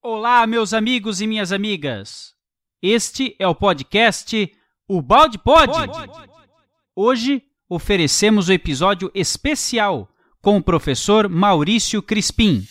Olá, 0.00 0.46
meus 0.46 0.72
amigos 0.72 1.20
e 1.20 1.26
minhas 1.26 1.50
amigas. 1.50 2.32
Este 2.80 3.34
é 3.36 3.48
o 3.48 3.54
podcast 3.54 4.48
O 4.86 5.02
Balde 5.02 5.38
Pod. 5.38 5.72
Hoje 6.94 7.42
oferecemos 7.68 8.48
o 8.48 8.52
episódio 8.52 9.10
especial 9.12 10.08
com 10.40 10.56
o 10.56 10.62
professor 10.62 11.28
Maurício 11.28 12.00
Crispim. 12.00 12.64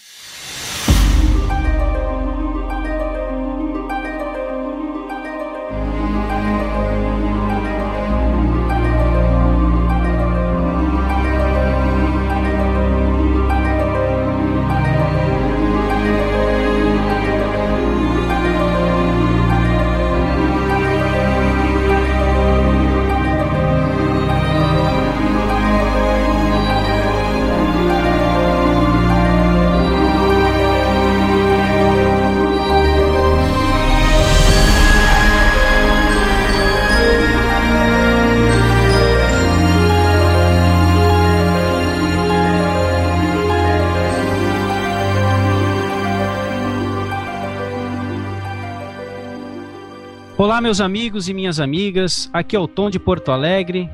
Olá, 50.58 50.64
meus 50.64 50.82
amigos 50.82 51.30
e 51.30 51.36
minhas 51.36 51.60
amigas. 51.60 52.32
Aqui 52.34 52.56
é 52.56 52.60
o 52.60 52.68
Tom 52.68 52.90
de 52.90 52.98
Porto 52.98 53.32
Alegre. 53.32 53.88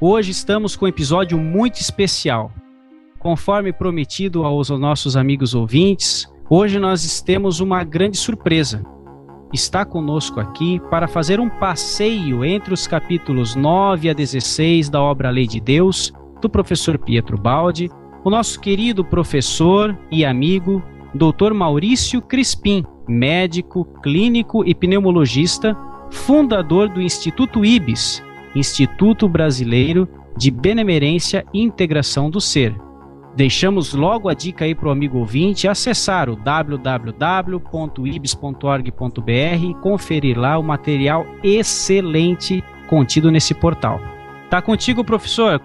Hoje 0.00 0.30
estamos 0.30 0.74
com 0.74 0.86
um 0.86 0.88
episódio 0.88 1.36
muito 1.36 1.78
especial. 1.78 2.50
Conforme 3.18 3.70
prometido 3.70 4.42
aos 4.42 4.70
nossos 4.70 5.14
amigos 5.14 5.54
ouvintes, 5.54 6.26
hoje 6.48 6.78
nós 6.78 7.20
temos 7.20 7.60
uma 7.60 7.84
grande 7.84 8.16
surpresa. 8.16 8.82
Está 9.52 9.84
conosco 9.84 10.40
aqui 10.40 10.80
para 10.88 11.06
fazer 11.06 11.38
um 11.38 11.50
passeio 11.50 12.46
entre 12.46 12.72
os 12.72 12.86
capítulos 12.86 13.54
9 13.54 14.08
a 14.08 14.14
16 14.14 14.88
da 14.88 15.02
obra 15.02 15.28
Lei 15.28 15.46
de 15.46 15.60
Deus, 15.60 16.14
do 16.40 16.48
professor 16.48 16.96
Pietro 16.96 17.36
Baldi, 17.36 17.90
o 18.24 18.30
nosso 18.30 18.58
querido 18.58 19.04
professor 19.04 19.94
e 20.10 20.24
amigo, 20.24 20.82
Dr. 21.14 21.52
Maurício 21.52 22.22
Crispim, 22.22 22.86
médico, 23.06 23.84
clínico 24.00 24.64
e 24.66 24.74
pneumologista, 24.74 25.76
fundador 26.16 26.88
do 26.88 27.00
Instituto 27.00 27.64
IBS, 27.64 28.20
Instituto 28.54 29.28
Brasileiro 29.28 30.08
de 30.36 30.50
Benemerência 30.50 31.44
e 31.54 31.62
Integração 31.62 32.28
do 32.30 32.40
Ser. 32.40 32.74
Deixamos 33.36 33.92
logo 33.92 34.28
a 34.30 34.34
dica 34.34 34.64
aí 34.64 34.74
para 34.74 34.88
o 34.88 34.90
amigo 34.90 35.18
ouvinte 35.18 35.68
acessar 35.68 36.30
o 36.30 36.34
www.ibs.org.br 36.34 36.90
e 39.62 39.74
conferir 39.74 40.38
lá 40.38 40.58
o 40.58 40.62
material 40.62 41.26
excelente 41.44 42.64
contido 42.88 43.30
nesse 43.30 43.52
portal. 43.54 44.00
Tá 44.48 44.62
contigo, 44.62 45.04
professor? 45.04 45.60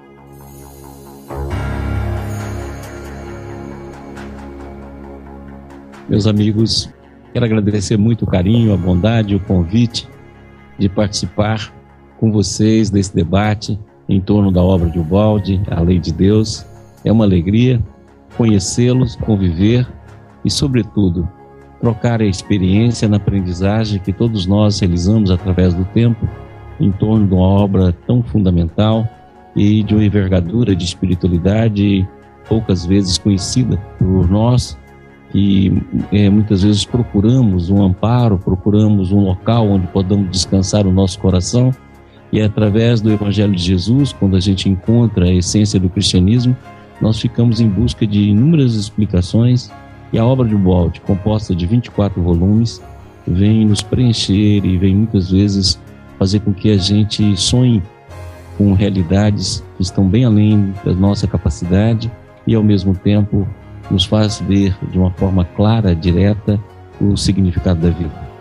Meus 6.09 6.27
amigos, 6.27 6.93
quero 7.31 7.45
agradecer 7.45 7.95
muito 7.95 8.25
o 8.25 8.27
carinho, 8.27 8.73
a 8.73 8.77
bondade, 8.77 9.33
o 9.33 9.39
convite 9.39 10.10
de 10.81 10.89
participar 10.89 11.71
com 12.19 12.31
vocês 12.31 12.89
desse 12.89 13.15
debate 13.15 13.79
em 14.09 14.19
torno 14.19 14.51
da 14.51 14.61
obra 14.61 14.89
de 14.89 14.99
Ubaldi, 14.99 15.61
a 15.69 15.79
Lei 15.79 15.99
de 15.99 16.11
Deus. 16.11 16.65
É 17.05 17.11
uma 17.11 17.23
alegria 17.23 17.81
conhecê-los, 18.35 19.15
conviver 19.15 19.87
e, 20.43 20.49
sobretudo, 20.49 21.29
trocar 21.79 22.19
a 22.19 22.25
experiência 22.25 23.07
na 23.07 23.17
aprendizagem 23.17 23.99
que 23.99 24.11
todos 24.11 24.45
nós 24.47 24.79
realizamos 24.79 25.29
através 25.29 25.73
do 25.73 25.85
tempo 25.85 26.27
em 26.79 26.91
torno 26.91 27.27
de 27.27 27.33
uma 27.33 27.47
obra 27.47 27.93
tão 28.07 28.23
fundamental 28.23 29.07
e 29.55 29.83
de 29.83 29.93
uma 29.93 30.03
envergadura 30.03 30.75
de 30.75 30.83
espiritualidade 30.83 32.07
poucas 32.49 32.85
vezes 32.85 33.19
conhecida 33.19 33.77
por 33.99 34.29
nós 34.29 34.77
que 35.31 35.81
é, 36.11 36.29
muitas 36.29 36.63
vezes 36.63 36.83
procuramos 36.83 37.69
um 37.69 37.81
amparo, 37.81 38.37
procuramos 38.37 39.11
um 39.11 39.21
local 39.21 39.67
onde 39.67 39.87
podamos 39.87 40.29
descansar 40.29 40.85
o 40.85 40.91
nosso 40.91 41.19
coração. 41.19 41.71
E 42.31 42.39
é 42.39 42.45
através 42.45 43.01
do 43.01 43.11
Evangelho 43.11 43.53
de 43.53 43.63
Jesus, 43.63 44.13
quando 44.13 44.35
a 44.35 44.39
gente 44.39 44.69
encontra 44.69 45.25
a 45.25 45.33
essência 45.33 45.79
do 45.79 45.89
cristianismo, 45.89 46.55
nós 47.01 47.19
ficamos 47.19 47.59
em 47.59 47.67
busca 47.67 48.05
de 48.05 48.29
inúmeras 48.29 48.75
explicações. 48.75 49.71
E 50.13 50.19
a 50.19 50.25
obra 50.25 50.47
de 50.47 50.55
Walt, 50.55 50.99
composta 50.99 51.55
de 51.55 51.65
24 51.65 52.21
volumes, 52.21 52.81
vem 53.25 53.65
nos 53.65 53.81
preencher 53.81 54.65
e 54.65 54.77
vem 54.77 54.95
muitas 54.95 55.31
vezes 55.31 55.79
fazer 56.19 56.41
com 56.41 56.53
que 56.53 56.69
a 56.69 56.77
gente 56.77 57.35
sonhe 57.37 57.81
com 58.57 58.73
realidades 58.73 59.63
que 59.75 59.81
estão 59.81 60.07
bem 60.07 60.25
além 60.25 60.73
da 60.83 60.93
nossa 60.93 61.27
capacidade 61.27 62.11
e 62.45 62.53
ao 62.53 62.63
mesmo 62.63 62.93
tempo 62.93 63.47
nos 63.91 64.05
faz 64.05 64.39
ver 64.39 64.75
de 64.89 64.97
uma 64.97 65.11
forma 65.11 65.43
clara, 65.43 65.93
direta, 65.93 66.59
o 66.99 67.17
significado 67.17 67.81
da 67.81 67.89
vida. 67.89 68.31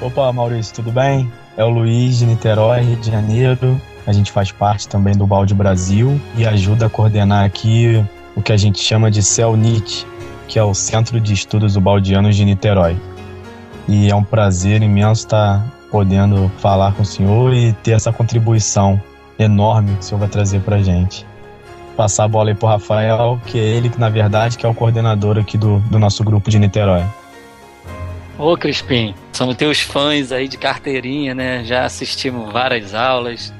Opa, 0.00 0.30
Maurício, 0.32 0.74
tudo 0.74 0.92
bem? 0.92 1.32
É 1.56 1.64
o 1.64 1.70
Luiz 1.70 2.18
de 2.18 2.26
Niterói, 2.26 2.80
Rio 2.80 2.96
de 2.96 3.10
Janeiro. 3.10 3.80
A 4.06 4.12
gente 4.12 4.30
faz 4.30 4.52
parte 4.52 4.86
também 4.86 5.16
do 5.16 5.26
Balde 5.26 5.54
Brasil 5.54 6.20
e 6.36 6.46
ajuda 6.46 6.86
a 6.86 6.90
coordenar 6.90 7.46
aqui 7.46 8.04
o 8.36 8.42
que 8.42 8.52
a 8.52 8.56
gente 8.56 8.78
chama 8.78 9.10
de 9.10 9.22
CELNIT, 9.22 10.06
que 10.46 10.58
é 10.58 10.62
o 10.62 10.74
Centro 10.74 11.18
de 11.18 11.32
Estudos 11.32 11.72
do 11.72 11.80
Baldianos 11.80 12.36
de 12.36 12.44
Niterói. 12.44 12.98
E 13.88 14.10
é 14.10 14.14
um 14.14 14.22
prazer 14.22 14.82
imenso 14.82 15.22
estar 15.22 15.64
podendo 15.90 16.50
falar 16.58 16.92
com 16.92 17.02
o 17.02 17.06
senhor 17.06 17.54
e 17.54 17.72
ter 17.72 17.92
essa 17.92 18.12
contribuição 18.12 19.00
enorme 19.38 19.94
que 19.94 20.00
o 20.00 20.02
senhor 20.02 20.18
vai 20.20 20.28
trazer 20.28 20.60
pra 20.60 20.78
gente. 20.78 21.26
Passar 21.96 22.24
a 22.24 22.28
bola 22.28 22.50
aí 22.50 22.54
pro 22.54 22.66
Rafael, 22.66 23.40
que 23.46 23.58
é 23.58 23.62
ele 23.62 23.88
que, 23.88 24.00
na 24.00 24.08
verdade, 24.08 24.58
que 24.58 24.66
é 24.66 24.68
o 24.68 24.74
coordenador 24.74 25.38
aqui 25.38 25.56
do, 25.56 25.78
do 25.80 25.98
nosso 25.98 26.24
grupo 26.24 26.50
de 26.50 26.58
Niterói. 26.58 27.04
Ô 28.36 28.56
Crispim, 28.56 29.14
somos 29.32 29.54
teus 29.54 29.80
fãs 29.80 30.32
aí 30.32 30.48
de 30.48 30.58
carteirinha, 30.58 31.34
né? 31.34 31.62
Já 31.64 31.84
assistimos 31.84 32.52
várias 32.52 32.92
aulas. 32.92 33.52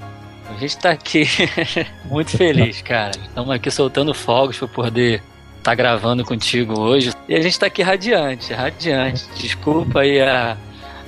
A 0.50 0.54
gente 0.58 0.76
tá 0.78 0.90
aqui 0.90 1.24
muito 2.04 2.36
feliz, 2.36 2.82
cara. 2.82 3.12
Estamos 3.16 3.50
aqui 3.50 3.70
soltando 3.70 4.12
fogos 4.12 4.58
para 4.58 4.68
poder 4.68 5.14
estar 5.58 5.70
tá 5.70 5.74
gravando 5.74 6.24
contigo 6.24 6.78
hoje. 6.78 7.12
E 7.28 7.34
a 7.36 7.40
gente 7.40 7.58
tá 7.58 7.66
aqui 7.66 7.82
radiante, 7.82 8.52
radiante. 8.52 9.24
Desculpa 9.36 10.00
aí 10.00 10.20
a, 10.20 10.56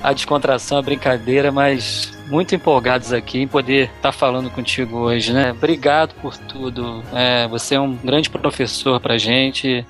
a 0.06 0.12
descontração, 0.12 0.78
a 0.78 0.82
brincadeira, 0.82 1.50
mas 1.50 2.16
muito 2.28 2.54
empolgados 2.54 3.12
aqui 3.12 3.40
em 3.40 3.48
poder 3.48 3.86
estar 3.86 4.02
tá 4.02 4.12
falando 4.12 4.48
contigo 4.48 4.98
hoje, 4.98 5.32
né? 5.32 5.50
Obrigado 5.50 6.14
por 6.22 6.36
tudo. 6.36 7.02
É, 7.12 7.48
você 7.48 7.74
é 7.74 7.80
um 7.80 7.96
grande 7.96 8.30
professor 8.30 9.00
pra 9.00 9.18
gente 9.18 9.84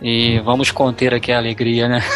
e 0.00 0.38
vamos 0.38 0.70
conter 0.70 1.12
aqui 1.12 1.30
a 1.30 1.36
alegria, 1.36 1.86
né? 1.86 2.02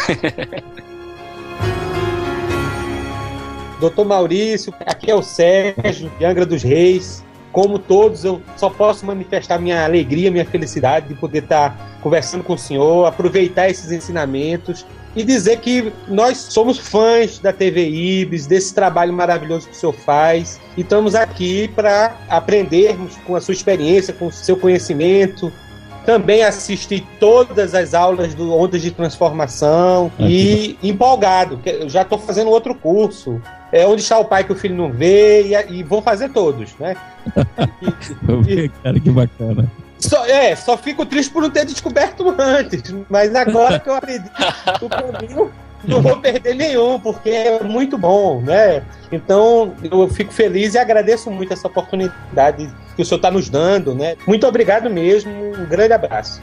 Doutor 3.79 4.03
Maurício, 4.03 4.73
aqui 4.83 5.11
é 5.11 5.15
o 5.15 5.21
Sérgio, 5.21 6.11
de 6.17 6.25
Angra 6.25 6.47
dos 6.47 6.63
Reis. 6.63 7.23
Como 7.51 7.77
todos, 7.77 8.25
eu 8.25 8.41
só 8.57 8.67
posso 8.67 9.05
manifestar 9.05 9.59
minha 9.59 9.85
alegria, 9.85 10.31
minha 10.31 10.45
felicidade 10.45 11.09
de 11.09 11.13
poder 11.13 11.43
estar 11.43 11.99
conversando 12.01 12.43
com 12.43 12.53
o 12.53 12.57
senhor, 12.57 13.05
aproveitar 13.05 13.69
esses 13.69 13.91
ensinamentos 13.91 14.83
e 15.15 15.23
dizer 15.23 15.59
que 15.59 15.91
nós 16.07 16.37
somos 16.37 16.77
fãs 16.77 17.39
da 17.39 17.53
TV 17.53 17.87
Ibis, 17.87 18.47
desse 18.47 18.73
trabalho 18.73 19.13
maravilhoso 19.13 19.67
que 19.67 19.75
o 19.75 19.77
senhor 19.77 19.93
faz, 19.93 20.59
e 20.75 20.81
estamos 20.81 21.15
aqui 21.15 21.67
para 21.67 22.15
aprendermos 22.29 23.15
com 23.25 23.35
a 23.35 23.41
sua 23.41 23.53
experiência, 23.53 24.13
com 24.13 24.27
o 24.27 24.31
seu 24.31 24.57
conhecimento. 24.57 25.51
Também 26.05 26.43
assisti 26.43 27.05
todas 27.17 27.73
as 27.73 27.93
aulas 27.93 28.33
do 28.33 28.53
Ondas 28.53 28.81
de 28.81 28.91
Transformação 28.91 30.11
e 30.19 30.77
empolgado, 30.83 31.61
eu 31.65 31.87
já 31.87 32.01
estou 32.01 32.17
fazendo 32.19 32.49
outro 32.49 32.75
curso. 32.75 33.41
É 33.71 33.87
onde 33.87 34.01
está 34.01 34.19
o 34.19 34.25
pai 34.25 34.43
que 34.43 34.51
o 34.51 34.55
filho 34.55 34.75
não 34.75 34.91
vê, 34.91 35.47
e, 35.47 35.79
e 35.79 35.83
vou 35.83 35.99
fazer 35.99 36.29
todos, 36.29 36.75
né? 36.77 36.95
e, 38.47 38.69
cara, 38.69 38.99
que 38.99 39.09
bacana. 39.09 39.71
Só, 40.03 40.25
é, 40.25 40.55
só 40.55 40.77
fico 40.77 41.05
triste 41.05 41.31
por 41.31 41.41
não 41.41 41.49
ter 41.49 41.65
descoberto 41.65 42.35
antes. 42.37 42.93
Mas 43.09 43.33
agora 43.33 43.79
que 43.79 43.89
eu 43.89 43.95
aprendi 43.95 44.29
o 44.81 44.89
caminho, 44.89 45.51
não 45.85 46.01
vou 46.01 46.17
perder 46.17 46.55
nenhum, 46.55 46.99
porque 46.99 47.29
é 47.29 47.63
muito 47.63 47.97
bom, 47.97 48.41
né? 48.41 48.83
Então, 49.11 49.73
eu 49.83 50.09
fico 50.09 50.33
feliz 50.33 50.73
e 50.73 50.77
agradeço 50.77 51.31
muito 51.31 51.53
essa 51.53 51.67
oportunidade 51.67 52.69
que 52.95 53.01
o 53.01 53.05
senhor 53.05 53.17
está 53.17 53.31
nos 53.31 53.49
dando, 53.49 53.95
né? 53.95 54.15
Muito 54.27 54.45
obrigado 54.45 54.89
mesmo, 54.89 55.31
um 55.31 55.65
grande 55.65 55.93
abraço. 55.93 56.41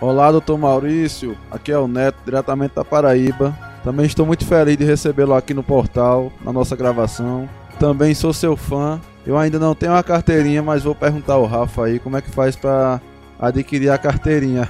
Olá, 0.00 0.32
doutor 0.32 0.56
Maurício. 0.56 1.36
Aqui 1.50 1.70
é 1.70 1.78
o 1.78 1.86
Neto, 1.86 2.16
diretamente 2.24 2.74
da 2.74 2.84
Paraíba. 2.84 3.54
Também 3.84 4.06
estou 4.06 4.24
muito 4.24 4.46
feliz 4.46 4.78
de 4.78 4.84
recebê-lo 4.84 5.34
aqui 5.34 5.52
no 5.52 5.62
portal, 5.62 6.32
na 6.42 6.52
nossa 6.52 6.74
gravação. 6.74 7.46
Também 7.78 8.14
sou 8.14 8.32
seu 8.32 8.56
fã. 8.56 8.98
Eu 9.26 9.36
ainda 9.36 9.58
não 9.58 9.74
tenho 9.74 9.92
uma 9.92 10.02
carteirinha, 10.02 10.62
mas 10.62 10.82
vou 10.82 10.94
perguntar 10.94 11.34
ao 11.34 11.46
Rafa 11.46 11.84
aí 11.84 11.98
como 11.98 12.16
é 12.16 12.22
que 12.22 12.30
faz 12.30 12.56
para 12.56 13.00
adquirir 13.38 13.90
a 13.90 13.98
carteirinha. 13.98 14.68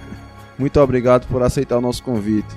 muito 0.58 0.80
obrigado 0.80 1.26
por 1.28 1.42
aceitar 1.42 1.78
o 1.78 1.80
nosso 1.80 2.02
convite. 2.02 2.54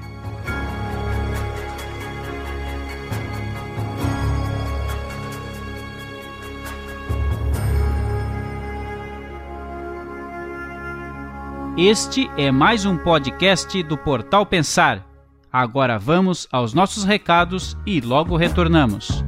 Este 11.78 12.32
é 12.38 12.52
mais 12.52 12.86
um 12.86 12.98
podcast 12.98 13.84
do 13.84 13.98
Portal 13.98 14.46
Pensar. 14.46 15.06
Agora 15.52 16.00
vamos 16.00 16.48
aos 16.50 16.74
nossos 16.74 17.04
recados 17.04 17.78
e 17.86 18.00
logo 18.00 18.38
retornamos. 18.38 19.26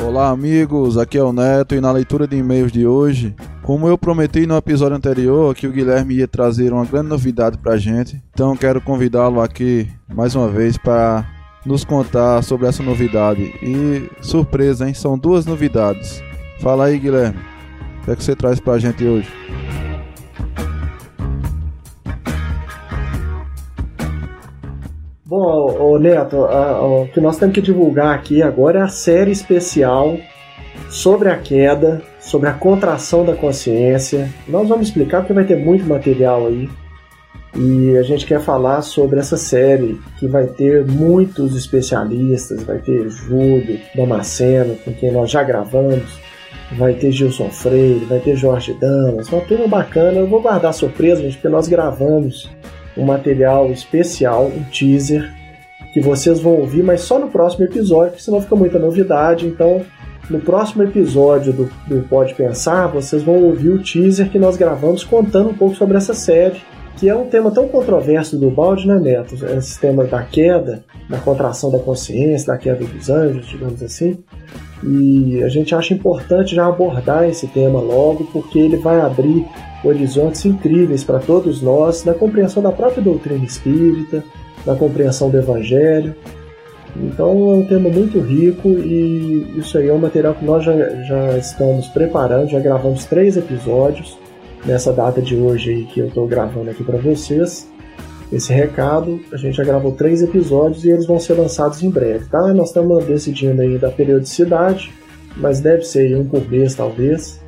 Olá, 0.00 0.30
amigos. 0.30 0.96
Aqui 0.96 1.18
é 1.18 1.22
o 1.22 1.32
Neto 1.32 1.74
e 1.74 1.80
na 1.80 1.90
leitura 1.90 2.26
de 2.26 2.36
e-mails 2.36 2.70
de 2.70 2.86
hoje, 2.86 3.34
como 3.62 3.88
eu 3.88 3.98
prometi 3.98 4.46
no 4.46 4.56
episódio 4.56 4.96
anterior 4.96 5.54
que 5.54 5.66
o 5.66 5.72
Guilherme 5.72 6.14
ia 6.14 6.28
trazer 6.28 6.72
uma 6.72 6.84
grande 6.84 7.08
novidade 7.08 7.58
pra 7.58 7.76
gente, 7.76 8.22
então 8.32 8.56
quero 8.56 8.80
convidá-lo 8.80 9.40
aqui 9.40 9.88
mais 10.08 10.34
uma 10.34 10.48
vez 10.48 10.78
para 10.78 11.26
nos 11.66 11.84
contar 11.84 12.42
sobre 12.42 12.66
essa 12.66 12.82
novidade. 12.82 13.42
E 13.62 14.08
surpresa, 14.22 14.86
hein? 14.86 14.94
São 14.94 15.18
duas 15.18 15.44
novidades. 15.44 16.22
Fala 16.60 16.86
aí, 16.86 16.98
Guilherme. 16.98 17.38
O 18.00 18.04
que 18.04 18.10
é 18.12 18.16
que 18.16 18.24
você 18.24 18.34
traz 18.34 18.60
pra 18.60 18.78
gente 18.78 19.04
hoje? 19.04 19.28
Bom, 25.28 25.76
ô 25.78 25.98
Neto, 25.98 26.42
a, 26.46 26.80
o 26.82 27.06
que 27.08 27.20
nós 27.20 27.36
temos 27.36 27.54
que 27.54 27.60
divulgar 27.60 28.14
aqui 28.14 28.42
agora 28.42 28.78
é 28.78 28.82
a 28.82 28.88
série 28.88 29.30
especial 29.30 30.16
sobre 30.88 31.28
a 31.28 31.36
queda, 31.36 32.00
sobre 32.18 32.48
a 32.48 32.54
contração 32.54 33.26
da 33.26 33.34
consciência. 33.34 34.32
Nós 34.48 34.66
vamos 34.66 34.88
explicar 34.88 35.18
porque 35.18 35.34
vai 35.34 35.44
ter 35.44 35.58
muito 35.58 35.84
material 35.84 36.46
aí. 36.46 36.66
E 37.54 37.94
a 37.98 38.02
gente 38.04 38.24
quer 38.24 38.40
falar 38.40 38.80
sobre 38.80 39.20
essa 39.20 39.36
série 39.36 40.00
que 40.18 40.26
vai 40.26 40.46
ter 40.46 40.86
muitos 40.86 41.54
especialistas, 41.54 42.62
vai 42.62 42.78
ter 42.78 43.10
Júlio 43.10 43.78
Damasceno, 43.94 44.76
com 44.76 44.94
quem 44.94 45.12
nós 45.12 45.30
já 45.30 45.42
gravamos, 45.42 46.18
vai 46.78 46.94
ter 46.94 47.12
Gilson 47.12 47.50
Freire, 47.50 48.06
vai 48.06 48.20
ter 48.20 48.34
Jorge 48.34 48.72
Damas, 48.80 49.30
uma 49.30 49.42
turma 49.42 49.68
bacana. 49.68 50.20
Eu 50.20 50.26
vou 50.26 50.40
guardar 50.40 50.72
surpresa, 50.72 51.20
gente, 51.20 51.34
porque 51.34 51.50
nós 51.50 51.68
gravamos 51.68 52.48
um 52.98 53.04
material 53.04 53.70
especial, 53.70 54.46
um 54.46 54.64
teaser, 54.64 55.32
que 55.92 56.00
vocês 56.00 56.40
vão 56.40 56.52
ouvir, 56.52 56.82
mas 56.82 57.00
só 57.00 57.18
no 57.18 57.28
próximo 57.28 57.64
episódio, 57.64 58.10
porque 58.10 58.24
senão 58.24 58.42
fica 58.42 58.54
muita 58.54 58.78
novidade. 58.78 59.46
Então, 59.46 59.82
no 60.28 60.40
próximo 60.40 60.82
episódio 60.82 61.52
do, 61.52 61.70
do 61.86 62.02
Pode 62.08 62.34
Pensar, 62.34 62.88
vocês 62.88 63.22
vão 63.22 63.36
ouvir 63.36 63.70
o 63.70 63.82
teaser 63.82 64.28
que 64.28 64.38
nós 64.38 64.56
gravamos 64.56 65.02
contando 65.02 65.50
um 65.50 65.54
pouco 65.54 65.76
sobre 65.76 65.96
essa 65.96 66.12
série 66.12 66.60
que 66.98 67.08
é 67.08 67.14
um 67.14 67.26
tema 67.26 67.50
tão 67.50 67.68
controverso 67.68 68.36
do 68.36 68.50
balde, 68.50 68.86
né, 68.86 68.98
Neto? 68.98 69.34
Esse 69.56 69.78
tema 69.78 70.04
da 70.04 70.22
queda, 70.22 70.82
da 71.08 71.18
contração 71.18 71.70
da 71.70 71.78
consciência, 71.78 72.48
da 72.48 72.58
queda 72.58 72.84
dos 72.84 73.08
anjos, 73.08 73.46
digamos 73.46 73.82
assim. 73.82 74.18
E 74.82 75.42
a 75.44 75.48
gente 75.48 75.74
acha 75.74 75.94
importante 75.94 76.54
já 76.56 76.66
abordar 76.66 77.28
esse 77.28 77.46
tema 77.46 77.80
logo, 77.80 78.24
porque 78.32 78.58
ele 78.58 78.76
vai 78.76 79.00
abrir 79.00 79.46
horizontes 79.84 80.44
incríveis 80.44 81.04
para 81.04 81.20
todos 81.20 81.62
nós 81.62 82.04
na 82.04 82.14
compreensão 82.14 82.62
da 82.62 82.72
própria 82.72 83.02
doutrina 83.02 83.44
espírita, 83.44 84.24
na 84.66 84.74
compreensão 84.74 85.30
do 85.30 85.38
evangelho. 85.38 86.16
Então 86.96 87.30
é 87.52 87.54
um 87.54 87.64
tema 87.64 87.88
muito 87.88 88.18
rico 88.18 88.68
e 88.70 89.54
isso 89.56 89.78
aí 89.78 89.88
é 89.88 89.92
um 89.92 89.98
material 89.98 90.34
que 90.34 90.44
nós 90.44 90.64
já, 90.64 90.72
já 91.04 91.38
estamos 91.38 91.86
preparando, 91.88 92.50
já 92.50 92.58
gravamos 92.58 93.04
três 93.04 93.36
episódios 93.36 94.18
nessa 94.68 94.92
data 94.92 95.22
de 95.22 95.34
hoje 95.34 95.70
aí 95.70 95.84
que 95.86 95.98
eu 95.98 96.08
estou 96.08 96.26
gravando 96.26 96.70
aqui 96.70 96.84
para 96.84 96.98
vocês 96.98 97.66
esse 98.30 98.52
recado. 98.52 99.18
A 99.32 99.36
gente 99.38 99.56
já 99.56 99.64
gravou 99.64 99.92
três 99.92 100.20
episódios 100.20 100.84
e 100.84 100.90
eles 100.90 101.06
vão 101.06 101.18
ser 101.18 101.32
lançados 101.32 101.82
em 101.82 101.88
breve, 101.88 102.26
tá? 102.26 102.52
Nós 102.52 102.68
estamos 102.68 103.02
decidindo 103.06 103.62
aí 103.62 103.78
da 103.78 103.90
periodicidade, 103.90 104.92
mas 105.38 105.60
deve 105.60 105.84
ser 105.84 106.14
um 106.14 106.24
por 106.24 106.46
mês 106.46 106.74
talvez. 106.74 107.40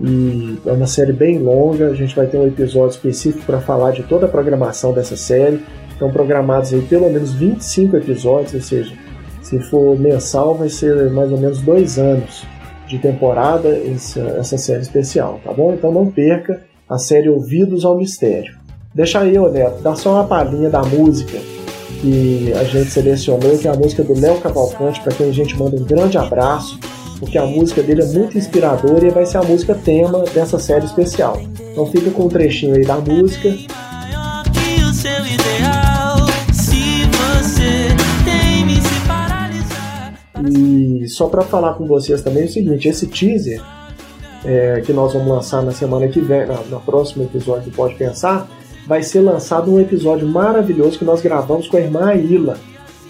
E 0.00 0.56
é 0.64 0.72
uma 0.72 0.86
série 0.86 1.12
bem 1.12 1.38
longa. 1.38 1.88
A 1.88 1.94
gente 1.94 2.16
vai 2.16 2.26
ter 2.26 2.38
um 2.38 2.46
episódio 2.46 2.96
específico 2.96 3.44
para 3.44 3.60
falar 3.60 3.90
de 3.90 4.02
toda 4.04 4.24
a 4.24 4.28
programação 4.28 4.94
dessa 4.94 5.16
série. 5.16 5.60
Estão 5.90 6.10
programados 6.10 6.72
aí 6.72 6.80
pelo 6.80 7.10
menos 7.10 7.34
25 7.34 7.98
episódios, 7.98 8.54
ou 8.54 8.60
seja, 8.62 8.94
se 9.42 9.58
for 9.58 9.96
mensal, 10.00 10.54
vai 10.54 10.70
ser 10.70 11.10
mais 11.10 11.30
ou 11.30 11.36
menos 11.36 11.60
dois 11.60 11.98
anos 11.98 12.50
de 12.92 12.98
temporada 12.98 13.68
essa, 13.70 14.20
essa 14.38 14.58
série 14.58 14.82
especial, 14.82 15.40
tá 15.42 15.50
bom? 15.50 15.72
Então 15.72 15.90
não 15.90 16.10
perca 16.10 16.62
a 16.86 16.98
série 16.98 17.30
Ouvidos 17.30 17.86
ao 17.86 17.96
Mistério. 17.96 18.54
Deixa 18.94 19.20
aí, 19.20 19.38
Neto, 19.38 19.80
dá 19.82 19.94
só 19.94 20.12
uma 20.12 20.24
palhinha 20.24 20.68
da 20.68 20.82
música 20.82 21.38
que 22.02 22.52
a 22.52 22.64
gente 22.64 22.90
selecionou, 22.90 23.56
que 23.56 23.66
é 23.66 23.70
a 23.70 23.74
música 23.74 24.04
do 24.04 24.12
Léo 24.18 24.38
Cavalcante, 24.40 25.00
para 25.00 25.14
quem 25.14 25.30
a 25.30 25.32
gente 25.32 25.56
manda 25.56 25.74
um 25.74 25.84
grande 25.84 26.18
abraço, 26.18 26.78
porque 27.18 27.38
a 27.38 27.46
música 27.46 27.82
dele 27.82 28.02
é 28.02 28.06
muito 28.06 28.36
inspiradora 28.36 29.06
e 29.06 29.10
vai 29.10 29.24
ser 29.24 29.38
a 29.38 29.42
música 29.42 29.74
tema 29.74 30.24
dessa 30.34 30.58
série 30.58 30.84
especial. 30.84 31.40
Então 31.72 31.86
fica 31.86 32.10
com 32.10 32.24
um 32.24 32.28
trechinho 32.28 32.74
aí 32.74 32.84
da 32.84 32.96
música 32.96 33.48
E 40.50 41.08
só 41.08 41.26
para 41.26 41.42
falar 41.42 41.74
com 41.74 41.86
vocês 41.86 42.22
também 42.22 42.44
é 42.44 42.46
o 42.46 42.48
seguinte: 42.48 42.88
esse 42.88 43.06
teaser 43.06 43.62
é, 44.44 44.80
que 44.84 44.92
nós 44.92 45.12
vamos 45.12 45.28
lançar 45.28 45.62
na 45.62 45.72
semana 45.72 46.08
que 46.08 46.20
vem, 46.20 46.46
na, 46.46 46.60
na 46.70 46.80
próximo 46.80 47.24
episódio 47.24 47.70
do 47.70 47.76
Pode 47.76 47.94
Pensar, 47.94 48.48
vai 48.86 49.02
ser 49.02 49.20
lançado 49.20 49.72
um 49.72 49.80
episódio 49.80 50.26
maravilhoso 50.26 50.98
que 50.98 51.04
nós 51.04 51.20
gravamos 51.20 51.68
com 51.68 51.76
a 51.76 51.80
irmã 51.80 52.06
Aila. 52.06 52.58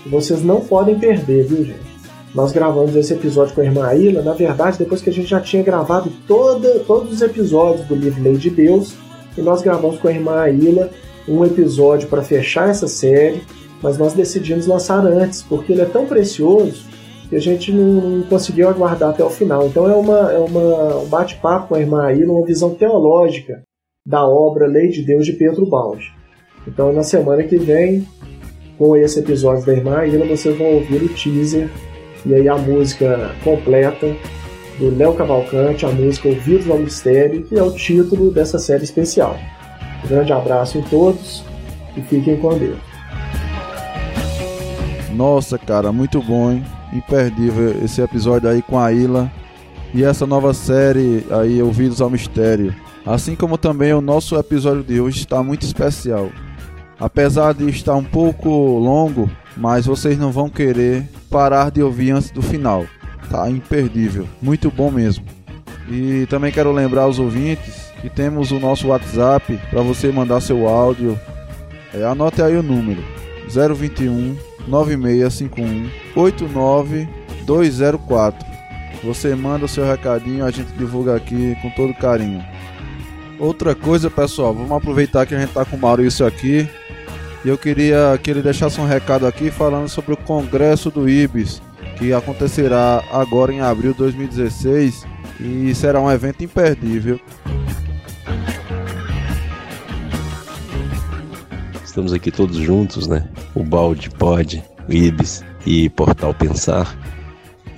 Vocês 0.07 0.43
não 0.43 0.61
podem 0.61 0.99
perder, 0.99 1.45
viu, 1.45 1.65
gente? 1.65 1.93
Nós 2.35 2.51
gravamos 2.51 2.97
esse 2.97 3.13
episódio 3.13 3.55
com 3.55 3.61
a 3.61 3.65
irmã 3.65 3.87
Aila, 3.87 4.23
na 4.23 4.33
verdade, 4.33 4.79
depois 4.79 5.01
que 5.01 5.11
a 5.11 5.13
gente 5.13 5.29
já 5.29 5.41
tinha 5.41 5.63
gravado 5.63 6.11
toda, 6.27 6.81
todos 6.81 7.13
os 7.13 7.23
episódios 7.23 7.87
do 7.87 7.95
livro 7.95 8.23
Lei 8.23 8.37
de 8.37 8.51
Deus, 8.51 8.95
e 9.37 9.43
nós 9.43 9.63
gravamos 9.63 9.99
com 9.99 10.09
a 10.09 10.13
irmã 10.13 10.41
Aila 10.41 10.91
um 11.29 11.45
episódio 11.45 12.09
para 12.09 12.23
fechar 12.23 12.69
essa 12.69 12.89
série, 12.89 13.43
mas 13.83 13.97
nós 13.97 14.13
decidimos 14.13 14.67
lançar 14.67 15.07
antes, 15.07 15.43
porque 15.43 15.73
ele 15.73 15.83
é 15.83 15.87
tão 15.87 16.07
precioso 16.07 16.92
que 17.33 17.37
a 17.37 17.41
gente 17.41 17.73
não, 17.73 18.21
conseguiu 18.25 18.69
aguardar 18.69 19.09
até 19.09 19.25
o 19.25 19.31
final. 19.31 19.67
Então 19.67 19.91
é, 19.91 19.97
uma, 19.97 20.33
é 20.33 20.39
uma, 20.39 20.99
um 20.99 21.07
bate-papo 21.07 21.69
com 21.69 21.75
a 21.75 21.81
irmã 21.81 22.05
Aila, 22.05 22.31
uma 22.31 22.45
visão 22.45 22.75
teológica 22.75 23.63
da 24.07 24.23
obra 24.29 24.67
Lei 24.67 24.89
de 24.89 25.03
Deus 25.03 25.25
de 25.25 25.33
Pedro 25.33 25.65
Balde. 25.65 26.13
Então 26.69 26.93
na 26.93 27.03
semana 27.03 27.43
que 27.43 27.57
vem, 27.57 28.07
com 28.77 28.95
esse 28.95 29.19
episódio 29.19 29.65
da 29.65 29.73
irmã 29.73 30.01
Aila, 30.01 30.27
vocês 30.27 30.55
vão 30.59 30.75
ouvir 30.75 31.05
o 31.05 31.09
teaser 31.09 31.71
e 32.27 32.35
aí 32.35 32.47
a 32.47 32.59
música 32.59 33.35
completa 33.43 34.15
do 34.79 34.95
Léo 34.95 35.15
Cavalcante, 35.15 35.87
a 35.87 35.91
música 35.91 36.29
Ouvidos 36.29 36.69
ao 36.69 36.77
Mistério, 36.77 37.45
que 37.45 37.59
é 37.59 37.63
o 37.63 37.73
título 37.73 38.31
dessa 38.31 38.59
série 38.59 38.85
especial. 38.85 39.39
Um 40.05 40.09
grande 40.09 40.35
abraço 40.35 40.77
em 40.77 40.83
todos 40.83 41.43
e 41.97 42.03
fiquem 42.03 42.37
com 42.37 42.59
Deus. 42.59 42.79
Nossa, 45.15 45.57
cara, 45.57 45.91
muito 45.91 46.21
bom, 46.21 46.53
hein? 46.53 46.63
Imperdível 46.93 47.83
esse 47.85 48.01
episódio 48.01 48.49
aí 48.49 48.63
com 48.63 48.79
a 48.79 48.93
Ilha 48.93 49.31
e 49.95 50.03
essa 50.05 50.27
nova 50.27 50.55
série 50.55 51.27
aí, 51.31 51.63
Ouvidos 51.63 52.01
ao 52.01 52.11
Mistério. 52.11 52.75
Assim 53.05 53.35
como 53.35 53.59
também 53.59 53.93
o 53.93 54.01
nosso 54.01 54.37
episódio 54.37 54.83
de 54.83 55.01
hoje 55.01 55.19
está 55.19 55.43
muito 55.43 55.67
especial. 55.67 56.31
Apesar 56.99 57.53
de 57.53 57.69
estar 57.69 57.95
um 57.97 58.05
pouco 58.05 58.49
longo, 58.49 59.31
mas 59.57 59.87
vocês 59.87 60.17
não 60.17 60.31
vão 60.31 60.49
querer 60.49 61.07
parar 61.29 61.71
de 61.71 61.83
ouvir 61.83 62.13
antes 62.13 62.31
do 62.31 62.41
final. 62.41 62.87
Tá 63.29 63.51
imperdível, 63.51 64.27
muito 64.41 64.71
bom 64.71 64.91
mesmo. 64.91 65.25
E 65.91 66.27
também 66.31 66.53
quero 66.53 66.73
lembrar 66.73 67.03
aos 67.03 67.19
ouvintes 67.19 67.91
que 68.01 68.09
temos 68.09 68.51
o 68.51 68.59
nosso 68.59 68.89
WhatsApp 68.89 69.59
para 69.71 69.83
você 69.83 70.11
mandar 70.11 70.41
seu 70.41 70.69
áudio. 70.69 71.19
É, 71.93 72.05
anote 72.05 72.41
aí 72.41 72.57
o 72.57 72.63
número: 72.63 73.03
021 73.49 74.37
9651 74.69 75.91
89204. 76.17 78.53
Você 79.05 79.35
manda 79.35 79.65
o 79.65 79.69
seu 79.69 79.85
recadinho, 79.85 80.45
a 80.45 80.51
gente 80.51 80.71
divulga 80.73 81.17
aqui 81.17 81.57
com 81.61 81.71
todo 81.71 81.93
carinho. 81.95 82.45
Outra 83.39 83.75
coisa, 83.75 84.09
pessoal, 84.09 84.55
vamos 84.55 84.71
aproveitar 84.71 85.27
que 85.27 85.35
a 85.35 85.41
gente 85.41 85.53
tá 85.53 85.65
com 85.65 85.77
o 85.77 85.81
Maurício 85.81 86.25
aqui. 86.25 86.69
E 87.45 87.49
eu 87.49 87.59
queria 87.59 88.17
que 88.23 88.31
ele 88.31 88.41
deixasse 88.41 88.81
um 88.81 88.87
recado 88.87 89.27
aqui 89.27 89.51
falando 89.51 89.89
sobre 89.89 90.15
o 90.15 90.17
congresso 90.17 90.93
do 90.93 91.09
IBIS, 91.09 91.61
que 91.99 92.13
acontecerá 92.13 93.03
agora 93.11 93.53
em 93.53 93.61
abril 93.61 93.93
de 93.93 93.99
2016 93.99 95.05
e 95.41 95.75
será 95.75 96.01
um 96.01 96.11
evento 96.11 96.45
imperdível. 96.45 97.19
Estamos 101.93 102.15
aqui 102.15 102.31
todos 102.31 102.57
juntos, 102.57 103.07
né? 103.07 103.29
O 103.55 103.63
Balde 103.63 104.09
Pod, 104.09 104.65
o 104.89 104.93
Ibis 104.95 105.45
e 105.67 105.91
Portal 105.91 106.33
Pensar. 106.33 106.99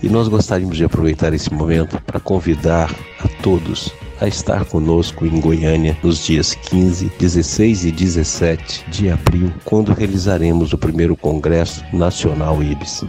E 0.00 0.08
nós 0.08 0.28
gostaríamos 0.28 0.76
de 0.76 0.84
aproveitar 0.84 1.34
esse 1.34 1.52
momento 1.52 2.00
para 2.02 2.20
convidar 2.20 2.94
a 3.18 3.26
todos 3.42 3.92
a 4.20 4.28
estar 4.28 4.64
conosco 4.66 5.26
em 5.26 5.40
Goiânia 5.40 5.98
nos 6.00 6.24
dias 6.24 6.54
15, 6.54 7.10
16 7.18 7.86
e 7.86 7.90
17 7.90 8.88
de 8.88 9.10
abril, 9.10 9.52
quando 9.64 9.92
realizaremos 9.92 10.72
o 10.72 10.78
primeiro 10.78 11.16
Congresso 11.16 11.84
Nacional 11.92 12.62
IBS. 12.62 13.04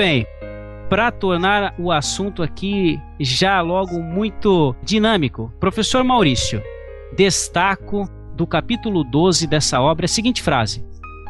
Bem. 0.00 0.26
Para 0.88 1.12
tornar 1.12 1.74
o 1.78 1.92
assunto 1.92 2.42
aqui 2.42 2.98
já 3.20 3.60
logo 3.60 4.00
muito 4.00 4.74
dinâmico, 4.82 5.52
professor 5.60 6.02
Maurício, 6.02 6.62
destaco 7.14 8.08
do 8.34 8.46
capítulo 8.46 9.04
12 9.04 9.46
dessa 9.46 9.78
obra 9.78 10.06
a 10.06 10.08
seguinte 10.08 10.40
frase: 10.40 10.82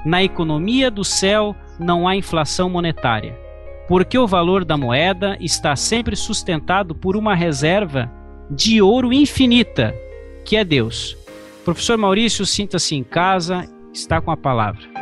Na 0.06 0.22
economia 0.22 0.88
do 0.88 1.02
céu 1.02 1.56
não 1.80 2.06
há 2.06 2.14
inflação 2.14 2.70
monetária, 2.70 3.36
porque 3.88 4.16
o 4.16 4.26
valor 4.28 4.64
da 4.64 4.76
moeda 4.76 5.36
está 5.40 5.74
sempre 5.74 6.14
sustentado 6.14 6.94
por 6.94 7.16
uma 7.16 7.34
reserva 7.34 8.08
de 8.48 8.80
ouro 8.80 9.12
infinita, 9.12 9.92
que 10.44 10.56
é 10.56 10.62
Deus. 10.62 11.16
Professor 11.64 11.98
Maurício, 11.98 12.46
sinta-se 12.46 12.94
em 12.94 13.02
casa, 13.02 13.68
está 13.92 14.20
com 14.20 14.30
a 14.30 14.36
palavra. 14.36 14.99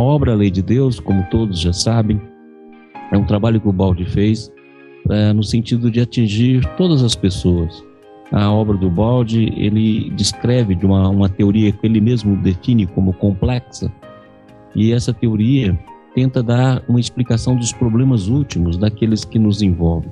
A 0.00 0.02
obra 0.02 0.34
Lei 0.34 0.50
de 0.50 0.62
Deus, 0.62 0.98
como 0.98 1.22
todos 1.24 1.60
já 1.60 1.74
sabem, 1.74 2.18
é 3.12 3.18
um 3.18 3.26
trabalho 3.26 3.60
que 3.60 3.68
o 3.68 3.72
Balde 3.72 4.06
fez 4.06 4.50
é, 5.10 5.30
no 5.34 5.42
sentido 5.42 5.90
de 5.90 6.00
atingir 6.00 6.64
todas 6.78 7.02
as 7.02 7.14
pessoas. 7.14 7.84
A 8.32 8.50
obra 8.50 8.78
do 8.78 8.88
Balde, 8.88 9.52
ele 9.58 10.08
descreve 10.12 10.74
de 10.74 10.86
uma, 10.86 11.06
uma 11.10 11.28
teoria 11.28 11.70
que 11.70 11.86
ele 11.86 12.00
mesmo 12.00 12.34
define 12.38 12.86
como 12.86 13.12
complexa, 13.12 13.92
e 14.74 14.90
essa 14.90 15.12
teoria 15.12 15.78
tenta 16.14 16.42
dar 16.42 16.82
uma 16.88 16.98
explicação 16.98 17.54
dos 17.54 17.70
problemas 17.70 18.26
últimos 18.26 18.78
daqueles 18.78 19.22
que 19.22 19.38
nos 19.38 19.60
envolvem. 19.60 20.10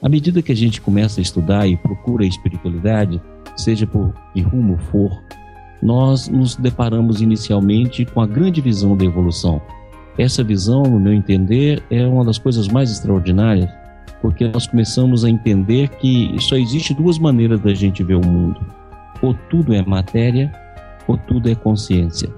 À 0.00 0.08
medida 0.08 0.40
que 0.40 0.52
a 0.52 0.56
gente 0.56 0.80
começa 0.80 1.20
a 1.20 1.22
estudar 1.22 1.68
e 1.68 1.76
procura 1.76 2.24
a 2.24 2.28
espiritualidade, 2.28 3.20
seja 3.58 3.86
por 3.86 4.10
que 4.32 4.40
rumo 4.40 4.78
for, 4.78 5.10
nós 5.82 6.28
nos 6.28 6.56
deparamos 6.56 7.20
inicialmente 7.20 8.04
com 8.04 8.20
a 8.20 8.26
grande 8.26 8.60
visão 8.60 8.96
da 8.96 9.04
evolução. 9.04 9.60
Essa 10.16 10.42
visão, 10.42 10.82
no 10.82 10.98
meu 10.98 11.12
entender, 11.12 11.82
é 11.90 12.04
uma 12.06 12.24
das 12.24 12.38
coisas 12.38 12.66
mais 12.66 12.90
extraordinárias, 12.90 13.70
porque 14.20 14.48
nós 14.48 14.66
começamos 14.66 15.24
a 15.24 15.30
entender 15.30 15.88
que 15.88 16.34
só 16.40 16.56
existe 16.56 16.92
duas 16.92 17.18
maneiras 17.18 17.60
da 17.60 17.72
gente 17.72 18.02
ver 18.02 18.16
o 18.16 18.26
mundo: 18.26 18.60
ou 19.22 19.34
tudo 19.48 19.72
é 19.72 19.82
matéria, 19.82 20.52
ou 21.06 21.16
tudo 21.16 21.48
é 21.48 21.54
consciência. 21.54 22.28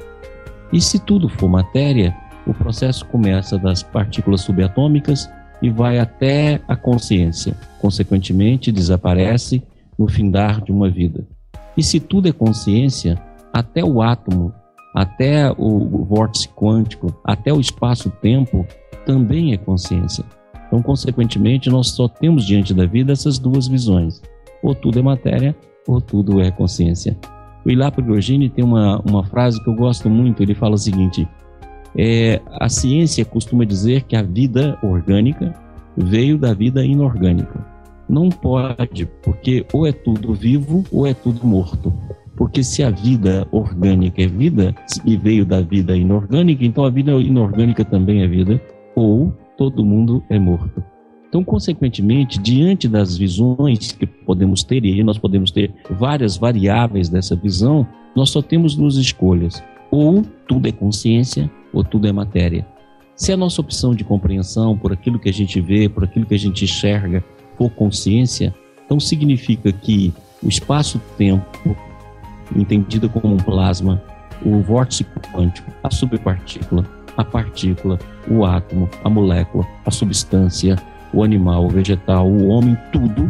E 0.73 0.81
se 0.81 0.99
tudo 0.99 1.29
for 1.29 1.49
matéria, 1.49 2.15
o 2.47 2.53
processo 2.53 3.05
começa 3.07 3.59
das 3.59 3.83
partículas 3.83 4.43
subatômicas 4.43 5.29
e 5.63 5.71
vai 5.71 5.99
até 5.99 6.61
a 6.69 6.77
consciência. 6.77 7.57
Consequentemente, 7.79 8.71
desaparece 8.71 9.63
no 9.99 10.09
findar 10.09 10.63
de 10.63 10.71
uma 10.71 10.89
vida. 10.89 11.27
E 11.77 11.83
se 11.83 11.99
tudo 11.99 12.29
é 12.29 12.33
consciência, 12.33 13.21
até 13.53 13.85
o 13.85 14.03
átomo, 14.03 14.53
até 14.95 15.51
o 15.57 16.05
vórtice 16.05 16.49
quântico, 16.49 17.15
até 17.25 17.53
o 17.53 17.61
espaço-tempo 17.61 18.67
também 19.07 19.53
é 19.53 19.57
consciência. 19.57 20.25
Então, 20.67 20.83
consequentemente, 20.83 21.69
nós 21.69 21.89
só 21.89 22.07
temos 22.07 22.47
diante 22.47 22.73
da 22.73 22.87
vida 22.87 23.13
essas 23.13 23.39
duas 23.39 23.67
visões: 23.67 24.23
ou 24.63 24.75
tudo 24.75 24.99
é 24.99 25.03
matéria, 25.03 25.57
ou 25.87 26.01
tudo 26.01 26.41
é 26.41 26.51
consciência. 26.51 27.17
O 27.65 27.71
Ilá 27.71 27.91
Prigogine 27.91 28.49
tem 28.49 28.65
uma, 28.65 29.01
uma 29.01 29.25
frase 29.25 29.63
que 29.63 29.69
eu 29.69 29.75
gosto 29.75 30.09
muito. 30.09 30.43
Ele 30.43 30.55
fala 30.55 30.75
o 30.75 30.79
seguinte: 30.79 31.29
é, 31.97 32.41
a 32.47 32.69
ciência 32.69 33.25
costuma 33.25 33.65
dizer 33.65 34.03
que 34.05 34.17
a 34.17 34.23
vida 34.23 34.79
orgânica 34.83 35.55
veio 35.97 36.39
da 36.39 36.55
vida 36.55 36.85
inorgânica. 36.85 37.65
Não 38.09 38.29
pode, 38.29 39.07
porque 39.23 39.65
ou 39.73 39.87
é 39.87 39.93
tudo 39.93 40.35
vivo 40.35 40.85
ou 40.91 41.07
é 41.07 41.15
tudo 41.15 41.47
morto. 41.47 41.93
Porque 42.41 42.65
se 42.65 42.83
a 42.83 42.89
vida 42.89 43.47
orgânica 43.53 44.23
é 44.23 44.27
vida 44.27 44.75
e 45.05 45.15
veio 45.15 45.45
da 45.45 45.61
vida 45.61 45.95
inorgânica, 45.95 46.65
então 46.65 46.87
a 46.87 46.91
vida 46.91 47.13
inorgânica 47.13 47.85
também 47.85 48.23
é 48.23 48.27
vida, 48.27 48.59
ou 48.97 49.31
todo 49.59 49.85
mundo 49.85 50.25
é 50.31 50.39
morto. 50.39 50.83
Então, 51.29 51.45
consequentemente, 51.45 52.39
diante 52.39 52.89
das 52.89 53.15
visões 53.15 53.93
que 53.93 54.07
podemos 54.07 54.65
ter, 54.65 54.87
e 54.87 55.05
nós 55.05 55.19
podemos 55.19 55.51
ter 55.51 55.71
várias 55.91 56.39
variáveis 56.39 57.11
dessa 57.11 57.37
visão, 57.37 57.87
nós 58.17 58.31
só 58.31 58.41
temos 58.41 58.75
duas 58.75 58.97
escolhas: 58.97 59.63
ou 59.91 60.23
tudo 60.49 60.67
é 60.67 60.73
consciência, 60.73 61.51
ou 61.75 61.85
tudo 61.85 62.09
é 62.09 62.13
matéria. 62.13 62.67
Se 63.15 63.33
a 63.33 63.37
nossa 63.37 63.61
opção 63.61 63.95
de 63.95 64.03
compreensão 64.03 64.79
por 64.79 64.95
aquilo 64.95 65.19
que 65.19 65.29
a 65.29 65.33
gente 65.33 65.61
vê, 65.61 65.91
por 65.91 66.05
aquilo 66.05 66.25
que 66.25 66.35
a 66.35 66.39
gente 66.39 66.65
enxerga, 66.65 67.23
for 67.59 67.69
consciência, 67.69 68.55
então 68.87 68.99
significa 68.99 69.71
que 69.71 70.11
o 70.43 70.49
espaço-tempo 70.49 71.77
entendida 72.55 73.09
como 73.09 73.35
um 73.35 73.37
plasma, 73.37 74.01
o 74.45 74.61
vórtice 74.61 75.05
quântico, 75.33 75.71
a 75.83 75.91
subpartícula, 75.91 76.85
a 77.17 77.25
partícula, 77.25 77.99
o 78.29 78.45
átomo, 78.45 78.89
a 79.05 79.11
molécula, 79.11 79.67
a 79.85 79.91
substância, 79.91 80.77
o 81.13 81.23
animal, 81.23 81.67
o 81.67 81.69
vegetal, 81.69 82.27
o 82.27 82.49
homem, 82.49 82.77
tudo 82.93 83.29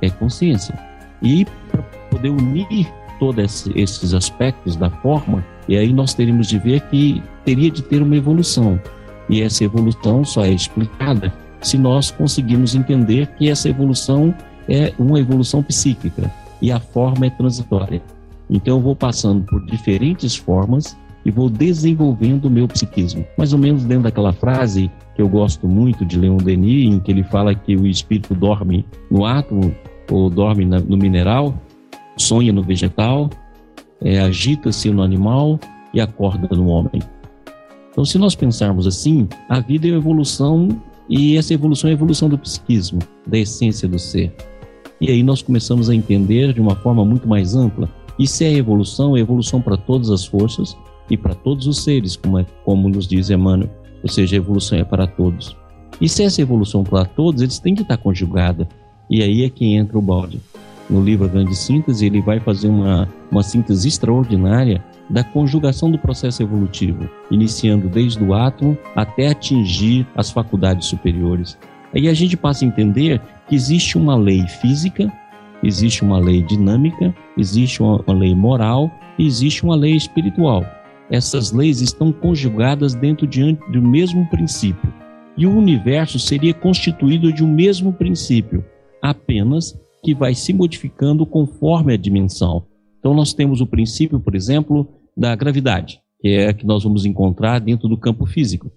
é 0.00 0.08
consciência. 0.08 0.78
E 1.22 1.44
para 1.70 1.82
poder 2.10 2.30
unir 2.30 2.88
todos 3.18 3.66
esses 3.74 4.14
aspectos 4.14 4.76
da 4.76 4.88
forma, 4.88 5.44
e 5.68 5.76
aí 5.76 5.92
nós 5.92 6.14
teríamos 6.14 6.46
de 6.46 6.58
ver 6.58 6.80
que 6.82 7.22
teria 7.44 7.70
de 7.70 7.82
ter 7.82 8.00
uma 8.00 8.16
evolução. 8.16 8.80
E 9.28 9.42
essa 9.42 9.64
evolução 9.64 10.24
só 10.24 10.44
é 10.44 10.50
explicada 10.50 11.32
se 11.60 11.76
nós 11.76 12.10
conseguirmos 12.10 12.74
entender 12.74 13.26
que 13.36 13.50
essa 13.50 13.68
evolução 13.68 14.34
é 14.68 14.92
uma 14.98 15.18
evolução 15.18 15.62
psíquica 15.62 16.32
e 16.62 16.70
a 16.70 16.78
forma 16.78 17.26
é 17.26 17.30
transitória. 17.30 18.00
Então 18.50 18.76
eu 18.76 18.82
vou 18.82 18.96
passando 18.96 19.44
por 19.44 19.64
diferentes 19.66 20.36
formas 20.36 20.96
e 21.24 21.30
vou 21.30 21.50
desenvolvendo 21.50 22.46
o 22.46 22.50
meu 22.50 22.66
psiquismo. 22.66 23.24
Mais 23.36 23.52
ou 23.52 23.58
menos 23.58 23.84
dentro 23.84 24.04
daquela 24.04 24.32
frase 24.32 24.90
que 25.14 25.20
eu 25.20 25.28
gosto 25.28 25.68
muito 25.68 26.04
de 26.04 26.18
Leon 26.18 26.38
Denis, 26.38 26.94
em 26.94 27.00
que 27.00 27.10
ele 27.10 27.22
fala 27.22 27.54
que 27.54 27.76
o 27.76 27.86
espírito 27.86 28.34
dorme 28.34 28.84
no 29.10 29.26
átomo 29.26 29.74
ou 30.10 30.30
dorme 30.30 30.64
no 30.64 30.96
mineral, 30.96 31.54
sonha 32.16 32.52
no 32.52 32.62
vegetal, 32.62 33.28
é, 34.00 34.20
agita-se 34.20 34.90
no 34.90 35.02
animal 35.02 35.58
e 35.92 36.00
acorda 36.00 36.48
no 36.56 36.68
homem. 36.68 37.02
Então, 37.90 38.04
se 38.04 38.16
nós 38.16 38.34
pensarmos 38.34 38.86
assim, 38.86 39.28
a 39.48 39.60
vida 39.60 39.88
é 39.88 39.90
uma 39.90 39.98
evolução 39.98 40.68
e 41.08 41.36
essa 41.36 41.52
evolução 41.52 41.88
é 41.88 41.92
a 41.92 41.96
evolução 41.96 42.28
do 42.28 42.38
psiquismo, 42.38 43.00
da 43.26 43.38
essência 43.38 43.88
do 43.88 43.98
ser. 43.98 44.34
E 45.00 45.10
aí 45.10 45.22
nós 45.22 45.42
começamos 45.42 45.88
a 45.88 45.94
entender 45.94 46.52
de 46.52 46.60
uma 46.60 46.76
forma 46.76 47.04
muito 47.04 47.28
mais 47.28 47.54
ampla. 47.54 47.88
Isso 48.18 48.42
é 48.42 48.52
evolução, 48.52 49.16
é 49.16 49.20
evolução 49.20 49.60
para 49.60 49.76
todas 49.76 50.10
as 50.10 50.24
forças, 50.24 50.76
e 51.10 51.16
para 51.16 51.34
todos 51.34 51.66
os 51.66 51.82
seres, 51.82 52.16
como, 52.16 52.38
é, 52.38 52.46
como 52.64 52.88
nos 52.88 53.06
diz 53.06 53.30
Emmanuel, 53.30 53.70
ou 54.02 54.08
seja, 54.08 54.36
a 54.36 54.38
evolução 54.38 54.78
é 54.78 54.84
para 54.84 55.06
todos. 55.06 55.56
E 56.00 56.08
se 56.08 56.22
essa 56.22 56.40
evolução 56.40 56.84
para 56.84 57.04
todos, 57.04 57.42
eles 57.42 57.58
têm 57.58 57.74
que 57.74 57.82
estar 57.82 57.96
conjugada. 57.96 58.68
E 59.10 59.22
aí 59.22 59.42
é 59.42 59.50
que 59.50 59.74
entra 59.74 59.98
o 59.98 60.02
balde. 60.02 60.40
No 60.88 61.02
livro 61.02 61.26
A 61.26 61.28
Grande 61.28 61.56
Síntese, 61.56 62.06
ele 62.06 62.20
vai 62.20 62.40
fazer 62.40 62.68
uma, 62.68 63.08
uma 63.30 63.42
síntese 63.42 63.88
extraordinária 63.88 64.82
da 65.10 65.24
conjugação 65.24 65.90
do 65.90 65.98
processo 65.98 66.42
evolutivo, 66.42 67.08
iniciando 67.30 67.88
desde 67.88 68.22
o 68.22 68.34
átomo 68.34 68.76
até 68.94 69.28
atingir 69.28 70.06
as 70.14 70.30
faculdades 70.30 70.86
superiores. 70.86 71.58
Aí 71.94 72.08
a 72.08 72.14
gente 72.14 72.36
passa 72.36 72.64
a 72.64 72.68
entender 72.68 73.20
que 73.48 73.54
existe 73.54 73.96
uma 73.96 74.14
lei 74.14 74.46
física, 74.46 75.10
existe 75.62 76.02
uma 76.02 76.18
lei 76.18 76.42
dinâmica, 76.42 77.14
existe 77.36 77.82
uma, 77.82 78.02
uma 78.06 78.14
lei 78.14 78.34
moral 78.34 78.90
e 79.18 79.26
existe 79.26 79.64
uma 79.64 79.76
lei 79.76 79.96
espiritual 79.96 80.64
essas 81.10 81.52
leis 81.52 81.80
estão 81.80 82.12
conjugadas 82.12 82.94
dentro 82.94 83.26
de, 83.26 83.52
do 83.72 83.82
mesmo 83.82 84.28
princípio. 84.28 84.92
E 85.36 85.46
o 85.46 85.56
universo 85.56 86.18
seria 86.18 86.52
constituído 86.52 87.32
de 87.32 87.44
um 87.44 87.52
mesmo 87.52 87.92
princípio, 87.92 88.64
apenas 89.00 89.78
que 90.02 90.14
vai 90.14 90.34
se 90.34 90.52
modificando 90.52 91.24
conforme 91.24 91.94
a 91.94 91.96
dimensão. 91.96 92.64
Então, 92.98 93.14
nós 93.14 93.32
temos 93.32 93.60
o 93.60 93.66
princípio, 93.66 94.20
por 94.20 94.34
exemplo, 94.34 94.88
da 95.16 95.34
gravidade, 95.34 96.00
que 96.20 96.28
é 96.28 96.52
que 96.52 96.66
nós 96.66 96.82
vamos 96.82 97.06
encontrar 97.06 97.60
dentro 97.60 97.88
do 97.88 97.96
campo 97.96 98.26
físico. 98.26 98.70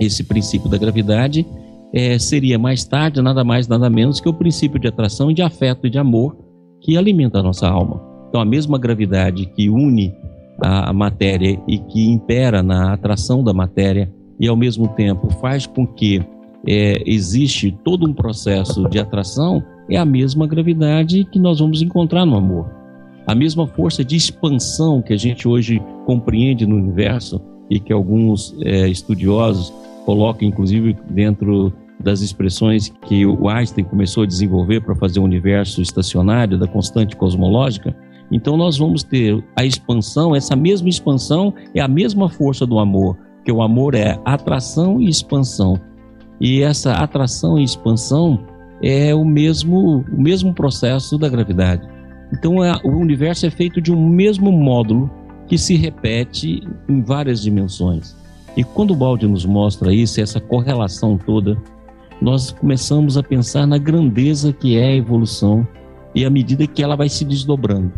Esse 0.00 0.24
princípio 0.24 0.68
da 0.68 0.78
gravidade 0.78 1.44
é, 1.92 2.18
seria 2.18 2.58
mais 2.58 2.84
tarde 2.84 3.20
nada 3.20 3.42
mais, 3.44 3.66
nada 3.66 3.90
menos 3.90 4.20
que 4.20 4.28
o 4.28 4.34
princípio 4.34 4.78
de 4.78 4.88
atração 4.88 5.32
de 5.32 5.42
afeto 5.42 5.86
e 5.86 5.90
de 5.90 5.98
amor 5.98 6.36
que 6.80 6.96
alimenta 6.96 7.38
a 7.38 7.42
nossa 7.42 7.68
alma. 7.68 8.00
Então, 8.28 8.40
a 8.40 8.44
mesma 8.44 8.78
gravidade 8.78 9.46
que 9.46 9.68
une 9.68 10.14
a, 10.62 10.92
matéria 10.92 11.60
e 11.66 11.78
que 11.78 12.08
impera 12.08 12.62
na 12.62 12.92
atração 12.92 13.42
da 13.42 13.52
matéria 13.52 14.12
e 14.38 14.46
ao 14.48 14.56
mesmo 14.56 14.88
tempo 14.88 15.30
faz 15.40 15.66
com 15.66 15.86
que 15.86 16.22
é, 16.66 17.02
existe 17.06 17.76
todo 17.84 18.06
um 18.06 18.12
processo 18.12 18.88
de 18.88 18.98
atração 18.98 19.62
é 19.88 19.96
a 19.96 20.04
mesma 20.04 20.46
gravidade 20.46 21.24
que 21.24 21.38
nós 21.38 21.58
vamos 21.58 21.82
encontrar 21.82 22.24
no 22.24 22.36
amor. 22.36 22.70
A 23.26 23.34
mesma 23.34 23.66
força 23.66 24.04
de 24.04 24.16
expansão 24.16 25.02
que 25.02 25.12
a 25.12 25.16
gente 25.16 25.48
hoje 25.48 25.82
compreende 26.06 26.66
no 26.66 26.76
universo 26.76 27.40
e 27.70 27.78
que 27.78 27.92
alguns 27.92 28.54
é, 28.62 28.88
estudiosos 28.88 29.72
colocam, 30.04 30.46
inclusive, 30.46 30.96
dentro 31.08 31.72
das 32.00 32.20
expressões 32.20 32.88
que 33.06 33.24
o 33.24 33.48
Einstein 33.48 33.84
começou 33.84 34.24
a 34.24 34.26
desenvolver 34.26 34.80
para 34.80 34.94
fazer 34.94 35.20
o 35.20 35.22
universo 35.22 35.80
estacionário 35.80 36.58
da 36.58 36.66
constante 36.66 37.14
cosmológica, 37.14 37.94
então 38.32 38.56
nós 38.56 38.78
vamos 38.78 39.02
ter 39.02 39.42
a 39.56 39.64
expansão, 39.64 40.34
essa 40.34 40.56
mesma 40.56 40.88
expansão 40.88 41.52
é 41.74 41.80
a 41.80 41.88
mesma 41.88 42.28
força 42.28 42.66
do 42.66 42.78
amor, 42.78 43.16
que 43.44 43.52
o 43.52 43.62
amor 43.62 43.94
é 43.94 44.18
atração 44.24 45.00
e 45.00 45.08
expansão. 45.08 45.78
E 46.40 46.62
essa 46.62 46.92
atração 46.92 47.58
e 47.58 47.64
expansão 47.64 48.40
é 48.82 49.14
o 49.14 49.24
mesmo, 49.24 50.04
o 50.10 50.20
mesmo 50.20 50.54
processo 50.54 51.18
da 51.18 51.28
gravidade. 51.28 51.86
Então 52.32 52.64
é, 52.64 52.72
o 52.84 52.90
universo 52.90 53.44
é 53.46 53.50
feito 53.50 53.80
de 53.80 53.92
um 53.92 54.08
mesmo 54.08 54.50
módulo 54.50 55.10
que 55.50 55.58
se 55.58 55.74
repete 55.74 56.62
em 56.88 57.02
várias 57.02 57.42
dimensões. 57.42 58.16
E 58.56 58.62
quando 58.62 58.92
o 58.92 58.96
Balde 58.96 59.26
nos 59.26 59.44
mostra 59.44 59.92
isso, 59.92 60.20
essa 60.20 60.38
correlação 60.38 61.18
toda, 61.18 61.60
nós 62.22 62.52
começamos 62.52 63.18
a 63.18 63.22
pensar 63.22 63.66
na 63.66 63.76
grandeza 63.76 64.52
que 64.52 64.78
é 64.78 64.84
a 64.84 64.94
evolução 64.94 65.66
e 66.14 66.24
à 66.24 66.30
medida 66.30 66.68
que 66.68 66.84
ela 66.84 66.94
vai 66.94 67.08
se 67.08 67.24
desdobrando. 67.24 67.92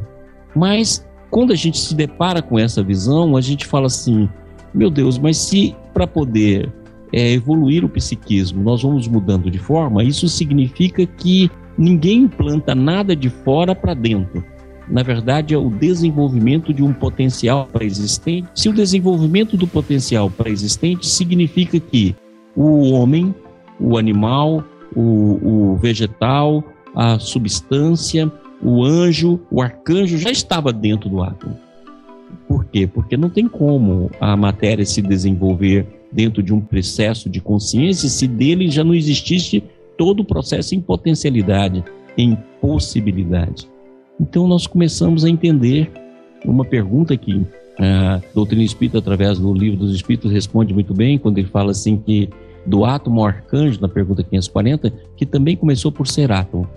Mas 0.57 1.07
quando 1.31 1.53
a 1.53 1.55
gente 1.55 1.79
se 1.79 1.95
depara 1.95 2.41
com 2.41 2.59
essa 2.59 2.83
visão, 2.83 3.37
a 3.37 3.41
gente 3.43 3.67
fala 3.67 3.85
assim: 3.85 4.27
meu 4.73 4.89
Deus, 4.89 5.19
mas 5.19 5.37
se 5.37 5.77
para 5.93 6.07
poder 6.07 6.73
é, 7.13 7.33
evoluir 7.33 7.85
o 7.85 7.89
psiquismo 7.91 8.63
nós 8.63 8.83
vamos 8.83 9.07
mudando 9.07 9.51
de 9.51 9.59
forma, 9.59 10.03
isso 10.03 10.27
significa 10.27 11.05
que 11.05 11.51
ninguém 11.77 12.23
implanta 12.23 12.75
nada 12.75 13.15
de 13.15 13.29
fora 13.29 13.75
para 13.75 13.93
dentro. 13.93 14.43
Na 14.89 15.03
verdade, 15.03 15.55
é 15.55 15.59
o 15.59 15.71
desenvolvimento 15.71 16.73
de 16.73 16.83
um 16.83 16.93
potencial 16.93 17.67
pré-existente. 17.73 18.49
Se 18.55 18.69
o 18.69 18.73
desenvolvimento 18.73 19.57
do 19.57 19.67
potencial 19.67 20.31
pré-existente 20.31 21.07
significa 21.07 21.79
que 21.79 22.15
o 22.55 22.91
homem, 22.91 23.35
o 23.81 23.97
animal, 23.97 24.65
o, 24.95 25.73
o 25.73 25.77
vegetal, 25.77 26.63
a 26.95 27.19
substância, 27.19 28.31
o 28.63 28.85
anjo, 28.85 29.41
o 29.51 29.63
arcanjo 29.63 30.19
já 30.19 30.31
estava 30.31 30.73
dentro 30.73 31.09
do 31.09 31.23
átomo. 31.23 31.59
Por 32.47 32.65
quê? 32.67 32.87
Porque 32.87 33.17
não 33.17 33.31
tem 33.31 33.49
como 33.49 34.11
a 34.21 34.37
matéria 34.37 34.85
se 34.85 35.01
desenvolver 35.01 35.87
dentro 36.11 36.43
de 36.43 36.53
um 36.53 36.61
processo 36.61 37.29
de 37.29 37.41
consciência 37.41 38.09
se 38.09 38.27
dele 38.27 38.71
já 38.71 38.85
não 38.85 38.95
existisse 38.95 39.63
todo 39.97 40.21
o 40.21 40.25
processo 40.25 40.75
em 40.75 40.81
potencialidade, 40.81 41.83
em 42.17 42.37
possibilidade. 42.61 43.72
Então 44.21 44.47
nós 44.47 44.67
começamos 44.67 45.25
a 45.25 45.29
entender 45.29 45.91
uma 46.45 46.65
pergunta 46.65 47.17
que 47.17 47.45
a 47.79 48.21
doutrina 48.35 48.63
espírita, 48.63 48.99
através 48.99 49.39
do 49.39 49.53
livro 49.53 49.79
dos 49.79 49.95
espíritos, 49.95 50.31
responde 50.31 50.75
muito 50.75 50.95
bem, 50.95 51.19
quando 51.19 51.39
ele 51.39 51.49
fala 51.49 51.71
assim 51.71 51.97
que 51.97 52.29
do 52.65 52.85
átomo 52.85 53.25
arcanjo, 53.25 53.81
na 53.81 53.89
pergunta 53.89 54.23
540, 54.23 54.93
que 55.17 55.27
também 55.27 55.57
começou 55.57 55.91
por 55.91 56.07
ser 56.07 56.31
átomo. 56.31 56.69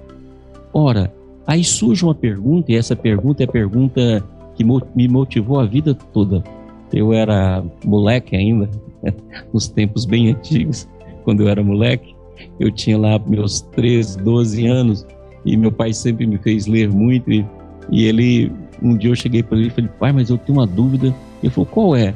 Ora, 0.74 1.13
Aí 1.48 1.63
surge 1.63 2.04
uma 2.04 2.15
pergunta, 2.15 2.71
e 2.71 2.76
essa 2.76 2.95
pergunta 2.95 3.43
é 3.43 3.45
a 3.45 3.52
pergunta 3.52 4.24
que 4.56 4.63
me 4.63 5.08
motivou 5.08 5.60
a 5.60 5.65
vida 5.65 5.93
toda. 5.93 6.43
Eu 6.91 7.13
era 7.13 7.63
moleque 7.84 8.36
ainda, 8.36 8.69
nos 9.54 9.67
tempos 9.67 10.06
bem 10.06 10.32
antigos, 10.32 10.88
quando 11.24 11.41
eu 11.41 11.50
era 11.50 11.63
moleque. 11.63 12.15
Eu 12.60 12.71
tinha 12.71 12.98
lá 12.98 13.19
meus 13.19 13.62
13, 13.62 14.17
12 14.19 14.65
anos, 14.65 15.06
e 15.45 15.55
meu 15.55 15.71
pai 15.71 15.93
sempre 15.93 16.25
me 16.25 16.38
fez 16.38 16.65
ler 16.65 16.89
muito. 16.89 17.31
E, 17.31 17.45
e 17.91 18.05
ele, 18.05 18.51
um 18.81 18.97
dia 18.97 19.12
eu 19.12 19.15
cheguei 19.15 19.43
para 19.43 19.58
ele 19.58 19.67
e 19.67 19.69
falei, 19.69 19.89
pai, 19.99 20.12
mas 20.12 20.29
eu 20.29 20.38
tenho 20.38 20.58
uma 20.58 20.67
dúvida. 20.67 21.13
Ele 21.43 21.51
falou, 21.51 21.67
qual 21.67 21.95
é? 21.95 22.10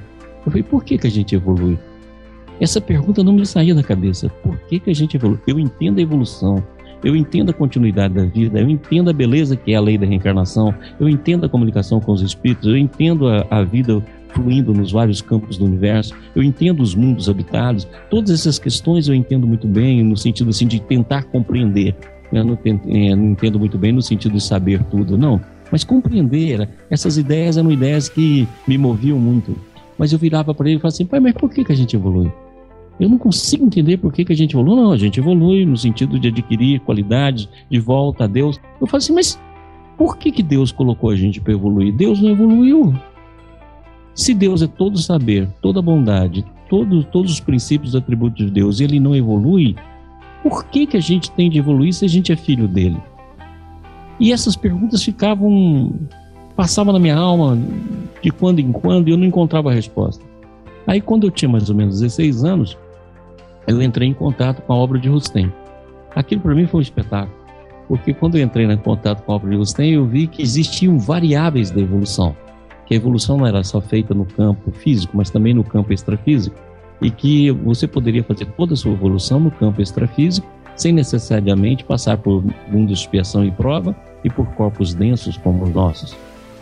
Eu 0.46 0.52
falei, 0.52 0.64
por 0.64 0.84
que, 0.84 0.98
que 0.98 1.08
a 1.08 1.12
gente 1.12 1.36
evolui? 1.36 1.78
Essa 2.60 2.82
pergunta 2.82 3.24
não 3.24 3.34
me 3.34 3.46
saía 3.46 3.74
da 3.76 3.84
cabeça. 3.84 4.30
Por 4.44 4.58
que, 4.68 4.80
que 4.80 4.90
a 4.90 4.96
gente 4.96 5.16
evolui? 5.16 5.40
Eu 5.48 5.60
entendo 5.60 6.00
a 6.00 6.02
evolução, 6.02 6.64
eu 7.04 7.16
entendo 7.16 7.52
a 7.52 7.54
continuidade 7.54 8.14
da 8.14 8.26
vida, 8.26 8.60
eu 8.60 8.70
entendo 8.70 9.10
a 9.10 9.14
beleza 9.14 9.56
que 9.56 9.72
é 9.72 9.76
a 9.76 9.82
lei 9.82 9.98
da 9.98 10.06
reencarnação, 10.06 10.74
eu 11.00 11.08
entendo 11.08 11.46
a 11.46 11.50
comunicação 11.50 12.02
com 12.02 12.12
os 12.12 12.22
espíritos, 12.22 12.68
eu 12.68 12.78
entendo 12.78 13.28
a, 13.28 13.46
a 13.50 13.64
vida 13.64 14.04
fluindo 14.34 14.74
nos 14.74 14.92
vários 14.92 15.22
campos 15.22 15.58
do 15.58 15.66
universo, 15.66 16.14
eu 16.36 16.44
entendo 16.44 16.82
os 16.82 16.94
mundos 16.94 17.30
habitados, 17.30 17.88
todas 18.10 18.32
essas 18.32 18.60
questões 18.60 19.08
eu 19.08 19.16
entendo 19.16 19.48
muito 19.48 19.68
bem, 19.68 20.04
no 20.04 20.18
sentido 20.18 20.50
assim 20.50 20.68
de 20.68 20.80
tentar 20.82 21.24
compreender. 21.24 21.96
Eu 22.32 22.44
não, 22.44 22.58
é, 22.64 23.16
não 23.16 23.32
entendo 23.32 23.60
muito 23.60 23.78
bem 23.78 23.92
no 23.92 24.02
sentido 24.02 24.34
de 24.34 24.42
saber 24.42 24.84
tudo, 24.86 25.18
não. 25.18 25.42
Mas 25.72 25.84
compreender, 25.84 26.68
essas 26.90 27.18
ideias 27.18 27.58
eram 27.58 27.72
ideias 27.72 28.10
que 28.10 28.48
me 28.68 28.78
moviam 28.78 29.20
muito. 29.20 29.56
Mas 29.98 30.12
eu 30.14 30.20
virava 30.20 30.54
para 30.54 30.68
ele 30.68 30.78
e 30.78 30.82
falava 30.82 30.94
assim, 30.94 31.06
pai, 31.06 31.20
mas 31.20 31.34
por 31.34 31.50
que, 31.50 31.64
que 31.64 31.72
a 31.72 31.76
gente 31.76 31.96
evolui? 31.96 32.32
Eu 33.00 33.10
não 33.10 33.18
consigo 33.18 33.66
entender 33.66 33.98
por 33.98 34.12
que, 34.12 34.26
que 34.26 34.34
a 34.34 34.36
gente 34.36 34.54
evolui. 34.56 34.76
Não, 34.76 34.92
a 34.92 34.98
gente 34.98 35.20
evolui 35.20 35.66
no 35.66 35.78
sentido 35.78 36.20
de 36.20 36.28
adquirir 36.28 36.80
qualidades 36.82 37.48
de 37.70 37.80
volta 37.80 38.26
a 38.26 38.28
Deus. 38.28 38.60
Eu 38.80 38.88
falo 38.88 38.98
assim, 38.98 39.14
mas 39.14 39.40
por 39.98 40.18
que, 40.18 40.32
que 40.32 40.44
Deus 40.44 40.72
colocou 40.72 41.10
a 41.10 41.16
gente 41.16 41.42
para 41.42 41.54
evoluir? 41.54 41.94
Deus 41.94 42.22
não 42.22 42.30
evoluiu. 42.30 42.94
Se 44.16 44.34
Deus 44.34 44.62
é 44.62 44.68
todo 44.68 44.98
saber, 44.98 45.48
toda 45.62 45.82
bondade, 45.82 46.46
todo, 46.70 47.04
todos 47.04 47.32
os 47.32 47.40
princípios 47.40 47.94
e 47.94 47.98
atributos 47.98 48.46
de 48.46 48.52
Deus, 48.52 48.80
ele 48.80 49.00
não 49.00 49.16
evolui, 49.16 49.76
por 50.44 50.66
que, 50.66 50.86
que 50.86 50.98
a 50.98 51.02
gente 51.02 51.32
tem 51.32 51.50
de 51.50 51.58
evoluir 51.58 51.94
se 51.94 52.06
a 52.06 52.10
gente 52.10 52.32
é 52.32 52.36
filho 52.36 52.68
dele? 52.68 52.98
E 54.20 54.32
essas 54.32 54.56
perguntas 54.56 55.04
ficavam, 55.04 55.94
passavam 56.56 56.94
na 56.94 57.00
minha 57.00 57.16
alma 57.16 57.58
de 58.22 58.32
quando 58.32 58.60
em 58.60 58.72
quando 58.72 59.08
e 59.08 59.12
eu 59.12 59.18
não 59.18 59.26
encontrava 59.26 59.70
a 59.70 59.74
resposta. 59.74 60.24
Aí, 60.86 61.00
quando 61.00 61.28
eu 61.28 61.32
tinha 61.32 61.48
mais 61.48 61.70
ou 61.70 61.76
menos 61.76 62.00
16 62.00 62.44
anos, 62.44 62.78
eu 63.68 63.82
entrei 63.82 64.08
em 64.08 64.14
contato 64.14 64.62
com 64.62 64.74
a 64.74 64.76
obra 64.76 64.98
de 64.98 65.08
Rustem. 65.08 65.52
Aquilo 66.16 66.42
para 66.42 66.56
mim 66.56 66.66
foi 66.66 66.80
um 66.80 66.82
espetáculo, 66.82 67.36
porque 67.88 68.14
quando 68.14 68.38
eu 68.38 68.44
entrei 68.44 68.66
em 68.66 68.78
contato 68.78 69.24
com 69.24 69.32
a 69.32 69.36
obra 69.36 69.52
de 69.52 69.56
Rustem, 69.56 69.92
eu 69.92 70.06
vi 70.06 70.26
que 70.26 70.42
existiam 70.42 70.98
variáveis 70.98 71.70
da 71.70 71.80
evolução, 71.80 72.36
que 72.86 72.94
a 72.94 72.98
evolução 72.98 73.38
não 73.38 73.46
era 73.46 73.64
só 73.64 73.80
feita 73.80 74.14
no 74.14 74.26
campo 74.26 74.72
físico, 74.72 75.16
mas 75.16 75.30
também 75.30 75.54
no 75.54 75.64
campo 75.64 75.94
extrafísico, 75.94 76.60
e 77.02 77.10
que 77.10 77.52
você 77.52 77.88
poderia 77.88 78.24
fazer 78.24 78.46
toda 78.58 78.74
a 78.74 78.78
sua 78.78 78.92
evolução 78.92 79.40
no 79.40 79.52
campo 79.52 79.82
extrafísico 79.82 80.48
sem 80.76 80.94
necessariamente 80.94 81.84
passar 81.84 82.18
por 82.18 82.44
mundo 82.70 82.88
de 82.88 82.94
expiação 82.94 83.44
e 83.44 83.52
prova 83.52 83.96
e 84.24 84.30
por 84.30 84.46
corpos 84.54 84.94
densos 84.94 85.38
como 85.38 85.64
os 85.64 85.74
nossos. 85.74 86.16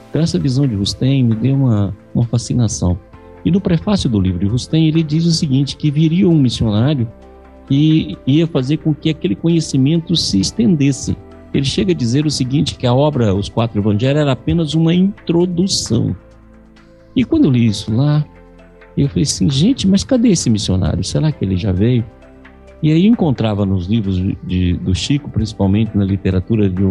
Então 0.09 0.21
essa 0.21 0.39
visão 0.39 0.67
de 0.67 0.75
Rustem 0.75 1.23
me 1.23 1.35
deu 1.35 1.55
uma, 1.55 1.95
uma 2.13 2.25
fascinação. 2.25 2.97
E 3.45 3.51
no 3.51 3.61
prefácio 3.61 4.09
do 4.09 4.19
livro 4.19 4.39
de 4.39 4.47
Rustem, 4.47 4.87
ele 4.87 5.03
diz 5.03 5.25
o 5.25 5.31
seguinte, 5.31 5.77
que 5.77 5.91
viria 5.91 6.27
um 6.27 6.37
missionário 6.37 7.07
que 7.67 8.17
ia 8.25 8.47
fazer 8.47 8.77
com 8.77 8.93
que 8.93 9.09
aquele 9.09 9.35
conhecimento 9.35 10.15
se 10.15 10.39
estendesse. 10.39 11.15
Ele 11.53 11.65
chega 11.65 11.91
a 11.91 11.95
dizer 11.95 12.25
o 12.25 12.31
seguinte, 12.31 12.75
que 12.75 12.87
a 12.87 12.93
obra 12.93 13.35
Os 13.35 13.49
Quatro 13.49 13.79
Evangelhos 13.79 14.21
era 14.21 14.31
apenas 14.31 14.73
uma 14.73 14.93
introdução. 14.93 16.15
E 17.15 17.23
quando 17.23 17.45
eu 17.45 17.51
li 17.51 17.67
isso 17.67 17.93
lá, 17.93 18.25
eu 19.03 19.09
falei 19.09 19.23
assim, 19.23 19.49
gente, 19.49 19.87
mas 19.87 20.03
cadê 20.03 20.29
esse 20.29 20.49
missionário? 20.49 21.03
Será 21.03 21.31
que 21.31 21.43
ele 21.45 21.55
já 21.55 21.71
veio? 21.71 22.03
E 22.81 22.91
aí 22.91 23.05
encontrava 23.05 23.65
nos 23.65 23.87
livros 23.87 24.17
de, 24.43 24.73
do 24.73 24.93
Chico, 24.93 25.29
principalmente 25.29 25.97
na 25.97 26.03
literatura 26.03 26.69
de, 26.69 26.83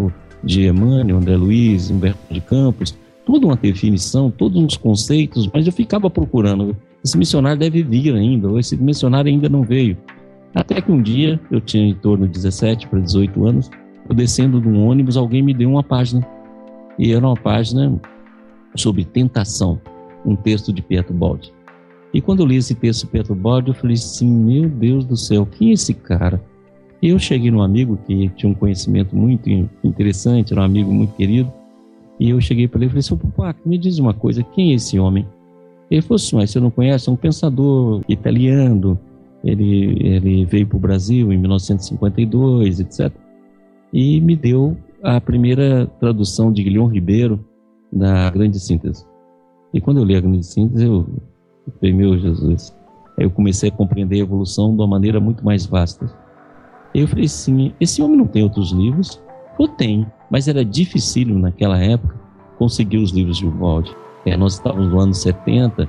de 0.42 0.66
Emmanuel, 0.66 1.16
André 1.16 1.36
Luiz, 1.36 1.90
Humberto 1.90 2.18
de 2.30 2.40
Campos, 2.40 2.96
toda 3.24 3.46
uma 3.46 3.56
definição, 3.56 4.30
todos 4.30 4.62
uns 4.62 4.76
conceitos, 4.76 5.48
mas 5.52 5.66
eu 5.66 5.72
ficava 5.72 6.08
procurando. 6.08 6.76
Esse 7.04 7.16
missionário 7.16 7.58
deve 7.58 7.82
vir 7.82 8.14
ainda, 8.14 8.48
ou 8.48 8.58
esse 8.58 8.76
missionário 8.76 9.30
ainda 9.30 9.48
não 9.48 9.62
veio. 9.62 9.96
Até 10.54 10.80
que 10.80 10.90
um 10.90 11.02
dia, 11.02 11.40
eu 11.50 11.60
tinha 11.60 11.86
em 11.86 11.94
torno 11.94 12.26
de 12.26 12.32
17 12.32 12.88
para 12.88 13.00
18 13.00 13.46
anos, 13.46 13.70
eu 14.08 14.14
descendo 14.14 14.60
de 14.60 14.68
um 14.68 14.86
ônibus, 14.86 15.16
alguém 15.16 15.42
me 15.42 15.52
deu 15.52 15.68
uma 15.70 15.82
página. 15.82 16.26
E 16.98 17.12
era 17.12 17.26
uma 17.26 17.36
página 17.36 18.00
sobre 18.74 19.04
tentação, 19.04 19.80
um 20.24 20.34
texto 20.34 20.72
de 20.72 20.80
Pietro 20.80 21.12
Baldi. 21.12 21.52
E 22.16 22.20
quando 22.22 22.40
eu 22.40 22.46
li 22.46 22.56
esse 22.56 22.74
texto 22.74 23.06
Pietro 23.06 23.34
Baldi, 23.34 23.68
eu 23.68 23.74
falei 23.74 23.92
assim: 23.92 24.26
meu 24.26 24.70
Deus 24.70 25.04
do 25.04 25.18
céu, 25.18 25.44
quem 25.44 25.68
é 25.68 25.72
esse 25.74 25.92
cara? 25.92 26.42
E 27.02 27.10
eu 27.10 27.18
cheguei 27.18 27.50
num 27.50 27.60
amigo 27.60 27.98
que 28.06 28.30
tinha 28.30 28.50
um 28.50 28.54
conhecimento 28.54 29.14
muito 29.14 29.50
interessante, 29.84 30.50
era 30.50 30.62
um 30.62 30.64
amigo 30.64 30.90
muito 30.90 31.14
querido, 31.14 31.52
e 32.18 32.30
eu 32.30 32.40
cheguei 32.40 32.66
para 32.66 32.78
ele 32.78 32.86
e 32.86 32.88
falei, 32.88 33.02
seu 33.02 33.18
Pupac, 33.18 33.60
me 33.66 33.76
diz 33.76 33.98
uma 33.98 34.14
coisa, 34.14 34.42
quem 34.42 34.72
é 34.72 34.76
esse 34.76 34.98
homem? 34.98 35.28
Ele 35.90 36.00
falou 36.00 36.16
assim, 36.16 36.36
mas 36.36 36.50
você 36.50 36.58
não 36.58 36.70
conhece? 36.70 37.06
É 37.06 37.12
um 37.12 37.16
pensador 37.16 38.00
italiano, 38.08 38.98
ele, 39.44 39.98
ele 40.00 40.46
veio 40.46 40.66
para 40.66 40.76
o 40.78 40.80
Brasil 40.80 41.30
em 41.30 41.36
1952, 41.36 42.80
etc. 42.80 43.12
E 43.92 44.22
me 44.22 44.34
deu 44.34 44.74
a 45.02 45.20
primeira 45.20 45.86
tradução 46.00 46.50
de 46.50 46.62
Guilherme 46.62 46.94
Ribeiro 46.94 47.44
da 47.92 48.30
Grande 48.30 48.58
Síntese. 48.58 49.04
E 49.74 49.82
quando 49.82 49.98
eu 49.98 50.04
li 50.04 50.16
a 50.16 50.20
Grande 50.22 50.46
Síntese, 50.46 50.86
eu, 50.86 51.06
eu 51.66 51.72
falei, 51.78 51.94
meu 51.94 52.18
Jesus, 52.18 52.74
aí 53.18 53.24
eu 53.24 53.30
comecei 53.30 53.68
a 53.68 53.72
compreender 53.72 54.16
a 54.16 54.24
evolução 54.24 54.70
de 54.70 54.80
uma 54.80 54.86
maneira 54.86 55.20
muito 55.20 55.44
mais 55.44 55.66
vasta. 55.66 56.06
Aí 56.94 57.00
eu 57.00 57.08
falei 57.08 57.26
assim, 57.26 57.72
esse 57.80 58.02
homem 58.02 58.16
não 58.16 58.26
tem 58.26 58.42
outros 58.42 58.72
livros? 58.72 59.20
Eu 59.58 59.68
tenho 59.68 60.06
mas 60.30 60.48
era 60.48 60.64
difícil 60.64 61.38
naquela 61.38 61.78
época 61.78 62.14
conseguir 62.58 62.98
os 62.98 63.10
livros 63.10 63.38
de 63.38 63.46
Balde. 63.46 63.94
É, 64.24 64.36
nós 64.36 64.54
estávamos 64.54 64.90
no 64.90 64.98
ano 64.98 65.14
70, 65.14 65.88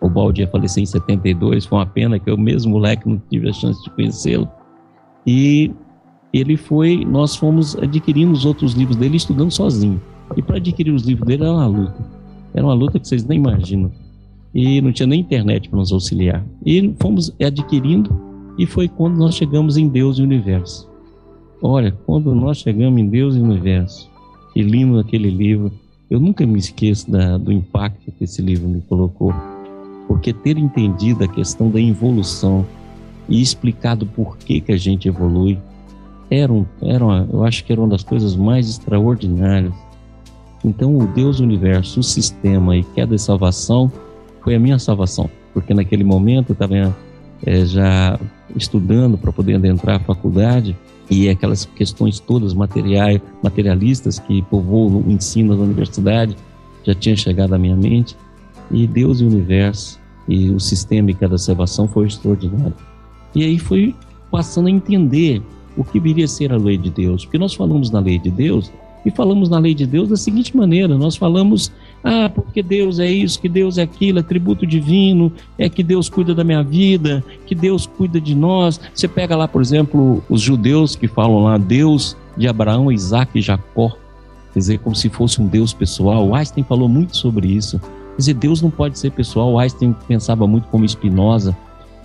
o 0.00 0.08
Balde 0.08 0.42
ia 0.42 0.48
falecer 0.48 0.82
em 0.82 0.86
72, 0.86 1.66
foi 1.66 1.78
uma 1.78 1.86
pena 1.86 2.18
que 2.18 2.30
eu 2.30 2.36
mesmo 2.36 2.72
moleque 2.72 3.08
não 3.08 3.20
tive 3.30 3.48
a 3.48 3.52
chance 3.52 3.82
de 3.82 3.90
conhecê-lo. 3.90 4.48
E 5.26 5.72
ele 6.32 6.56
foi, 6.56 7.04
nós 7.04 7.34
fomos 7.34 7.76
adquirindo 7.76 8.32
os 8.32 8.44
outros 8.44 8.74
livros 8.74 8.96
dele 8.96 9.16
estudando 9.16 9.50
sozinho. 9.50 10.00
E 10.36 10.42
para 10.42 10.58
adquirir 10.58 10.92
os 10.92 11.02
livros 11.02 11.26
dele 11.26 11.42
era 11.42 11.52
uma 11.52 11.66
luta. 11.66 12.04
Era 12.54 12.64
uma 12.64 12.74
luta 12.74 13.00
que 13.00 13.08
vocês 13.08 13.24
nem 13.24 13.38
imaginam. 13.38 13.90
E 14.54 14.80
não 14.80 14.92
tinha 14.92 15.06
nem 15.06 15.20
internet 15.20 15.68
para 15.68 15.78
nos 15.78 15.92
auxiliar. 15.92 16.44
E 16.64 16.92
fomos 16.98 17.32
adquirindo 17.40 18.10
e 18.58 18.66
foi 18.66 18.88
quando 18.88 19.16
nós 19.16 19.34
chegamos 19.34 19.76
em 19.76 19.88
Deus 19.88 20.18
e 20.18 20.22
o 20.22 20.24
Universo. 20.24 20.88
Olha, 21.62 21.92
quando 22.06 22.34
nós 22.34 22.58
chegamos 22.58 23.00
em 23.00 23.06
Deus 23.06 23.36
e 23.36 23.38
no 23.38 23.50
Universo, 23.50 24.10
e 24.54 24.62
lindo 24.62 24.98
aquele 24.98 25.30
livro, 25.30 25.70
eu 26.10 26.18
nunca 26.18 26.44
me 26.46 26.58
esqueço 26.58 27.10
da, 27.10 27.38
do 27.38 27.52
impacto 27.52 28.10
que 28.10 28.24
esse 28.24 28.42
livro 28.42 28.68
me 28.68 28.80
colocou, 28.80 29.32
porque 30.08 30.32
ter 30.32 30.58
entendido 30.58 31.22
a 31.22 31.28
questão 31.28 31.70
da 31.70 31.80
evolução 31.80 32.66
e 33.28 33.40
explicado 33.40 34.04
por 34.04 34.36
que, 34.38 34.60
que 34.60 34.72
a 34.72 34.76
gente 34.76 35.06
evolui, 35.06 35.58
era, 36.30 36.52
um, 36.52 36.64
era 36.82 37.04
uma, 37.04 37.28
eu 37.32 37.44
acho 37.44 37.64
que 37.64 37.72
era 37.72 37.80
uma 37.80 37.88
das 37.88 38.02
coisas 38.02 38.34
mais 38.34 38.68
extraordinárias. 38.68 39.72
Então, 40.64 40.96
o 40.98 41.06
Deus 41.06 41.38
do 41.38 41.44
Universo, 41.44 42.00
o 42.00 42.02
sistema 42.02 42.76
e 42.76 42.82
queda 42.82 43.14
de 43.14 43.22
salvação 43.22 43.90
foi 44.42 44.54
a 44.54 44.58
minha 44.58 44.78
salvação, 44.78 45.28
porque 45.52 45.74
naquele 45.74 46.04
momento 46.04 46.50
eu 46.50 46.52
estava 46.54 46.96
é, 47.44 47.64
já 47.64 48.18
estudando 48.56 49.16
para 49.16 49.32
poder 49.32 49.56
adentrar 49.56 49.96
a 49.96 50.00
faculdade 50.00 50.76
e 51.10 51.28
aquelas 51.28 51.64
questões 51.64 52.20
todas 52.20 52.54
materiais, 52.54 53.20
materialistas 53.42 54.18
que 54.18 54.42
povoam 54.42 55.02
o 55.06 55.10
ensino 55.10 55.56
da 55.56 55.62
universidade 55.62 56.36
já 56.84 56.94
tinha 56.94 57.16
chegado 57.16 57.54
à 57.54 57.58
minha 57.58 57.76
mente 57.76 58.16
e 58.70 58.86
Deus 58.86 59.20
e 59.20 59.24
o 59.24 59.28
universo 59.28 59.98
e 60.28 60.50
o 60.50 60.60
sistema 60.60 61.12
da 61.12 61.38
salvação 61.38 61.88
foi 61.88 62.06
extraordinário. 62.06 62.74
E 63.34 63.44
aí 63.44 63.58
foi 63.58 63.94
passando 64.30 64.68
a 64.68 64.70
entender 64.70 65.42
o 65.76 65.84
que 65.84 65.98
viria 65.98 66.24
a 66.24 66.28
ser 66.28 66.52
a 66.52 66.56
lei 66.56 66.76
de 66.76 66.90
Deus, 66.90 67.24
porque 67.24 67.38
nós 67.38 67.54
falamos 67.54 67.90
na 67.90 68.00
lei 68.00 68.18
de 68.18 68.30
Deus 68.30 68.70
e 69.04 69.10
falamos 69.10 69.48
na 69.48 69.58
lei 69.58 69.74
de 69.74 69.86
Deus 69.86 70.08
da 70.08 70.16
seguinte 70.16 70.56
maneira: 70.56 70.96
nós 70.96 71.16
falamos, 71.16 71.72
ah, 72.02 72.30
porque 72.34 72.62
Deus 72.62 72.98
é 72.98 73.10
isso, 73.10 73.40
que 73.40 73.48
Deus 73.48 73.76
é 73.76 73.82
aquilo, 73.82 74.18
é 74.18 74.22
tributo 74.22 74.66
divino, 74.66 75.32
é 75.58 75.68
que 75.68 75.82
Deus 75.82 76.08
cuida 76.08 76.34
da 76.34 76.42
minha 76.42 76.62
vida, 76.62 77.22
que 77.46 77.54
Deus 77.54 77.86
cuida 77.86 78.20
de 78.20 78.34
nós. 78.34 78.80
Você 78.94 79.06
pega 79.06 79.36
lá, 79.36 79.46
por 79.46 79.60
exemplo, 79.60 80.22
os 80.28 80.40
judeus 80.40 80.96
que 80.96 81.06
falam 81.06 81.42
lá, 81.42 81.58
Deus 81.58 82.16
de 82.36 82.48
Abraão, 82.48 82.90
Isaac 82.90 83.38
e 83.38 83.42
Jacó, 83.42 83.90
quer 84.52 84.58
dizer, 84.58 84.78
como 84.78 84.96
se 84.96 85.10
fosse 85.10 85.42
um 85.42 85.46
Deus 85.46 85.74
pessoal. 85.74 86.26
O 86.26 86.34
Einstein 86.34 86.64
falou 86.64 86.88
muito 86.88 87.16
sobre 87.16 87.48
isso. 87.48 87.78
Quer 87.78 88.16
dizer, 88.16 88.34
Deus 88.34 88.62
não 88.62 88.70
pode 88.70 88.98
ser 88.98 89.10
pessoal. 89.12 89.52
O 89.52 89.58
Einstein 89.58 89.94
pensava 90.08 90.46
muito 90.46 90.68
como 90.68 90.88
Spinoza 90.88 91.56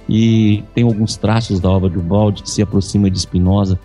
e 0.09 0.63
tem 0.73 0.83
alguns 0.83 1.15
traços 1.15 1.59
da 1.59 1.69
obra 1.69 1.89
do 1.89 2.01
Balde 2.01 2.43
que 2.43 2.49
se 2.49 2.61
aproxima 2.61 3.09
de 3.09 3.19
Spinoza. 3.19 3.79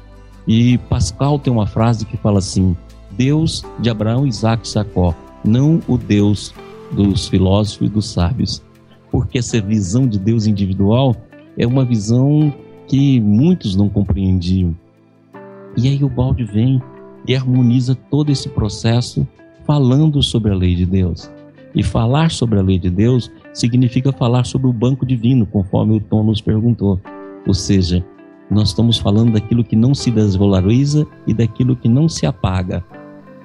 E 0.47 0.77
Pascal 0.89 1.39
tem 1.39 1.53
uma 1.53 1.67
frase 1.67 2.05
que 2.05 2.17
fala 2.17 2.39
assim: 2.39 2.77
Deus 3.13 3.65
de 3.79 3.89
Abraão, 3.89 4.27
Isaac 4.27 4.69
e 4.69 4.73
Jacó, 4.73 5.15
não 5.45 5.81
o 5.87 5.97
Deus 5.97 6.55
dos 6.93 7.29
filósofos 7.29 7.89
e 7.89 7.91
dos 7.91 8.11
sábios. 8.11 8.63
Porque 9.11 9.39
essa 9.39 9.61
visão 9.61 10.07
de 10.07 10.19
Deus 10.19 10.47
individual 10.47 11.17
é 11.57 11.67
uma 11.67 11.85
visão 11.85 12.53
que 12.87 13.21
muitos 13.21 13.77
não 13.77 13.89
compreendiam. 13.89 14.75
E 15.77 15.89
aí 15.89 16.03
o 16.03 16.09
balde 16.09 16.45
vem 16.45 16.81
e 17.27 17.35
harmoniza 17.35 17.95
todo 17.95 18.31
esse 18.31 18.49
processo 18.49 19.27
falando 19.65 20.23
sobre 20.23 20.51
a 20.51 20.55
lei 20.55 20.75
de 20.75 20.87
Deus. 20.87 21.31
E 21.75 21.83
falar 21.83 22.31
sobre 22.31 22.59
a 22.59 22.63
lei 22.63 22.79
de 22.79 22.91
Deus 22.91 23.31
significa 23.53 24.13
falar 24.13 24.45
sobre 24.45 24.67
o 24.67 24.73
banco 24.73 25.07
divino, 25.07 25.47
conforme 25.47 25.97
o 25.97 26.01
Tom 26.01 26.25
nos 26.25 26.41
perguntou. 26.41 27.01
Ou 27.47 27.55
seja, 27.55 28.05
nós 28.51 28.71
estamos 28.71 28.99
falando 28.99 29.33
daquilo 29.33 29.63
que 29.63 29.77
não 29.77 29.95
se 29.95 30.11
desvaloriza 30.11 31.07
e 31.27 31.33
daquilo 31.33 31.77
que 31.77 31.89
não 31.89 32.09
se 32.09 32.27
apaga 32.27 32.85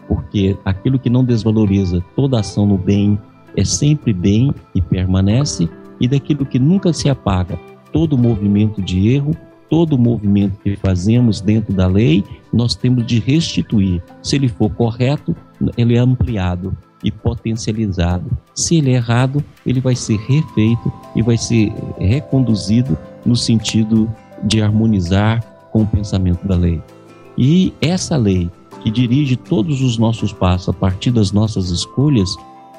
porque 0.07 0.57
aquilo 0.63 0.99
que 0.99 1.09
não 1.09 1.23
desvaloriza 1.23 2.03
toda 2.15 2.39
ação 2.39 2.65
no 2.65 2.77
bem 2.77 3.19
é 3.55 3.63
sempre 3.63 4.13
bem 4.13 4.53
e 4.73 4.81
permanece, 4.81 5.69
e 5.99 6.07
daquilo 6.07 6.45
que 6.45 6.59
nunca 6.59 6.91
se 6.91 7.09
apaga, 7.09 7.57
todo 7.91 8.17
movimento 8.17 8.81
de 8.81 9.09
erro, 9.09 9.31
todo 9.69 9.97
movimento 9.97 10.59
que 10.61 10.75
fazemos 10.75 11.39
dentro 11.39 11.73
da 11.73 11.87
lei, 11.87 12.23
nós 12.51 12.75
temos 12.75 13.05
de 13.05 13.19
restituir. 13.19 14.03
Se 14.21 14.35
ele 14.35 14.49
for 14.49 14.69
correto, 14.69 15.35
ele 15.77 15.95
é 15.95 15.99
ampliado 15.99 16.75
e 17.03 17.11
potencializado. 17.11 18.25
Se 18.53 18.77
ele 18.77 18.91
é 18.91 18.95
errado, 18.95 19.43
ele 19.65 19.79
vai 19.79 19.95
ser 19.95 20.17
refeito 20.17 20.91
e 21.15 21.21
vai 21.21 21.37
ser 21.37 21.71
reconduzido 21.97 22.97
no 23.25 23.35
sentido 23.35 24.09
de 24.43 24.61
harmonizar 24.61 25.41
com 25.71 25.83
o 25.83 25.87
pensamento 25.87 26.45
da 26.47 26.55
lei. 26.55 26.81
E 27.37 27.73
essa 27.81 28.15
lei 28.15 28.49
que 28.85 28.91
dirige 28.91 29.35
todos 29.35 29.81
os 29.81 29.97
nossos 29.97 30.31
passos 30.31 30.69
a 30.69 30.73
partir 30.73 31.09
das 31.09 31.31
nossas 31.31 31.71
escolhas, 31.71 32.35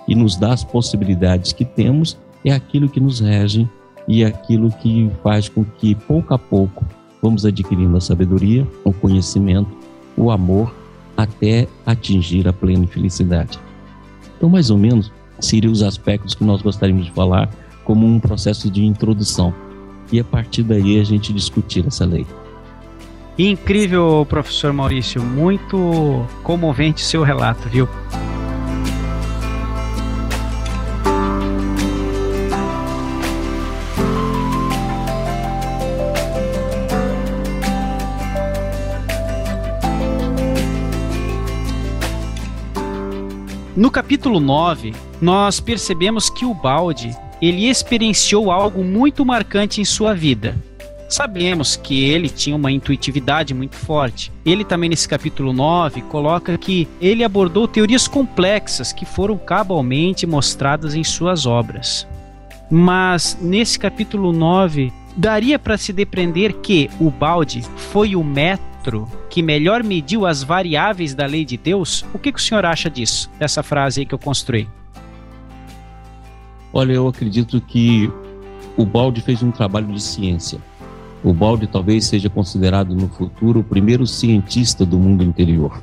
e 0.07 0.15
nos 0.15 0.37
dá 0.37 0.53
as 0.53 0.63
possibilidades 0.63 1.53
que 1.53 1.65
temos, 1.65 2.17
é 2.45 2.53
aquilo 2.53 2.89
que 2.89 3.01
nos 3.01 3.19
rege 3.19 3.69
e 4.07 4.23
é 4.23 4.27
aquilo 4.27 4.71
que 4.71 5.11
faz 5.21 5.49
com 5.49 5.65
que, 5.65 5.97
pouco 5.97 6.33
a 6.33 6.39
pouco, 6.39 6.87
vamos 7.21 7.45
adquirindo 7.45 7.97
a 7.97 8.01
sabedoria, 8.01 8.65
o 8.85 8.93
conhecimento, 8.93 9.69
o 10.17 10.31
amor, 10.31 10.73
até 11.17 11.67
atingir 11.85 12.47
a 12.47 12.53
plena 12.53 12.87
felicidade. 12.87 13.59
Então, 14.37 14.49
mais 14.49 14.71
ou 14.71 14.79
menos, 14.79 15.11
seriam 15.41 15.73
os 15.73 15.83
aspectos 15.83 16.37
que 16.37 16.45
nós 16.45 16.63
gostaríamos 16.63 17.07
de 17.07 17.11
falar 17.11 17.51
como 17.85 18.07
um 18.07 18.21
processo 18.21 18.71
de 18.71 18.85
introdução. 18.85 19.53
E 20.13 20.21
a 20.21 20.25
partir 20.25 20.63
daí 20.63 21.01
a 21.01 21.05
gente 21.05 21.33
discutir 21.33 21.85
essa 21.85 22.05
lei. 22.05 22.25
Incrível, 23.39 24.27
professor 24.27 24.73
Maurício. 24.73 25.23
Muito 25.23 26.27
comovente 26.43 27.03
seu 27.03 27.23
relato, 27.23 27.69
viu? 27.69 27.87
No 43.77 43.91
capítulo 43.91 44.41
9, 44.41 44.95
nós 45.21 45.61
percebemos 45.61 46.31
que 46.31 46.47
o 46.47 46.55
balde 46.55 47.15
ele 47.43 47.69
experienciou 47.69 48.51
algo 48.51 48.83
muito 48.83 49.23
marcante 49.27 49.83
em 49.83 49.85
sua 49.85 50.15
vida. 50.15 50.57
Sabemos 51.09 51.77
que 51.77 52.05
ele 52.05 52.29
tinha 52.29 52.57
uma 52.57 52.73
intuitividade 52.73 53.55
muito 53.55 53.77
forte. 53.77 54.33
Ele 54.45 54.65
também 54.65 54.91
nesse 54.91 55.09
capítulo 55.09 55.53
9 55.53 56.03
coloca 56.03 56.59
que 56.59 56.89
ele 57.01 57.23
abordou 57.23 57.69
teorias 57.69 58.09
complexas 58.09 58.93
que 58.93 59.05
foram 59.05 59.39
cabalmente 59.39 60.27
mostradas 60.27 60.95
em 60.95 61.05
suas 61.05 61.47
obras. 61.47 62.07
Mas 62.69 63.39
nesse 63.41 63.79
capítulo 63.79 64.33
9 64.33 64.93
daria 65.17 65.59
para 65.59 65.79
se 65.79 65.93
depreender 65.93 66.55
que 66.55 66.91
o 67.01 67.11
balde 67.11 67.63
foi 67.77 68.17
o 68.17 68.25
método 68.25 69.09
que 69.31 69.43
melhor 69.43 69.83
mediu 69.83 70.27
as 70.27 70.43
variáveis 70.43 71.15
da 71.15 71.27
lei 71.27 71.45
de 71.45 71.57
Deus? 71.57 72.05
O 72.15 72.19
que, 72.19 72.33
que 72.33 72.39
o 72.39 72.43
senhor 72.43 72.65
acha 72.65 72.89
disso, 72.89 73.31
dessa 73.39 73.63
frase 73.63 74.01
aí 74.01 74.07
que 74.07 74.15
eu 74.15 74.19
construí? 74.19 74.69
Olha, 76.73 76.93
eu 76.93 77.09
acredito 77.09 77.61
que 77.61 78.11
o 78.77 78.85
Balde 78.85 79.21
fez 79.21 79.43
um 79.43 79.51
trabalho 79.51 79.87
de 79.87 80.01
ciência. 80.01 80.61
O 81.27 81.35
Balde 81.35 81.67
talvez 81.67 82.07
seja 82.07 82.31
considerado 82.31 82.95
no 82.95 83.09
futuro 83.09 83.61
o 83.61 83.65
primeiro 83.65 84.07
cientista 84.07 84.87
do 84.87 84.99
mundo 84.99 85.23
interior. 85.23 85.83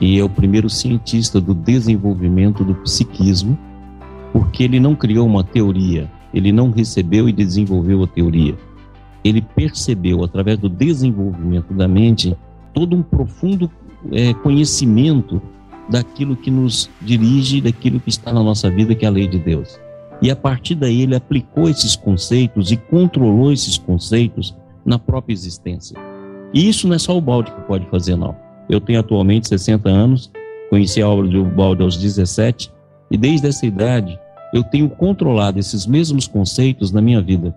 E 0.00 0.18
é 0.18 0.24
o 0.24 0.28
primeiro 0.28 0.70
cientista 0.70 1.40
do 1.40 1.52
desenvolvimento 1.52 2.64
do 2.64 2.74
psiquismo, 2.76 3.58
porque 4.32 4.64
ele 4.64 4.80
não 4.80 4.94
criou 4.94 5.26
uma 5.26 5.44
teoria, 5.44 6.10
ele 6.32 6.52
não 6.52 6.70
recebeu 6.70 7.28
e 7.28 7.32
desenvolveu 7.32 8.02
a 8.02 8.06
teoria 8.06 8.56
ele 9.24 9.40
percebeu, 9.40 10.24
através 10.24 10.58
do 10.58 10.68
desenvolvimento 10.68 11.72
da 11.72 11.86
mente, 11.86 12.36
todo 12.74 12.96
um 12.96 13.02
profundo 13.02 13.70
é, 14.10 14.34
conhecimento 14.34 15.40
daquilo 15.88 16.36
que 16.36 16.50
nos 16.50 16.90
dirige, 17.00 17.60
daquilo 17.60 18.00
que 18.00 18.08
está 18.08 18.32
na 18.32 18.42
nossa 18.42 18.70
vida, 18.70 18.94
que 18.94 19.04
é 19.04 19.08
a 19.08 19.12
lei 19.12 19.28
de 19.28 19.38
Deus. 19.38 19.78
E 20.22 20.30
a 20.30 20.36
partir 20.36 20.76
daí 20.76 21.02
ele 21.02 21.16
aplicou 21.16 21.68
esses 21.68 21.96
conceitos 21.96 22.70
e 22.70 22.76
controlou 22.76 23.52
esses 23.52 23.76
conceitos 23.76 24.56
na 24.86 24.96
própria 24.96 25.34
existência. 25.34 25.98
E 26.54 26.68
isso 26.68 26.86
não 26.86 26.94
é 26.94 26.98
só 26.98 27.16
o 27.16 27.20
balde 27.20 27.50
que 27.50 27.60
pode 27.62 27.84
fazer, 27.86 28.14
não. 28.14 28.36
Eu 28.70 28.80
tenho 28.80 29.00
atualmente 29.00 29.48
60 29.48 29.88
anos, 29.88 30.30
conheci 30.70 31.02
a 31.02 31.08
obra 31.08 31.26
do 31.26 31.44
balde 31.44 31.82
aos 31.82 31.96
17, 31.96 32.72
e 33.10 33.16
desde 33.16 33.48
essa 33.48 33.66
idade 33.66 34.18
eu 34.54 34.62
tenho 34.62 34.88
controlado 34.88 35.58
esses 35.58 35.86
mesmos 35.86 36.28
conceitos 36.28 36.92
na 36.92 37.02
minha 37.02 37.20
vida. 37.20 37.54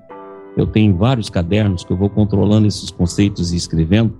Eu 0.57 0.65
tenho 0.65 0.95
vários 0.95 1.29
cadernos 1.29 1.83
que 1.83 1.91
eu 1.91 1.97
vou 1.97 2.09
controlando 2.09 2.67
esses 2.67 2.89
conceitos 2.89 3.53
e 3.53 3.57
escrevendo. 3.57 4.15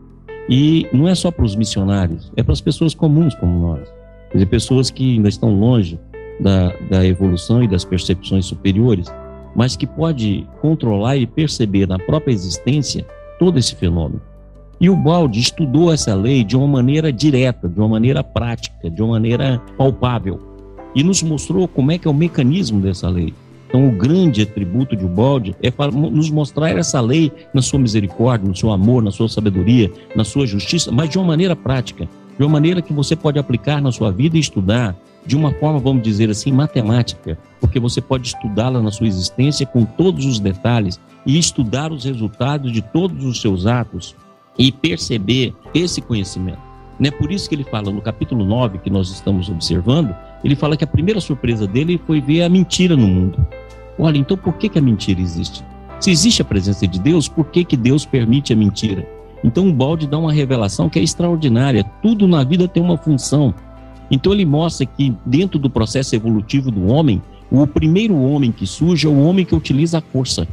E 0.49 0.85
não 0.93 1.07
é 1.07 1.15
só 1.15 1.31
para 1.31 1.45
os 1.45 1.55
missionários, 1.55 2.31
é 2.35 2.43
para 2.43 2.53
as 2.53 2.61
pessoas 2.61 2.93
comuns 2.93 3.33
como 3.35 3.59
nós. 3.59 3.87
Quer 4.29 4.37
dizer, 4.37 4.45
pessoas 4.47 4.91
que 4.91 5.15
ainda 5.15 5.29
estão 5.29 5.57
longe 5.57 5.99
da, 6.39 6.73
da 6.89 7.05
evolução 7.05 7.63
e 7.63 7.67
das 7.67 7.85
percepções 7.85 8.45
superiores, 8.45 9.07
mas 9.55 9.75
que 9.75 9.87
pode 9.87 10.45
controlar 10.61 11.15
e 11.17 11.25
perceber 11.25 11.87
na 11.87 11.97
própria 11.97 12.33
existência 12.33 13.05
todo 13.39 13.57
esse 13.57 13.75
fenômeno. 13.75 14.21
E 14.79 14.89
o 14.89 14.95
Balde 14.95 15.39
estudou 15.39 15.93
essa 15.93 16.13
lei 16.13 16.43
de 16.43 16.57
uma 16.57 16.67
maneira 16.67 17.11
direta, 17.11 17.69
de 17.69 17.79
uma 17.79 17.87
maneira 17.87 18.23
prática, 18.23 18.89
de 18.89 19.01
uma 19.01 19.11
maneira 19.11 19.61
palpável, 19.77 20.39
e 20.93 21.03
nos 21.03 21.23
mostrou 21.23 21.67
como 21.67 21.91
é 21.91 21.97
que 21.97 22.07
é 22.07 22.11
o 22.11 22.13
mecanismo 22.13 22.81
dessa 22.81 23.09
lei. 23.09 23.33
Então, 23.67 23.87
o 23.87 23.91
grande 23.91 24.41
atributo 24.41 24.95
de 24.95 25.05
Ubaldi 25.05 25.55
é 25.61 25.71
nos 25.91 26.29
mostrar 26.29 26.69
essa 26.69 27.01
lei 27.01 27.31
na 27.53 27.61
sua 27.61 27.79
misericórdia, 27.79 28.47
no 28.47 28.55
seu 28.55 28.71
amor, 28.71 29.01
na 29.01 29.11
sua 29.11 29.27
sabedoria, 29.27 29.91
na 30.15 30.23
sua 30.23 30.45
justiça, 30.45 30.91
mas 30.91 31.09
de 31.09 31.17
uma 31.17 31.27
maneira 31.27 31.55
prática, 31.55 32.07
de 32.37 32.43
uma 32.43 32.51
maneira 32.51 32.81
que 32.81 32.93
você 32.93 33.15
pode 33.15 33.39
aplicar 33.39 33.81
na 33.81 33.91
sua 33.91 34.11
vida 34.11 34.37
e 34.37 34.39
estudar 34.39 34.95
de 35.25 35.35
uma 35.35 35.51
forma, 35.51 35.79
vamos 35.79 36.03
dizer 36.03 36.29
assim, 36.29 36.51
matemática, 36.51 37.37
porque 37.59 37.79
você 37.79 37.99
pode 37.99 38.27
estudá-la 38.27 38.81
na 38.81 38.91
sua 38.91 39.07
existência 39.07 39.65
com 39.65 39.83
todos 39.83 40.25
os 40.25 40.39
detalhes 40.39 40.99
e 41.25 41.37
estudar 41.37 41.91
os 41.91 42.03
resultados 42.03 42.71
de 42.71 42.81
todos 42.81 43.25
os 43.25 43.41
seus 43.41 43.65
atos 43.65 44.15
e 44.57 44.71
perceber 44.71 45.53
esse 45.73 46.01
conhecimento. 46.01 46.59
Não 46.99 47.07
é 47.07 47.11
por 47.11 47.31
isso 47.31 47.49
que 47.49 47.55
ele 47.55 47.65
fala 47.65 47.91
no 47.91 48.01
capítulo 48.01 48.45
9 48.45 48.77
que 48.77 48.89
nós 48.89 49.09
estamos 49.09 49.49
observando, 49.49 50.15
ele 50.43 50.55
fala 50.55 50.77
que 50.77 50.83
a 50.83 50.87
primeira 50.87 51.19
surpresa 51.19 51.67
dele 51.67 51.99
foi 52.05 52.21
ver 52.21 52.43
a 52.43 52.49
mentira 52.49 52.95
no 52.95 53.07
mundo. 53.07 53.45
Olha, 53.97 54.17
então 54.17 54.37
por 54.37 54.53
que, 54.53 54.69
que 54.69 54.79
a 54.79 54.81
mentira 54.81 55.19
existe? 55.19 55.63
Se 55.99 56.11
existe 56.11 56.41
a 56.41 56.45
presença 56.45 56.87
de 56.87 56.99
Deus, 56.99 57.27
por 57.27 57.45
que, 57.47 57.63
que 57.63 57.75
Deus 57.75 58.05
permite 58.05 58.53
a 58.53 58.55
mentira? 58.55 59.07
Então 59.43 59.67
o 59.67 59.73
balde 59.73 60.07
dá 60.07 60.17
uma 60.17 60.31
revelação 60.31 60.89
que 60.89 60.99
é 60.99 61.03
extraordinária. 61.03 61.83
Tudo 62.01 62.27
na 62.27 62.43
vida 62.43 62.67
tem 62.67 62.81
uma 62.81 62.97
função. 62.97 63.53
Então 64.09 64.33
ele 64.33 64.45
mostra 64.45 64.85
que 64.85 65.13
dentro 65.25 65.59
do 65.59 65.69
processo 65.69 66.15
evolutivo 66.15 66.71
do 66.71 66.87
homem, 66.87 67.21
o 67.51 67.65
primeiro 67.65 68.15
homem 68.15 68.51
que 68.51 68.67
surge 68.67 69.07
é 69.07 69.09
o 69.09 69.19
homem 69.19 69.45
que 69.45 69.55
utiliza 69.55 69.97
a 69.97 70.01
força. 70.01 70.47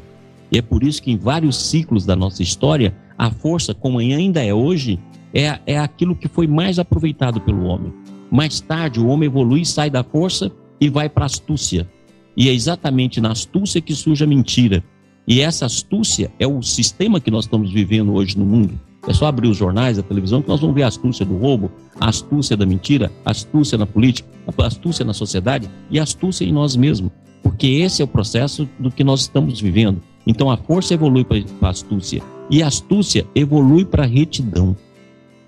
E 0.50 0.58
é 0.58 0.62
por 0.62 0.82
isso 0.82 1.02
que 1.02 1.10
em 1.10 1.16
vários 1.16 1.56
ciclos 1.56 2.04
da 2.04 2.14
nossa 2.14 2.42
história, 2.42 2.94
a 3.16 3.30
força, 3.30 3.74
como 3.74 3.98
ainda 3.98 4.44
é 4.44 4.52
hoje, 4.52 4.98
é, 5.32 5.58
é 5.66 5.78
aquilo 5.78 6.14
que 6.14 6.28
foi 6.28 6.46
mais 6.46 6.78
aproveitado 6.78 7.40
pelo 7.40 7.64
homem. 7.64 7.92
Mais 8.30 8.60
tarde, 8.60 9.00
o 9.00 9.06
homem 9.06 9.26
evolui, 9.26 9.64
sai 9.64 9.90
da 9.90 10.02
força 10.02 10.50
e 10.80 10.88
vai 10.88 11.08
para 11.08 11.24
a 11.24 11.26
astúcia. 11.26 11.88
E 12.36 12.48
é 12.48 12.52
exatamente 12.52 13.20
na 13.20 13.32
astúcia 13.32 13.80
que 13.80 13.94
surge 13.94 14.24
a 14.24 14.26
mentira. 14.26 14.82
E 15.26 15.40
essa 15.40 15.66
astúcia 15.66 16.32
é 16.38 16.46
o 16.46 16.62
sistema 16.62 17.20
que 17.20 17.30
nós 17.30 17.44
estamos 17.44 17.70
vivendo 17.70 18.12
hoje 18.12 18.38
no 18.38 18.44
mundo. 18.44 18.78
É 19.06 19.12
só 19.12 19.26
abrir 19.26 19.48
os 19.48 19.56
jornais, 19.56 19.98
a 19.98 20.02
televisão, 20.02 20.40
que 20.40 20.48
nós 20.48 20.60
vamos 20.60 20.74
ver 20.74 20.84
a 20.84 20.88
astúcia 20.88 21.26
do 21.26 21.36
roubo, 21.36 21.72
a 21.98 22.08
astúcia 22.08 22.56
da 22.56 22.64
mentira, 22.64 23.10
a 23.24 23.32
astúcia 23.32 23.76
na 23.76 23.86
política, 23.86 24.28
a 24.46 24.66
astúcia 24.66 25.04
na 25.04 25.12
sociedade 25.12 25.68
e 25.90 25.98
a 25.98 26.02
astúcia 26.02 26.44
em 26.44 26.52
nós 26.52 26.76
mesmos. 26.76 27.10
Porque 27.42 27.66
esse 27.66 28.00
é 28.00 28.04
o 28.04 28.08
processo 28.08 28.68
do 28.78 28.90
que 28.90 29.02
nós 29.02 29.22
estamos 29.22 29.60
vivendo. 29.60 30.00
Então 30.24 30.50
a 30.50 30.56
força 30.56 30.94
evolui 30.94 31.24
para 31.24 31.42
a 31.62 31.70
astúcia 31.70 32.22
e 32.48 32.62
a 32.62 32.68
astúcia 32.68 33.26
evolui 33.34 33.84
para 33.84 34.04
a 34.04 34.06
retidão. 34.06 34.76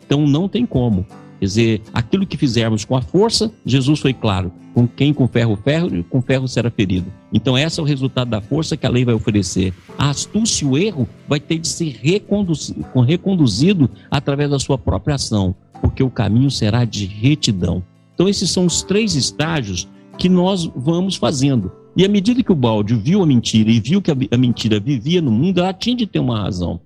Então 0.04 0.26
não 0.26 0.48
tem 0.48 0.66
como. 0.66 1.06
Quer 1.44 1.48
dizer, 1.48 1.83
aquilo 1.92 2.26
que 2.26 2.38
fizermos 2.38 2.87
com 2.87 2.96
a 2.96 3.02
força, 3.02 3.52
Jesus 3.66 4.00
foi 4.00 4.14
claro, 4.14 4.50
com 4.72 4.88
quem 4.88 5.12
com 5.12 5.28
ferro, 5.28 5.54
ferro, 5.62 6.02
com 6.04 6.22
ferro 6.22 6.48
será 6.48 6.70
ferido. 6.70 7.04
Então, 7.30 7.59
esse 7.59 7.78
é 7.78 7.83
o 7.83 7.87
resultado 7.87 8.30
da 8.30 8.40
força 8.40 8.78
que 8.78 8.87
a 8.87 8.88
lei 8.88 9.04
vai 9.04 9.14
oferecer. 9.14 9.74
A 9.98 10.09
astúcia 10.09 10.64
e 10.64 10.68
o 10.68 10.78
erro 10.78 11.07
vai 11.28 11.38
ter 11.38 11.59
de 11.59 11.68
ser 11.68 12.00
reconduzido, 12.00 13.90
através 14.11 14.48
da 14.48 14.59
sua 14.59 14.78
própria 14.78 15.16
ação, 15.16 15.54
porque 15.83 16.02
o 16.02 16.09
caminho 16.09 16.50
será 16.50 16.87
de 16.87 17.04
retidão. 17.04 17.83
Então, 18.14 18.26
esses 18.26 18.48
são 18.48 18.64
os 18.64 18.80
três 18.80 19.14
estágios 19.14 19.87
que 20.16 20.30
nós 20.30 20.64
vamos 20.74 21.14
fazendo. 21.14 21.70
E 21.94 22.07
à 22.07 22.09
medida 22.09 22.42
que 22.42 22.52
o 22.52 22.57
balde 22.57 22.94
viu 22.94 23.22
a 23.22 23.26
mentira 23.26 23.70
e 23.70 23.80
viu 23.80 24.00
que 24.00 24.11
a 24.11 24.38
mentira 24.38 24.80
vivia 24.80 25.20
no 25.20 25.30
mundo, 25.30 25.61
ela 25.61 25.74
tinha 25.74 25.94
de 25.94 26.07
ter 26.07 26.20
uma 26.20 26.40
razão. 26.40 26.80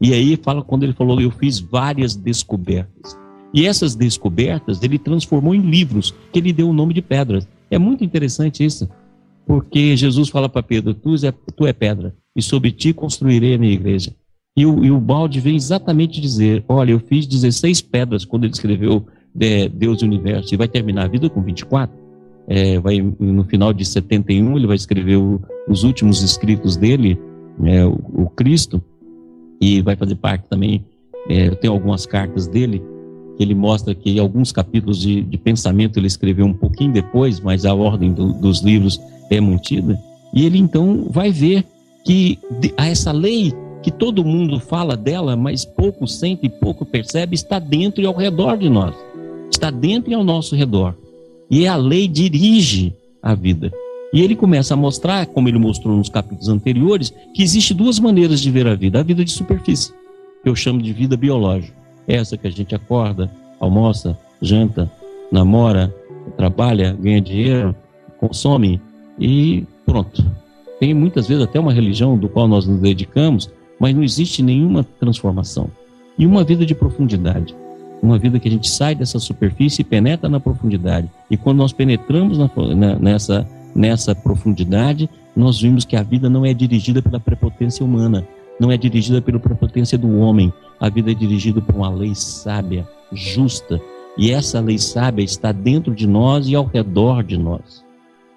E 0.00 0.12
aí 0.12 0.36
fala 0.36 0.64
quando 0.64 0.82
ele 0.82 0.94
falou, 0.94 1.20
eu 1.20 1.30
fiz 1.30 1.60
várias 1.60 2.16
descobertas. 2.16 3.19
E 3.52 3.66
essas 3.66 3.94
descobertas 3.94 4.82
ele 4.82 4.98
transformou 4.98 5.54
em 5.54 5.60
livros, 5.60 6.14
que 6.32 6.38
ele 6.38 6.52
deu 6.52 6.68
o 6.68 6.72
nome 6.72 6.94
de 6.94 7.02
pedras. 7.02 7.48
É 7.70 7.78
muito 7.78 8.04
interessante 8.04 8.64
isso, 8.64 8.88
porque 9.46 9.96
Jesus 9.96 10.28
fala 10.28 10.48
para 10.48 10.62
Pedro: 10.62 10.94
tu 10.94 11.14
é, 11.24 11.32
tu 11.32 11.66
é 11.66 11.72
pedra, 11.72 12.14
e 12.34 12.42
sobre 12.42 12.70
ti 12.70 12.92
construirei 12.92 13.54
a 13.54 13.58
minha 13.58 13.72
igreja. 13.72 14.14
E 14.56 14.66
o, 14.66 14.84
e 14.84 14.90
o 14.90 15.00
balde 15.00 15.40
vem 15.40 15.56
exatamente 15.56 16.20
dizer: 16.20 16.64
olha, 16.68 16.92
eu 16.92 17.00
fiz 17.00 17.26
16 17.26 17.80
pedras 17.82 18.24
quando 18.24 18.44
ele 18.44 18.52
escreveu 18.52 19.06
é, 19.38 19.68
Deus 19.68 20.00
e 20.00 20.04
o 20.04 20.08
Universo, 20.08 20.54
e 20.54 20.56
vai 20.56 20.68
terminar 20.68 21.04
a 21.04 21.08
vida 21.08 21.28
com 21.28 21.42
24. 21.42 21.98
É, 22.48 22.80
vai, 22.80 23.00
no 23.00 23.44
final 23.44 23.72
de 23.72 23.84
71, 23.84 24.56
ele 24.56 24.66
vai 24.66 24.74
escrever 24.74 25.16
o, 25.16 25.40
os 25.68 25.84
últimos 25.84 26.22
escritos 26.22 26.76
dele, 26.76 27.18
é, 27.64 27.86
o, 27.86 27.92
o, 28.12 28.30
Cristo, 28.30 28.82
e 29.60 29.80
vai 29.82 29.94
fazer 29.94 30.16
parte 30.16 30.48
também. 30.48 30.84
É, 31.28 31.48
eu 31.48 31.54
tenho 31.54 31.72
algumas 31.72 32.06
cartas 32.06 32.48
dele 32.48 32.82
ele 33.42 33.54
mostra 33.54 33.94
que 33.94 34.18
alguns 34.18 34.52
capítulos 34.52 35.00
de, 35.00 35.22
de, 35.22 35.38
pensamento 35.38 35.98
ele 35.98 36.06
escreveu 36.06 36.46
um 36.46 36.52
pouquinho 36.52 36.92
depois, 36.92 37.40
mas 37.40 37.64
a 37.64 37.74
ordem 37.74 38.12
do, 38.12 38.32
dos 38.34 38.60
livros 38.60 39.00
é 39.30 39.40
mantida. 39.40 39.98
E 40.34 40.44
ele 40.44 40.58
então 40.58 41.06
vai 41.10 41.30
ver 41.30 41.64
que 42.04 42.38
a 42.76 42.86
essa 42.86 43.12
lei 43.12 43.52
que 43.82 43.90
todo 43.90 44.24
mundo 44.24 44.60
fala 44.60 44.96
dela, 44.96 45.36
mas 45.36 45.64
pouco 45.64 46.06
sente 46.06 46.46
e 46.46 46.48
pouco 46.48 46.84
percebe, 46.84 47.34
está 47.34 47.58
dentro 47.58 48.02
e 48.02 48.06
ao 48.06 48.14
redor 48.14 48.56
de 48.56 48.68
nós. 48.68 48.94
Está 49.50 49.70
dentro 49.70 50.10
e 50.10 50.14
ao 50.14 50.22
nosso 50.22 50.54
redor. 50.54 50.94
E 51.50 51.66
a 51.66 51.76
lei 51.76 52.06
dirige 52.06 52.94
a 53.22 53.34
vida. 53.34 53.72
E 54.12 54.20
ele 54.20 54.34
começa 54.34 54.74
a 54.74 54.76
mostrar, 54.76 55.26
como 55.26 55.48
ele 55.48 55.58
mostrou 55.58 55.96
nos 55.96 56.08
capítulos 56.08 56.48
anteriores, 56.48 57.12
que 57.34 57.42
existe 57.42 57.72
duas 57.72 57.98
maneiras 57.98 58.40
de 58.40 58.50
ver 58.50 58.66
a 58.66 58.74
vida. 58.74 59.00
A 59.00 59.02
vida 59.02 59.24
de 59.24 59.30
superfície, 59.30 59.92
que 60.42 60.48
eu 60.48 60.54
chamo 60.54 60.82
de 60.82 60.92
vida 60.92 61.16
biológica. 61.16 61.79
Essa 62.10 62.36
que 62.36 62.48
a 62.48 62.50
gente 62.50 62.74
acorda, 62.74 63.30
almoça, 63.60 64.18
janta, 64.42 64.90
namora, 65.30 65.94
trabalha, 66.36 66.96
ganha 67.00 67.20
dinheiro, 67.20 67.72
consome 68.18 68.80
e 69.16 69.64
pronto. 69.86 70.24
Tem 70.80 70.92
muitas 70.92 71.28
vezes 71.28 71.44
até 71.44 71.60
uma 71.60 71.72
religião 71.72 72.18
do 72.18 72.28
qual 72.28 72.48
nós 72.48 72.66
nos 72.66 72.80
dedicamos, 72.80 73.48
mas 73.78 73.94
não 73.94 74.02
existe 74.02 74.42
nenhuma 74.42 74.84
transformação. 74.98 75.70
E 76.18 76.26
uma 76.26 76.42
vida 76.42 76.66
de 76.66 76.74
profundidade. 76.74 77.54
Uma 78.02 78.18
vida 78.18 78.40
que 78.40 78.48
a 78.48 78.50
gente 78.50 78.68
sai 78.68 78.94
dessa 78.96 79.20
superfície 79.20 79.82
e 79.82 79.84
penetra 79.84 80.28
na 80.28 80.40
profundidade. 80.40 81.08
E 81.30 81.36
quando 81.36 81.58
nós 81.58 81.72
penetramos 81.72 82.38
na, 82.38 82.50
na, 82.74 82.96
nessa, 82.96 83.46
nessa 83.72 84.16
profundidade, 84.16 85.08
nós 85.36 85.60
vimos 85.60 85.84
que 85.84 85.94
a 85.94 86.02
vida 86.02 86.28
não 86.28 86.44
é 86.44 86.52
dirigida 86.52 87.00
pela 87.00 87.20
prepotência 87.20 87.86
humana, 87.86 88.26
não 88.58 88.72
é 88.72 88.76
dirigida 88.76 89.22
pela 89.22 89.38
prepotência 89.38 89.96
do 89.96 90.18
homem. 90.18 90.52
A 90.80 90.88
vida 90.88 91.10
é 91.10 91.14
dirigida 91.14 91.60
por 91.60 91.74
uma 91.74 91.90
lei 91.90 92.14
sábia, 92.14 92.88
justa. 93.12 93.78
E 94.16 94.30
essa 94.30 94.60
lei 94.60 94.78
sábia 94.78 95.22
está 95.22 95.52
dentro 95.52 95.94
de 95.94 96.06
nós 96.06 96.48
e 96.48 96.54
ao 96.54 96.64
redor 96.64 97.22
de 97.22 97.36
nós. 97.36 97.84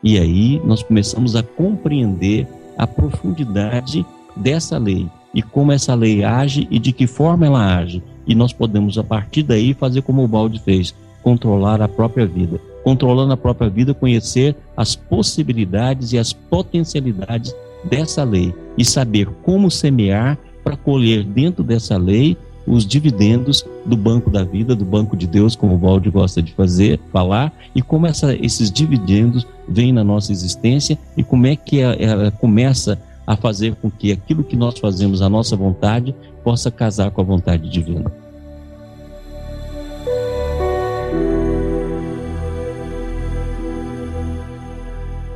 E 0.04 0.20
aí 0.20 0.62
nós 0.66 0.84
começamos 0.84 1.38
a 1.38 1.42
compreender 1.42 2.46
a 2.78 2.86
profundidade 2.86 4.06
dessa 4.36 4.78
lei 4.78 5.08
e 5.34 5.42
como 5.42 5.72
essa 5.72 5.96
lei 5.96 6.24
age 6.24 6.68
e 6.70 6.78
de 6.78 6.92
que 6.92 7.08
forma 7.08 7.46
ela 7.46 7.78
age. 7.78 8.04
E 8.28 8.36
nós 8.36 8.52
podemos, 8.52 8.98
a 8.98 9.04
partir 9.04 9.44
daí, 9.44 9.74
fazer 9.74 10.02
como 10.02 10.24
o 10.24 10.28
Balde 10.28 10.60
fez: 10.60 10.94
controlar 11.24 11.82
a 11.82 11.88
própria 11.88 12.26
vida. 12.26 12.60
Controlando 12.84 13.32
a 13.32 13.38
própria 13.38 13.70
vida, 13.70 13.94
conhecer 13.94 14.54
as 14.76 14.94
possibilidades 14.94 16.12
e 16.12 16.18
as 16.18 16.34
potencialidades 16.34 17.56
dessa 17.86 18.26
lei 18.26 18.54
e 18.78 18.84
saber 18.84 19.28
como 19.44 19.72
semear 19.72 20.38
para 20.64 20.78
colher 20.78 21.24
dentro 21.24 21.64
dessa 21.64 21.98
lei 21.98 22.38
os 22.66 22.86
dividendos 22.86 23.66
do 23.86 23.98
banco 23.98 24.30
da 24.30 24.44
vida, 24.44 24.76
do 24.76 24.86
banco 24.86 25.18
de 25.18 25.28
Deus, 25.28 25.56
como 25.56 25.76
o 25.76 25.78
Balde 25.78 26.10
gosta 26.10 26.42
de 26.42 26.54
fazer, 26.54 27.00
falar, 27.12 27.52
e 27.76 27.82
como 27.82 28.08
essa, 28.08 28.34
esses 28.36 28.72
dividendos 28.72 29.46
vêm 29.68 29.92
na 29.92 30.04
nossa 30.04 30.32
existência 30.32 30.98
e 31.18 31.24
como 31.24 31.46
é 31.48 31.56
que 31.56 31.80
ela, 31.80 32.32
começa 32.32 32.98
a 33.28 33.36
fazer 33.36 33.76
com 33.76 33.90
que 33.90 34.12
aquilo 34.12 34.44
que 34.44 34.56
nós 34.56 34.80
fazemos 34.80 35.22
à 35.22 35.30
nossa 35.30 35.56
vontade 35.56 36.16
possa 36.44 36.72
casar 36.72 37.12
com 37.12 37.22
a 37.22 37.24
vontade 37.24 37.70
divina. 37.70 38.12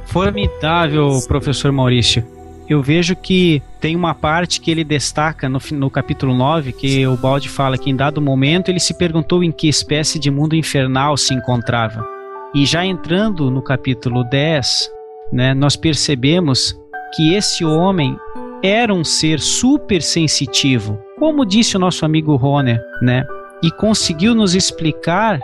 Formidável, 0.06 1.20
professor 1.28 1.72
Maurício 1.72 2.37
eu 2.70 2.82
vejo 2.82 3.16
que 3.16 3.62
tem 3.80 3.96
uma 3.96 4.14
parte 4.14 4.60
que 4.60 4.70
ele 4.70 4.84
destaca 4.84 5.48
no, 5.48 5.60
no 5.72 5.90
capítulo 5.90 6.36
9, 6.36 6.74
que 6.74 7.08
o 7.08 7.16
Balde 7.16 7.48
fala 7.48 7.78
que 7.78 7.90
em 7.90 7.96
dado 7.96 8.22
momento 8.22 8.70
ele 8.70 8.80
se 8.80 8.94
perguntou 8.94 9.44
em 9.44 9.52
que 9.52 9.68
espécie 9.68 10.20
de 10.20 10.30
mundo 10.30 10.56
infernal 10.56 11.16
se 11.16 11.34
encontrava. 11.34 12.06
E 12.54 12.66
já 12.66 12.86
entrando 12.86 13.50
no 13.50 13.62
capítulo 13.62 14.24
10, 14.24 14.92
né, 15.32 15.54
nós 15.54 15.76
percebemos 15.76 16.78
que 17.16 17.34
esse 17.34 17.64
homem 17.64 18.18
era 18.64 18.94
um 18.94 19.04
ser 19.04 19.40
super 19.40 20.02
sensitivo, 20.02 21.00
como 21.18 21.46
disse 21.46 21.78
o 21.78 21.80
nosso 21.80 22.06
amigo 22.06 22.36
Roner, 22.36 22.82
né? 23.02 23.26
E 23.64 23.72
conseguiu 23.72 24.36
nos 24.36 24.56
explicar 24.56 25.40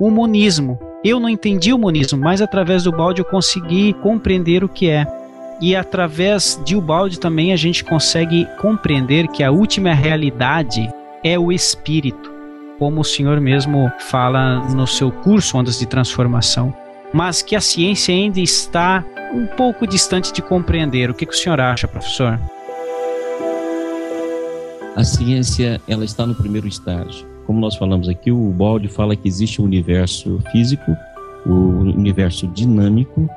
o 0.00 0.10
monismo. 0.10 0.78
Eu 1.04 1.20
não 1.20 1.28
entendi 1.28 1.72
o 1.72 1.78
monismo, 1.78 2.18
mas 2.18 2.42
através 2.42 2.84
do 2.84 2.92
balde 2.92 3.20
eu 3.20 3.24
consegui 3.24 3.92
compreender 3.94 4.64
o 4.64 4.68
que 4.68 4.88
é. 4.88 5.06
E 5.60 5.74
através 5.74 6.60
de 6.64 6.76
Ubaldi 6.76 7.18
também 7.18 7.52
a 7.52 7.56
gente 7.56 7.82
consegue 7.82 8.46
compreender 8.60 9.26
que 9.28 9.42
a 9.42 9.50
última 9.50 9.94
realidade 9.94 10.88
é 11.24 11.38
o 11.38 11.50
espírito, 11.50 12.30
como 12.78 13.00
o 13.00 13.04
senhor 13.04 13.40
mesmo 13.40 13.90
fala 13.98 14.60
no 14.74 14.86
seu 14.86 15.10
curso 15.10 15.56
Ondas 15.56 15.78
de 15.78 15.86
Transformação, 15.86 16.74
mas 17.12 17.40
que 17.40 17.56
a 17.56 17.60
ciência 17.60 18.14
ainda 18.14 18.38
está 18.38 19.02
um 19.32 19.46
pouco 19.46 19.86
distante 19.86 20.32
de 20.32 20.42
compreender. 20.42 21.10
O 21.10 21.14
que, 21.14 21.24
que 21.24 21.32
o 21.32 21.36
senhor 21.36 21.58
acha, 21.58 21.88
professor? 21.88 22.38
A 24.94 25.04
ciência 25.04 25.80
ela 25.88 26.04
está 26.04 26.26
no 26.26 26.34
primeiro 26.34 26.68
estágio. 26.68 27.26
Como 27.46 27.60
nós 27.60 27.76
falamos 27.76 28.08
aqui, 28.08 28.30
o 28.30 28.50
Balde 28.50 28.88
fala 28.88 29.16
que 29.16 29.28
existe 29.28 29.60
o 29.60 29.64
universo 29.64 30.40
físico, 30.52 30.96
o 31.46 31.50
universo 31.50 32.46
dinâmico, 32.48 33.28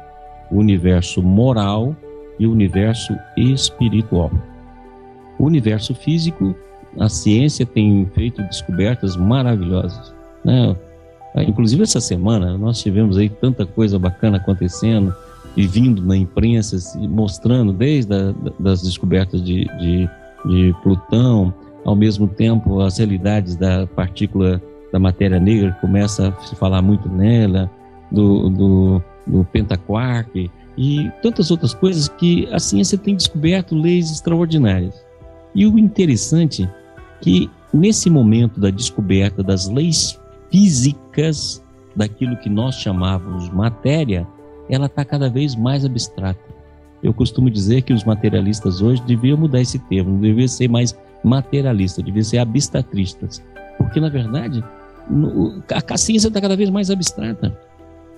o 0.52 0.58
universo 0.58 1.22
moral 1.22 1.96
e 2.40 2.48
o 2.48 2.52
universo 2.52 3.16
espiritual. 3.38 4.32
O 5.38 5.46
universo 5.46 5.94
físico, 5.94 6.56
a 7.00 7.10
ciência 7.10 7.66
tem 7.66 8.10
feito 8.16 8.42
descobertas 8.44 9.16
maravilhosas. 9.16 10.14
Né? 10.44 10.76
Ah, 11.36 11.44
inclusive 11.44 11.84
essa 11.84 12.00
semana 12.00 12.58
nós 12.58 12.82
tivemos 12.82 13.18
aí 13.18 13.30
tanta 13.30 13.66
coisa 13.66 14.00
bacana 14.00 14.38
acontecendo 14.38 15.14
e 15.56 15.68
vindo 15.68 16.02
na 16.02 16.16
imprensa 16.16 16.78
mostrando 17.08 17.74
desde 17.74 18.14
a, 18.14 18.34
das 18.60 18.82
descobertas 18.82 19.44
de, 19.44 19.66
de, 19.80 20.10
de 20.46 20.76
Plutão, 20.82 21.54
ao 21.86 21.96
mesmo 21.96 22.28
tempo 22.28 22.80
as 22.82 22.98
realidades 22.98 23.56
da 23.56 23.86
partícula 23.88 24.62
da 24.92 25.00
matéria 25.00 25.40
negra 25.40 25.78
começa 25.80 26.30
a 26.30 26.42
se 26.42 26.56
falar 26.56 26.82
muito 26.82 27.08
nela, 27.08 27.70
do, 28.12 28.50
do, 28.50 29.02
do 29.26 29.44
pentaquark, 29.46 30.50
e 30.80 31.12
tantas 31.22 31.52
outras 31.52 31.74
coisas 31.74 32.08
que 32.08 32.48
a 32.54 32.58
ciência 32.58 32.98
tem 32.98 33.14
descoberto 33.14 33.76
leis 33.76 34.10
extraordinárias. 34.10 34.96
E 35.54 35.68
o 35.68 35.78
interessante 35.78 36.64
é 36.64 36.70
que 37.22 37.52
nesse 37.74 38.10
momento 38.10 38.62
da 38.62 38.70
descoberta 38.70 39.44
das 39.44 39.68
leis 39.68 40.18
físicas 40.50 41.62
daquilo 41.94 42.38
que 42.38 42.50
nós 42.50 42.76
chamávamos 42.76 43.50
matéria, 43.50 44.26
ela 44.70 44.86
está 44.86 45.04
cada 45.04 45.30
vez 45.30 45.54
mais 45.54 45.84
abstrata. 45.84 46.40
Eu 47.04 47.14
costumo 47.14 47.50
dizer 47.50 47.82
que 47.82 47.92
os 47.92 48.06
materialistas 48.06 48.82
hoje 48.82 49.02
deviam 49.02 49.38
mudar 49.38 49.60
esse 49.60 49.80
termo, 49.80 50.12
não 50.12 50.22
deviam 50.22 50.48
ser 50.48 50.70
mais 50.70 50.98
materialistas, 51.22 52.06
deviam 52.06 52.24
ser 52.24 52.38
abstratristas. 52.38 53.44
Porque, 53.78 54.00
na 54.00 54.08
verdade, 54.08 54.64
a 55.70 55.98
ciência 55.98 56.30
está 56.30 56.40
cada 56.40 56.56
vez 56.56 56.70
mais 56.70 56.90
abstrata. 56.90 57.58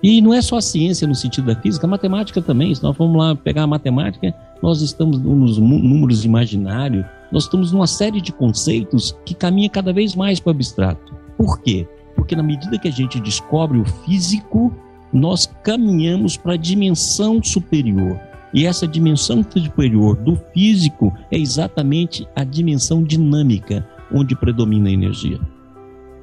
E 0.02 0.20
não 0.20 0.34
é 0.34 0.42
só 0.42 0.56
a 0.56 0.62
ciência 0.62 1.06
no 1.06 1.14
sentido 1.14 1.46
da 1.46 1.54
física, 1.54 1.86
a 1.86 1.90
matemática 1.90 2.42
também. 2.42 2.74
Se 2.74 2.82
nós 2.82 2.96
formos 2.96 3.16
lá 3.16 3.36
pegar 3.36 3.62
a 3.62 3.66
matemática, 3.68 4.34
nós 4.60 4.82
estamos 4.82 5.20
nos 5.20 5.58
números 5.58 6.24
imaginários, 6.24 7.04
nós 7.30 7.44
estamos 7.44 7.70
numa 7.70 7.86
série 7.86 8.20
de 8.20 8.32
conceitos 8.32 9.16
que 9.24 9.34
caminha 9.34 9.68
cada 9.68 9.92
vez 9.92 10.16
mais 10.16 10.40
para 10.40 10.50
o 10.50 10.54
abstrato. 10.54 11.14
Por 11.38 11.60
quê? 11.60 11.86
Porque 12.16 12.34
na 12.34 12.42
medida 12.42 12.78
que 12.78 12.88
a 12.88 12.92
gente 12.92 13.20
descobre 13.20 13.78
o 13.78 13.84
físico, 13.84 14.74
nós 15.12 15.46
caminhamos 15.62 16.36
para 16.36 16.54
a 16.54 16.58
dimensão 16.58 17.42
superior. 17.42 18.18
E 18.52 18.66
essa 18.66 18.86
dimensão 18.86 19.42
superior 19.42 20.16
do 20.16 20.36
físico 20.52 21.12
é 21.30 21.38
exatamente 21.38 22.26
a 22.34 22.44
dimensão 22.44 23.02
dinâmica, 23.02 23.86
onde 24.12 24.36
predomina 24.36 24.88
a 24.88 24.92
energia. 24.92 25.40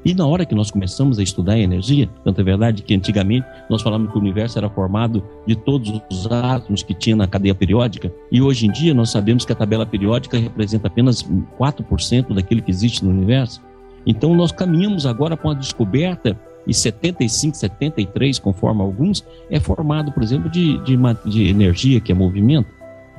E 0.03 0.13
na 0.13 0.25
hora 0.25 0.45
que 0.45 0.55
nós 0.55 0.71
começamos 0.71 1.19
a 1.19 1.23
estudar 1.23 1.53
a 1.53 1.59
energia, 1.59 2.09
tanto 2.23 2.39
é 2.39 2.43
verdade 2.43 2.81
que 2.81 2.95
antigamente 2.95 3.45
nós 3.69 3.81
falamos 3.81 4.11
que 4.11 4.17
o 4.17 4.21
universo 4.21 4.57
era 4.57 4.69
formado 4.69 5.23
de 5.45 5.55
todos 5.55 6.01
os 6.09 6.31
átomos 6.31 6.83
que 6.83 6.93
tinha 6.93 7.15
na 7.15 7.27
cadeia 7.27 7.53
periódica, 7.53 8.11
e 8.31 8.41
hoje 8.41 8.65
em 8.65 8.71
dia 8.71 8.93
nós 8.93 9.09
sabemos 9.09 9.43
que 9.43 9.51
a 9.51 9.55
tabela 9.55 9.85
periódica 9.85 10.37
representa 10.37 10.87
apenas 10.87 11.23
4% 11.59 12.33
daquilo 12.33 12.61
que 12.61 12.71
existe 12.71 13.03
no 13.03 13.11
universo. 13.11 13.61
Então 14.05 14.33
nós 14.33 14.51
caminhamos 14.51 15.05
agora 15.05 15.35
para 15.35 15.49
uma 15.49 15.55
descoberta, 15.55 16.39
e 16.67 16.73
75, 16.73 17.57
73, 17.57 18.37
conforme 18.37 18.81
alguns, 18.81 19.25
é 19.49 19.59
formado, 19.59 20.11
por 20.11 20.21
exemplo, 20.21 20.49
de, 20.49 20.77
de, 20.83 20.97
de 21.25 21.47
energia, 21.47 21.99
que 21.99 22.11
é 22.11 22.15
movimento. 22.15 22.67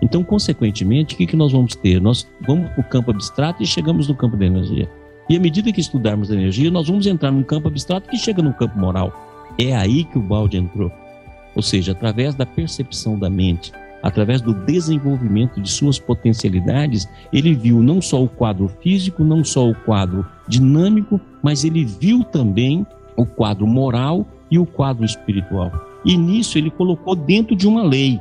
Então, 0.01 0.23
consequentemente, 0.23 1.15
o 1.15 1.19
que, 1.19 1.27
que 1.27 1.37
nós 1.37 1.53
vamos 1.53 1.75
ter? 1.75 2.01
Nós 2.01 2.27
vamos 2.47 2.71
para 2.71 2.81
o 2.81 2.85
campo 2.85 3.11
abstrato 3.11 3.63
e 3.63 3.67
chegamos 3.67 4.09
no 4.09 4.15
campo 4.15 4.37
da 4.37 4.47
energia. 4.47 4.89
E 5.31 5.37
à 5.37 5.41
medida 5.41 5.73
que 5.73 5.81
estudarmos 5.81 6.29
a 6.29 6.35
energia, 6.35 6.73
nós 6.73 6.89
vamos 6.89 7.07
entrar 7.07 7.31
num 7.31 7.45
campo 7.45 7.69
abstrato 7.69 8.11
que 8.11 8.17
chega 8.17 8.43
no 8.43 8.53
campo 8.53 8.77
moral. 8.77 9.13
É 9.57 9.77
aí 9.77 10.03
que 10.03 10.19
o 10.19 10.21
balde 10.21 10.57
entrou. 10.57 10.91
Ou 11.55 11.63
seja, 11.63 11.93
através 11.93 12.35
da 12.35 12.45
percepção 12.45 13.17
da 13.17 13.31
mente, 13.31 13.71
através 14.03 14.41
do 14.41 14.53
desenvolvimento 14.53 15.61
de 15.61 15.71
suas 15.71 16.01
potencialidades, 16.01 17.09
ele 17.33 17.55
viu 17.55 17.81
não 17.81 18.03
só 18.03 18.21
o 18.21 18.29
quadro 18.29 18.67
físico, 18.83 19.23
não 19.23 19.45
só 19.45 19.71
o 19.71 19.75
quadro 19.75 20.27
dinâmico, 20.49 21.21
mas 21.41 21.63
ele 21.63 21.85
viu 21.85 22.25
também 22.25 22.85
o 23.17 23.25
quadro 23.25 23.69
moral 23.69 24.27
e 24.51 24.59
o 24.59 24.67
quadro 24.67 25.05
espiritual. 25.05 25.71
E 26.05 26.17
nisso 26.17 26.59
ele 26.59 26.73
colocou 26.73 27.15
dentro 27.15 27.55
de 27.55 27.69
uma 27.69 27.85
lei. 27.85 28.21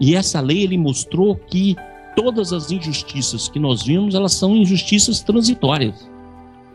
E 0.00 0.14
essa 0.14 0.40
lei 0.40 0.62
ele 0.62 0.78
mostrou 0.78 1.36
que 1.36 1.76
todas 2.16 2.50
as 2.50 2.70
injustiças 2.72 3.46
que 3.46 3.58
nós 3.58 3.82
vimos, 3.82 4.14
elas 4.14 4.32
são 4.32 4.56
injustiças 4.56 5.20
transitórias. 5.20 6.09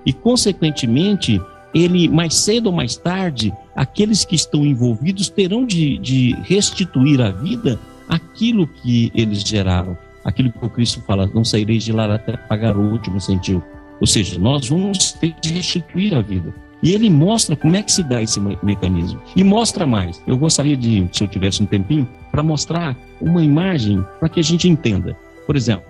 E 0.06 0.14
consequentemente, 0.14 1.42
ele 1.74 2.08
mais 2.08 2.36
cedo 2.36 2.68
ou 2.68 2.72
mais 2.72 2.96
tarde, 2.96 3.54
aqueles 3.76 4.24
que 4.24 4.36
estão 4.36 4.66
envolvidos 4.66 5.30
terão 5.30 5.66
de, 5.66 5.98
de 5.98 6.36
restituir 6.44 7.22
à 7.22 7.32
vida 7.32 7.80
aquilo 8.08 8.68
que 8.68 9.12
eles 9.16 9.42
geraram. 9.42 9.98
Aquilo 10.24 10.52
que 10.52 10.66
o 10.66 10.70
Cristo 10.70 11.02
fala, 11.02 11.30
não 11.34 11.44
saireis 11.44 11.84
de 11.84 11.92
lá 11.92 12.14
até 12.14 12.36
pagar 12.36 12.76
o 12.76 12.92
último 12.92 13.20
centavo. 13.22 13.64
Ou 14.00 14.08
seja, 14.08 14.40
nós 14.40 14.68
vamos 14.68 15.14
ter 15.14 15.36
de 15.42 15.54
restituir 15.54 16.14
a 16.16 16.22
vida. 16.22 16.54
E 16.82 16.92
ele 16.92 17.10
mostra 17.10 17.56
como 17.56 17.76
é 17.76 17.82
que 17.82 17.92
se 17.92 18.04
dá 18.04 18.22
esse 18.22 18.40
mecanismo. 18.40 19.20
E 19.36 19.44
mostra 19.44 19.88
mais. 19.88 20.22
Eu 20.28 20.38
gostaria 20.38 20.76
de, 20.76 21.08
se 21.12 21.24
eu 21.24 21.28
tivesse 21.28 21.64
um 21.64 21.66
tempinho, 21.66 22.08
para 22.32 22.44
mostrar 22.44 22.96
uma 23.22 23.44
imagem 23.44 24.06
para 24.20 24.30
que 24.30 24.40
a 24.40 24.44
gente 24.44 24.68
entenda. 24.68 25.18
Por 25.46 25.56
exemplo, 25.56 25.86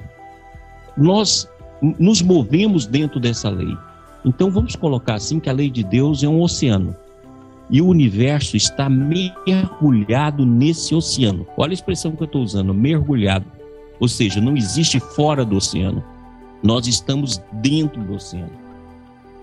nós 0.96 1.50
nos 1.82 2.22
movemos 2.22 2.86
dentro 2.86 3.20
dessa 3.20 3.50
lei. 3.50 3.76
Então 4.26 4.50
vamos 4.50 4.76
colocar 4.76 5.14
assim 5.14 5.40
que 5.40 5.50
a 5.50 5.54
lei 5.54 5.70
de 5.70 5.84
Deus 5.84 6.24
é 6.24 6.28
um 6.28 6.42
oceano. 6.42 6.96
E 7.70 7.82
o 7.82 7.88
universo 7.88 8.58
está 8.58 8.90
mergulhado 8.90 10.46
nesse 10.46 10.94
oceano. 10.96 11.46
Olha 11.56 11.72
a 11.72 11.74
expressão 11.74 12.12
que 12.16 12.24
eu 12.24 12.26
estou 12.26 12.42
usando, 12.42 12.74
mergulhado. 12.74 13.46
Ou 14.00 14.08
seja, 14.08 14.42
não 14.42 14.58
existe 14.58 15.00
fora 15.00 15.46
do 15.46 15.56
oceano. 15.56 16.04
Nós 16.62 16.88
estamos 16.88 17.42
dentro 17.54 18.04
do 18.04 18.16
oceano. 18.16 18.52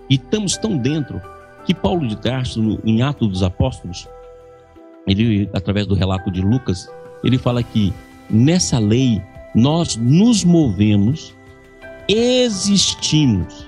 E 0.09 0.15
estamos 0.15 0.57
tão 0.57 0.77
dentro 0.77 1.21
que 1.65 1.73
Paulo 1.73 2.07
de 2.07 2.17
Tarso, 2.17 2.79
em 2.83 3.01
Atos 3.01 3.29
dos 3.29 3.43
Apóstolos, 3.43 4.07
ele, 5.07 5.49
através 5.53 5.87
do 5.87 5.95
relato 5.95 6.29
de 6.29 6.41
Lucas, 6.41 6.89
ele 7.23 7.37
fala 7.37 7.63
que 7.63 7.93
nessa 8.29 8.79
lei 8.79 9.21
nós 9.55 9.95
nos 9.95 10.43
movemos, 10.43 11.33
existimos. 12.07 13.62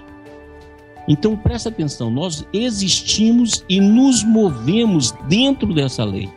Então 1.07 1.37
presta 1.37 1.69
atenção, 1.69 2.09
nós 2.09 2.47
existimos 2.51 3.63
e 3.69 3.79
nos 3.79 4.23
movemos 4.23 5.11
dentro 5.27 5.73
dessa 5.73 6.03
lei. 6.03 6.29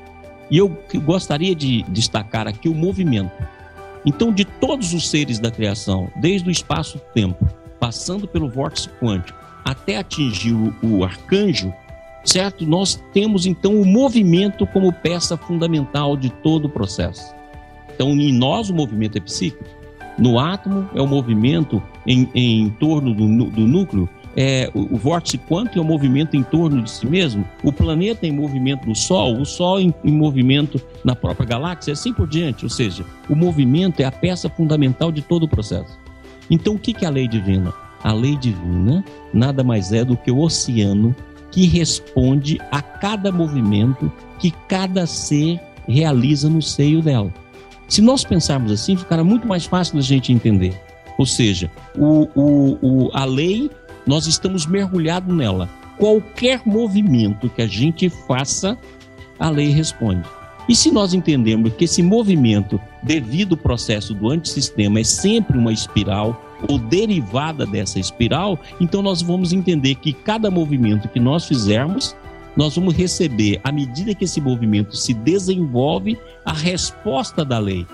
E 0.50 0.58
eu 0.58 0.76
gostaria 1.04 1.54
de 1.54 1.82
destacar 1.88 2.46
aqui 2.46 2.68
o 2.68 2.74
movimento. 2.74 3.32
Então, 4.04 4.32
de 4.32 4.44
todos 4.44 4.94
os 4.94 5.08
seres 5.10 5.38
da 5.38 5.50
criação, 5.50 6.08
desde 6.16 6.48
o 6.48 6.52
espaço-tempo, 6.52 7.46
passando 7.78 8.26
pelo 8.26 8.48
vórtice 8.48 8.88
quântico, 9.00 9.38
até 9.64 9.98
atingir 9.98 10.54
o, 10.82 11.04
arcanjo, 11.04 11.72
certo? 12.24 12.66
Nós 12.66 13.02
temos 13.12 13.44
então 13.44 13.80
o 13.80 13.84
movimento 13.84 14.66
como 14.66 14.92
peça 14.92 15.36
fundamental 15.36 16.16
de 16.16 16.30
todo 16.30 16.66
o 16.66 16.70
processo. 16.70 17.34
Então, 17.94 18.10
em 18.12 18.32
nós, 18.32 18.70
o 18.70 18.74
movimento 18.74 19.18
é 19.18 19.20
psíquico. 19.20 19.64
No 20.18 20.38
átomo, 20.38 20.88
é 20.94 21.02
o 21.02 21.06
movimento 21.06 21.82
em, 22.06 22.28
em 22.34 22.70
torno 22.70 23.12
do, 23.12 23.50
do 23.50 23.66
núcleo. 23.66 24.08
É, 24.40 24.70
o, 24.72 24.94
o 24.94 24.96
vórtice 24.96 25.36
quântico 25.36 25.80
é 25.80 25.82
o 25.82 25.84
movimento 25.84 26.36
em 26.36 26.44
torno 26.44 26.80
de 26.80 26.88
si 26.88 27.04
mesmo. 27.04 27.44
O 27.64 27.72
planeta 27.72 28.24
em 28.24 28.30
movimento 28.30 28.86
no 28.86 28.94
Sol, 28.94 29.36
o 29.36 29.44
Sol 29.44 29.80
em, 29.80 29.92
em 30.04 30.12
movimento 30.12 30.80
na 31.04 31.16
própria 31.16 31.44
galáxia, 31.44 31.92
assim 31.92 32.12
por 32.12 32.28
diante. 32.28 32.64
Ou 32.64 32.70
seja, 32.70 33.04
o 33.28 33.34
movimento 33.34 33.98
é 33.98 34.04
a 34.04 34.12
peça 34.12 34.48
fundamental 34.48 35.10
de 35.10 35.22
todo 35.22 35.42
o 35.42 35.48
processo. 35.48 35.98
Então, 36.48 36.76
o 36.76 36.78
que 36.78 37.04
é 37.04 37.08
a 37.08 37.10
lei 37.10 37.26
divina? 37.26 37.74
A 38.04 38.12
lei 38.12 38.36
divina 38.36 39.04
nada 39.34 39.64
mais 39.64 39.92
é 39.92 40.04
do 40.04 40.16
que 40.16 40.30
o 40.30 40.38
oceano 40.38 41.16
que 41.50 41.66
responde 41.66 42.60
a 42.70 42.80
cada 42.80 43.32
movimento 43.32 44.12
que 44.38 44.52
cada 44.68 45.04
ser 45.04 45.60
realiza 45.88 46.48
no 46.48 46.62
seio 46.62 47.02
dela. 47.02 47.34
Se 47.88 48.00
nós 48.00 48.22
pensarmos 48.22 48.70
assim, 48.70 48.96
ficará 48.96 49.24
muito 49.24 49.48
mais 49.48 49.64
fácil 49.64 49.96
da 49.96 50.00
gente 50.00 50.32
entender. 50.32 50.80
Ou 51.18 51.26
seja, 51.26 51.68
o, 51.96 52.28
o, 52.36 52.78
o, 52.80 53.10
a 53.12 53.24
lei, 53.24 53.68
nós 54.08 54.26
estamos 54.26 54.64
mergulhados 54.64 55.32
nela. 55.36 55.68
Qualquer 55.98 56.62
movimento 56.64 57.50
que 57.50 57.60
a 57.60 57.66
gente 57.66 58.08
faça, 58.08 58.78
a 59.38 59.50
lei 59.50 59.68
responde. 59.68 60.26
E 60.66 60.74
se 60.74 60.90
nós 60.90 61.12
entendemos 61.12 61.74
que 61.74 61.84
esse 61.84 62.02
movimento, 62.02 62.80
devido 63.02 63.52
ao 63.52 63.58
processo 63.58 64.14
do 64.14 64.30
antissistema, 64.30 65.00
é 65.00 65.04
sempre 65.04 65.58
uma 65.58 65.72
espiral, 65.72 66.42
ou 66.68 66.78
derivada 66.78 67.66
dessa 67.66 68.00
espiral, 68.00 68.58
então 68.80 69.02
nós 69.02 69.20
vamos 69.20 69.52
entender 69.52 69.94
que 69.96 70.12
cada 70.12 70.50
movimento 70.50 71.08
que 71.08 71.20
nós 71.20 71.44
fizermos, 71.44 72.16
nós 72.56 72.74
vamos 72.74 72.94
receber, 72.94 73.60
à 73.62 73.70
medida 73.70 74.14
que 74.14 74.24
esse 74.24 74.40
movimento 74.40 74.96
se 74.96 75.12
desenvolve, 75.12 76.18
a 76.44 76.52
resposta 76.52 77.44
da 77.44 77.58
lei. 77.58 77.86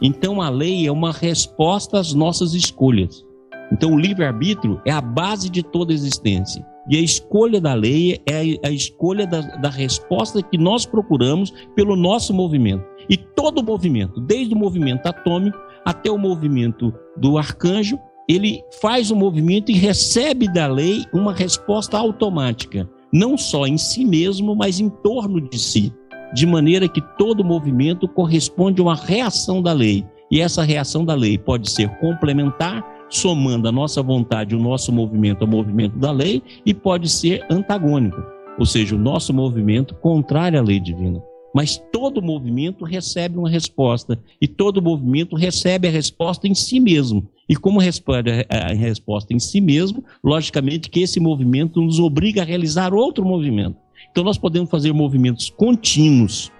Então 0.00 0.40
a 0.40 0.48
lei 0.48 0.86
é 0.86 0.92
uma 0.92 1.10
resposta 1.10 1.98
às 1.98 2.12
nossas 2.12 2.54
escolhas. 2.54 3.26
Então 3.72 3.92
o 3.92 3.98
livre-arbítrio 3.98 4.80
é 4.84 4.90
a 4.90 5.00
base 5.00 5.50
de 5.50 5.62
toda 5.62 5.92
existência. 5.92 6.64
E 6.88 6.96
a 6.96 7.00
escolha 7.00 7.60
da 7.60 7.74
lei 7.74 8.18
é 8.26 8.66
a 8.66 8.70
escolha 8.70 9.26
da, 9.26 9.40
da 9.40 9.68
resposta 9.68 10.42
que 10.42 10.56
nós 10.56 10.86
procuramos 10.86 11.52
pelo 11.76 11.94
nosso 11.94 12.32
movimento. 12.32 12.84
E 13.10 13.16
todo 13.16 13.62
movimento, 13.62 14.20
desde 14.20 14.54
o 14.54 14.58
movimento 14.58 15.06
atômico 15.06 15.58
até 15.84 16.10
o 16.10 16.18
movimento 16.18 16.92
do 17.16 17.36
arcanjo, 17.36 17.98
ele 18.28 18.62
faz 18.80 19.10
o 19.10 19.16
movimento 19.16 19.70
e 19.70 19.74
recebe 19.74 20.52
da 20.52 20.66
lei 20.66 21.04
uma 21.12 21.32
resposta 21.32 21.96
automática, 21.96 22.88
não 23.12 23.38
só 23.38 23.66
em 23.66 23.78
si 23.78 24.04
mesmo, 24.04 24.54
mas 24.54 24.80
em 24.80 24.90
torno 24.90 25.40
de 25.40 25.58
si, 25.58 25.92
de 26.34 26.46
maneira 26.46 26.88
que 26.88 27.00
todo 27.16 27.44
movimento 27.44 28.06
corresponde 28.06 28.80
a 28.80 28.84
uma 28.84 28.94
reação 28.94 29.62
da 29.62 29.72
lei. 29.72 30.06
E 30.30 30.40
essa 30.40 30.62
reação 30.62 31.06
da 31.06 31.14
lei 31.14 31.38
pode 31.38 31.70
ser 31.70 31.88
complementar, 31.98 32.84
somando 33.08 33.68
a 33.68 33.72
nossa 33.72 34.02
vontade, 34.02 34.54
o 34.54 34.60
nosso 34.60 34.92
movimento 34.92 35.42
ao 35.42 35.50
movimento 35.50 35.98
da 35.98 36.10
lei, 36.10 36.42
e 36.64 36.74
pode 36.74 37.08
ser 37.08 37.44
antagônico, 37.50 38.22
ou 38.58 38.66
seja, 38.66 38.94
o 38.94 38.98
nosso 38.98 39.32
movimento 39.32 39.94
contrário 39.94 40.58
à 40.58 40.62
lei 40.62 40.80
divina. 40.80 41.22
Mas 41.54 41.82
todo 41.92 42.22
movimento 42.22 42.84
recebe 42.84 43.38
uma 43.38 43.48
resposta 43.48 44.18
e 44.40 44.46
todo 44.46 44.82
movimento 44.82 45.34
recebe 45.34 45.88
a 45.88 45.90
resposta 45.90 46.46
em 46.46 46.54
si 46.54 46.78
mesmo. 46.78 47.26
E 47.48 47.56
como 47.56 47.80
responde 47.80 48.30
a 48.48 48.74
resposta 48.74 49.32
em 49.32 49.38
si 49.38 49.60
mesmo, 49.60 50.04
logicamente 50.22 50.90
que 50.90 51.00
esse 51.00 51.18
movimento 51.18 51.80
nos 51.80 51.98
obriga 51.98 52.42
a 52.42 52.44
realizar 52.44 52.92
outro 52.92 53.24
movimento. 53.24 53.76
Então 54.10 54.22
nós 54.22 54.36
podemos 54.36 54.70
fazer 54.70 54.92
movimentos 54.92 55.48
contínuos 55.48 56.52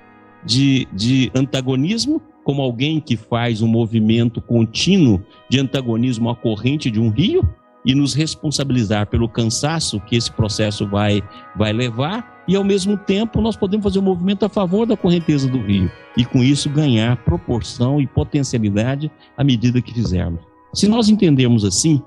de, 0.44 0.88
de 0.94 1.30
antagonismo, 1.34 2.22
como 2.49 2.62
alguém 2.62 2.99
que 2.99 3.14
faz 3.14 3.61
um 3.61 3.68
movimento 3.68 4.40
contínuo 4.40 5.22
de 5.51 5.61
antagonismo 5.61 6.30
à 6.30 6.34
corrente 6.34 6.90
de 6.90 6.99
um 6.99 7.11
rio, 7.11 7.46
e 7.84 7.94
nos 7.94 8.14
responsabilizar 8.14 9.07
pelo 9.07 9.28
cansaço 9.28 10.01
que 10.01 10.16
esse 10.16 10.32
processo 10.32 10.86
vai, 10.86 11.22
vai 11.55 11.74
levar, 11.74 12.42
e 12.49 12.57
ao 12.57 12.64
mesmo 12.64 12.96
tempo 12.96 13.42
nós 13.42 13.55
podemos 13.55 13.84
fazer 13.84 13.99
um 13.99 14.03
movimento 14.03 14.46
a 14.46 14.49
favor 14.49 14.86
da 14.86 14.96
correnteza 14.96 15.46
do 15.46 15.59
rio 15.59 15.90
e 16.16 16.24
com 16.24 16.42
isso 16.42 16.70
ganhar 16.70 17.22
proporção 17.22 18.01
e 18.01 18.07
potencialidade 18.07 19.11
à 19.36 19.44
medida 19.44 19.82
que 19.82 19.92
fizermos. 19.92 20.40
Se 20.72 20.88
nós 20.88 21.11
entendermos 21.11 21.66
assim, 21.66 22.03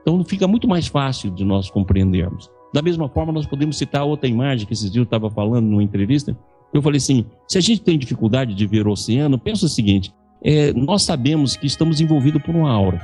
então 0.00 0.24
fica 0.24 0.48
muito 0.48 0.66
mais 0.66 0.86
fácil 0.86 1.30
de 1.30 1.44
nós 1.44 1.68
compreendermos. 1.70 2.50
Da 2.72 2.80
mesma 2.80 3.10
forma, 3.10 3.30
nós 3.30 3.44
podemos 3.44 3.76
citar 3.76 4.04
outra 4.04 4.26
imagem 4.26 4.66
que 4.66 4.72
esses 4.72 4.90
dias 4.90 4.96
eu 4.96 5.02
estava 5.02 5.30
falando 5.30 5.66
numa 5.66 5.82
entrevista. 5.82 6.34
Eu 6.72 6.82
falei 6.82 6.98
assim: 6.98 7.24
se 7.48 7.58
a 7.58 7.60
gente 7.60 7.82
tem 7.82 7.98
dificuldade 7.98 8.54
de 8.54 8.66
ver 8.66 8.86
o 8.86 8.92
oceano, 8.92 9.38
pensa 9.38 9.66
o 9.66 9.68
seguinte: 9.68 10.12
é, 10.42 10.72
nós 10.72 11.02
sabemos 11.02 11.56
que 11.56 11.66
estamos 11.66 12.00
envolvidos 12.00 12.42
por 12.42 12.54
uma 12.54 12.70
aura 12.70 13.00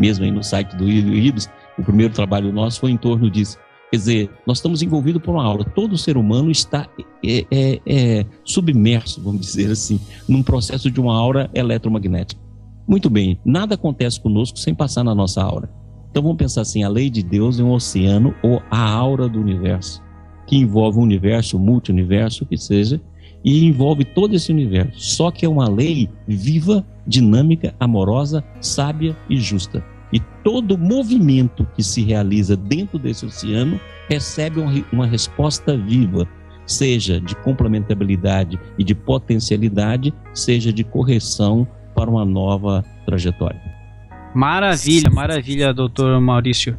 mesmo 0.00 0.24
aí 0.24 0.30
no 0.30 0.42
site 0.42 0.74
do 0.76 0.88
IBS, 0.88 1.50
o 1.78 1.82
primeiro 1.82 2.12
trabalho 2.12 2.52
nosso 2.52 2.80
foi 2.80 2.90
em 2.90 2.96
torno 2.96 3.30
disso. 3.30 3.58
Quer 3.90 3.96
dizer, 3.96 4.30
nós 4.46 4.58
estamos 4.58 4.82
envolvidos 4.82 5.20
por 5.20 5.32
uma 5.32 5.44
aula. 5.44 5.64
Todo 5.64 5.98
ser 5.98 6.16
humano 6.16 6.50
está 6.50 6.88
é, 7.24 7.44
é, 7.50 7.80
é, 7.84 8.26
submerso, 8.44 9.20
vamos 9.20 9.40
dizer 9.40 9.70
assim, 9.70 10.00
num 10.28 10.42
processo 10.42 10.90
de 10.90 11.00
uma 11.00 11.16
aura 11.16 11.50
eletromagnética. 11.52 12.40
Muito 12.88 13.10
bem, 13.10 13.38
nada 13.44 13.74
acontece 13.74 14.20
conosco 14.20 14.58
sem 14.58 14.74
passar 14.74 15.04
na 15.04 15.14
nossa 15.14 15.42
aura. 15.42 15.68
Então 16.10 16.22
vamos 16.22 16.38
pensar 16.38 16.62
assim: 16.62 16.82
a 16.82 16.88
lei 16.88 17.10
de 17.10 17.22
Deus 17.22 17.60
é 17.60 17.62
um 17.62 17.72
oceano 17.72 18.34
ou 18.42 18.62
a 18.70 18.80
aura 18.80 19.28
do 19.28 19.40
universo, 19.40 20.02
que 20.50 20.56
envolve 20.56 20.98
o 20.98 21.02
universo, 21.02 21.56
o 21.56 21.60
multiverso, 21.60 22.44
que 22.44 22.56
seja, 22.56 23.00
e 23.44 23.64
envolve 23.64 24.04
todo 24.04 24.34
esse 24.34 24.50
universo. 24.50 25.00
Só 25.00 25.30
que 25.30 25.46
é 25.46 25.48
uma 25.48 25.70
lei 25.70 26.10
viva, 26.26 26.84
dinâmica, 27.06 27.72
amorosa, 27.78 28.42
sábia 28.60 29.16
e 29.28 29.36
justa. 29.36 29.84
E 30.12 30.18
todo 30.42 30.76
movimento 30.76 31.64
que 31.76 31.84
se 31.84 32.02
realiza 32.02 32.56
dentro 32.56 32.98
desse 32.98 33.24
oceano 33.24 33.78
recebe 34.08 34.60
uma 34.92 35.06
resposta 35.06 35.76
viva, 35.76 36.26
seja 36.66 37.20
de 37.20 37.36
complementabilidade 37.36 38.58
e 38.76 38.82
de 38.82 38.92
potencialidade, 38.92 40.12
seja 40.34 40.72
de 40.72 40.82
correção 40.82 41.64
para 41.94 42.10
uma 42.10 42.24
nova 42.24 42.84
trajetória. 43.06 43.62
Maravilha, 44.34 45.10
maravilha, 45.10 45.72
doutor 45.72 46.20
Maurício. 46.20 46.76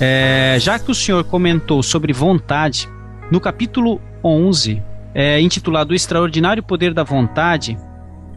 É, 0.00 0.56
já 0.60 0.78
que 0.78 0.90
o 0.90 0.94
senhor 0.94 1.24
comentou 1.24 1.82
sobre 1.82 2.12
vontade, 2.12 2.88
no 3.30 3.40
capítulo 3.40 4.00
11, 4.22 4.82
é, 5.14 5.40
intitulado 5.40 5.92
O 5.92 5.94
Extraordinário 5.94 6.62
Poder 6.62 6.92
da 6.92 7.04
Vontade, 7.04 7.78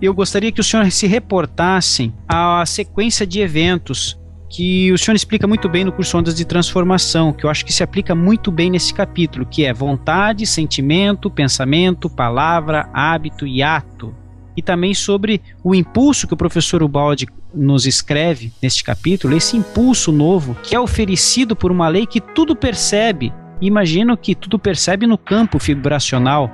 eu 0.02 0.14
gostaria 0.14 0.52
que 0.52 0.62
o 0.62 0.64
senhor 0.64 0.90
se 0.92 1.08
reportasse 1.08 2.14
à 2.28 2.64
sequência 2.66 3.26
de 3.26 3.40
eventos 3.40 4.20
que 4.50 4.92
o 4.92 4.98
senhor 4.98 5.16
explica 5.16 5.46
muito 5.46 5.68
bem 5.68 5.84
no 5.84 5.92
curso 5.92 6.18
Ondas 6.18 6.36
de 6.36 6.46
Transformação, 6.46 7.34
que 7.34 7.46
eu 7.46 7.50
acho 7.50 7.66
que 7.66 7.74
se 7.74 7.84
aplica 7.84 8.16
muito 8.16 8.52
bem 8.52 8.70
nesse 8.70 8.94
capítulo, 8.94 9.46
que 9.46 9.66
é 9.66 9.74
vontade, 9.74 10.46
sentimento, 10.46 11.30
pensamento, 11.30 12.10
palavra, 12.10 12.90
hábito 12.94 13.46
e 13.46 13.62
ato. 13.62 14.16
E 14.56 14.62
também 14.62 14.94
sobre 14.94 15.42
o 15.64 15.76
impulso 15.76 16.28
que 16.28 16.34
o 16.34 16.38
professor 16.38 16.82
Ubaldi 16.82 17.28
nos 17.54 17.86
escreve 17.86 18.52
neste 18.62 18.84
capítulo, 18.84 19.36
esse 19.36 19.58
impulso 19.58 20.12
novo 20.12 20.56
que 20.64 20.76
é 20.76 20.80
oferecido 20.80 21.56
por 21.56 21.72
uma 21.72 21.88
lei 21.88 22.06
que 22.06 22.22
tudo 22.22 22.56
percebe. 22.56 23.34
Imagino 23.60 24.16
que 24.16 24.36
tudo 24.36 24.60
percebe 24.60 25.08
no 25.08 25.18
campo 25.18 25.58
vibracional, 25.58 26.52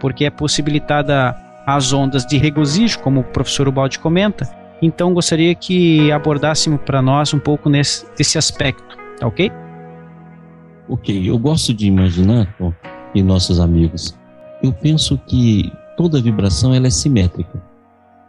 porque 0.00 0.24
é 0.24 0.30
possibilitada 0.30 1.36
as 1.66 1.92
ondas 1.92 2.24
de 2.24 2.38
regozijo, 2.38 3.00
como 3.00 3.20
o 3.20 3.24
professor 3.24 3.68
Ubaldi 3.68 3.98
comenta, 3.98 4.48
então 4.80 5.12
gostaria 5.12 5.54
que 5.54 6.12
abordássemos 6.12 6.80
para 6.82 7.02
nós 7.02 7.34
um 7.34 7.38
pouco 7.38 7.68
nesse, 7.68 8.06
desse 8.16 8.38
aspecto, 8.38 8.96
tá 9.18 9.26
ok? 9.26 9.50
Ok, 10.88 11.28
eu 11.28 11.36
gosto 11.38 11.74
de 11.74 11.86
imaginar, 11.86 12.54
e 13.14 13.22
nossos 13.22 13.58
amigos, 13.58 14.16
eu 14.62 14.72
penso 14.72 15.18
que 15.26 15.72
toda 15.96 16.22
vibração 16.22 16.72
ela 16.72 16.86
é 16.86 16.90
simétrica. 16.90 17.60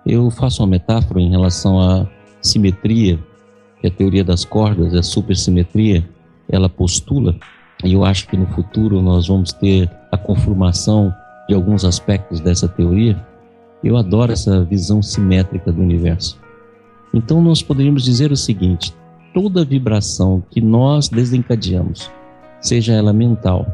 Eu 0.07 0.31
faço 0.31 0.61
uma 0.63 0.69
metáfora 0.69 1.19
em 1.19 1.29
relação 1.29 1.79
à 1.81 2.07
simetria, 2.41 3.19
que 3.81 3.87
a 3.87 3.91
teoria 3.91 4.23
das 4.23 4.45
cordas, 4.45 4.95
a 4.95 5.03
supersimetria, 5.03 6.07
ela 6.49 6.69
postula, 6.69 7.35
e 7.83 7.93
eu 7.93 8.05
acho 8.05 8.27
que 8.27 8.37
no 8.37 8.47
futuro 8.47 9.01
nós 9.01 9.27
vamos 9.27 9.51
ter 9.51 9.91
a 10.11 10.17
conformação 10.17 11.13
de 11.47 11.53
alguns 11.53 11.83
aspectos 11.83 12.39
dessa 12.39 12.69
teoria, 12.69 13.21
eu 13.83 13.97
adoro 13.97 14.31
essa 14.31 14.63
visão 14.63 15.01
simétrica 15.01 15.71
do 15.71 15.81
universo. 15.81 16.39
Então 17.13 17.41
nós 17.41 17.61
poderíamos 17.61 18.03
dizer 18.03 18.31
o 18.31 18.37
seguinte: 18.37 18.93
toda 19.33 19.65
vibração 19.65 20.41
que 20.49 20.61
nós 20.61 21.09
desencadeamos, 21.09 22.09
seja 22.61 22.93
ela 22.93 23.13
mental, 23.13 23.67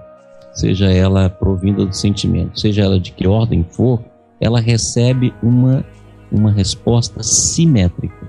seja 0.53 0.91
ela 0.91 1.29
provinda 1.29 1.86
do 1.86 1.93
sentimento, 1.93 2.59
seja 2.59 2.84
ela 2.84 2.99
de 2.99 3.11
que 3.11 3.27
ordem 3.27 3.63
for, 3.63 4.03
ela 4.39 4.59
recebe 4.59 5.34
uma, 5.41 5.86
uma 6.34 6.51
resposta 6.51 7.21
simétrica. 7.21 8.27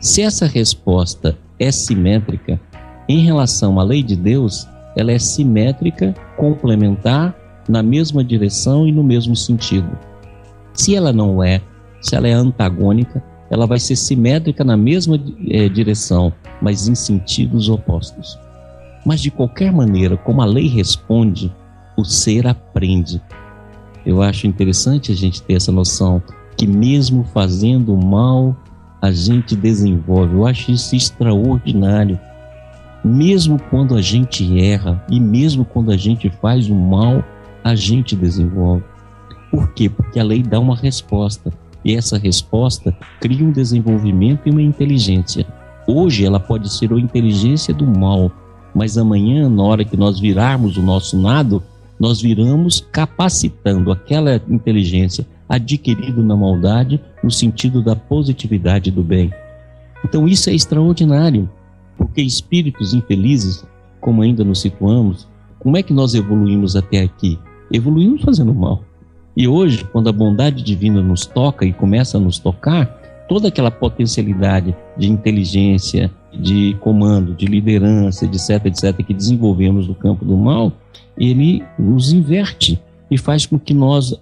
Se 0.00 0.22
essa 0.22 0.46
resposta 0.46 1.38
é 1.58 1.70
simétrica, 1.70 2.60
em 3.08 3.20
relação 3.24 3.78
à 3.78 3.84
lei 3.84 4.02
de 4.02 4.16
Deus, 4.16 4.66
ela 4.96 5.12
é 5.12 5.18
simétrica, 5.18 6.14
complementar, 6.36 7.36
na 7.68 7.82
mesma 7.82 8.24
direção 8.24 8.86
e 8.86 8.92
no 8.92 9.04
mesmo 9.04 9.36
sentido. 9.36 9.96
Se 10.72 10.96
ela 10.96 11.12
não 11.12 11.42
é, 11.42 11.60
se 12.00 12.16
ela 12.16 12.26
é 12.26 12.32
antagônica, 12.32 13.22
ela 13.50 13.66
vai 13.66 13.78
ser 13.78 13.96
simétrica 13.96 14.64
na 14.64 14.76
mesma 14.76 15.20
é, 15.48 15.68
direção, 15.68 16.32
mas 16.60 16.88
em 16.88 16.94
sentidos 16.94 17.68
opostos. 17.68 18.38
Mas 19.04 19.20
de 19.20 19.30
qualquer 19.30 19.72
maneira, 19.72 20.16
como 20.16 20.42
a 20.42 20.44
lei 20.44 20.68
responde, 20.68 21.54
o 21.96 22.04
ser 22.04 22.46
aprende. 22.46 23.22
Eu 24.04 24.22
acho 24.22 24.46
interessante 24.46 25.12
a 25.12 25.14
gente 25.14 25.42
ter 25.42 25.54
essa 25.54 25.70
noção 25.70 26.22
que 26.56 26.66
mesmo 26.66 27.24
fazendo 27.24 27.96
mal, 27.96 28.56
a 29.00 29.10
gente 29.10 29.56
desenvolve. 29.56 30.34
Eu 30.34 30.46
acho 30.46 30.70
isso 30.70 30.94
extraordinário. 30.94 32.18
Mesmo 33.04 33.58
quando 33.68 33.96
a 33.96 34.00
gente 34.00 34.60
erra 34.60 35.04
e 35.10 35.18
mesmo 35.18 35.64
quando 35.64 35.90
a 35.90 35.96
gente 35.96 36.30
faz 36.40 36.68
o 36.68 36.74
mal, 36.74 37.24
a 37.64 37.74
gente 37.74 38.14
desenvolve. 38.14 38.84
Por 39.50 39.72
quê? 39.74 39.88
Porque 39.88 40.20
a 40.20 40.24
lei 40.24 40.42
dá 40.42 40.60
uma 40.60 40.76
resposta. 40.76 41.52
E 41.84 41.94
essa 41.94 42.16
resposta 42.16 42.96
cria 43.20 43.44
um 43.44 43.50
desenvolvimento 43.50 44.42
e 44.46 44.50
uma 44.50 44.62
inteligência. 44.62 45.44
Hoje 45.86 46.24
ela 46.24 46.38
pode 46.38 46.72
ser 46.72 46.92
a 46.92 46.98
inteligência 46.98 47.74
do 47.74 47.84
mal, 47.84 48.30
mas 48.72 48.96
amanhã, 48.96 49.48
na 49.48 49.64
hora 49.64 49.84
que 49.84 49.96
nós 49.96 50.20
virarmos 50.20 50.76
o 50.76 50.82
nosso 50.82 51.20
nado, 51.20 51.60
nós 51.98 52.20
viramos 52.20 52.86
capacitando 52.92 53.90
aquela 53.90 54.40
inteligência 54.48 55.26
adquirida 55.54 56.22
na 56.22 56.34
maldade 56.34 56.98
no 57.22 57.30
sentido 57.30 57.82
da 57.82 57.94
positividade 57.94 58.90
do 58.90 59.02
bem. 59.02 59.30
Então 60.04 60.26
isso 60.26 60.48
é 60.48 60.54
extraordinário, 60.54 61.48
porque 61.96 62.22
espíritos 62.22 62.94
infelizes, 62.94 63.64
como 64.00 64.22
ainda 64.22 64.42
nos 64.42 64.60
situamos, 64.60 65.28
como 65.58 65.76
é 65.76 65.82
que 65.82 65.92
nós 65.92 66.14
evoluímos 66.14 66.74
até 66.74 67.00
aqui? 67.00 67.38
Evoluímos 67.70 68.22
fazendo 68.22 68.54
mal. 68.54 68.82
E 69.36 69.46
hoje, 69.46 69.84
quando 69.92 70.08
a 70.08 70.12
bondade 70.12 70.62
divina 70.62 71.02
nos 71.02 71.26
toca 71.26 71.64
e 71.64 71.72
começa 71.72 72.16
a 72.16 72.20
nos 72.20 72.38
tocar, 72.38 72.86
toda 73.28 73.48
aquela 73.48 73.70
potencialidade 73.70 74.74
de 74.96 75.10
inteligência, 75.10 76.10
de 76.32 76.76
comando, 76.80 77.34
de 77.34 77.46
liderança, 77.46 78.24
etc, 78.24 78.66
etc, 78.66 79.06
que 79.06 79.14
desenvolvemos 79.14 79.86
no 79.86 79.94
campo 79.94 80.24
do 80.24 80.36
mal, 80.36 80.72
ele 81.16 81.62
nos 81.78 82.12
inverte 82.12 82.80
e 83.12 83.18
faz 83.18 83.44
com 83.44 83.58
que 83.58 83.74
nós 83.74 84.18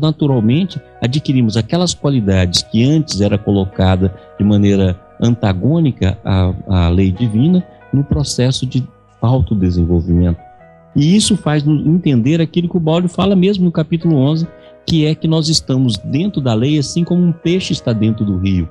naturalmente 0.00 0.80
adquirimos 0.98 1.58
aquelas 1.58 1.92
qualidades 1.92 2.62
que 2.62 2.82
antes 2.82 3.20
era 3.20 3.36
colocada 3.36 4.14
de 4.38 4.42
maneira 4.42 4.98
antagônica 5.20 6.18
à, 6.24 6.54
à 6.66 6.88
lei 6.88 7.12
divina 7.12 7.62
no 7.92 8.02
processo 8.02 8.64
de 8.64 8.82
autodesenvolvimento. 9.20 10.40
E 10.96 11.14
isso 11.14 11.36
faz 11.36 11.66
entender 11.66 12.40
aquilo 12.40 12.66
que 12.66 12.78
o 12.78 12.80
Balde 12.80 13.08
fala 13.08 13.36
mesmo 13.36 13.66
no 13.66 13.70
capítulo 13.70 14.16
11, 14.16 14.48
que 14.86 15.04
é 15.04 15.14
que 15.14 15.28
nós 15.28 15.50
estamos 15.50 15.98
dentro 15.98 16.40
da 16.40 16.54
lei 16.54 16.78
assim 16.78 17.04
como 17.04 17.22
um 17.22 17.32
peixe 17.32 17.74
está 17.74 17.92
dentro 17.92 18.24
do 18.24 18.38
rio. 18.38 18.66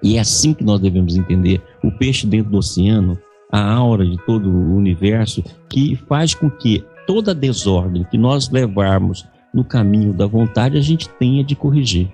E 0.00 0.16
é 0.16 0.20
assim 0.20 0.54
que 0.54 0.62
nós 0.62 0.78
devemos 0.78 1.16
entender 1.16 1.60
o 1.82 1.90
peixe 1.90 2.24
dentro 2.24 2.52
do 2.52 2.58
oceano, 2.58 3.18
a 3.50 3.68
aura 3.72 4.06
de 4.06 4.16
todo 4.24 4.48
o 4.48 4.76
universo, 4.76 5.42
que 5.68 5.96
faz 6.08 6.34
com 6.34 6.48
que 6.48 6.84
toda 7.10 7.34
desordem 7.34 8.06
que 8.08 8.16
nós 8.16 8.48
levarmos 8.50 9.26
no 9.52 9.64
caminho 9.64 10.12
da 10.12 10.28
vontade 10.28 10.78
a 10.78 10.80
gente 10.80 11.08
tenha 11.08 11.42
de 11.42 11.56
corrigir. 11.56 12.08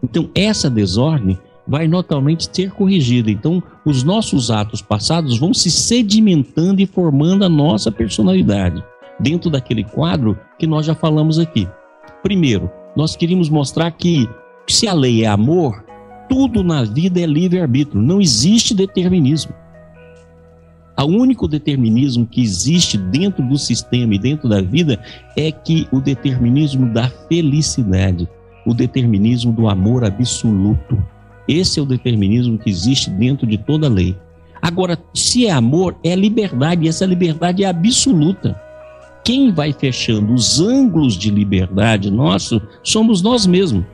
Então, 0.00 0.30
essa 0.32 0.70
desordem 0.70 1.36
vai 1.66 1.88
notoriamente 1.88 2.48
ser 2.52 2.70
corrigida. 2.70 3.32
Então, 3.32 3.60
os 3.84 4.04
nossos 4.04 4.48
atos 4.48 4.80
passados 4.80 5.36
vão 5.36 5.52
se 5.52 5.72
sedimentando 5.72 6.80
e 6.80 6.86
formando 6.86 7.44
a 7.44 7.48
nossa 7.48 7.90
personalidade 7.90 8.80
dentro 9.18 9.50
daquele 9.50 9.82
quadro 9.82 10.38
que 10.56 10.68
nós 10.68 10.86
já 10.86 10.94
falamos 10.94 11.40
aqui. 11.40 11.68
Primeiro, 12.22 12.70
nós 12.94 13.16
queríamos 13.16 13.48
mostrar 13.48 13.90
que 13.90 14.28
se 14.68 14.86
a 14.86 14.94
lei 14.94 15.24
é 15.24 15.26
amor, 15.26 15.84
tudo 16.28 16.62
na 16.62 16.84
vida 16.84 17.20
é 17.20 17.26
livre-arbítrio, 17.26 18.00
não 18.00 18.20
existe 18.20 18.72
determinismo. 18.72 19.52
O 20.98 21.04
único 21.04 21.46
determinismo 21.46 22.26
que 22.26 22.42
existe 22.42 22.98
dentro 22.98 23.46
do 23.46 23.56
sistema 23.56 24.16
e 24.16 24.18
dentro 24.18 24.48
da 24.48 24.60
vida 24.60 25.00
é 25.36 25.52
que 25.52 25.86
o 25.92 26.00
determinismo 26.00 26.92
da 26.92 27.08
felicidade, 27.28 28.28
o 28.66 28.74
determinismo 28.74 29.52
do 29.52 29.68
amor 29.68 30.04
absoluto. 30.04 31.00
Esse 31.46 31.78
é 31.78 31.82
o 31.82 31.86
determinismo 31.86 32.58
que 32.58 32.68
existe 32.68 33.10
dentro 33.10 33.46
de 33.46 33.56
toda 33.56 33.88
lei. 33.88 34.16
Agora, 34.60 34.98
se 35.14 35.46
é 35.46 35.52
amor, 35.52 35.96
é 36.02 36.16
liberdade, 36.16 36.84
e 36.84 36.88
essa 36.88 37.06
liberdade 37.06 37.62
é 37.62 37.68
absoluta. 37.68 38.60
Quem 39.24 39.52
vai 39.52 39.72
fechando 39.72 40.34
os 40.34 40.60
ângulos 40.60 41.16
de 41.16 41.30
liberdade 41.30 42.10
nosso 42.10 42.60
somos 42.82 43.22
nós 43.22 43.46
mesmos. 43.46 43.84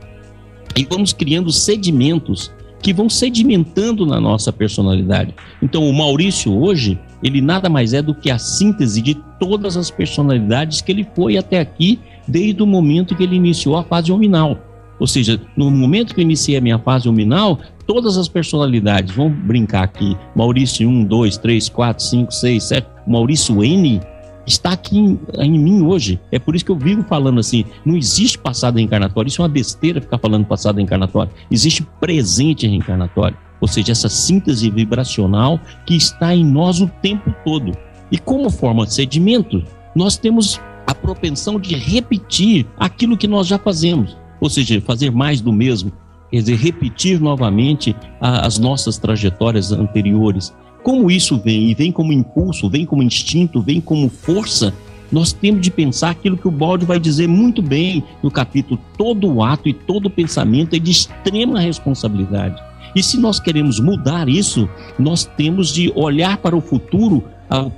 E 0.75 0.85
vamos 0.89 1.13
criando 1.13 1.51
sedimentos 1.51 2.51
que 2.81 2.93
vão 2.93 3.09
sedimentando 3.09 4.05
na 4.05 4.19
nossa 4.19 4.51
personalidade. 4.53 5.33
Então, 5.61 5.87
o 5.87 5.93
Maurício 5.93 6.55
hoje, 6.55 6.99
ele 7.23 7.41
nada 7.41 7.69
mais 7.69 7.93
é 7.93 8.01
do 8.01 8.13
que 8.13 8.29
a 8.29 8.37
síntese 8.37 9.01
de 9.01 9.15
todas 9.39 9.75
as 9.75 9.89
personalidades 9.89 10.81
que 10.81 10.91
ele 10.91 11.07
foi 11.15 11.37
até 11.37 11.59
aqui, 11.59 11.99
desde 12.27 12.61
o 12.61 12.67
momento 12.67 13.15
que 13.15 13.23
ele 13.23 13.35
iniciou 13.35 13.77
a 13.77 13.83
fase 13.83 14.09
nominal. 14.09 14.57
Ou 14.99 15.07
seja, 15.07 15.39
no 15.57 15.69
momento 15.69 16.13
que 16.13 16.21
eu 16.21 16.23
iniciei 16.23 16.57
a 16.57 16.61
minha 16.61 16.79
fase 16.79 17.05
nominal, 17.05 17.59
todas 17.85 18.17
as 18.17 18.27
personalidades, 18.27 19.13
vamos 19.13 19.37
brincar 19.39 19.83
aqui, 19.83 20.15
Maurício 20.35 20.87
1, 20.87 21.03
2, 21.03 21.37
3, 21.37 21.69
4, 21.69 22.03
5, 22.03 22.31
6, 22.31 22.63
7, 22.63 22.87
Maurício 23.05 23.63
N, 23.63 23.99
está 24.45 24.71
aqui 24.71 24.97
em, 24.97 25.19
em, 25.39 25.59
mim 25.59 25.81
hoje. 25.83 26.19
É 26.31 26.39
por 26.39 26.55
isso 26.55 26.65
que 26.65 26.71
eu 26.71 26.77
vivo 26.77 27.03
falando 27.03 27.39
assim: 27.39 27.65
não 27.85 27.95
existe 27.95 28.37
passado 28.37 28.77
reencarnatório. 28.77 29.27
Isso 29.27 29.41
é 29.41 29.43
uma 29.43 29.49
besteira 29.49 30.01
ficar 30.01 30.17
falando 30.17 30.45
passado 30.45 30.77
reencarnatório. 30.77 31.31
Existe 31.49 31.85
presente 31.99 32.67
reencarnatório. 32.67 33.37
Ou 33.61 33.67
seja, 33.67 33.91
essa 33.91 34.09
síntese 34.09 34.69
vibracional 34.69 35.59
que 35.85 35.95
está 35.95 36.35
em 36.35 36.43
nós 36.43 36.81
o 36.81 36.87
tempo 36.87 37.33
todo. 37.43 37.71
E 38.11 38.17
como 38.17 38.49
forma 38.49 38.85
de 38.85 38.93
sedimento, 38.93 39.63
nós 39.95 40.17
temos 40.17 40.59
a 40.85 40.93
propensão 40.93 41.59
de 41.59 41.75
repetir 41.75 42.67
aquilo 42.77 43.17
que 43.17 43.27
nós 43.27 43.47
já 43.47 43.57
fazemos 43.57 44.15
ou 44.39 44.49
seja, 44.49 44.81
fazer 44.81 45.11
mais 45.11 45.41
do 45.41 45.51
mesmo, 45.51 45.91
quer 46.29 46.37
dizer, 46.37 46.55
repetir 46.55 47.19
novamente 47.19 47.95
as 48.19 48.57
nossas 48.57 48.97
trajetórias 48.97 49.71
anteriores. 49.71 50.53
Como 50.85 51.09
isso 51.09 51.35
vem? 51.35 51.71
E 51.71 51.73
vem 51.73 51.91
como 51.91 52.13
impulso, 52.13 52.69
vem 52.69 52.85
como 52.85 53.01
instinto, 53.01 53.59
vem 53.59 53.81
como 53.81 54.07
força. 54.07 54.71
Nós 55.11 55.33
temos 55.33 55.61
de 55.61 55.71
pensar 55.71 56.11
aquilo 56.11 56.37
que 56.37 56.47
o 56.47 56.51
Balde 56.51 56.85
vai 56.85 56.99
dizer 56.99 57.27
muito 57.27 57.59
bem 57.59 58.03
no 58.21 58.29
capítulo: 58.29 58.79
todo 58.95 59.41
ato 59.41 59.67
e 59.67 59.73
todo 59.73 60.11
pensamento 60.11 60.75
é 60.75 60.79
de 60.79 60.91
extrema 60.91 61.59
responsabilidade. 61.59 62.61
E 62.95 63.01
se 63.01 63.17
nós 63.17 63.39
queremos 63.39 63.79
mudar 63.79 64.29
isso, 64.29 64.69
nós 64.99 65.25
temos 65.25 65.73
de 65.73 65.91
olhar 65.95 66.37
para 66.37 66.55
o 66.55 66.61
futuro, 66.61 67.23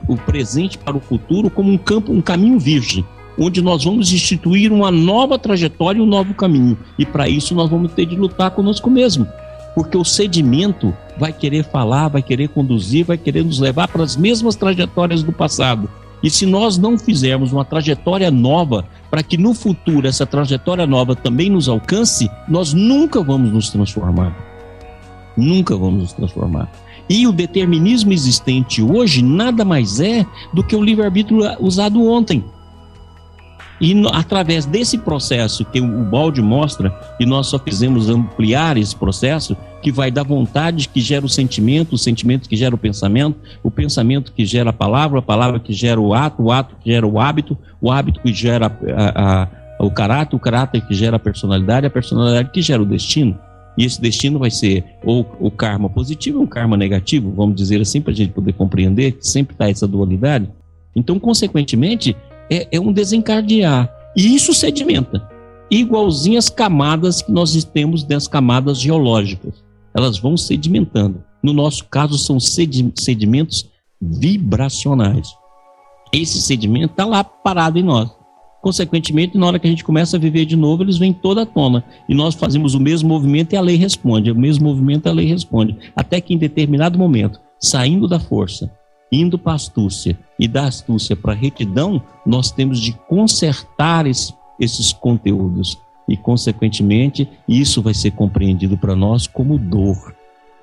o 0.05 0.17
presente 0.17 0.77
para 0.77 0.97
o 0.97 0.99
futuro, 0.99 1.49
como 1.49 1.71
um 1.71 1.77
campo, 1.77 2.11
um 2.11 2.21
caminho 2.21 2.59
virgem, 2.59 3.05
onde 3.39 3.61
nós 3.61 3.85
vamos 3.85 4.11
instituir 4.11 4.69
uma 4.73 4.91
nova 4.91 5.39
trajetória 5.39 5.99
e 5.99 6.01
um 6.01 6.05
novo 6.05 6.33
caminho. 6.33 6.77
E 6.99 7.05
para 7.05 7.29
isso 7.29 7.55
nós 7.55 7.69
vamos 7.69 7.93
ter 7.93 8.05
de 8.05 8.17
lutar 8.17 8.51
conosco 8.51 8.89
mesmo. 8.89 9.25
Porque 9.77 9.95
o 9.95 10.03
sedimento 10.03 10.91
vai 11.19 11.31
querer 11.31 11.63
falar, 11.63 12.07
vai 12.07 12.23
querer 12.23 12.49
conduzir, 12.49 13.05
vai 13.05 13.15
querer 13.15 13.45
nos 13.45 13.59
levar 13.59 13.87
para 13.87 14.03
as 14.03 14.17
mesmas 14.17 14.55
trajetórias 14.55 15.21
do 15.21 15.31
passado. 15.31 15.87
E 16.23 16.31
se 16.31 16.47
nós 16.47 16.79
não 16.79 16.97
fizermos 16.97 17.53
uma 17.53 17.63
trajetória 17.63 18.31
nova, 18.31 18.87
para 19.11 19.21
que 19.21 19.37
no 19.37 19.53
futuro 19.53 20.07
essa 20.07 20.25
trajetória 20.25 20.87
nova 20.87 21.15
também 21.15 21.47
nos 21.47 21.69
alcance, 21.69 22.27
nós 22.49 22.73
nunca 22.73 23.21
vamos 23.21 23.51
nos 23.53 23.69
transformar. 23.69 24.35
Nunca 25.37 25.77
vamos 25.77 26.01
nos 26.01 26.13
transformar. 26.13 26.71
E 27.07 27.27
o 27.27 27.31
determinismo 27.31 28.11
existente 28.11 28.81
hoje 28.81 29.21
nada 29.21 29.63
mais 29.63 29.99
é 29.99 30.25
do 30.51 30.63
que 30.63 30.75
o 30.75 30.83
livre-arbítrio 30.83 31.41
usado 31.59 32.03
ontem. 32.03 32.43
E 33.79 33.93
no, 33.93 34.09
através 34.09 34.65
desse 34.65 34.97
processo 34.97 35.63
que 35.65 35.79
o 35.79 36.03
balde 36.03 36.41
mostra, 36.41 36.93
e 37.19 37.25
nós 37.25 37.47
só 37.47 37.59
fizemos 37.59 38.09
ampliar 38.09 38.77
esse 38.77 38.95
processo, 38.95 39.55
que 39.81 39.91
vai 39.91 40.09
da 40.09 40.23
vontade 40.23 40.89
que 40.89 40.99
gera 40.99 41.25
o 41.25 41.29
sentimento, 41.29 41.93
o 41.93 41.97
sentimento 41.97 42.49
que 42.49 42.55
gera 42.55 42.73
o 42.73 42.77
pensamento, 42.77 43.37
o 43.63 43.69
pensamento 43.69 44.33
que 44.33 44.45
gera 44.45 44.71
a 44.71 44.73
palavra, 44.73 45.19
a 45.19 45.21
palavra 45.21 45.59
que 45.59 45.73
gera 45.73 46.01
o 46.01 46.13
ato, 46.13 46.41
o 46.41 46.51
ato 46.51 46.75
que 46.81 46.91
gera 46.91 47.05
o 47.05 47.19
hábito, 47.19 47.57
o 47.79 47.91
hábito 47.91 48.19
que 48.21 48.33
gera 48.33 48.65
a, 48.65 49.43
a, 49.43 49.47
o 49.79 49.91
caráter, 49.91 50.35
o 50.35 50.39
caráter 50.39 50.81
que 50.81 50.93
gera 50.93 51.17
a 51.17 51.19
personalidade, 51.19 51.85
a 51.85 51.91
personalidade 51.91 52.49
que 52.51 52.61
gera 52.61 52.81
o 52.81 52.85
destino. 52.85 53.37
E 53.77 53.85
esse 53.85 54.01
destino 54.01 54.39
vai 54.39 54.49
ser 54.49 54.83
ou 55.03 55.37
o 55.39 55.51
karma 55.51 55.87
positivo 55.87 56.39
ou 56.39 56.45
o 56.45 56.47
karma 56.47 56.75
negativo, 56.75 57.31
vamos 57.31 57.55
dizer 57.55 57.79
assim, 57.79 58.01
para 58.01 58.11
a 58.11 58.15
gente 58.15 58.33
poder 58.33 58.53
compreender 58.53 59.11
que 59.11 59.27
sempre 59.27 59.53
está 59.53 59.69
essa 59.69 59.87
dualidade. 59.87 60.49
Então, 60.95 61.19
consequentemente, 61.19 62.17
é, 62.49 62.67
é 62.71 62.79
um 62.79 62.91
desencadear. 62.91 63.91
E 64.15 64.35
isso 64.35 64.53
sedimenta. 64.53 65.27
Igualzinho 65.69 66.37
as 66.37 66.49
camadas 66.49 67.21
que 67.21 67.31
nós 67.31 67.63
temos 67.65 68.03
das 68.03 68.27
camadas 68.27 68.79
geológicas. 68.79 69.63
Elas 69.93 70.17
vão 70.17 70.37
sedimentando. 70.37 71.23
No 71.43 71.53
nosso 71.53 71.85
caso, 71.85 72.17
são 72.17 72.39
sedimentos 72.39 73.69
vibracionais. 74.01 75.29
Esse 76.13 76.41
sedimento 76.41 76.91
está 76.91 77.05
lá 77.05 77.23
parado 77.23 77.77
em 77.77 77.83
nós. 77.83 78.09
Consequentemente, 78.61 79.37
na 79.37 79.45
hora 79.45 79.59
que 79.59 79.67
a 79.67 79.69
gente 79.69 79.83
começa 79.83 80.17
a 80.17 80.19
viver 80.19 80.45
de 80.45 80.55
novo, 80.55 80.83
eles 80.83 80.97
vêm 80.97 81.13
toda 81.13 81.43
à 81.43 81.45
tona. 81.45 81.83
E 82.09 82.15
nós 82.15 82.33
fazemos 82.35 82.73
o 82.73 82.79
mesmo 82.79 83.07
movimento 83.07 83.53
e 83.53 83.57
a 83.57 83.61
lei 83.61 83.75
responde. 83.75 84.31
O 84.31 84.35
mesmo 84.35 84.67
movimento 84.67 85.05
e 85.05 85.09
a 85.09 85.13
lei 85.13 85.25
responde. 85.25 85.77
Até 85.95 86.19
que 86.19 86.33
em 86.33 86.37
determinado 86.37 86.97
momento, 86.97 87.39
saindo 87.59 88.07
da 88.07 88.19
força, 88.19 88.71
indo 89.11 89.37
para 89.37 89.53
astúcia 89.53 90.17
e 90.39 90.47
da 90.47 90.65
astúcia 90.65 91.15
para 91.15 91.33
retidão, 91.33 92.01
nós 92.25 92.51
temos 92.51 92.79
de 92.79 92.93
consertar 93.07 94.05
esse, 94.05 94.33
esses 94.59 94.91
conteúdos. 94.91 95.77
E, 96.07 96.15
consequentemente, 96.15 97.27
isso 97.47 97.81
vai 97.81 97.93
ser 97.93 98.11
compreendido 98.11 98.77
para 98.77 98.95
nós 98.95 99.27
como 99.27 99.57
dor. 99.57 100.15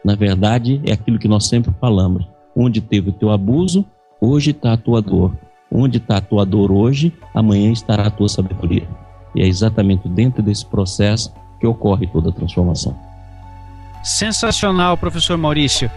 Na 0.04 0.14
verdade, 0.14 0.80
é 0.84 0.92
aquilo 0.92 1.18
que 1.18 1.28
nós 1.28 1.46
sempre 1.46 1.72
falamos. 1.80 2.26
Onde 2.56 2.80
teve 2.80 3.10
o 3.10 3.12
teu 3.12 3.30
abuso, 3.30 3.84
hoje 4.20 4.52
está 4.52 4.72
a 4.72 4.76
tua 4.76 5.02
dor. 5.02 5.36
Onde 5.70 5.98
está 5.98 6.18
a 6.18 6.20
tua 6.20 6.46
dor 6.46 6.70
hoje, 6.70 7.12
amanhã 7.34 7.70
estará 7.72 8.06
a 8.06 8.10
tua 8.10 8.28
sabedoria. 8.28 8.88
E 9.34 9.42
é 9.42 9.46
exatamente 9.46 10.08
dentro 10.08 10.42
desse 10.42 10.64
processo 10.64 11.32
que 11.60 11.66
ocorre 11.66 12.06
toda 12.06 12.30
a 12.30 12.32
transformação. 12.32 12.96
Sensacional, 14.02 14.96
professor 14.96 15.36
Maurício. 15.36 15.90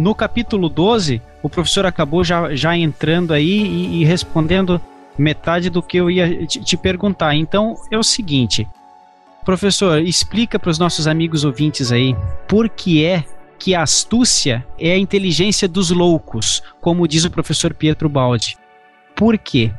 No 0.00 0.14
capítulo 0.14 0.70
12, 0.70 1.20
o 1.42 1.48
professor 1.50 1.84
acabou 1.84 2.24
já, 2.24 2.54
já 2.54 2.74
entrando 2.74 3.34
aí 3.34 3.60
e, 3.62 4.00
e 4.00 4.04
respondendo 4.04 4.80
metade 5.18 5.68
do 5.68 5.82
que 5.82 5.98
eu 5.98 6.10
ia 6.10 6.46
te, 6.46 6.58
te 6.58 6.74
perguntar. 6.74 7.34
Então 7.34 7.74
é 7.90 7.98
o 7.98 8.02
seguinte, 8.02 8.66
professor, 9.44 10.00
explica 10.00 10.58
para 10.58 10.70
os 10.70 10.78
nossos 10.78 11.06
amigos 11.06 11.44
ouvintes 11.44 11.92
aí 11.92 12.16
por 12.48 12.66
que 12.70 13.04
é 13.04 13.24
que 13.58 13.74
a 13.74 13.82
astúcia 13.82 14.66
é 14.78 14.92
a 14.92 14.98
inteligência 14.98 15.68
dos 15.68 15.90
loucos, 15.90 16.62
como 16.80 17.06
diz 17.06 17.26
o 17.26 17.30
professor 17.30 17.74
Pietro 17.74 18.08
Baldi. 18.08 18.56
Por 19.14 19.36
quê? 19.36 19.70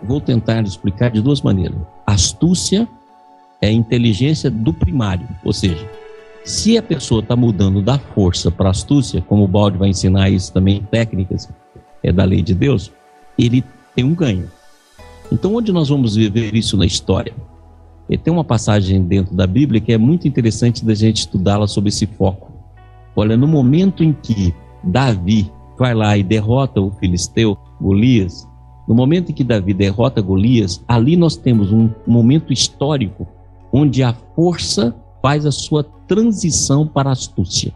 Vou 0.00 0.20
tentar 0.20 0.62
explicar 0.62 1.10
de 1.10 1.20
duas 1.20 1.42
maneiras. 1.42 1.80
Astúcia 2.06 2.86
é 3.60 3.66
a 3.66 3.72
inteligência 3.72 4.48
do 4.48 4.72
primário, 4.72 5.28
ou 5.44 5.52
seja, 5.52 5.84
se 6.44 6.78
a 6.78 6.82
pessoa 6.82 7.20
está 7.20 7.36
mudando 7.36 7.82
da 7.82 7.98
força 7.98 8.50
para 8.50 8.70
astúcia, 8.70 9.22
como 9.22 9.44
o 9.44 9.48
Balde 9.48 9.78
vai 9.78 9.88
ensinar 9.88 10.30
isso 10.30 10.52
também 10.52 10.82
técnicas 10.90 11.48
é 12.02 12.10
da 12.10 12.24
lei 12.24 12.42
de 12.42 12.54
Deus, 12.54 12.90
ele 13.38 13.62
tem 13.94 14.04
um 14.04 14.14
ganho. 14.14 14.50
Então, 15.30 15.54
onde 15.54 15.70
nós 15.70 15.88
vamos 15.88 16.16
viver 16.16 16.54
isso 16.54 16.76
na 16.76 16.86
história? 16.86 17.34
E 18.08 18.16
tem 18.16 18.32
uma 18.32 18.42
passagem 18.42 19.02
dentro 19.04 19.34
da 19.34 19.46
Bíblia 19.46 19.80
que 19.80 19.92
é 19.92 19.98
muito 19.98 20.26
interessante 20.26 20.84
da 20.84 20.94
gente 20.94 21.18
estudá-la 21.18 21.68
sobre 21.68 21.90
esse 21.90 22.06
foco. 22.06 22.50
Olha, 23.14 23.36
no 23.36 23.46
momento 23.46 24.02
em 24.02 24.12
que 24.12 24.54
Davi 24.82 25.50
vai 25.78 25.94
lá 25.94 26.16
e 26.16 26.22
derrota 26.22 26.80
o 26.80 26.90
filisteu 26.90 27.56
Golias, 27.80 28.48
no 28.88 28.94
momento 28.94 29.30
em 29.30 29.34
que 29.34 29.44
Davi 29.44 29.72
derrota 29.72 30.20
Golias, 30.20 30.82
ali 30.88 31.16
nós 31.16 31.36
temos 31.36 31.72
um 31.72 31.90
momento 32.06 32.52
histórico 32.52 33.28
onde 33.72 34.02
a 34.02 34.12
força 34.34 34.94
faz 35.22 35.46
a 35.46 35.52
sua 35.52 35.84
transição 36.06 36.86
para 36.86 37.10
a 37.10 37.12
astúcia. 37.12 37.72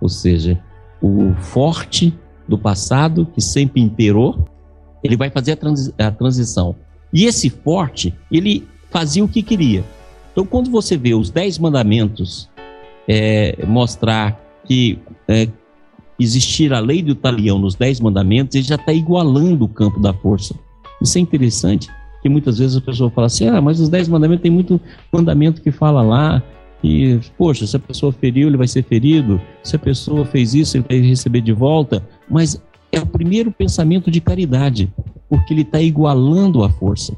Ou 0.00 0.08
seja, 0.08 0.62
o 1.00 1.34
forte 1.34 2.16
do 2.46 2.58
passado, 2.58 3.26
que 3.26 3.40
sempre 3.40 3.80
imperou, 3.80 4.44
ele 5.02 5.16
vai 5.16 5.30
fazer 5.30 5.52
a, 5.52 5.56
transi 5.56 5.94
a 5.98 6.10
transição. 6.10 6.74
E 7.12 7.24
esse 7.24 7.48
forte, 7.50 8.14
ele 8.30 8.66
fazia 8.90 9.24
o 9.24 9.28
que 9.28 9.42
queria. 9.42 9.84
Então, 10.32 10.44
quando 10.44 10.70
você 10.70 10.96
vê 10.96 11.14
os 11.14 11.30
Dez 11.30 11.58
Mandamentos 11.58 12.48
é, 13.08 13.64
mostrar 13.66 14.40
que 14.64 14.98
é, 15.26 15.48
existir 16.18 16.72
a 16.72 16.80
lei 16.80 17.02
do 17.02 17.14
talião 17.14 17.58
nos 17.58 17.74
Dez 17.74 18.00
Mandamentos, 18.00 18.54
ele 18.54 18.64
já 18.64 18.74
está 18.74 18.92
igualando 18.92 19.64
o 19.64 19.68
campo 19.68 20.00
da 20.00 20.12
força. 20.12 20.54
Isso 21.00 21.16
é 21.16 21.20
interessante, 21.20 21.88
que 22.22 22.28
muitas 22.28 22.58
vezes 22.58 22.76
a 22.76 22.80
pessoa 22.80 23.10
fala 23.10 23.26
assim: 23.26 23.48
ah, 23.48 23.60
mas 23.60 23.80
os 23.80 23.88
Dez 23.88 24.08
Mandamentos 24.08 24.42
tem 24.42 24.50
muito 24.50 24.80
mandamento 25.12 25.62
que 25.62 25.70
fala 25.70 26.02
lá. 26.02 26.42
E, 26.82 27.18
poxa, 27.36 27.66
se 27.66 27.76
a 27.76 27.80
pessoa 27.80 28.12
feriu, 28.12 28.46
ele 28.46 28.56
vai 28.56 28.68
ser 28.68 28.84
ferido. 28.84 29.40
Se 29.64 29.74
a 29.74 29.78
pessoa 29.78 30.24
fez 30.24 30.54
isso, 30.54 30.76
ele 30.76 30.84
vai 30.88 30.98
receber 31.00 31.40
de 31.40 31.52
volta. 31.52 32.06
Mas 32.30 32.62
é 32.92 33.00
o 33.00 33.06
primeiro 33.06 33.50
pensamento 33.50 34.10
de 34.10 34.20
caridade, 34.20 34.92
porque 35.28 35.52
ele 35.52 35.62
está 35.62 35.80
igualando 35.80 36.62
a 36.62 36.70
força. 36.70 37.16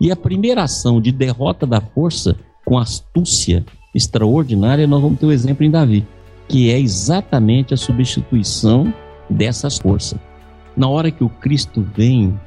E 0.00 0.10
a 0.10 0.16
primeira 0.16 0.64
ação 0.64 1.00
de 1.00 1.10
derrota 1.10 1.66
da 1.66 1.80
força 1.80 2.36
com 2.64 2.78
astúcia 2.78 3.64
extraordinária, 3.94 4.86
nós 4.86 5.00
vamos 5.00 5.18
ter 5.18 5.26
o 5.26 5.28
um 5.28 5.32
exemplo 5.32 5.64
em 5.64 5.70
Davi, 5.70 6.06
que 6.48 6.70
é 6.70 6.78
exatamente 6.78 7.72
a 7.72 7.76
substituição 7.76 8.92
dessas 9.28 9.78
forças. 9.78 10.18
Na 10.76 10.88
hora 10.88 11.10
que 11.10 11.22
o 11.22 11.28
Cristo 11.28 11.86
vem, 11.94 12.38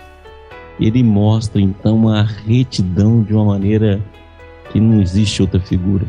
ele 0.80 1.04
mostra 1.04 1.62
então 1.62 2.10
a 2.10 2.22
retidão 2.22 3.22
de 3.24 3.34
uma 3.34 3.46
maneira 3.46 4.02
que 4.72 4.80
não 4.80 5.02
existe 5.02 5.42
outra 5.42 5.60
figura. 5.60 6.06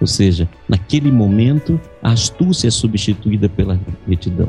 Ou 0.00 0.06
seja, 0.06 0.48
naquele 0.68 1.10
momento, 1.10 1.80
a 2.02 2.10
astúcia 2.10 2.68
é 2.68 2.70
substituída 2.70 3.48
pela 3.48 3.78
retidão. 4.06 4.48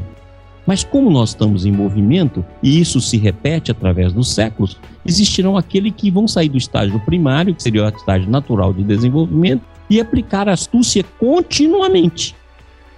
Mas 0.66 0.84
como 0.84 1.12
nós 1.12 1.30
estamos 1.30 1.66
em 1.66 1.72
movimento, 1.72 2.44
e 2.62 2.80
isso 2.80 3.00
se 3.00 3.18
repete 3.18 3.72
através 3.72 4.12
dos 4.12 4.34
séculos, 4.34 4.78
existirão 5.06 5.56
aqueles 5.56 5.94
que 5.96 6.10
vão 6.10 6.28
sair 6.28 6.50
do 6.50 6.58
estágio 6.58 7.00
primário, 7.02 7.54
que 7.54 7.62
seria 7.62 7.86
o 7.86 7.88
estágio 7.88 8.30
natural 8.30 8.74
de 8.74 8.84
desenvolvimento, 8.84 9.62
e 9.90 10.02
aplicar 10.02 10.50
astúcia 10.50 11.06
continuamente. 11.20 12.36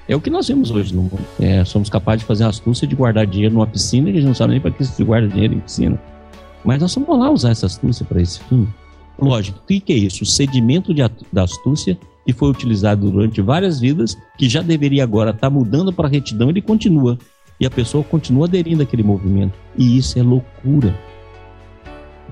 É 0.08 0.16
o 0.16 0.22
que 0.22 0.30
nós 0.30 0.48
vemos 0.48 0.72
hoje 0.72 0.96
no 0.96 1.02
mundo. 1.02 1.20
É, 1.38 1.66
somos 1.66 1.90
capazes 1.90 2.22
de 2.22 2.26
fazer 2.26 2.46
a 2.46 2.48
astúcia 2.48 2.88
de 2.88 2.96
guardar 2.96 3.28
dinheiro 3.28 3.54
numa 3.54 3.68
piscina 3.68 4.08
e 4.08 4.14
a 4.14 4.16
gente 4.16 4.26
não 4.26 4.34
sabe 4.34 4.54
nem 4.54 4.62
para 4.62 4.72
que 4.72 4.86
se 4.86 5.04
guarda 5.04 5.28
dinheiro 5.28 5.54
em 5.56 5.60
piscina. 5.60 6.00
Mas 6.68 6.82
nós 6.82 6.94
vamos 6.94 7.18
lá 7.18 7.32
usar 7.32 7.52
essa 7.52 7.66
astúcia 7.66 8.06
para 8.06 8.22
esse 8.22 8.42
fim. 8.42 8.68
Lógico, 9.18 9.60
o 9.60 9.66
que 9.66 9.94
é 9.94 9.96
isso? 9.96 10.24
O 10.24 10.26
sedimento 10.26 10.94
de, 10.94 11.02
da 11.32 11.44
astúcia 11.44 11.98
que 12.26 12.34
foi 12.34 12.50
utilizado 12.50 13.10
durante 13.10 13.42
várias 13.42 13.80
vidas, 13.80 14.18
que 14.38 14.50
já 14.50 14.62
deveria 14.62 15.02
agora 15.02 15.30
estar 15.30 15.48
tá 15.48 15.50
mudando 15.50 15.94
para 15.94 16.10
retidão, 16.10 16.50
ele 16.50 16.62
continua. 16.62 17.18
E 17.58 17.66
a 17.66 17.72
pessoa 17.72 18.04
continua 18.04 18.48
aderindo 18.48 18.84
àquele 18.84 19.02
movimento. 19.02 19.54
E 19.78 19.98
isso 19.98 20.20
é 20.20 20.22
loucura. 20.22 20.94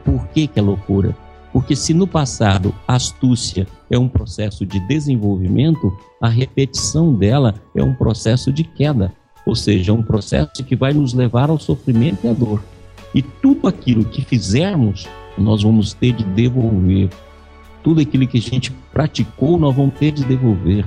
Por 0.03 0.27
que, 0.27 0.47
que 0.47 0.59
é 0.59 0.61
loucura? 0.61 1.15
Porque 1.53 1.73
se 1.73 1.93
no 1.93 2.05
passado 2.05 2.75
a 2.85 2.95
astúcia 2.95 3.65
é 3.89 3.97
um 3.97 4.09
processo 4.09 4.65
de 4.65 4.85
desenvolvimento, 4.85 5.97
a 6.21 6.27
repetição 6.27 7.13
dela 7.13 7.55
é 7.73 7.81
um 7.81 7.95
processo 7.95 8.51
de 8.51 8.65
queda. 8.65 9.13
Ou 9.45 9.55
seja, 9.55 9.93
um 9.93 10.03
processo 10.03 10.61
que 10.61 10.75
vai 10.75 10.93
nos 10.93 11.13
levar 11.13 11.49
ao 11.49 11.57
sofrimento 11.57 12.25
e 12.25 12.27
à 12.27 12.33
dor. 12.33 12.61
E 13.15 13.21
tudo 13.21 13.67
aquilo 13.67 14.03
que 14.03 14.21
fizermos, 14.21 15.07
nós 15.37 15.63
vamos 15.63 15.93
ter 15.93 16.11
de 16.11 16.25
devolver. 16.25 17.09
Tudo 17.81 18.01
aquilo 18.01 18.27
que 18.27 18.37
a 18.37 18.41
gente 18.41 18.73
praticou, 18.91 19.57
nós 19.57 19.73
vamos 19.73 19.95
ter 19.95 20.11
de 20.11 20.25
devolver. 20.25 20.85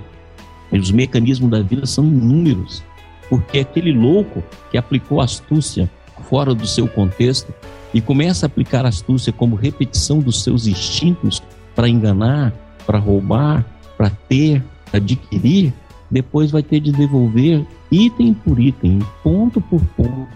E 0.70 0.78
os 0.78 0.90
mecanismos 0.90 1.50
da 1.50 1.62
vida 1.62 1.86
são 1.86 2.04
inúmeros, 2.04 2.84
porque 3.30 3.60
aquele 3.60 3.92
louco 3.92 4.44
que 4.70 4.76
aplicou 4.76 5.22
astúcia 5.22 5.90
fora 6.28 6.54
do 6.54 6.66
seu 6.66 6.86
contexto 6.86 7.52
e 7.94 8.00
começa 8.02 8.44
a 8.44 8.48
aplicar 8.48 8.84
astúcia 8.84 9.32
como 9.32 9.56
repetição 9.56 10.18
dos 10.18 10.42
seus 10.42 10.66
instintos 10.66 11.42
para 11.74 11.88
enganar, 11.88 12.52
para 12.86 12.98
roubar, 12.98 13.64
para 13.96 14.10
ter, 14.10 14.62
para 14.90 14.98
adquirir, 14.98 15.72
depois 16.10 16.50
vai 16.50 16.62
ter 16.62 16.80
de 16.80 16.92
devolver 16.92 17.64
item 17.90 18.34
por 18.34 18.60
item, 18.60 18.98
ponto 19.22 19.60
por 19.60 19.80
ponto, 19.96 20.28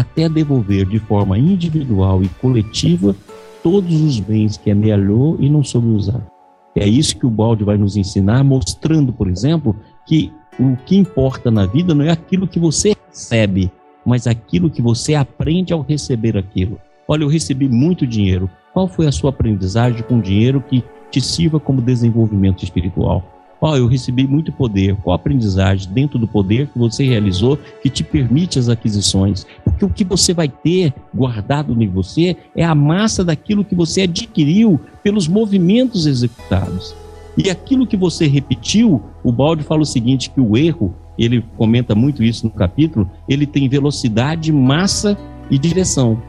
até 0.00 0.28
devolver 0.28 0.86
de 0.86 0.98
forma 0.98 1.38
individual 1.38 2.22
e 2.22 2.28
coletiva 2.40 3.14
todos 3.62 4.00
os 4.00 4.20
bens 4.20 4.56
que 4.56 4.70
amealhou 4.70 5.36
e 5.40 5.48
não 5.48 5.62
soube 5.62 5.88
usar. 5.88 6.22
É 6.74 6.86
isso 6.86 7.16
que 7.18 7.26
o 7.26 7.30
balde 7.30 7.64
vai 7.64 7.76
nos 7.76 7.96
ensinar, 7.96 8.44
mostrando, 8.44 9.12
por 9.12 9.28
exemplo, 9.28 9.74
que 10.06 10.32
o 10.58 10.76
que 10.76 10.96
importa 10.96 11.50
na 11.50 11.66
vida 11.66 11.94
não 11.94 12.04
é 12.04 12.10
aquilo 12.10 12.46
que 12.46 12.58
você 12.58 12.94
recebe, 13.08 13.70
mas 14.04 14.26
aquilo 14.26 14.70
que 14.70 14.82
você 14.82 15.14
aprende 15.14 15.72
ao 15.72 15.82
receber 15.82 16.36
aquilo. 16.36 16.80
Olha, 17.06 17.24
eu 17.24 17.28
recebi 17.28 17.68
muito 17.68 18.06
dinheiro. 18.06 18.48
Qual 18.72 18.86
foi 18.86 19.06
a 19.06 19.12
sua 19.12 19.30
aprendizagem 19.30 20.02
com 20.02 20.20
dinheiro 20.20 20.60
que 20.60 20.84
te 21.10 21.20
sirva 21.20 21.58
como 21.58 21.80
desenvolvimento 21.80 22.62
espiritual? 22.62 23.37
Ó, 23.60 23.72
oh, 23.72 23.76
eu 23.76 23.86
recebi 23.88 24.26
muito 24.26 24.52
poder. 24.52 24.96
Qual 24.96 25.12
a 25.12 25.16
aprendizagem 25.16 25.90
dentro 25.92 26.18
do 26.18 26.28
poder 26.28 26.68
que 26.68 26.78
você 26.78 27.04
realizou 27.04 27.58
que 27.82 27.90
te 27.90 28.04
permite 28.04 28.58
as 28.58 28.68
aquisições? 28.68 29.46
Porque 29.64 29.84
o 29.84 29.90
que 29.90 30.04
você 30.04 30.32
vai 30.32 30.48
ter 30.48 30.94
guardado 31.12 31.80
em 31.82 31.88
você 31.88 32.36
é 32.54 32.64
a 32.64 32.74
massa 32.74 33.24
daquilo 33.24 33.64
que 33.64 33.74
você 33.74 34.02
adquiriu 34.02 34.80
pelos 35.02 35.26
movimentos 35.26 36.06
executados. 36.06 36.94
E 37.36 37.50
aquilo 37.50 37.86
que 37.86 37.96
você 37.96 38.26
repetiu, 38.26 39.02
o 39.24 39.32
Balde 39.32 39.64
fala 39.64 39.82
o 39.82 39.86
seguinte, 39.86 40.30
que 40.30 40.40
o 40.40 40.56
erro, 40.56 40.94
ele 41.18 41.44
comenta 41.56 41.94
muito 41.94 42.22
isso 42.22 42.46
no 42.46 42.52
capítulo, 42.52 43.10
ele 43.28 43.46
tem 43.46 43.68
velocidade, 43.68 44.52
massa 44.52 45.18
e 45.50 45.58
direção. 45.58 46.20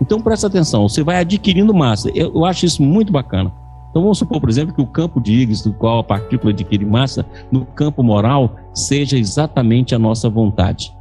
Então 0.00 0.20
presta 0.20 0.46
atenção, 0.46 0.88
você 0.88 1.02
vai 1.02 1.18
adquirindo 1.18 1.74
massa. 1.74 2.10
Eu, 2.14 2.34
eu 2.34 2.44
acho 2.44 2.64
isso 2.64 2.82
muito 2.82 3.12
bacana. 3.12 3.52
Então 3.90 4.02
vamos 4.02 4.18
supor, 4.18 4.40
por 4.40 4.48
exemplo, 4.48 4.74
que 4.74 4.80
o 4.80 4.86
campo 4.86 5.20
de 5.20 5.32
Higgs, 5.32 5.64
do 5.64 5.74
qual 5.74 5.98
a 5.98 6.04
partícula 6.04 6.52
adquire 6.52 6.84
massa, 6.84 7.26
no 7.50 7.66
campo 7.66 8.02
moral, 8.02 8.56
seja 8.72 9.18
exatamente 9.18 9.94
a 9.94 9.98
nossa 9.98 10.30
vontade. 10.30 10.92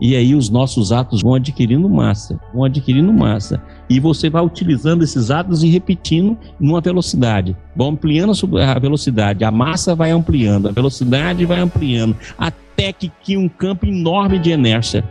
E 0.00 0.14
aí 0.14 0.34
os 0.34 0.48
nossos 0.48 0.92
atos 0.92 1.22
vão 1.22 1.34
adquirindo 1.34 1.88
massa, 1.88 2.38
vão 2.54 2.64
adquirindo 2.64 3.12
massa. 3.12 3.60
E 3.90 3.98
você 3.98 4.30
vai 4.30 4.44
utilizando 4.44 5.02
esses 5.02 5.30
atos 5.30 5.64
e 5.64 5.68
repetindo 5.68 6.38
numa 6.60 6.80
velocidade. 6.80 7.56
Vão 7.74 7.88
ampliando 7.88 8.32
a 8.60 8.78
velocidade, 8.78 9.42
a 9.42 9.50
massa 9.50 9.96
vai 9.96 10.12
ampliando, 10.12 10.68
a 10.68 10.72
velocidade 10.72 11.44
vai 11.44 11.58
ampliando, 11.58 12.16
até 12.38 12.92
que 12.92 13.10
cria 13.24 13.40
um 13.40 13.48
campo 13.48 13.86
enorme 13.86 14.38
de 14.38 14.50
inércia. 14.50 15.04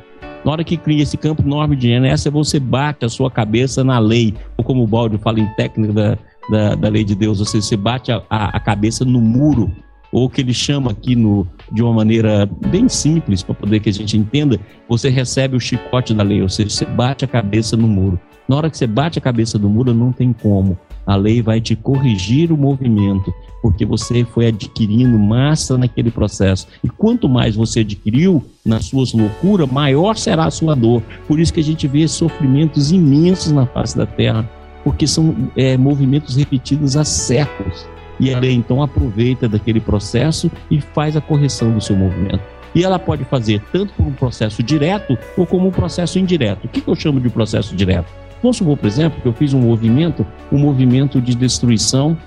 Na 0.45 0.53
hora 0.53 0.63
que 0.63 0.78
cria 0.78 1.03
esse 1.03 1.17
campo 1.17 1.41
enorme 1.41 1.75
de 1.75 1.89
inércia, 1.89 2.32
você 2.32 2.57
bate 2.57 3.03
a 3.03 3.09
sua 3.09 3.30
cabeça 3.30 3.84
na 3.84 3.99
lei, 3.99 4.34
ou 4.55 4.63
como 4.63 4.84
o 4.84 4.88
Balde 4.88 5.17
fala 5.17 5.41
em 5.41 5.47
técnica 5.55 5.91
da, 5.91 6.17
da, 6.49 6.75
da 6.75 6.89
lei 6.89 7.03
de 7.03 7.15
Deus, 7.15 7.39
ou 7.39 7.45
seja, 7.45 7.65
você 7.65 7.77
bate 7.77 8.11
a, 8.11 8.23
a, 8.29 8.59
cabeça 8.59 9.03
no 9.03 9.19
muro, 9.21 9.71
ou 10.11 10.29
que 10.29 10.41
ele 10.41 10.53
chama 10.53 10.91
aqui 10.91 11.15
no, 11.15 11.45
de 11.71 11.83
uma 11.83 11.93
maneira 11.93 12.49
bem 12.67 12.87
simples, 12.87 13.43
para 13.43 13.55
poder 13.55 13.79
que 13.79 13.89
a 13.89 13.93
gente 13.93 14.17
entenda, 14.17 14.59
você 14.87 15.09
recebe 15.09 15.55
o 15.55 15.59
chicote 15.59 16.13
da 16.13 16.23
lei, 16.23 16.41
ou 16.41 16.49
seja, 16.49 16.69
você 16.69 16.85
bate 16.85 17.25
a 17.25 17.27
cabeça 17.27 17.75
no 17.75 17.87
muro. 17.87 18.19
Na 18.47 18.55
hora 18.55 18.69
que 18.69 18.77
você 18.77 18.87
bate 18.87 19.19
a 19.19 19.21
cabeça 19.21 19.59
no 19.59 19.67
muro, 19.69 19.93
não 19.93 20.13
tem 20.13 20.31
como. 20.31 20.77
A 21.05 21.17
lei 21.17 21.41
vai 21.41 21.59
te 21.59 21.75
corrigir 21.75 22.51
o 22.51 22.57
movimento, 22.57 23.33
porque 23.61 23.85
você 23.85 24.23
foi 24.23 24.47
adquirindo 24.47 25.19
massa 25.19 25.77
naquele 25.77 26.09
processo. 26.09 26.67
E 26.81 26.87
quanto 26.87 27.27
mais 27.27 27.55
você 27.55 27.81
adquiriu 27.81 28.43
nas 28.65 28.85
suas 28.85 29.11
loucuras, 29.11 29.69
maior 29.69 30.15
será 30.15 30.45
a 30.45 30.51
sua 30.51 30.75
dor. 30.75 31.03
Por 31.27 31.39
isso 31.39 31.53
que 31.53 31.59
a 31.59 31.63
gente 31.63 31.87
vê 31.87 32.07
sofrimentos 32.07 32.91
imensos 32.91 33.51
na 33.51 33.65
face 33.65 33.97
da 33.97 34.05
terra 34.05 34.49
porque 34.84 35.07
são 35.07 35.49
é, 35.55 35.78
movimentos 35.78 36.36
repetidos 36.36 36.95
há 36.95 37.03
séculos. 37.03 37.86
E 38.19 38.34
a 38.34 38.39
lei 38.39 38.53
então 38.53 38.82
aproveita 38.82 39.47
daquele 39.47 39.80
processo 39.80 40.49
e 40.71 40.82
faz 40.82 41.15
a 41.15 41.21
correção 41.21 41.71
do 41.71 41.80
seu 41.80 41.95
movimento. 41.95 42.41
E 42.73 42.84
ela 42.84 42.97
pode 42.97 43.23
fazer 43.25 43.61
tanto 43.71 43.93
por 43.93 44.05
um 44.05 44.13
processo 44.13 44.63
direto 44.63 45.17
ou 45.38 45.45
como 45.45 45.67
um 45.67 45.71
processo 45.71 46.17
indireto. 46.17 46.65
O 46.65 46.67
que, 46.67 46.82
que 46.82 46.88
eu 46.88 46.95
chamo 46.95 47.19
de 47.19 47.30
processo 47.30 47.75
direto? 47.75 48.11
Vamos 48.41 48.57
supor, 48.57 48.78
por 48.78 48.88
exemplo, 48.88 49.21
que 49.21 49.28
eu 49.28 49.34
fiz 49.34 49.53
um 49.53 49.59
movimento, 49.59 50.25
um 50.51 50.57
movimento 50.57 51.21
de 51.21 51.36
destruição 51.36 52.17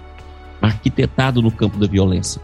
arquitetado 0.61 1.41
no 1.41 1.51
campo 1.51 1.79
da 1.79 1.87
violência. 1.87 2.41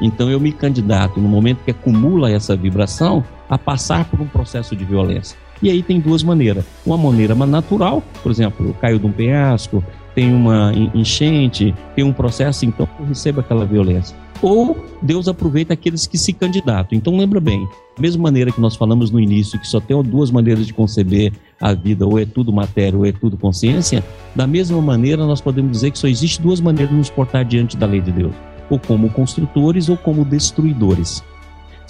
Então 0.00 0.30
eu 0.30 0.40
me 0.40 0.52
candidato, 0.52 1.20
no 1.20 1.28
momento 1.28 1.62
que 1.64 1.70
acumula 1.70 2.30
essa 2.30 2.56
vibração, 2.56 3.22
a 3.48 3.58
passar 3.58 4.04
por 4.06 4.20
um 4.20 4.26
processo 4.26 4.74
de 4.74 4.84
violência. 4.84 5.36
E 5.62 5.70
aí 5.70 5.82
tem 5.82 6.00
duas 6.00 6.22
maneiras. 6.22 6.64
Uma 6.84 6.96
maneira 6.96 7.34
natural, 7.34 8.02
por 8.22 8.32
exemplo, 8.32 8.74
caiu 8.80 8.98
de 8.98 9.06
um 9.06 9.12
penhasco, 9.12 9.84
tem 10.14 10.32
uma 10.32 10.72
enchente, 10.94 11.74
tem 11.94 12.04
um 12.04 12.12
processo, 12.12 12.64
então 12.64 12.88
eu 12.98 13.06
recebo 13.06 13.40
aquela 13.40 13.64
violência. 13.64 14.16
Ou 14.42 14.76
Deus 15.02 15.28
aproveita 15.28 15.74
aqueles 15.74 16.06
que 16.06 16.16
se 16.16 16.32
candidatam. 16.32 16.96
Então 16.96 17.16
lembra 17.16 17.40
bem, 17.40 17.62
da 17.94 18.00
mesma 18.00 18.22
maneira 18.22 18.50
que 18.50 18.60
nós 18.60 18.74
falamos 18.74 19.10
no 19.10 19.20
início, 19.20 19.58
que 19.60 19.66
só 19.66 19.80
tem 19.80 20.02
duas 20.02 20.30
maneiras 20.30 20.66
de 20.66 20.72
conceber 20.72 21.32
a 21.60 21.74
vida, 21.74 22.06
ou 22.06 22.18
é 22.18 22.24
tudo 22.24 22.50
matéria 22.52 22.98
ou 22.98 23.04
é 23.04 23.12
tudo 23.12 23.36
consciência, 23.36 24.02
da 24.34 24.46
mesma 24.46 24.80
maneira 24.80 25.26
nós 25.26 25.42
podemos 25.42 25.72
dizer 25.72 25.90
que 25.90 25.98
só 25.98 26.08
existe 26.08 26.40
duas 26.40 26.60
maneiras 26.60 26.90
de 26.90 26.96
nos 26.96 27.10
portar 27.10 27.44
diante 27.44 27.76
da 27.76 27.86
lei 27.86 28.00
de 28.00 28.10
Deus, 28.10 28.32
ou 28.70 28.78
como 28.78 29.10
construtores 29.10 29.90
ou 29.90 29.96
como 29.96 30.24
destruidores. 30.24 31.22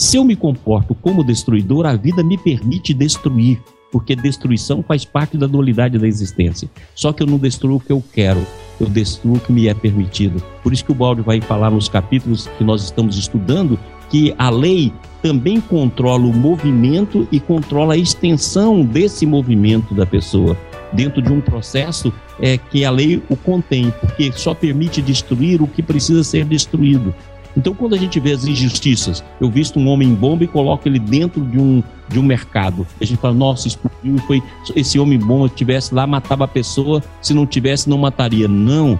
Se 0.00 0.16
eu 0.16 0.24
me 0.24 0.34
comporto 0.34 0.94
como 0.94 1.22
destruidor, 1.22 1.84
a 1.84 1.94
vida 1.94 2.24
me 2.24 2.38
permite 2.38 2.94
destruir, 2.94 3.60
porque 3.92 4.16
destruição 4.16 4.82
faz 4.82 5.04
parte 5.04 5.36
da 5.36 5.46
dualidade 5.46 5.98
da 5.98 6.08
existência. 6.08 6.70
Só 6.94 7.12
que 7.12 7.22
eu 7.22 7.26
não 7.26 7.36
destruo 7.36 7.76
o 7.76 7.80
que 7.80 7.92
eu 7.92 8.02
quero, 8.10 8.40
eu 8.80 8.88
destruo 8.88 9.36
o 9.36 9.38
que 9.38 9.52
me 9.52 9.68
é 9.68 9.74
permitido. 9.74 10.42
Por 10.62 10.72
isso 10.72 10.86
que 10.86 10.90
o 10.90 10.94
Balde 10.94 11.20
vai 11.20 11.38
falar 11.42 11.70
nos 11.70 11.86
capítulos 11.86 12.48
que 12.56 12.64
nós 12.64 12.82
estamos 12.82 13.18
estudando 13.18 13.78
que 14.08 14.34
a 14.38 14.48
lei 14.48 14.90
também 15.20 15.60
controla 15.60 16.24
o 16.24 16.32
movimento 16.32 17.28
e 17.30 17.38
controla 17.38 17.92
a 17.92 17.98
extensão 17.98 18.82
desse 18.82 19.26
movimento 19.26 19.94
da 19.94 20.06
pessoa 20.06 20.56
dentro 20.94 21.20
de 21.20 21.30
um 21.30 21.42
processo 21.42 22.10
é, 22.40 22.56
que 22.56 22.86
a 22.86 22.90
lei 22.90 23.22
o 23.28 23.36
contém, 23.36 23.92
porque 24.00 24.32
só 24.32 24.54
permite 24.54 25.02
destruir 25.02 25.60
o 25.60 25.68
que 25.68 25.82
precisa 25.82 26.24
ser 26.24 26.46
destruído. 26.46 27.14
Então, 27.56 27.74
quando 27.74 27.94
a 27.94 27.98
gente 27.98 28.20
vê 28.20 28.32
as 28.32 28.44
injustiças, 28.44 29.24
eu 29.40 29.50
visto 29.50 29.78
um 29.78 29.88
homem 29.88 30.14
bomba 30.14 30.44
e 30.44 30.48
coloco 30.48 30.86
ele 30.86 30.98
dentro 30.98 31.44
de 31.44 31.58
um, 31.58 31.82
de 32.08 32.18
um 32.18 32.22
mercado. 32.22 32.86
A 33.00 33.04
gente 33.04 33.18
fala, 33.18 33.34
nossa, 33.34 33.68
explodiu 33.68 34.16
e 34.16 34.20
foi. 34.20 34.42
Esse 34.74 34.98
homem 34.98 35.18
bomba 35.18 35.48
tivesse 35.48 35.94
lá, 35.94 36.06
matava 36.06 36.44
a 36.44 36.48
pessoa, 36.48 37.02
se 37.20 37.34
não 37.34 37.46
tivesse, 37.46 37.88
não 37.88 37.98
mataria. 37.98 38.46
Não. 38.46 38.98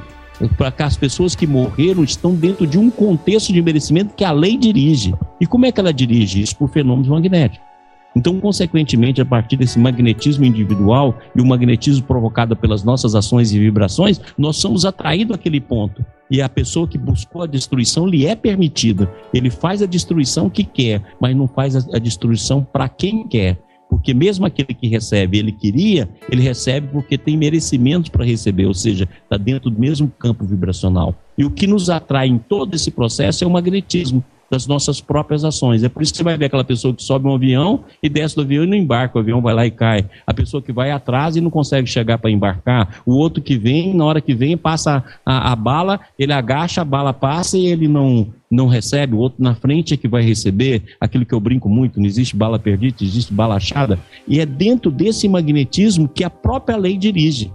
Para 0.57 0.72
cá, 0.72 0.86
as 0.86 0.96
pessoas 0.96 1.34
que 1.34 1.46
morreram 1.46 2.03
estão 2.03 2.34
dentro 2.34 2.66
de 2.66 2.78
um 2.78 2.90
contexto 2.90 3.53
de 3.53 3.61
merecimento 3.61 4.14
que 4.14 4.24
a 4.24 4.32
lei 4.32 4.57
dirige. 4.57 5.14
E 5.40 5.46
como 5.46 5.66
é 5.66 5.72
que 5.72 5.78
ela 5.78 5.92
dirige? 5.92 6.40
Isso 6.40 6.57
por 6.57 6.70
fenômenos 6.70 7.09
magnéticos. 7.09 7.70
Então, 8.15 8.41
consequentemente, 8.41 9.21
a 9.21 9.25
partir 9.25 9.57
desse 9.57 9.79
magnetismo 9.79 10.45
individual 10.45 11.17
e 11.35 11.41
o 11.41 11.47
magnetismo 11.47 12.05
provocado 12.05 12.57
pelas 12.57 12.83
nossas 12.83 13.15
ações 13.15 13.53
e 13.53 13.59
vibrações, 13.59 14.21
nós 14.37 14.57
somos 14.57 14.85
atraídos 14.85 15.35
àquele 15.35 15.61
ponto. 15.61 16.05
E 16.31 16.43
a 16.43 16.49
pessoa 16.49 16.87
que 16.87 16.99
buscou 16.99 17.43
a 17.43 17.47
destruição 17.47 18.07
lhe 18.07 18.27
é 18.27 18.35
permitida. 18.35 19.11
Ele 19.33 19.51
faz 19.51 19.83
a 19.83 19.87
destruição 19.87 20.51
que 20.51 20.65
quer, 20.65 21.03
mas 21.21 21.37
não 21.37 21.47
faz 21.47 21.77
a 21.77 21.99
destruição 21.99 22.65
para 22.65 22.89
quem 22.89 23.27
quer. 23.27 23.59
Porque 23.89 24.15
mesmo 24.15 24.47
aquele 24.47 24.73
que 24.73 24.87
recebe, 24.87 25.39
ele 25.39 25.51
queria, 25.51 26.09
ele 26.31 26.41
recebe 26.41 26.87
porque 26.93 27.19
tem 27.19 27.37
merecimentos 27.37 28.09
para 28.09 28.25
receber, 28.25 28.67
ou 28.67 28.75
seja, 28.75 29.09
está 29.25 29.37
dentro 29.37 29.69
do 29.69 29.81
mesmo 29.81 30.09
campo 30.17 30.45
vibracional. 30.45 31.13
E 31.37 31.45
o 31.45 31.51
que 31.51 31.67
nos 31.67 31.91
atrai 31.91 32.29
em 32.29 32.39
todo 32.39 32.75
esse 32.75 32.93
processo 32.93 33.43
é 33.43 33.47
o 33.47 33.51
magnetismo 33.51 34.23
das 34.51 34.66
nossas 34.66 35.01
próprias 35.01 35.44
ações. 35.44 35.84
É 35.84 35.88
por 35.88 36.03
isso 36.03 36.12
que 36.12 36.18
você 36.18 36.24
vai 36.24 36.36
ver 36.36 36.46
aquela 36.46 36.64
pessoa 36.64 36.92
que 36.92 37.03
sobe 37.03 37.28
um 37.28 37.34
avião 37.34 37.84
e 38.03 38.09
desce 38.09 38.34
do 38.34 38.42
avião 38.42 38.64
e 38.64 38.66
não 38.66 38.76
embarca, 38.76 39.16
o 39.16 39.20
avião 39.20 39.40
vai 39.40 39.55
lá 39.55 39.66
e 39.66 39.70
cai. 39.70 40.05
A 40.26 40.34
pessoa 40.34 40.62
que 40.62 40.72
vai 40.72 40.90
atrás 40.90 41.36
e 41.36 41.40
não 41.40 41.51
consegue 41.51 41.86
chegar 41.86 42.18
para 42.18 42.30
embarcar. 42.30 43.01
O 43.07 43.14
outro 43.14 43.42
que 43.42 43.57
vem, 43.57 43.94
na 43.94 44.05
hora 44.05 44.20
que 44.20 44.34
vem, 44.34 44.57
passa 44.57 45.05
a, 45.24 45.53
a, 45.53 45.57
bala, 45.57 46.01
ele 46.18 46.32
agacha, 46.32 46.82
a 46.82 46.84
bala 46.84 47.12
passa 47.12 47.57
e 47.57 47.66
ele 47.66 47.86
não, 47.86 48.26
não 48.51 48.66
recebe. 48.66 49.14
O 49.14 49.18
outro 49.18 49.42
na 49.42 49.55
frente 49.55 49.94
é 49.94 49.96
que 49.96 50.09
vai 50.09 50.22
receber. 50.22 50.82
Aquilo 51.01 51.24
que 51.24 51.34
eu 51.34 51.40
brinco 51.40 51.68
muito, 51.68 52.01
não 52.01 52.07
existe 52.07 52.34
bala 52.34 52.59
perdida, 52.59 52.96
existe 53.03 53.32
bala 53.32 53.57
achada. 53.57 53.98
E 54.26 54.40
é 54.40 54.46
dentro 54.46 54.90
desse 54.90 55.28
magnetismo 55.28 56.09
que 56.09 56.24
a 56.24 56.30
própria 56.30 56.76
lei 56.76 56.96
dirige. 56.96 57.53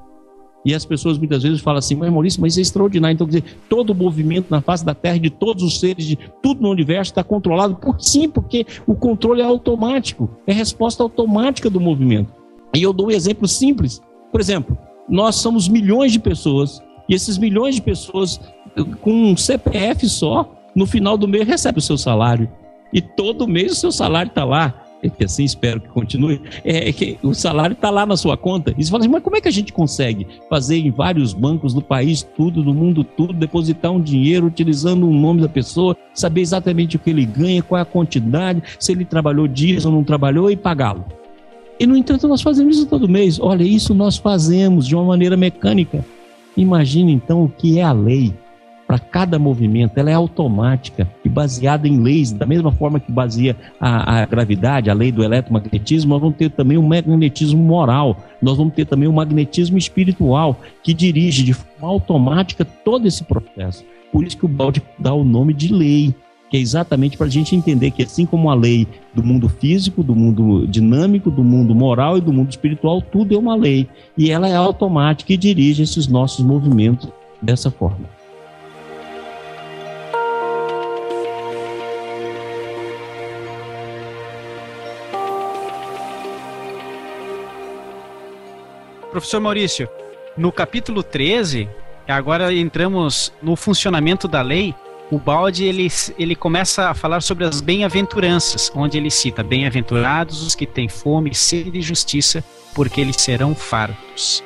E 0.65 0.73
as 0.73 0.83
pessoas 0.83 1.19
muitas 1.19 1.43
vezes 1.43 1.61
falam 1.61 1.77
assim, 1.77 1.93
mas 1.93 2.11
Maurício, 2.11 2.41
mas 2.41 2.53
isso 2.53 2.59
é 2.59 2.63
extraordinário. 2.63 3.13
Então, 3.13 3.27
quer 3.27 3.41
dizer, 3.41 3.57
todo 3.69 3.91
o 3.91 3.95
movimento 3.95 4.47
na 4.49 4.61
face 4.61 4.83
da 4.83 4.95
Terra, 4.95 5.19
de 5.19 5.29
todos 5.29 5.63
os 5.63 5.79
seres, 5.79 6.05
de 6.05 6.17
tudo 6.41 6.61
no 6.61 6.71
universo 6.71 7.11
está 7.11 7.23
controlado 7.23 7.75
por 7.75 8.01
sim, 8.01 8.27
porque 8.27 8.65
o 8.87 8.95
controle 8.95 9.41
é 9.41 9.45
automático, 9.45 10.27
é 10.47 10.51
resposta 10.51 11.03
automática 11.03 11.69
do 11.69 11.79
movimento. 11.79 12.33
E 12.75 12.81
eu 12.81 12.91
dou 12.91 13.07
um 13.07 13.11
exemplo 13.11 13.47
simples. 13.47 14.01
Por 14.31 14.41
exemplo, 14.41 14.75
nós 15.07 15.35
somos 15.35 15.67
milhões 15.67 16.11
de 16.11 16.19
pessoas, 16.19 16.81
e 17.07 17.13
esses 17.13 17.37
milhões 17.37 17.75
de 17.75 17.81
pessoas, 17.83 18.41
com 19.01 19.11
um 19.11 19.37
CPF 19.37 20.09
só, 20.09 20.51
no 20.75 20.87
final 20.87 21.15
do 21.15 21.27
mês 21.27 21.47
recebe 21.47 21.77
o 21.77 21.81
seu 21.81 21.97
salário. 21.97 22.49
E 22.91 23.01
todo 23.01 23.47
mês 23.47 23.73
o 23.73 23.75
seu 23.75 23.91
salário 23.91 24.29
está 24.29 24.43
lá 24.43 24.84
que 25.09 25.23
assim 25.23 25.43
espero 25.43 25.79
que 25.79 25.87
continue, 25.87 26.41
é, 26.63 26.89
é 26.89 26.93
que 26.93 27.17
o 27.21 27.33
salário 27.33 27.73
está 27.73 27.89
lá 27.89 28.05
na 28.05 28.17
sua 28.17 28.37
conta. 28.37 28.73
E 28.77 28.83
você 28.83 28.91
fala 28.91 29.03
assim, 29.03 29.11
mas 29.11 29.23
como 29.23 29.35
é 29.35 29.41
que 29.41 29.47
a 29.47 29.51
gente 29.51 29.73
consegue 29.73 30.27
fazer 30.49 30.77
em 30.77 30.91
vários 30.91 31.33
bancos 31.33 31.73
do 31.73 31.81
país 31.81 32.21
tudo, 32.21 32.63
do 32.63 32.73
mundo 32.73 33.03
tudo, 33.03 33.33
depositar 33.33 33.91
um 33.91 34.01
dinheiro 34.01 34.47
utilizando 34.47 35.07
o 35.07 35.13
nome 35.13 35.41
da 35.41 35.49
pessoa, 35.49 35.95
saber 36.13 36.41
exatamente 36.41 36.95
o 36.95 36.99
que 36.99 37.09
ele 37.09 37.25
ganha, 37.25 37.63
qual 37.63 37.79
é 37.79 37.81
a 37.81 37.85
quantidade, 37.85 38.63
se 38.79 38.91
ele 38.91 39.05
trabalhou 39.05 39.47
dias 39.47 39.85
ou 39.85 39.91
não 39.91 40.03
trabalhou 40.03 40.49
e 40.49 40.55
pagá-lo. 40.55 41.05
E, 41.79 41.85
no 41.85 41.97
entanto, 41.97 42.27
nós 42.27 42.41
fazemos 42.41 42.77
isso 42.77 42.85
todo 42.85 43.07
mês. 43.07 43.39
Olha, 43.39 43.63
isso 43.63 43.93
nós 43.93 44.15
fazemos 44.15 44.87
de 44.87 44.95
uma 44.95 45.03
maneira 45.03 45.35
mecânica. 45.35 46.05
Imagine, 46.55 47.11
então, 47.11 47.43
o 47.43 47.49
que 47.49 47.79
é 47.79 47.83
a 47.83 47.91
lei 47.91 48.33
para 48.87 48.99
cada 48.99 49.39
movimento, 49.39 49.97
ela 49.97 50.11
é 50.11 50.13
automática 50.13 51.09
e 51.23 51.29
baseada 51.29 51.87
em 51.87 51.99
leis, 51.99 52.31
da 52.31 52.45
mesma 52.45 52.71
forma 52.71 52.99
que 52.99 53.11
baseia 53.11 53.55
a, 53.79 54.21
a, 54.21 54.25
gravidade, 54.25 54.89
a 54.89 54.93
lei 54.93 55.11
do 55.11 55.23
eletromagnetismo, 55.23 56.11
nós 56.11 56.21
vamos 56.21 56.37
ter 56.37 56.51
também 56.51 56.77
um 56.77 56.87
magnetismo 56.87 57.61
moral, 57.61 58.17
nós 58.41 58.57
vamos 58.57 58.73
ter 58.73 58.85
também 58.85 59.09
um 59.09 59.13
magnetismo 59.13 59.77
espiritual 59.77 60.59
que 60.83 60.93
dirige 60.93 61.43
de 61.43 61.53
forma 61.53 61.87
automática 61.87 62.63
todo 62.63 63.07
esse 63.07 63.23
processo. 63.23 63.83
Por 64.11 64.23
isso 64.23 64.37
que 64.37 64.45
o 64.45 64.49
balde 64.49 64.81
dá 64.99 65.13
o 65.13 65.23
nome 65.23 65.53
de 65.53 65.73
lei, 65.73 66.13
que 66.49 66.57
é 66.57 66.59
exatamente 66.59 67.17
para 67.17 67.25
a 67.25 67.29
gente 67.29 67.55
entender 67.55 67.89
que 67.89 68.03
assim 68.03 68.25
como 68.25 68.51
a 68.51 68.53
lei 68.53 68.87
do 69.13 69.23
mundo 69.23 69.49
físico, 69.49 70.03
do 70.03 70.15
mundo 70.15 70.67
dinâmico, 70.67 71.31
do 71.31 71.43
mundo 71.43 71.73
moral 71.73 72.17
e 72.17 72.21
do 72.21 72.31
mundo 72.31 72.51
espiritual, 72.51 73.01
tudo 73.01 73.33
é 73.33 73.37
uma 73.37 73.55
lei 73.55 73.89
e 74.15 74.29
ela 74.29 74.47
é 74.47 74.55
automática 74.55 75.33
e 75.33 75.37
dirige 75.37 75.81
esses 75.81 76.07
nossos 76.07 76.45
movimentos 76.45 77.09
dessa 77.41 77.71
forma. 77.71 78.15
Professor 89.15 89.39
Maurício, 89.39 89.87
no 90.35 90.51
capítulo 90.51 91.01
13, 91.01 91.69
agora 92.05 92.53
entramos 92.53 93.31
no 93.41 93.55
funcionamento 93.55 94.27
da 94.27 94.41
lei, 94.41 94.75
o 95.09 95.17
Balde 95.17 95.63
ele, 95.63 95.87
ele 96.19 96.35
começa 96.35 96.89
a 96.89 96.93
falar 96.93 97.21
sobre 97.21 97.45
as 97.45 97.61
bem-aventuranças, 97.61 98.69
onde 98.75 98.97
ele 98.97 99.09
cita: 99.09 99.41
Bem-aventurados 99.41 100.45
os 100.45 100.53
que 100.53 100.65
têm 100.65 100.89
fome 100.89 101.29
e 101.29 101.33
sede 101.33 101.71
de 101.71 101.81
justiça, 101.81 102.43
porque 102.73 102.99
eles 102.99 103.15
serão 103.15 103.55
fartos. 103.55 104.43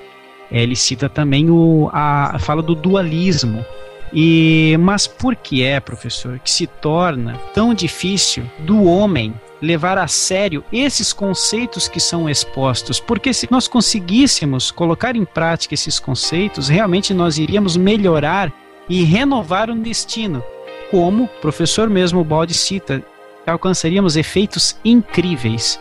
Ele 0.52 0.76
cita 0.76 1.10
também 1.10 1.50
o, 1.50 1.90
a 1.92 2.38
fala 2.38 2.62
do 2.62 2.76
dualismo. 2.76 3.66
E 4.14 4.78
mas 4.80 5.08
por 5.08 5.36
que 5.36 5.64
é, 5.64 5.80
professor, 5.80 6.38
que 6.38 6.52
se 6.52 6.68
torna 6.68 7.40
tão 7.56 7.74
difícil 7.74 8.44
do 8.60 8.84
homem 8.84 9.34
levar 9.62 9.98
a 9.98 10.08
sério 10.08 10.64
esses 10.72 11.12
conceitos 11.12 11.88
que 11.88 12.00
são 12.00 12.30
expostos, 12.30 13.00
porque 13.00 13.34
se 13.34 13.48
nós 13.52 13.68
conseguíssemos 13.68 14.72
colocar 14.72 15.16
em 15.16 15.26
prática 15.26 15.74
esses 15.74 16.00
conceitos, 16.00 16.68
realmente 16.68 17.14
nós 17.14 17.38
iríamos 17.38 17.76
melhorar 17.76 18.54
e 18.88 19.04
renovar 19.04 19.70
o 19.70 19.76
destino, 19.76 20.44
como 20.90 21.26
o 21.26 21.28
professor 21.28 21.90
mesmo 21.90 22.24
Baldi 22.24 22.54
cita, 22.54 23.04
alcançaríamos 23.46 24.16
efeitos 24.16 24.78
incríveis. 24.84 25.80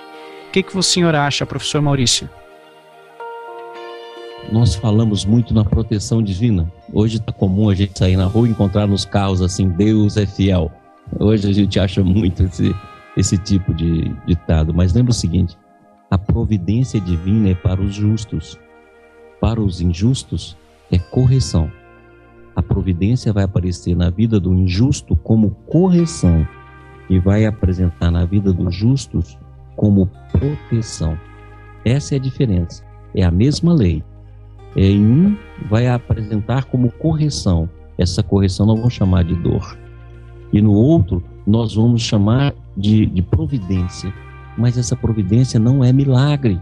O 0.48 0.50
que, 0.50 0.62
que 0.62 0.76
o 0.76 0.82
senhor 0.82 1.14
acha, 1.14 1.46
professor 1.46 1.80
Maurício? 1.80 2.28
Nós 4.50 4.74
falamos 4.74 5.24
muito 5.24 5.52
na 5.52 5.64
proteção 5.64 6.22
divina. 6.22 6.72
Hoje 6.92 7.18
está 7.18 7.32
comum 7.32 7.68
a 7.68 7.74
gente 7.74 7.98
sair 7.98 8.16
na 8.16 8.24
rua 8.24 8.48
e 8.48 8.50
encontrar 8.50 8.86
nos 8.86 9.04
carros 9.04 9.42
assim: 9.42 9.68
Deus 9.68 10.16
é 10.16 10.24
fiel. 10.24 10.72
Hoje 11.18 11.48
a 11.48 11.52
gente 11.52 11.78
acha 11.78 12.02
muito 12.02 12.44
esse, 12.44 12.74
esse 13.18 13.36
tipo 13.36 13.74
de 13.74 14.14
ditado, 14.24 14.72
mas 14.72 14.94
lembra 14.94 15.10
o 15.10 15.14
seguinte: 15.14 15.58
a 16.08 16.16
providência 16.16 17.00
divina 17.00 17.50
é 17.50 17.54
para 17.54 17.80
os 17.80 17.94
justos, 17.94 18.58
para 19.40 19.60
os 19.60 19.80
injustos 19.80 20.56
é 20.90 20.98
correção. 20.98 21.70
A 22.54 22.62
providência 22.62 23.32
vai 23.32 23.44
aparecer 23.44 23.94
na 23.94 24.08
vida 24.08 24.40
do 24.40 24.54
injusto 24.54 25.16
como 25.16 25.50
correção 25.66 26.46
e 27.10 27.18
vai 27.18 27.44
apresentar 27.44 28.10
na 28.10 28.24
vida 28.24 28.52
dos 28.52 28.74
justos 28.74 29.38
como 29.76 30.08
proteção. 30.32 31.18
Essa 31.84 32.14
é 32.14 32.18
a 32.18 32.20
diferença. 32.20 32.84
É 33.14 33.22
a 33.22 33.30
mesma 33.30 33.72
lei. 33.72 34.02
É, 34.76 34.82
em 34.82 35.04
um 35.06 35.36
vai 35.68 35.88
apresentar 35.88 36.64
como 36.64 36.90
correção. 36.92 37.68
Essa 37.96 38.22
correção 38.22 38.66
nós 38.66 38.78
vamos 38.78 38.94
chamar 38.94 39.24
de 39.24 39.34
dor. 39.36 39.78
E 40.52 40.60
no 40.60 40.72
outro 40.72 41.22
nós 41.46 41.74
vamos 41.74 42.02
chamar 42.02 42.52
de, 42.78 43.04
de 43.06 43.20
providência. 43.20 44.12
Mas 44.56 44.78
essa 44.78 44.96
providência 44.96 45.58
não 45.58 45.84
é 45.84 45.92
milagre. 45.92 46.60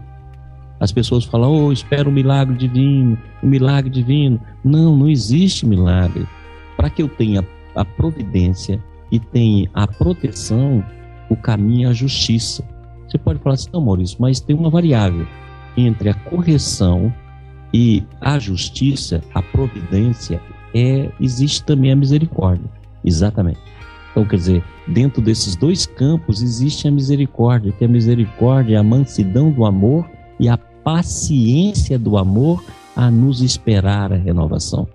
As 0.79 0.91
pessoas 0.91 1.23
falam, 1.23 1.51
oh, 1.51 1.71
espero 1.71 2.09
um 2.09 2.13
milagre 2.13 2.55
divino, 2.55 3.17
um 3.41 3.47
milagre 3.47 3.89
divino. 3.89 4.39
Não, 4.63 4.95
não 4.95 5.09
existe 5.09 5.65
milagre. 5.65 6.27
Para 6.75 6.89
que 6.89 7.01
eu 7.01 7.07
tenha 7.07 7.45
a 7.75 7.85
providência 7.85 8.83
e 9.11 9.19
tenha 9.19 9.69
a 9.73 9.87
proteção, 9.87 10.83
o 11.29 11.35
caminho 11.35 11.87
é 11.87 11.91
a 11.91 11.93
justiça. 11.93 12.63
Você 13.07 13.17
pode 13.17 13.39
falar 13.39 13.55
assim, 13.55 13.69
não, 13.71 13.81
Maurício, 13.81 14.17
mas 14.19 14.39
tem 14.39 14.55
uma 14.55 14.69
variável 14.69 15.25
entre 15.75 16.09
a 16.09 16.13
correção 16.13 17.13
e 17.73 18.03
a 18.19 18.37
justiça, 18.39 19.21
a 19.33 19.41
providência, 19.41 20.41
é 20.73 21.09
existe 21.19 21.63
também 21.63 21.91
a 21.91 21.95
misericórdia. 21.95 22.69
Exatamente. 23.03 23.59
Então, 24.17 24.27
quer 24.27 24.37
dizer, 24.37 24.63
dentro 24.87 25.21
desses 25.21 25.55
dois 25.55 25.85
campos 25.85 26.41
existe 26.41 26.87
a 26.87 26.91
misericórdia, 26.91 27.71
que 27.71 27.85
a 27.85 27.87
misericórdia 27.87 28.73
é 28.73 28.79
a 28.79 28.83
mansidão 28.83 29.51
do 29.51 29.63
amor 29.63 30.09
e 30.39 30.49
a 30.49 30.57
paciência 30.57 31.99
do 31.99 32.17
amor 32.17 32.63
a 32.95 33.11
nos 33.11 33.43
esperar 33.43 34.11
a 34.11 34.15
renovação. 34.15 34.87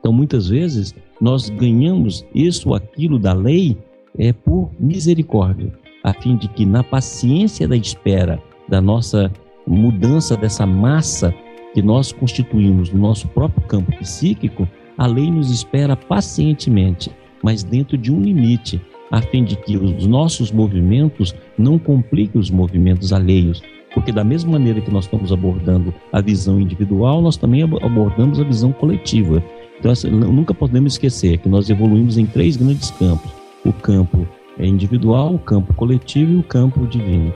Então, 0.00 0.12
muitas 0.12 0.48
vezes, 0.48 0.92
nós 1.20 1.48
ganhamos 1.50 2.26
isso 2.34 2.70
ou 2.70 2.74
aquilo 2.74 3.16
da 3.16 3.32
lei 3.32 3.78
é 4.18 4.32
por 4.32 4.72
misericórdia, 4.80 5.72
a 6.02 6.12
fim 6.12 6.36
de 6.36 6.48
que 6.48 6.66
na 6.66 6.82
paciência 6.82 7.68
da 7.68 7.76
espera 7.76 8.42
da 8.68 8.80
nossa 8.80 9.30
mudança 9.64 10.36
dessa 10.36 10.66
massa 10.66 11.32
que 11.72 11.80
nós 11.80 12.10
constituímos 12.10 12.90
no 12.90 12.98
nosso 12.98 13.28
próprio 13.28 13.64
campo 13.68 13.96
psíquico, 13.98 14.68
a 14.98 15.06
lei 15.06 15.30
nos 15.30 15.52
espera 15.52 15.94
pacientemente 15.94 17.12
mas 17.44 17.62
dentro 17.62 17.98
de 17.98 18.10
um 18.10 18.22
limite, 18.22 18.80
a 19.10 19.20
fim 19.20 19.44
de 19.44 19.54
que 19.54 19.76
os 19.76 20.06
nossos 20.06 20.50
movimentos 20.50 21.34
não 21.58 21.78
compliquem 21.78 22.40
os 22.40 22.50
movimentos 22.50 23.12
alheios. 23.12 23.62
Porque, 23.92 24.10
da 24.10 24.24
mesma 24.24 24.52
maneira 24.52 24.80
que 24.80 24.90
nós 24.90 25.04
estamos 25.04 25.30
abordando 25.30 25.94
a 26.10 26.22
visão 26.22 26.58
individual, 26.58 27.20
nós 27.20 27.36
também 27.36 27.62
abordamos 27.62 28.40
a 28.40 28.44
visão 28.44 28.72
coletiva. 28.72 29.44
Então, 29.78 29.92
nunca 30.10 30.54
podemos 30.54 30.94
esquecer 30.94 31.36
que 31.36 31.48
nós 31.48 31.68
evoluímos 31.68 32.16
em 32.16 32.24
três 32.24 32.56
grandes 32.56 32.90
campos: 32.92 33.30
o 33.62 33.72
campo 33.74 34.26
individual, 34.58 35.34
o 35.34 35.38
campo 35.38 35.74
coletivo 35.74 36.32
e 36.32 36.36
o 36.36 36.42
campo 36.42 36.86
divino. 36.86 37.32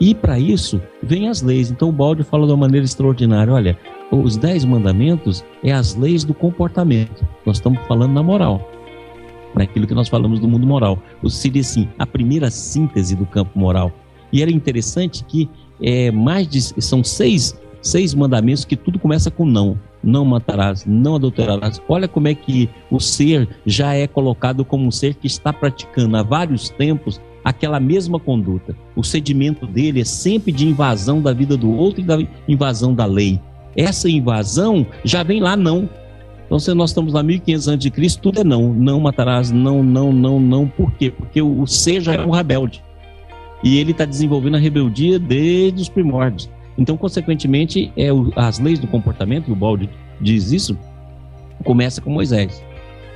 E 0.00 0.14
para 0.14 0.38
isso 0.38 0.80
vem 1.02 1.28
as 1.28 1.42
leis. 1.42 1.70
Então 1.70 1.90
o 1.90 1.92
Balde 1.92 2.22
fala 2.22 2.46
de 2.46 2.52
uma 2.52 2.60
maneira 2.66 2.86
extraordinária: 2.86 3.52
olha, 3.52 3.78
os 4.10 4.38
dez 4.38 4.64
mandamentos 4.64 5.44
é 5.62 5.70
as 5.70 5.94
leis 5.94 6.24
do 6.24 6.32
comportamento. 6.32 7.24
Nós 7.44 7.58
estamos 7.58 7.78
falando 7.86 8.14
na 8.14 8.22
moral 8.22 8.66
naquilo 9.54 9.86
que 9.86 9.94
nós 9.94 10.08
falamos 10.08 10.40
do 10.40 10.48
mundo 10.48 10.66
moral. 10.66 10.98
Ou 11.22 11.30
seria 11.30 11.60
assim, 11.60 11.88
a 11.98 12.06
primeira 12.06 12.50
síntese 12.50 13.14
do 13.14 13.26
campo 13.26 13.58
moral. 13.58 13.92
E 14.32 14.42
era 14.42 14.50
interessante 14.50 15.24
que 15.24 15.48
é, 15.82 16.10
mais 16.10 16.46
de, 16.46 16.60
são 16.60 17.02
seis 17.02 17.58
seis 17.82 18.14
mandamentos 18.14 18.64
que 18.64 18.76
tudo 18.76 18.98
começa 18.98 19.30
com 19.30 19.44
não. 19.44 19.78
Não 20.02 20.24
matarás, 20.24 20.84
não 20.86 21.16
adulterarás. 21.16 21.80
Olha 21.88 22.08
como 22.08 22.28
é 22.28 22.34
que 22.34 22.68
o 22.90 22.98
ser 22.98 23.48
já 23.66 23.94
é 23.94 24.06
colocado 24.06 24.64
como 24.64 24.86
um 24.86 24.90
ser 24.90 25.14
que 25.14 25.26
está 25.26 25.52
praticando 25.52 26.16
há 26.16 26.22
vários 26.22 26.70
tempos 26.70 27.20
aquela 27.44 27.80
mesma 27.80 28.18
conduta. 28.18 28.74
O 28.94 29.02
sedimento 29.02 29.66
dele 29.66 30.00
é 30.00 30.04
sempre 30.04 30.52
de 30.52 30.66
invasão 30.66 31.20
da 31.20 31.32
vida 31.32 31.56
do 31.56 31.70
outro 31.70 32.00
e 32.00 32.04
da 32.04 32.18
invasão 32.48 32.94
da 32.94 33.04
lei. 33.04 33.40
Essa 33.76 34.08
invasão 34.08 34.86
já 35.04 35.22
vem 35.22 35.40
lá 35.40 35.56
não. 35.56 35.88
Então, 36.50 36.58
se 36.58 36.74
nós 36.74 36.90
estamos 36.90 37.12
lá 37.12 37.22
1500 37.22 37.68
antes 37.68 37.84
de 37.84 37.92
Cristo, 37.92 38.20
tudo 38.20 38.40
é 38.40 38.44
não. 38.44 38.74
Não 38.74 38.98
matarás, 38.98 39.52
não, 39.52 39.84
não, 39.84 40.12
não, 40.12 40.40
não. 40.40 40.66
Por 40.66 40.90
quê? 40.94 41.08
Porque 41.08 41.40
o 41.40 41.64
ser 41.64 42.00
já 42.00 42.14
é 42.14 42.26
um 42.26 42.30
rebelde. 42.30 42.82
E 43.62 43.78
ele 43.78 43.92
está 43.92 44.04
desenvolvendo 44.04 44.56
a 44.56 44.58
rebeldia 44.58 45.16
desde 45.16 45.80
os 45.80 45.88
primórdios. 45.88 46.50
Então, 46.76 46.96
consequentemente, 46.96 47.92
é 47.96 48.12
o, 48.12 48.32
as 48.34 48.58
leis 48.58 48.80
do 48.80 48.88
comportamento, 48.88 49.48
e 49.48 49.52
o 49.52 49.54
Balde 49.54 49.88
diz 50.20 50.50
isso, 50.50 50.76
começa 51.62 52.00
com 52.00 52.10
Moisés. 52.10 52.60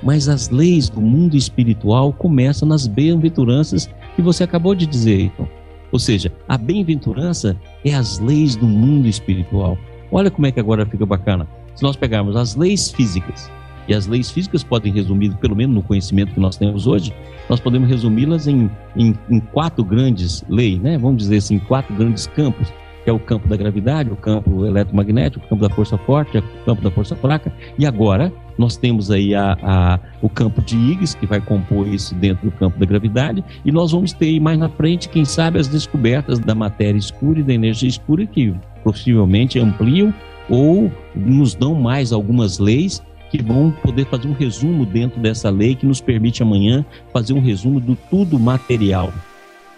Mas 0.00 0.28
as 0.28 0.48
leis 0.48 0.88
do 0.88 1.00
mundo 1.00 1.36
espiritual 1.36 2.12
começam 2.12 2.68
nas 2.68 2.86
bem-aventuranças 2.86 3.90
que 4.14 4.22
você 4.22 4.44
acabou 4.44 4.76
de 4.76 4.86
dizer, 4.86 5.22
então. 5.22 5.48
Ou 5.90 5.98
seja, 5.98 6.30
a 6.48 6.56
bem-aventurança 6.56 7.56
é 7.84 7.94
as 7.94 8.20
leis 8.20 8.54
do 8.54 8.66
mundo 8.68 9.08
espiritual. 9.08 9.76
Olha 10.12 10.30
como 10.30 10.46
é 10.46 10.52
que 10.52 10.60
agora 10.60 10.86
fica 10.86 11.04
bacana. 11.04 11.48
Se 11.74 11.82
nós 11.82 11.96
pegarmos 11.96 12.36
as 12.36 12.54
leis 12.54 12.90
físicas, 12.90 13.50
e 13.88 13.94
as 13.94 14.06
leis 14.06 14.30
físicas 14.30 14.62
podem 14.62 14.92
resumir, 14.92 15.34
pelo 15.36 15.56
menos 15.56 15.74
no 15.74 15.82
conhecimento 15.82 16.32
que 16.32 16.40
nós 16.40 16.56
temos 16.56 16.86
hoje, 16.86 17.12
nós 17.48 17.60
podemos 17.60 17.88
resumi-las 17.88 18.46
em, 18.46 18.70
em, 18.96 19.14
em, 19.28 19.40
quatro 19.40 19.84
grandes 19.84 20.44
leis, 20.48 20.80
né? 20.80 20.96
vamos 20.96 21.18
dizer 21.18 21.36
assim, 21.36 21.58
quatro 21.58 21.94
grandes 21.94 22.26
campos, 22.26 22.72
que 23.02 23.10
é 23.10 23.12
o 23.12 23.18
campo 23.18 23.46
da 23.46 23.56
gravidade, 23.56 24.10
o 24.10 24.16
campo 24.16 24.64
eletromagnético, 24.64 25.44
o 25.44 25.48
campo 25.48 25.68
da 25.68 25.74
força 25.74 25.98
forte, 25.98 26.38
o 26.38 26.64
campo 26.64 26.80
da 26.80 26.90
força 26.90 27.14
fraca, 27.14 27.52
e 27.78 27.84
agora 27.84 28.32
nós 28.56 28.78
temos 28.78 29.10
aí 29.10 29.34
a, 29.34 29.58
a, 29.62 30.00
o 30.22 30.28
campo 30.30 30.62
de 30.62 30.76
Higgs, 30.76 31.14
que 31.14 31.26
vai 31.26 31.40
compor 31.40 31.86
isso 31.86 32.14
dentro 32.14 32.48
do 32.48 32.56
campo 32.56 32.78
da 32.78 32.86
gravidade, 32.86 33.44
e 33.64 33.70
nós 33.70 33.92
vamos 33.92 34.14
ter 34.14 34.40
mais 34.40 34.58
na 34.58 34.70
frente, 34.70 35.10
quem 35.10 35.24
sabe, 35.24 35.58
as 35.58 35.68
descobertas 35.68 36.38
da 36.38 36.54
matéria 36.54 36.96
escura 36.98 37.40
e 37.40 37.42
da 37.42 37.52
energia 37.52 37.88
escura, 37.88 38.24
que 38.24 38.54
possivelmente 38.82 39.58
ampliam 39.58 40.14
ou 40.48 40.90
nos 41.14 41.54
dão 41.54 41.74
mais 41.74 42.12
algumas 42.12 42.58
leis 42.58 43.02
que 43.30 43.42
vão 43.42 43.72
poder 43.82 44.06
fazer 44.06 44.28
um 44.28 44.32
resumo 44.32 44.86
dentro 44.86 45.20
dessa 45.20 45.50
lei 45.50 45.74
que 45.74 45.86
nos 45.86 46.00
permite 46.00 46.42
amanhã 46.42 46.84
fazer 47.12 47.32
um 47.32 47.40
resumo 47.40 47.80
do 47.80 47.96
tudo 48.08 48.38
material. 48.38 49.12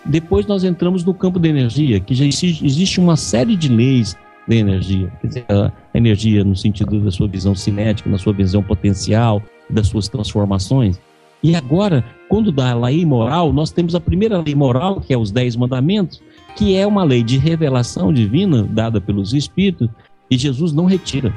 Depois 0.05 0.47
nós 0.47 0.63
entramos 0.63 1.05
no 1.05 1.15
campo 1.15 1.39
da 1.39 1.49
energia, 1.49 1.99
que 1.99 2.15
já 2.15 2.25
existe 2.25 3.01
uma 3.01 3.17
série 3.17 3.57
de 3.57 3.69
leis 3.69 4.17
da 4.47 4.55
energia. 4.55 5.11
Quer 5.21 5.27
dizer, 5.27 5.45
a 5.49 5.73
energia 5.95 6.45
no 6.45 6.55
sentido 6.55 7.01
da 7.01 7.11
sua 7.11 7.27
visão 7.27 7.55
cinética, 7.55 8.09
na 8.09 8.19
sua 8.19 8.33
visão 8.33 8.63
potencial, 8.63 9.43
das 9.69 9.89
suas 9.89 10.07
transformações. 10.09 11.01
E 11.43 11.55
agora, 11.55 12.05
quando 12.29 12.53
dá 12.53 12.71
a 12.71 12.75
lei 12.75 13.05
moral, 13.05 13.53
nós 13.53 13.71
temos 13.71 13.95
a 13.95 14.01
primeira 14.01 14.41
lei 14.41 14.55
moral, 14.55 15.01
que 15.01 15.13
é 15.13 15.19
os 15.19 15.31
Dez 15.31 15.57
Mandamentos, 15.57 16.23
que 16.57 16.75
é 16.75 16.87
uma 16.87 17.05
lei 17.05 17.23
de 17.23 17.37
revelação 17.37 18.13
divina 18.13 18.63
dada 18.63 19.01
pelos 19.01 19.33
Espíritos, 19.35 19.89
e 20.31 20.37
Jesus 20.37 20.73
não 20.73 20.85
retira. 20.85 21.33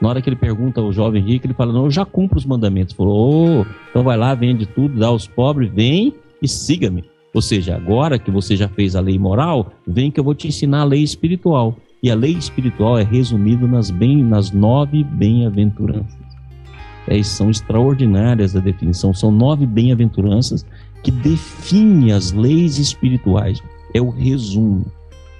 Na 0.00 0.08
hora 0.08 0.20
que 0.20 0.28
ele 0.28 0.36
pergunta 0.36 0.80
ao 0.80 0.92
jovem 0.92 1.22
rico, 1.22 1.46
ele 1.46 1.54
fala: 1.54 1.72
Não, 1.72 1.84
eu 1.84 1.90
já 1.90 2.04
cumpro 2.04 2.36
os 2.36 2.44
mandamentos. 2.44 2.94
Falou: 2.94 3.62
oh, 3.62 3.66
então 3.90 4.02
vai 4.02 4.16
lá, 4.16 4.34
vende 4.34 4.66
tudo, 4.66 4.98
dá 4.98 5.06
aos 5.06 5.26
pobres, 5.26 5.70
vem 5.72 6.14
e 6.42 6.48
siga-me. 6.48 7.04
Ou 7.32 7.42
seja, 7.42 7.74
agora 7.74 8.18
que 8.18 8.30
você 8.30 8.56
já 8.56 8.68
fez 8.68 8.94
a 8.94 9.00
lei 9.00 9.18
moral, 9.18 9.72
vem 9.86 10.10
que 10.10 10.20
eu 10.20 10.24
vou 10.24 10.34
te 10.34 10.46
ensinar 10.46 10.82
a 10.82 10.84
lei 10.84 11.02
espiritual. 11.02 11.76
E 12.02 12.10
a 12.10 12.14
lei 12.14 12.32
espiritual 12.32 12.98
é 12.98 13.02
resumida 13.02 13.66
nas, 13.66 13.90
bem, 13.90 14.22
nas 14.22 14.52
nove 14.52 15.02
bem-aventuranças. 15.02 16.22
É, 17.08 17.20
são 17.22 17.50
extraordinárias 17.50 18.54
a 18.54 18.60
definição. 18.60 19.12
São 19.12 19.30
nove 19.30 19.66
bem-aventuranças 19.66 20.64
que 21.02 21.10
definem 21.10 22.12
as 22.12 22.30
leis 22.30 22.78
espirituais. 22.78 23.62
É 23.92 24.00
o 24.00 24.10
resumo. 24.10 24.84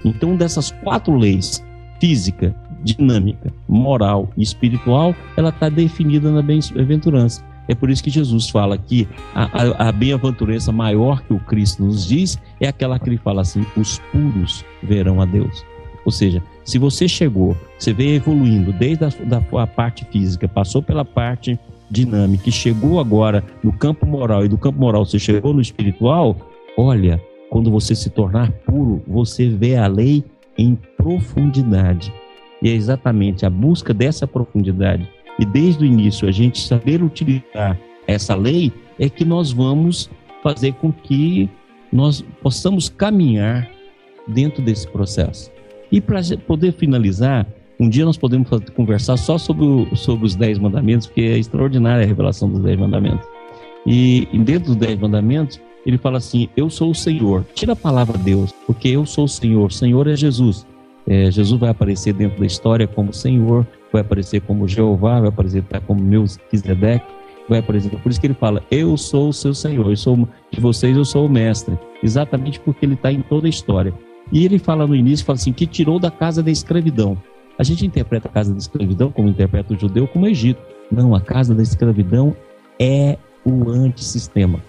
Então, 0.03 0.35
dessas 0.35 0.71
quatro 0.83 1.15
leis, 1.15 1.63
física, 1.99 2.55
dinâmica, 2.83 3.53
moral 3.67 4.29
e 4.37 4.43
espiritual, 4.43 5.15
ela 5.35 5.49
está 5.49 5.69
definida 5.69 6.31
na 6.31 6.41
bem-aventurança. 6.41 7.43
É 7.67 7.73
por 7.73 7.89
isso 7.89 8.03
que 8.03 8.09
Jesus 8.09 8.49
fala 8.49 8.77
que 8.77 9.07
a, 9.33 9.43
a, 9.43 9.89
a 9.89 9.91
bem-aventurança 9.91 10.71
maior 10.71 11.21
que 11.21 11.33
o 11.33 11.39
Cristo 11.39 11.83
nos 11.83 12.05
diz 12.05 12.39
é 12.59 12.67
aquela 12.67 12.99
que 12.99 13.09
ele 13.09 13.17
fala 13.17 13.41
assim: 13.41 13.65
os 13.75 13.99
puros 14.11 14.63
verão 14.83 15.19
a 15.19 15.25
Deus. 15.25 15.65
Ou 16.05 16.11
seja, 16.11 16.41
se 16.63 16.77
você 16.77 17.07
chegou, 17.07 17.57
você 17.79 17.91
veio 17.91 18.15
evoluindo 18.15 18.71
desde 18.71 19.05
a 19.05 19.09
da, 19.09 19.41
parte 19.65 20.05
física, 20.11 20.47
passou 20.47 20.81
pela 20.81 21.03
parte 21.03 21.59
dinâmica 21.89 22.49
e 22.49 22.51
chegou 22.51 22.99
agora 22.99 23.43
no 23.63 23.73
campo 23.73 24.05
moral, 24.05 24.45
e 24.45 24.47
do 24.47 24.57
campo 24.57 24.79
moral 24.79 25.05
você 25.05 25.17
chegou 25.17 25.53
no 25.53 25.61
espiritual, 25.61 26.35
olha, 26.77 27.21
quando 27.49 27.71
você 27.71 27.95
se 27.95 28.09
tornar 28.09 28.51
puro, 28.51 29.01
você 29.07 29.49
vê 29.49 29.75
a 29.75 29.87
lei 29.87 30.23
em 30.57 30.75
profundidade. 30.97 32.13
E 32.61 32.69
é 32.69 32.73
exatamente 32.73 33.45
a 33.45 33.49
busca 33.49 33.93
dessa 33.93 34.25
profundidade 34.25 35.07
e 35.37 35.45
desde 35.45 35.83
o 35.83 35.85
início 35.85 36.27
a 36.27 36.31
gente 36.31 36.59
saber 36.59 37.03
utilizar 37.03 37.77
essa 38.07 38.35
lei 38.35 38.71
é 38.99 39.09
que 39.09 39.25
nós 39.25 39.51
vamos 39.51 40.09
fazer 40.41 40.73
com 40.73 40.91
que 40.91 41.49
nós 41.91 42.23
possamos 42.41 42.87
caminhar 42.87 43.69
dentro 44.27 44.61
desse 44.61 44.87
processo. 44.87 45.51
E 45.91 45.99
para 45.99 46.21
poder 46.47 46.73
finalizar, 46.73 47.45
um 47.79 47.89
dia 47.89 48.05
nós 48.05 48.17
podemos 48.17 48.47
conversar 48.75 49.17
só 49.17 49.37
sobre, 49.37 49.65
sobre 49.95 50.25
os 50.25 50.35
Dez 50.35 50.57
Mandamentos, 50.57 51.07
porque 51.07 51.21
é 51.21 51.37
extraordinária 51.37 52.03
a 52.03 52.07
revelação 52.07 52.49
dos 52.49 52.61
Dez 52.61 52.77
Mandamentos. 52.79 53.27
E 53.85 54.27
dentro 54.33 54.67
dos 54.67 54.75
Dez 54.77 54.97
Mandamentos, 54.99 55.59
ele 55.85 55.97
fala 55.97 56.17
assim: 56.17 56.49
Eu 56.55 56.69
sou 56.69 56.91
o 56.91 56.95
Senhor. 56.95 57.45
Tira 57.53 57.73
a 57.73 57.75
palavra 57.75 58.17
Deus, 58.17 58.53
porque 58.65 58.87
eu 58.87 59.05
sou 59.05 59.25
o 59.25 59.29
Senhor. 59.29 59.71
Senhor 59.71 60.07
é 60.07 60.15
Jesus. 60.15 60.65
É, 61.07 61.29
Jesus 61.29 61.59
vai 61.59 61.69
aparecer 61.69 62.13
dentro 62.13 62.39
da 62.39 62.45
história 62.45 62.87
como 62.87 63.13
Senhor, 63.13 63.65
vai 63.91 64.01
aparecer 64.01 64.41
como 64.41 64.67
Jeová, 64.67 65.19
vai 65.19 65.29
aparecer 65.29 65.63
como 65.85 66.01
Melquisedeque, 66.01 67.05
vai 67.47 67.59
aparecer. 67.59 67.91
Por 67.99 68.09
isso 68.09 68.19
que 68.19 68.27
ele 68.27 68.33
fala: 68.33 68.63
Eu 68.71 68.97
sou 68.97 69.29
o 69.29 69.33
seu 69.33 69.53
Senhor, 69.53 69.87
eu 69.89 69.95
sou 69.95 70.27
de 70.51 70.59
vocês, 70.59 70.97
eu 70.97 71.05
sou 71.05 71.25
o 71.27 71.29
mestre. 71.29 71.77
Exatamente 72.01 72.59
porque 72.59 72.85
ele 72.85 72.95
está 72.95 73.11
em 73.11 73.21
toda 73.21 73.47
a 73.47 73.49
história. 73.49 73.93
E 74.31 74.43
ele 74.43 74.57
fala 74.57 74.87
no 74.87 74.95
início, 74.95 75.25
fala 75.25 75.37
assim, 75.37 75.53
que 75.53 75.67
tirou 75.67 75.99
da 75.99 76.09
casa 76.09 76.41
da 76.41 76.49
escravidão. 76.49 77.17
A 77.57 77.63
gente 77.63 77.85
interpreta 77.85 78.27
a 78.27 78.31
casa 78.31 78.51
da 78.51 78.57
escravidão 78.57 79.11
como 79.11 79.29
interpreta 79.29 79.73
o 79.73 79.79
judeu 79.79 80.07
como 80.07 80.25
o 80.25 80.27
Egito. 80.27 80.61
Não, 80.91 81.15
a 81.15 81.21
casa 81.21 81.53
da 81.53 81.63
escravidão 81.63 82.35
é 82.79 83.17
o 83.45 83.69
antissistema. 83.69 84.59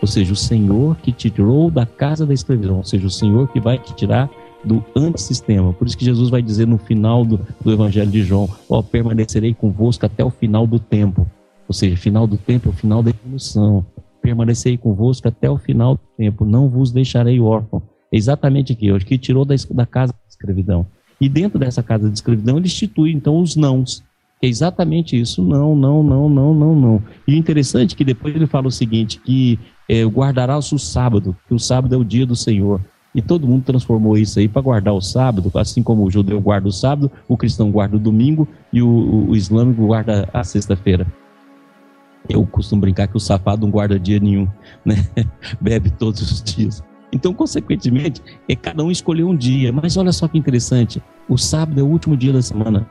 Ou 0.00 0.06
seja, 0.06 0.32
o 0.32 0.36
Senhor 0.36 0.96
que 0.96 1.10
te 1.10 1.30
tirou 1.30 1.70
da 1.70 1.86
casa 1.86 2.26
da 2.26 2.34
escravidão, 2.34 2.76
ou 2.76 2.84
seja, 2.84 3.06
o 3.06 3.10
Senhor 3.10 3.48
que 3.48 3.58
vai 3.58 3.78
te 3.78 3.94
tirar 3.94 4.30
do 4.64 4.84
antissistema. 4.96 5.72
Por 5.72 5.86
isso 5.86 5.96
que 5.96 6.04
Jesus 6.04 6.30
vai 6.30 6.42
dizer 6.42 6.66
no 6.66 6.78
final 6.78 7.24
do, 7.24 7.40
do 7.60 7.72
Evangelho 7.72 8.10
de 8.10 8.22
João: 8.22 8.48
Ó, 8.68 8.82
permanecerei 8.82 9.54
convosco 9.54 10.06
até 10.06 10.24
o 10.24 10.30
final 10.30 10.66
do 10.66 10.78
tempo. 10.78 11.26
Ou 11.68 11.74
seja, 11.74 11.96
final 11.96 12.26
do 12.26 12.36
tempo 12.36 12.68
é 12.68 12.72
o 12.72 12.74
final 12.74 13.02
da 13.02 13.10
evolução. 13.10 13.84
Permanecerei 14.20 14.78
convosco 14.78 15.28
até 15.28 15.50
o 15.50 15.58
final 15.58 15.94
do 15.94 16.00
tempo, 16.16 16.44
não 16.44 16.68
vos 16.68 16.90
deixarei 16.92 17.40
órfão. 17.40 17.82
É 18.12 18.16
exatamente 18.16 18.72
aqui, 18.72 18.90
o 18.90 18.98
que 18.98 19.18
tirou 19.18 19.44
da, 19.44 19.54
da 19.70 19.86
casa 19.86 20.12
da 20.12 20.28
escravidão. 20.28 20.86
E 21.20 21.28
dentro 21.28 21.58
dessa 21.58 21.82
casa 21.82 22.08
de 22.08 22.14
escravidão, 22.14 22.56
ele 22.56 22.66
institui 22.66 23.12
então 23.12 23.38
os 23.38 23.56
nãos. 23.56 24.02
É 24.42 24.46
exatamente 24.46 25.18
isso. 25.18 25.42
Não, 25.42 25.74
não, 25.74 26.02
não, 26.02 26.28
não, 26.28 26.54
não, 26.54 26.74
não. 26.74 27.02
E 27.26 27.36
interessante 27.36 27.94
é 27.94 27.96
que 27.96 28.04
depois 28.04 28.34
ele 28.34 28.46
fala 28.46 28.68
o 28.68 28.70
seguinte: 28.70 29.18
que 29.18 29.58
é, 29.88 30.04
guardará 30.04 30.56
o 30.58 30.62
sábado, 30.62 31.36
que 31.48 31.54
o 31.54 31.58
sábado 31.58 31.94
é 31.94 31.98
o 31.98 32.04
dia 32.04 32.26
do 32.26 32.36
Senhor. 32.36 32.80
E 33.14 33.22
todo 33.22 33.46
mundo 33.46 33.64
transformou 33.64 34.18
isso 34.18 34.40
aí 34.40 34.48
para 34.48 34.60
guardar 34.60 34.92
o 34.92 35.00
sábado, 35.00 35.50
assim 35.54 35.82
como 35.82 36.04
o 36.04 36.10
judeu 36.10 36.40
guarda 36.40 36.68
o 36.68 36.72
sábado, 36.72 37.10
o 37.28 37.36
cristão 37.36 37.70
guarda 37.70 37.96
o 37.96 38.00
domingo 38.00 38.48
e 38.72 38.82
o, 38.82 39.28
o, 39.28 39.36
islâmico 39.36 39.86
guarda 39.86 40.28
a 40.32 40.42
sexta-feira. 40.42 41.06
Eu 42.28 42.44
costumo 42.46 42.80
brincar 42.80 43.06
que 43.06 43.16
o 43.16 43.20
safado 43.20 43.64
não 43.64 43.70
guarda 43.70 44.00
dia 44.00 44.18
nenhum, 44.18 44.48
né? 44.84 44.96
Bebe 45.60 45.90
todos 45.90 46.22
os 46.22 46.42
dias. 46.42 46.82
Então, 47.12 47.32
consequentemente, 47.32 48.20
é 48.48 48.56
cada 48.56 48.82
um 48.82 48.90
escolheu 48.90 49.28
um 49.28 49.36
dia. 49.36 49.72
Mas 49.72 49.96
olha 49.96 50.10
só 50.10 50.26
que 50.26 50.36
interessante: 50.36 51.00
o 51.28 51.36
sábado 51.38 51.78
é 51.78 51.82
o 51.82 51.86
último 51.86 52.16
dia 52.16 52.32
da 52.32 52.42
semana. 52.42 52.88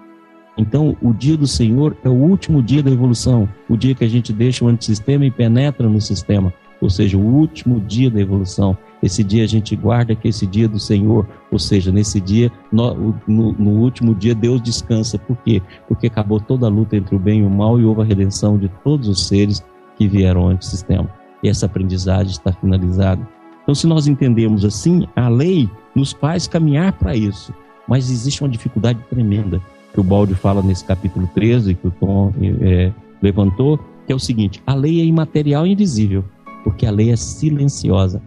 Então, 0.56 0.96
o 1.02 1.12
dia 1.12 1.36
do 1.36 1.48
Senhor 1.48 1.98
é 2.04 2.08
o 2.08 2.14
último 2.14 2.62
dia 2.62 2.82
da 2.82 2.92
evolução, 2.92 3.50
o 3.68 3.76
dia 3.76 3.96
que 3.96 4.04
a 4.04 4.08
gente 4.08 4.32
deixa 4.32 4.64
o 4.64 4.68
antissistema 4.68 5.26
e 5.26 5.32
penetra 5.32 5.90
no 5.90 6.00
sistema 6.00 6.54
ou 6.84 6.90
seja, 6.90 7.18
o 7.18 7.22
último 7.22 7.80
dia 7.80 8.12
da 8.12 8.20
evolução. 8.20 8.78
Esse 9.04 9.22
dia 9.22 9.44
a 9.44 9.48
gente 9.48 9.76
guarda 9.76 10.16
que 10.16 10.30
esse 10.30 10.48
dia 10.48 10.66
do 10.66 10.80
Senhor, 10.80 11.28
ou 11.52 11.60
seja, 11.60 11.92
nesse 11.92 12.22
dia, 12.22 12.50
no, 12.72 13.14
no, 13.28 13.52
no, 13.52 13.72
último 13.72 14.16
dia, 14.16 14.34
Deus 14.34 14.62
descansa. 14.62 15.20
Por 15.20 15.36
quê? 15.38 15.62
Porque 15.90 16.08
acabou 16.08 16.40
toda 16.40 16.68
a 16.68 16.70
luta 16.70 16.96
entre 16.96 17.14
o 17.14 17.20
bem 17.20 17.42
e 17.42 17.44
o 17.44 17.50
mal 17.50 17.78
e 17.78 17.84
houve 17.84 18.02
a 18.02 18.06
redenção 18.06 18.58
de 18.58 18.70
todos 18.82 19.10
os 19.10 19.28
seres 19.28 19.62
que 19.98 20.08
vieram 20.08 20.48
antes 20.48 20.70
do 20.70 20.72
sistema. 20.72 21.10
E 21.44 21.50
essa 21.50 21.66
aprendizagem 21.66 22.32
está 22.32 22.54
finalizada. 22.54 23.22
Então, 23.62 23.76
se 23.76 23.86
nós 23.86 24.08
entendemos 24.08 24.64
assim, 24.64 25.06
a 25.18 25.28
lei 25.28 25.70
nos 25.94 26.14
faz 26.14 26.48
caminhar 26.48 26.94
para 26.94 27.14
isso. 27.14 27.54
mas 27.86 28.10
existe 28.10 28.42
uma 28.42 28.50
dificuldade 28.50 29.00
tremenda 29.10 29.62
que 29.94 30.00
o 30.00 30.04
Balde 30.04 30.34
fala 30.34 30.62
nesse 30.62 30.86
capítulo 30.86 31.30
13, 31.36 31.76
que 31.76 31.88
o 31.88 31.92
Tom 31.92 32.34
é, 32.62 32.92
levantou, 33.22 33.78
que 34.08 34.14
é 34.14 34.16
o 34.16 34.20
seguinte: 34.20 34.62
a 34.66 34.74
lei 34.74 35.02
é 35.02 35.04
imaterial 35.04 35.68
e 35.68 35.74
invisível, 35.74 36.24
porque 36.64 36.86
a 36.86 36.92
lei 36.92 37.12
é 37.12 37.16
silenciosa. 37.16 38.22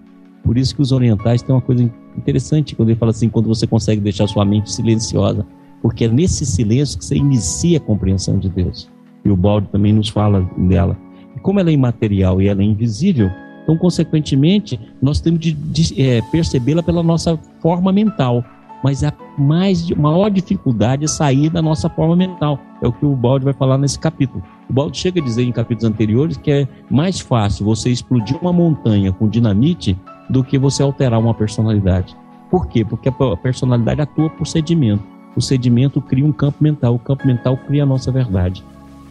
Por 0.47 0.57
isso 0.57 0.77
que 0.77 0.81
os 0.81 0.93
orientais 0.93 1.43
têm 1.43 1.55
uma 1.55 1.61
coisa 1.61 1.83
interessante 2.17 2.77
quando 2.77 2.91
ele 2.91 2.99
fala 2.99 3.11
assim, 3.11 3.29
quando 3.29 3.49
você 3.49 3.67
consegue 3.67 4.01
deixar 4.01 4.29
sua 4.29 4.45
mente 4.45 4.73
silenciosa, 4.73 5.45
porque 5.83 6.05
é 6.05 6.09
nesse 6.09 6.47
silêncio 6.47 6.99
que 6.99 7.05
você 7.05 7.17
inicia 7.17 7.79
a 7.79 7.81
compreensão 7.81 8.39
de 8.39 8.49
Deus. 8.49 8.89
E 9.25 9.29
o 9.29 9.37
Balde 9.37 9.67
também 9.73 9.93
nos 9.93 10.09
fala 10.09 10.49
dela. 10.57 10.97
E 11.37 11.41
como 11.41 11.59
ela 11.59 11.71
é 11.71 11.73
imaterial 11.73 12.41
e 12.41 12.47
ela 12.47 12.63
é 12.63 12.65
invisível, 12.65 13.29
então, 13.65 13.77
consequentemente, 13.77 14.79
nós 15.03 15.21
temos 15.21 15.41
de, 15.41 15.51
de 15.51 16.01
é, 16.01 16.23
percebê-la 16.31 16.85
pela 16.85 17.03
nossa 17.03 17.37
forma 17.61 17.91
mental. 17.91 18.45
Mas 18.85 19.03
a 19.03 19.13
mais, 19.37 19.91
maior 19.91 20.31
dificuldade 20.31 21.05
é 21.05 21.09
sair 21.09 21.51
da 21.51 21.61
nossa 21.61 21.91
forma 21.91 22.15
mental. 22.15 22.61
É 22.81 22.87
o 22.87 22.93
que 22.93 23.05
o 23.05 23.17
Balde 23.17 23.45
vai 23.45 23.53
falar 23.53 23.77
nesse 23.77 23.99
capítulo. 23.99 24.41
O 24.71 24.73
Balde 24.73 24.97
chega 24.97 25.21
a 25.21 25.25
dizer 25.25 25.43
em 25.43 25.51
capítulos 25.51 25.93
anteriores 25.93 26.37
que 26.37 26.53
é 26.53 26.69
mais 26.89 27.19
fácil 27.19 27.65
você 27.65 27.91
explodir 27.91 28.39
uma 28.41 28.53
montanha 28.53 29.13
com 29.13 29.29
dinamite 29.29 29.99
do 30.29 30.43
que 30.43 30.59
você 30.59 30.83
alterar 30.83 31.19
uma 31.19 31.35
personalidade. 31.35 32.17
Por 32.51 32.67
quê? 32.67 32.85
Porque 32.85 33.09
a 33.09 33.37
personalidade 33.37 34.01
atua 34.01 34.31
por 34.31 34.47
sedimento. 34.47 35.03
O 35.35 35.41
sedimento 35.41 36.01
cria 36.01 36.25
um 36.25 36.33
campo 36.33 36.63
mental, 36.63 36.95
o 36.95 36.99
campo 36.99 37.27
mental 37.27 37.57
cria 37.57 37.83
a 37.83 37.87
nossa 37.87 38.11
verdade. 38.11 38.65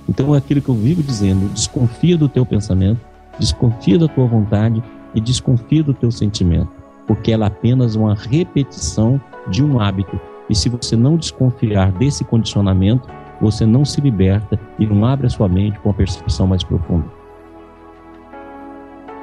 Então 0.07 0.34
é 0.34 0.38
aquilo 0.38 0.61
que 0.61 0.70
eu 0.70 0.76
vivo 0.76 1.03
dizendo: 1.03 1.51
desconfia 1.53 2.18
do 2.18 2.30
teu 2.30 2.45
pensamento, 2.45 2.99
desconfia 3.39 3.99
da 3.99 4.07
tua 4.07 4.26
vontade 4.26 4.84
e 5.13 5.22
desconfia 5.22 5.84
do 5.84 5.93
teu 5.93 6.11
sentimento, 6.11 6.70
porque 7.07 7.32
ela 7.32 7.45
é 7.45 7.47
apenas 7.47 7.95
uma 7.95 8.16
repetição 8.16 9.20
de 9.49 9.63
um 9.63 9.80
hábito. 9.80 10.20
E 10.49 10.55
se 10.55 10.70
você 10.70 10.95
não 10.95 11.18
desconfiar 11.18 11.91
desse 11.91 12.24
condicionamento, 12.24 13.07
você 13.41 13.66
não 13.66 13.84
se 13.84 13.99
liberta 13.99 14.59
e 14.80 14.86
não 14.86 15.05
abre 15.05 15.28
a 15.28 15.30
sua 15.30 15.47
mente 15.47 15.80
com 15.80 15.89
a 15.89 15.93
percepção 15.93 16.47
mais 16.47 16.63
profunda. 16.63 17.05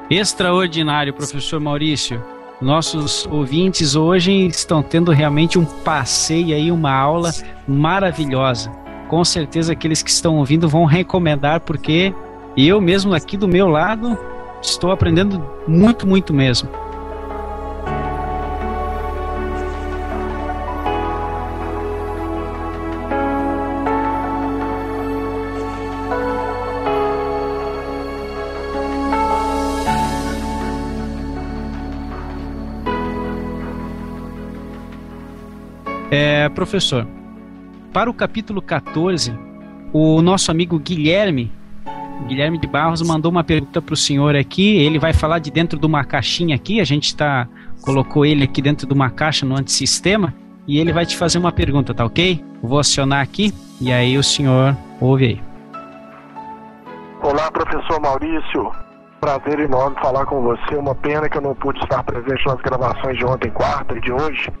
Extraordinário, 0.09 1.13
professor 1.13 1.59
Maurício. 1.59 2.21
Nossos 2.61 3.25
ouvintes 3.31 3.95
hoje 3.95 4.47
estão 4.47 4.83
tendo 4.83 5.11
realmente 5.11 5.57
um 5.57 5.65
passeio 5.65 6.55
aí, 6.55 6.71
uma 6.71 6.93
aula 6.93 7.31
maravilhosa. 7.67 8.69
Com 9.07 9.23
certeza 9.23 9.73
aqueles 9.73 10.03
que 10.03 10.09
estão 10.09 10.37
ouvindo 10.37 10.67
vão 10.67 10.85
recomendar 10.85 11.61
porque 11.61 12.13
eu 12.55 12.81
mesmo 12.81 13.13
aqui 13.13 13.37
do 13.37 13.47
meu 13.47 13.67
lado 13.67 14.17
estou 14.61 14.91
aprendendo 14.91 15.43
muito, 15.67 16.05
muito 16.05 16.33
mesmo. 16.33 16.69
É, 36.43 36.49
professor, 36.49 37.07
para 37.93 38.09
o 38.09 38.13
capítulo 38.13 38.61
14, 38.61 39.33
o 39.93 40.21
nosso 40.21 40.51
amigo 40.51 40.77
Guilherme, 40.77 41.49
Guilherme 42.27 42.57
de 42.57 42.67
Barros, 42.67 43.01
mandou 43.01 43.31
uma 43.31 43.45
pergunta 43.45 43.81
para 43.81 43.93
o 43.93 43.95
senhor 43.95 44.35
aqui. 44.35 44.75
Ele 44.75 44.99
vai 44.99 45.13
falar 45.13 45.39
de 45.39 45.49
dentro 45.49 45.79
de 45.79 45.85
uma 45.85 46.03
caixinha 46.03 46.53
aqui. 46.53 46.81
A 46.81 46.83
gente 46.83 47.15
tá, 47.15 47.47
colocou 47.81 48.25
ele 48.25 48.43
aqui 48.43 48.61
dentro 48.61 48.85
de 48.85 48.93
uma 48.93 49.09
caixa 49.09 49.45
no 49.45 49.55
antissistema. 49.55 50.33
E 50.67 50.79
ele 50.79 50.91
vai 50.91 51.05
te 51.05 51.15
fazer 51.15 51.37
uma 51.37 51.51
pergunta, 51.53 51.93
tá 51.93 52.03
ok? 52.03 52.43
Vou 52.61 52.77
acionar 52.77 53.21
aqui 53.21 53.53
e 53.79 53.93
aí 53.93 54.17
o 54.17 54.23
senhor 54.23 54.75
ouve 54.99 55.25
aí. 55.25 55.41
Olá, 57.21 57.49
professor 57.53 58.01
Maurício. 58.01 58.69
Prazer 59.21 59.61
enorme 59.61 59.95
falar 60.01 60.25
com 60.25 60.41
você. 60.41 60.75
Uma 60.75 60.93
pena 60.93 61.29
que 61.29 61.37
eu 61.37 61.41
não 61.41 61.55
pude 61.55 61.79
estar 61.81 62.03
presente 62.03 62.45
nas 62.45 62.59
gravações 62.59 63.17
de 63.17 63.23
ontem, 63.23 63.49
quarta 63.49 63.97
e 63.97 64.01
de 64.01 64.11
hoje 64.11 64.51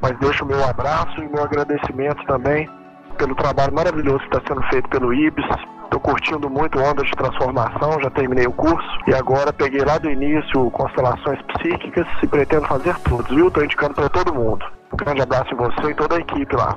mas 0.00 0.18
deixo 0.18 0.44
o 0.44 0.48
meu 0.48 0.62
abraço 0.64 1.22
e 1.22 1.28
meu 1.28 1.42
agradecimento 1.42 2.24
também 2.26 2.68
pelo 3.16 3.34
trabalho 3.34 3.74
maravilhoso 3.74 4.18
que 4.18 4.36
está 4.36 4.42
sendo 4.46 4.62
feito 4.68 4.88
pelo 4.88 5.12
IBS. 5.12 5.46
Estou 5.84 6.00
curtindo 6.00 6.50
muito 6.50 6.78
Ondas 6.78 7.06
de 7.06 7.12
Transformação, 7.12 8.00
já 8.02 8.10
terminei 8.10 8.46
o 8.46 8.52
curso 8.52 8.98
e 9.06 9.14
agora 9.14 9.52
peguei 9.52 9.82
lá 9.82 9.98
do 9.98 10.10
início 10.10 10.70
Constelações 10.72 11.40
Psíquicas 11.42 12.06
e 12.22 12.26
pretendo 12.26 12.66
fazer 12.66 12.94
todos, 13.00 13.34
viu? 13.34 13.48
Estou 13.48 13.64
indicando 13.64 13.94
para 13.94 14.08
todo 14.08 14.34
mundo. 14.34 14.66
Um 14.92 14.96
grande 14.96 15.22
abraço 15.22 15.54
em 15.54 15.56
você 15.56 15.90
e 15.90 15.94
toda 15.94 16.16
a 16.16 16.20
equipe 16.20 16.54
lá. 16.56 16.76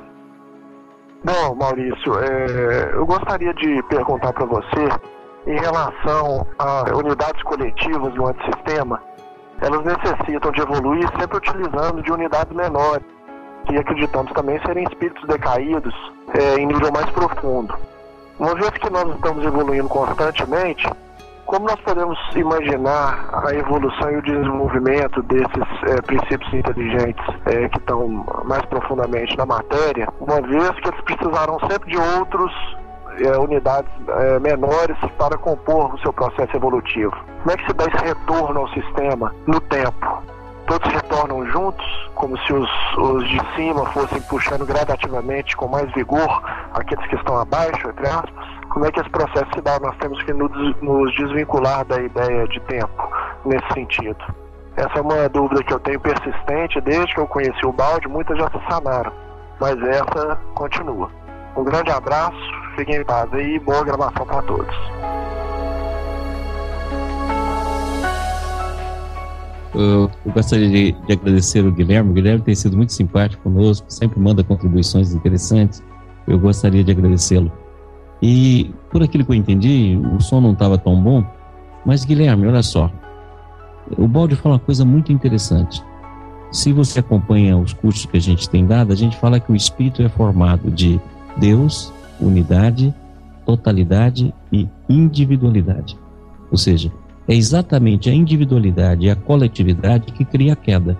Bom, 1.22 1.54
Maurício, 1.54 2.18
é, 2.18 2.92
eu 2.94 3.04
gostaria 3.04 3.52
de 3.54 3.82
perguntar 3.88 4.32
para 4.32 4.46
você 4.46 4.88
em 5.46 5.58
relação 5.58 6.46
a 6.58 6.96
unidades 6.96 7.42
coletivas 7.42 8.14
do 8.14 8.26
antissistema 8.26 9.02
elas 9.60 9.84
necessitam 9.84 10.50
de 10.52 10.60
evoluir 10.60 11.08
sempre 11.18 11.36
utilizando 11.36 12.02
de 12.02 12.12
unidades 12.12 12.54
menores, 12.54 13.04
que 13.66 13.76
acreditamos 13.76 14.32
também 14.32 14.60
serem 14.64 14.84
espíritos 14.84 15.26
decaídos 15.28 15.94
é, 16.34 16.60
em 16.60 16.66
nível 16.66 16.90
mais 16.92 17.08
profundo. 17.10 17.74
Uma 18.38 18.54
vez 18.54 18.70
que 18.70 18.90
nós 18.90 19.14
estamos 19.14 19.44
evoluindo 19.44 19.88
constantemente, 19.88 20.88
como 21.44 21.66
nós 21.66 21.80
podemos 21.80 22.18
imaginar 22.36 23.28
a 23.44 23.52
evolução 23.54 24.10
e 24.10 24.16
o 24.16 24.22
desenvolvimento 24.22 25.22
desses 25.24 25.82
é, 25.88 26.00
princípios 26.00 26.54
inteligentes 26.54 27.24
é, 27.46 27.68
que 27.68 27.78
estão 27.78 28.24
mais 28.44 28.64
profundamente 28.66 29.36
na 29.36 29.44
matéria, 29.44 30.08
uma 30.20 30.40
vez 30.40 30.70
que 30.80 30.88
eles 30.88 31.00
precisarão 31.02 31.58
sempre 31.68 31.90
de 31.90 31.98
outros 31.98 32.79
é, 33.20 33.38
unidades 33.38 33.90
é, 34.08 34.38
menores 34.38 34.96
para 35.18 35.36
compor 35.38 35.94
o 35.94 35.98
seu 35.98 36.12
processo 36.12 36.56
evolutivo. 36.56 37.14
Como 37.42 37.52
é 37.52 37.56
que 37.56 37.66
se 37.66 37.72
dá 37.72 37.84
esse 37.84 38.04
retorno 38.04 38.60
ao 38.60 38.68
sistema 38.68 39.34
no 39.46 39.60
tempo? 39.60 40.22
Todos 40.66 40.92
retornam 40.92 41.44
juntos, 41.46 42.10
como 42.14 42.38
se 42.38 42.52
os, 42.52 42.70
os 42.96 43.28
de 43.28 43.40
cima 43.56 43.84
fossem 43.86 44.20
puxando 44.22 44.64
gradativamente 44.64 45.56
com 45.56 45.66
mais 45.66 45.92
vigor 45.94 46.42
aqueles 46.72 47.04
que 47.08 47.16
estão 47.16 47.36
abaixo, 47.36 47.88
entre 47.88 48.06
aspas? 48.06 48.48
Como 48.68 48.86
é 48.86 48.92
que 48.92 49.00
esse 49.00 49.10
processo 49.10 49.48
se 49.52 49.60
dá? 49.62 49.80
Nós 49.80 49.96
temos 49.96 50.22
que 50.22 50.32
nos 50.32 51.16
desvincular 51.16 51.84
da 51.84 52.00
ideia 52.00 52.46
de 52.46 52.60
tempo 52.60 53.08
nesse 53.44 53.66
sentido. 53.74 54.24
Essa 54.76 54.98
é 54.98 55.02
uma 55.02 55.28
dúvida 55.28 55.62
que 55.64 55.74
eu 55.74 55.80
tenho 55.80 55.98
persistente 56.00 56.80
desde 56.80 57.14
que 57.14 57.20
eu 57.20 57.26
conheci 57.26 57.66
o 57.66 57.72
balde, 57.72 58.08
muitas 58.08 58.38
já 58.38 58.48
se 58.50 58.60
sanaram, 58.70 59.12
mas 59.60 59.76
essa 59.82 60.38
continua. 60.54 61.10
Um 61.56 61.64
grande 61.64 61.90
abraço, 61.90 62.38
fiquem 62.80 62.96
em 62.96 63.04
paz 63.04 63.30
e 63.34 63.58
boa 63.58 63.84
gravação 63.84 64.26
para 64.26 64.42
todos. 64.42 64.74
Eu, 69.74 70.10
gostaria 70.32 70.68
de, 70.68 70.92
de, 70.92 71.12
agradecer 71.12 71.64
o 71.64 71.70
Guilherme. 71.70 72.10
O 72.10 72.14
Guilherme 72.14 72.42
tem 72.42 72.54
sido 72.54 72.76
muito 72.76 72.92
simpático 72.92 73.42
conosco, 73.42 73.86
sempre 73.88 74.18
manda 74.18 74.42
contribuições 74.42 75.14
interessantes. 75.14 75.82
Eu 76.26 76.38
gostaria 76.38 76.82
de 76.82 76.90
agradecê-lo. 76.90 77.52
E 78.22 78.74
por 78.90 79.02
aquilo 79.02 79.24
que 79.24 79.30
eu 79.30 79.36
entendi, 79.36 80.00
o 80.14 80.20
som 80.20 80.40
não 80.40 80.52
estava 80.52 80.76
tão 80.76 81.00
bom, 81.00 81.24
mas 81.84 82.04
Guilherme, 82.04 82.46
olha 82.46 82.62
só. 82.62 82.90
O 83.96 84.08
Balde 84.08 84.36
fala 84.36 84.54
uma 84.54 84.60
coisa 84.60 84.84
muito 84.84 85.12
interessante. 85.12 85.82
Se 86.50 86.72
você 86.72 87.00
acompanha 87.00 87.56
os 87.56 87.72
cursos 87.72 88.06
que 88.06 88.16
a 88.16 88.20
gente 88.20 88.48
tem 88.48 88.66
dado, 88.66 88.92
a 88.92 88.96
gente 88.96 89.16
fala 89.18 89.38
que 89.38 89.52
o 89.52 89.56
espírito 89.56 90.02
é 90.02 90.08
formado 90.08 90.70
de 90.70 91.00
Deus, 91.36 91.92
unidade, 92.20 92.94
totalidade 93.44 94.32
e 94.52 94.68
individualidade. 94.88 95.98
Ou 96.50 96.56
seja, 96.56 96.92
é 97.28 97.34
exatamente 97.34 98.10
a 98.10 98.14
individualidade 98.14 99.06
e 99.06 99.10
a 99.10 99.16
coletividade 99.16 100.12
que 100.12 100.24
cria 100.24 100.52
a 100.52 100.56
queda. 100.56 100.98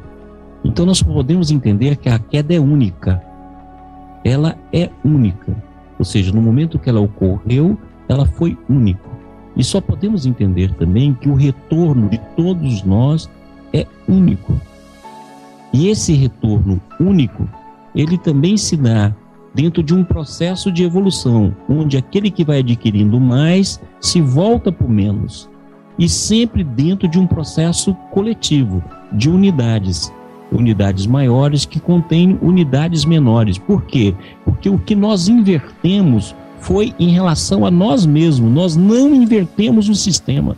Então 0.64 0.86
nós 0.86 1.02
podemos 1.02 1.50
entender 1.50 1.96
que 1.96 2.08
a 2.08 2.18
queda 2.18 2.54
é 2.54 2.60
única. 2.60 3.22
Ela 4.24 4.56
é 4.72 4.90
única. 5.04 5.56
Ou 5.98 6.04
seja, 6.04 6.32
no 6.32 6.40
momento 6.40 6.78
que 6.78 6.88
ela 6.88 7.00
ocorreu, 7.00 7.76
ela 8.08 8.26
foi 8.26 8.56
única. 8.68 9.08
E 9.56 9.64
só 9.64 9.80
podemos 9.80 10.26
entender 10.26 10.72
também 10.74 11.14
que 11.14 11.28
o 11.28 11.34
retorno 11.34 12.08
de 12.08 12.18
todos 12.36 12.82
nós 12.82 13.28
é 13.72 13.86
único. 14.08 14.54
E 15.72 15.88
esse 15.88 16.12
retorno 16.14 16.80
único, 16.98 17.48
ele 17.94 18.18
também 18.18 18.56
se 18.56 18.76
dá 18.76 19.14
dentro 19.54 19.82
de 19.82 19.94
um 19.94 20.04
processo 20.04 20.70
de 20.70 20.84
evolução, 20.84 21.54
onde 21.68 21.96
aquele 21.96 22.30
que 22.30 22.44
vai 22.44 22.58
adquirindo 22.60 23.18
mais 23.20 23.80
se 24.00 24.20
volta 24.20 24.70
por 24.70 24.88
menos, 24.88 25.48
e 25.98 26.08
sempre 26.08 26.62
dentro 26.62 27.08
de 27.08 27.18
um 27.18 27.26
processo 27.26 27.94
coletivo, 28.10 28.82
de 29.12 29.28
unidades, 29.28 30.12
unidades 30.52 31.06
maiores 31.06 31.64
que 31.64 31.80
contêm 31.80 32.38
unidades 32.40 33.04
menores. 33.04 33.58
Por 33.58 33.82
quê? 33.82 34.14
Porque 34.44 34.68
o 34.68 34.78
que 34.78 34.94
nós 34.94 35.28
invertemos 35.28 36.34
foi 36.60 36.94
em 36.98 37.10
relação 37.10 37.64
a 37.64 37.70
nós 37.70 38.06
mesmos, 38.06 38.50
nós 38.52 38.76
não 38.76 39.14
invertemos 39.14 39.88
o 39.88 39.94
sistema. 39.94 40.56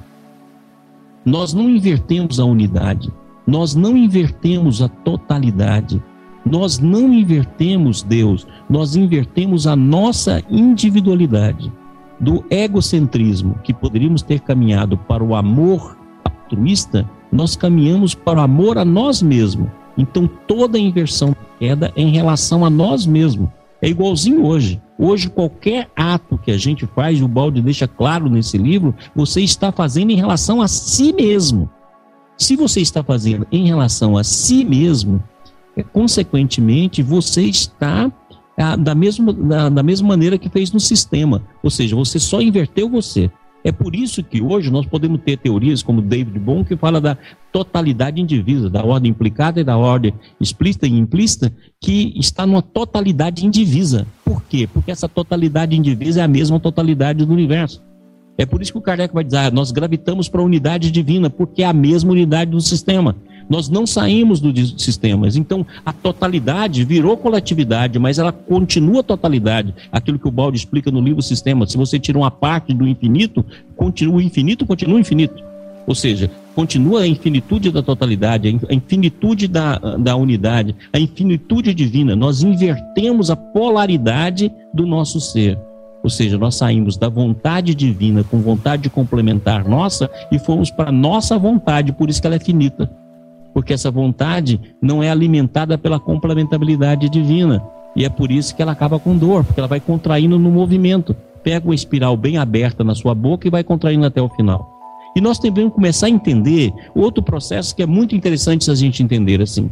Nós 1.25 1.55
não 1.55 1.71
invertemos 1.71 2.41
a 2.41 2.45
unidade, 2.45 3.13
nós 3.47 3.77
não 3.77 3.97
invertemos 3.97 4.83
a 4.83 4.89
totalidade 4.89 6.03
nós 6.45 6.79
não 6.79 7.13
invertemos 7.13 8.03
Deus, 8.03 8.47
nós 8.69 8.97
invertemos 8.97 9.67
a 9.67 9.77
nossa 9.77 10.43
individualidade. 10.51 11.73
Do 12.19 12.45
egocentrismo, 12.51 13.59
que 13.65 13.75
poderíamos 13.75 14.23
ter 14.23 14.41
caminhado 14.41 14.97
para 14.97 15.25
o 15.25 15.35
amor 15.35 15.97
altruísta, 16.25 17.09
nós 17.33 17.57
caminhamos 17.57 18.15
para 18.15 18.39
o 18.39 18.43
amor 18.43 18.79
a 18.79 18.85
nós 18.85 19.23
mesmos. 19.23 19.69
Então 19.97 20.29
toda 20.47 20.79
inversão 20.79 21.31
da 21.31 21.59
queda 21.59 21.93
é 21.97 22.03
em 22.03 22.11
relação 22.11 22.65
a 22.65 22.71
nós 22.71 23.07
mesmos. 23.07 23.49
É 23.81 23.89
igualzinho 23.89 24.45
hoje. 24.45 24.81
Hoje, 24.97 25.29
qualquer 25.29 25.91
ato 25.97 26.39
que 26.39 26.53
a 26.53 26.57
gente 26.57 26.87
faz, 26.87 27.21
o 27.21 27.27
Balde 27.27 27.61
deixa 27.61 27.89
claro 27.89 28.31
nesse 28.31 28.57
livro, 28.57 28.95
você 29.17 29.41
está 29.41 29.73
fazendo 29.73 30.13
em 30.13 30.17
relação 30.17 30.63
a 30.63 30.69
si 30.69 31.13
mesmo. 31.13 31.69
Se 32.39 32.55
você 32.55 32.81
está 32.81 33.03
fazendo 33.03 33.45
em 33.51 33.67
relação 33.67 34.17
a 34.17 34.23
si 34.23 34.65
mesmo, 34.65 35.21
consequentemente, 35.93 37.03
você 37.03 37.43
está 37.43 38.11
ah, 38.59 38.77
da, 38.77 38.95
mesma, 38.95 39.33
da, 39.33 39.69
da 39.69 39.83
mesma 39.83 40.09
maneira 40.09 40.37
que 40.37 40.49
fez 40.49 40.73
no 40.73 40.81
sistema. 40.81 41.43
Ou 41.63 41.71
seja, 41.71 41.97
você 41.97 42.19
só 42.19 42.41
inverteu 42.43 42.89
você. 42.89 43.31
É 43.65 43.71
por 43.71 43.95
isso 43.95 44.25
que 44.25 44.43
hoje 44.43 44.71
nós 44.71 44.87
podemos 44.87 45.21
ter 45.21 45.39
teorias 45.39 45.83
como 45.83 46.03
David 46.03 46.37
Bohm, 46.39 46.65
que 46.65 46.77
fala 46.77 47.01
da 47.01 47.17
totalidade 47.53 48.21
indivisa, 48.21 48.69
da 48.69 48.85
ordem 48.85 49.11
implicada 49.11 49.61
e 49.61 49.65
da 49.65 49.77
ordem 49.77 50.13
explícita 50.41 50.87
e 50.87 50.91
implícita, 50.91 51.53
que 51.81 52.13
está 52.17 52.45
numa 52.45 52.61
totalidade 52.61 53.47
indivisa. 53.47 54.07
Por 54.25 54.43
quê? 54.43 54.69
Porque 54.73 54.91
essa 54.91 55.09
totalidade 55.09 55.77
indivisa 55.77 56.21
é 56.21 56.25
a 56.25 56.29
mesma 56.29 56.59
totalidade 56.59 57.25
do 57.25 57.33
universo. 57.33 57.81
É 58.37 58.45
por 58.45 58.61
isso 58.61 58.73
que 58.73 58.79
o 58.79 58.83
Kardec 58.83 59.15
vai 59.15 59.23
dizer, 59.23 59.39
ah, 59.39 59.51
nós 59.51 59.71
gravitamos 59.71 60.29
para 60.29 60.41
a 60.41 60.45
unidade 60.45 60.91
divina, 60.91 61.31
porque 61.31 61.63
é 61.63 61.67
a 61.67 61.73
mesma 61.73 62.11
unidade 62.11 62.51
do 62.51 62.61
sistema. 62.61 63.15
Nós 63.53 63.69
não 63.69 63.87
saímos 63.87 64.41
dos 64.41 64.77
sistemas. 64.79 65.37
Então, 65.37 65.67
a 65.85 65.93
totalidade 65.93 66.87
virou 66.87 67.19
coletividade, 67.19 67.99
mas 67.99 68.19
ela 68.19 68.33
continua 68.33 69.03
totalidade. 69.03 69.75
Aquilo 69.93 70.19
que 70.19 70.27
o 70.27 70.31
Balde 70.31 70.57
explica 70.57 70.91
no 70.91 71.03
livro 71.03 71.21
Sistema. 71.21 71.67
Se 71.67 71.77
você 71.77 71.99
tira 71.99 72.17
uma 72.17 72.31
parte 72.31 72.73
do 72.73 72.89
infinito, 72.89 73.45
continua 73.77 74.17
o 74.17 74.23
infinito, 74.23 74.65
continua 74.65 74.99
infinito. 74.99 75.45
Ou 75.87 75.95
seja, 75.95 76.31
continua 76.55 77.03
a 77.03 77.07
infinitude 77.07 77.71
da 77.71 77.83
totalidade, 77.83 78.59
a 78.71 78.73
infinitude 78.73 79.47
da, 79.47 79.77
da 79.99 80.17
unidade, 80.17 80.75
a 80.91 80.99
infinitude 80.99 81.75
divina. 81.75 82.17
Nós 82.17 82.43
invertemos 82.43 83.31
a 83.31 83.37
polaridade 83.37 84.51
do 84.73 84.87
nosso 84.87 85.21
ser. 85.21 85.59
Ou 86.03 86.09
seja, 86.09 86.39
nós 86.39 86.55
saímos 86.55 86.97
da 86.97 87.11
vontade 87.11 87.75
divina 87.75 88.25
com 88.25 88.41
vontade 88.41 88.85
de 88.85 88.89
complementar 88.89 89.69
nossa 89.69 90.11
e 90.33 90.39
fomos 90.39 90.71
para 90.71 90.89
a 90.89 90.93
nossa 90.93 91.37
vontade, 91.37 91.93
por 91.93 92.09
isso 92.09 92.19
que 92.19 92.27
ela 92.27 92.37
é 92.37 92.41
finita 92.41 93.03
porque 93.53 93.73
essa 93.73 93.91
vontade 93.91 94.61
não 94.81 95.03
é 95.03 95.11
alimentada 95.11 95.77
pela 95.77 96.01
complementabilidade 96.01 97.09
divina. 97.09 97.63
E 97.95 98.05
é 98.05 98.09
por 98.09 98.31
isso 98.31 98.55
que 98.55 98.63
ela 98.63 98.73
acaba 98.73 98.99
com 98.99 99.17
dor, 99.17 99.45
porque 99.45 99.61
ela 99.61 99.69
vai 99.69 99.81
contraindo 99.81 100.39
no 100.39 100.51
movimento. 100.51 101.15
Pega 101.43 101.67
uma 101.67 101.75
espiral 101.75 102.17
bem 102.17 102.39
aberta 102.39 102.83
na 102.83 102.95
sua 102.95 103.15
boca 103.15 103.47
e 103.47 103.51
vai 103.51 103.63
contraindo 103.63 104.07
até 104.07 104.23
o 104.23 104.29
final. 104.29 104.73
E 105.15 105.21
nós 105.21 105.39
devemos 105.39 105.75
começar 105.75 106.07
a 106.07 106.11
entender 106.11 106.73
outro 106.95 107.23
processo 107.23 107.77
que 107.77 107.83
é 107.83 107.87
muito 107.87 108.15
interessante 108.15 108.71
a 108.71 108.75
gente 108.75 109.03
entender 109.03 109.43
assim. 109.43 109.71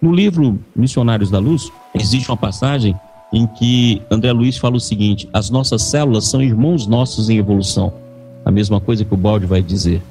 No 0.00 0.12
livro 0.12 0.58
Missionários 0.76 1.30
da 1.30 1.38
Luz, 1.38 1.70
existe 1.94 2.30
uma 2.30 2.36
passagem 2.36 2.94
em 3.32 3.46
que 3.46 4.02
André 4.10 4.32
Luiz 4.32 4.58
fala 4.58 4.76
o 4.76 4.80
seguinte: 4.80 5.28
as 5.32 5.48
nossas 5.48 5.82
células 5.82 6.24
são 6.24 6.42
irmãos 6.42 6.86
nossos 6.86 7.30
em 7.30 7.38
evolução. 7.38 7.94
A 8.44 8.50
mesma 8.50 8.80
coisa 8.80 9.04
que 9.04 9.14
o 9.14 9.16
Balde 9.16 9.46
vai 9.46 9.62
dizer. 9.62 10.02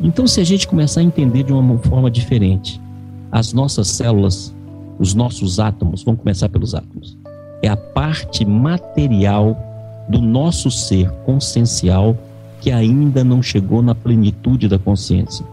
Então, 0.00 0.26
se 0.26 0.40
a 0.40 0.44
gente 0.44 0.66
começar 0.66 1.00
a 1.00 1.04
entender 1.04 1.42
de 1.42 1.52
uma 1.52 1.78
forma 1.78 2.10
diferente, 2.10 2.80
as 3.30 3.52
nossas 3.52 3.88
células, 3.88 4.54
os 4.98 5.14
nossos 5.14 5.60
átomos, 5.60 6.02
vamos 6.02 6.20
começar 6.20 6.48
pelos 6.48 6.74
átomos, 6.74 7.16
é 7.62 7.68
a 7.68 7.76
parte 7.76 8.44
material 8.44 9.56
do 10.08 10.20
nosso 10.20 10.70
ser 10.70 11.10
consciencial 11.24 12.16
que 12.60 12.70
ainda 12.70 13.22
não 13.22 13.42
chegou 13.42 13.82
na 13.82 13.94
plenitude 13.94 14.68
da 14.68 14.78
consciência. 14.78 15.44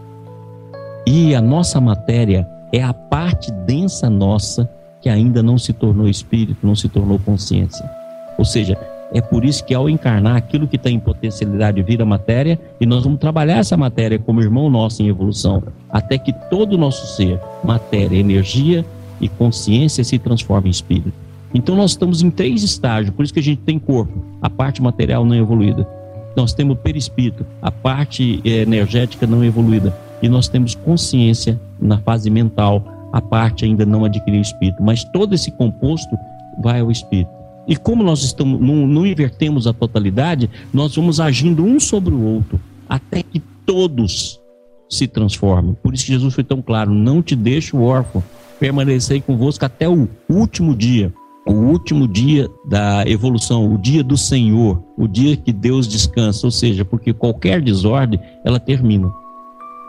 E 1.06 1.34
a 1.34 1.40
nossa 1.40 1.80
matéria 1.80 2.46
é 2.72 2.82
a 2.82 2.92
parte 2.92 3.50
densa 3.52 4.10
nossa 4.10 4.68
que 5.00 5.08
ainda 5.08 5.42
não 5.42 5.56
se 5.56 5.72
tornou 5.72 6.08
espírito, 6.08 6.66
não 6.66 6.74
se 6.74 6.88
tornou 6.88 7.18
consciência. 7.18 7.88
Ou 8.36 8.44
seja, 8.44 8.76
é 9.12 9.20
por 9.20 9.44
isso 9.44 9.64
que 9.64 9.74
ao 9.74 9.88
encarnar 9.88 10.36
aquilo 10.36 10.68
que 10.68 10.76
tem 10.76 11.00
potencialidade 11.00 11.82
vira 11.82 12.04
matéria, 12.04 12.58
e 12.80 12.86
nós 12.86 13.04
vamos 13.04 13.18
trabalhar 13.18 13.58
essa 13.58 13.76
matéria 13.76 14.18
como 14.18 14.42
irmão 14.42 14.68
nosso 14.68 15.02
em 15.02 15.08
evolução, 15.08 15.62
até 15.90 16.18
que 16.18 16.32
todo 16.50 16.74
o 16.74 16.78
nosso 16.78 17.16
ser, 17.16 17.40
matéria, 17.64 18.16
energia 18.16 18.84
e 19.20 19.28
consciência 19.28 20.04
se 20.04 20.18
transforme 20.18 20.68
em 20.68 20.70
espírito. 20.70 21.12
Então 21.54 21.74
nós 21.74 21.92
estamos 21.92 22.22
em 22.22 22.30
três 22.30 22.62
estágios, 22.62 23.14
por 23.14 23.24
isso 23.24 23.32
que 23.32 23.40
a 23.40 23.42
gente 23.42 23.62
tem 23.62 23.78
corpo, 23.78 24.22
a 24.42 24.50
parte 24.50 24.82
material 24.82 25.24
não 25.24 25.34
evoluída. 25.34 25.88
Nós 26.36 26.52
temos 26.52 26.78
perispírito, 26.78 27.44
a 27.62 27.70
parte 27.70 28.40
eh, 28.44 28.62
energética 28.62 29.26
não 29.26 29.42
evoluída. 29.42 29.96
E 30.20 30.28
nós 30.28 30.46
temos 30.46 30.74
consciência 30.74 31.58
na 31.80 31.98
fase 31.98 32.28
mental, 32.28 32.84
a 33.12 33.20
parte 33.20 33.64
ainda 33.64 33.86
não 33.86 34.04
adquiriu 34.04 34.40
espírito. 34.40 34.82
Mas 34.82 35.02
todo 35.04 35.34
esse 35.34 35.50
composto 35.50 36.16
vai 36.60 36.80
ao 36.80 36.90
espírito. 36.90 37.37
E 37.68 37.76
como 37.76 38.02
nós 38.02 38.24
estamos, 38.24 38.58
não, 38.58 38.86
não 38.86 39.06
invertemos 39.06 39.66
a 39.66 39.74
totalidade, 39.74 40.48
nós 40.72 40.96
vamos 40.96 41.20
agindo 41.20 41.62
um 41.62 41.78
sobre 41.78 42.14
o 42.14 42.22
outro, 42.22 42.58
até 42.88 43.22
que 43.22 43.38
todos 43.66 44.40
se 44.88 45.06
transformem. 45.06 45.76
Por 45.82 45.92
isso 45.92 46.06
que 46.06 46.12
Jesus 46.12 46.34
foi 46.34 46.42
tão 46.42 46.62
claro: 46.62 46.94
não 46.94 47.22
te 47.22 47.36
deixo 47.36 47.82
órfão, 47.82 48.24
permanecerei 48.58 49.20
convosco 49.20 49.66
até 49.66 49.86
o 49.86 50.08
último 50.28 50.74
dia. 50.74 51.12
O 51.46 51.52
último 51.52 52.06
dia 52.06 52.46
da 52.66 53.08
evolução, 53.08 53.72
o 53.72 53.78
dia 53.78 54.04
do 54.04 54.18
Senhor, 54.18 54.82
o 54.98 55.08
dia 55.08 55.34
que 55.34 55.50
Deus 55.50 55.88
descansa, 55.88 56.46
ou 56.46 56.50
seja, 56.50 56.84
porque 56.84 57.10
qualquer 57.14 57.62
desordem 57.62 58.20
ela 58.44 58.60
termina. 58.60 59.10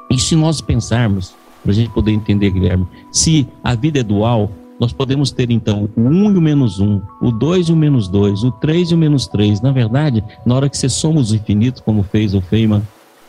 E 0.09 0.17
se 0.17 0.37
nós 0.37 0.61
pensarmos, 0.61 1.33
para 1.61 1.73
a 1.73 1.75
gente 1.75 1.89
poder 1.89 2.11
entender, 2.11 2.49
Guilherme, 2.51 2.87
se 3.11 3.45
a 3.61 3.75
vida 3.75 3.99
é 3.99 4.03
dual, 4.03 4.49
nós 4.79 4.93
podemos 4.93 5.31
ter 5.31 5.51
então 5.51 5.89
o 5.95 6.01
1 6.01 6.31
e 6.31 6.37
o 6.37 6.41
menos 6.41 6.79
1, 6.79 7.01
o 7.21 7.31
2 7.31 7.67
e 7.67 7.73
o 7.73 7.75
menos 7.75 8.07
2, 8.07 8.43
o 8.43 8.51
3 8.51 8.91
e 8.91 8.95
o 8.95 8.97
menos 8.97 9.27
3. 9.27 9.61
Na 9.61 9.71
verdade, 9.71 10.23
na 10.45 10.55
hora 10.55 10.69
que 10.69 10.77
você 10.77 10.87
soma 10.87 11.19
os 11.19 11.33
infinitos, 11.33 11.81
como 11.81 12.01
fez 12.03 12.33
o 12.33 12.41
Feynman, 12.41 12.81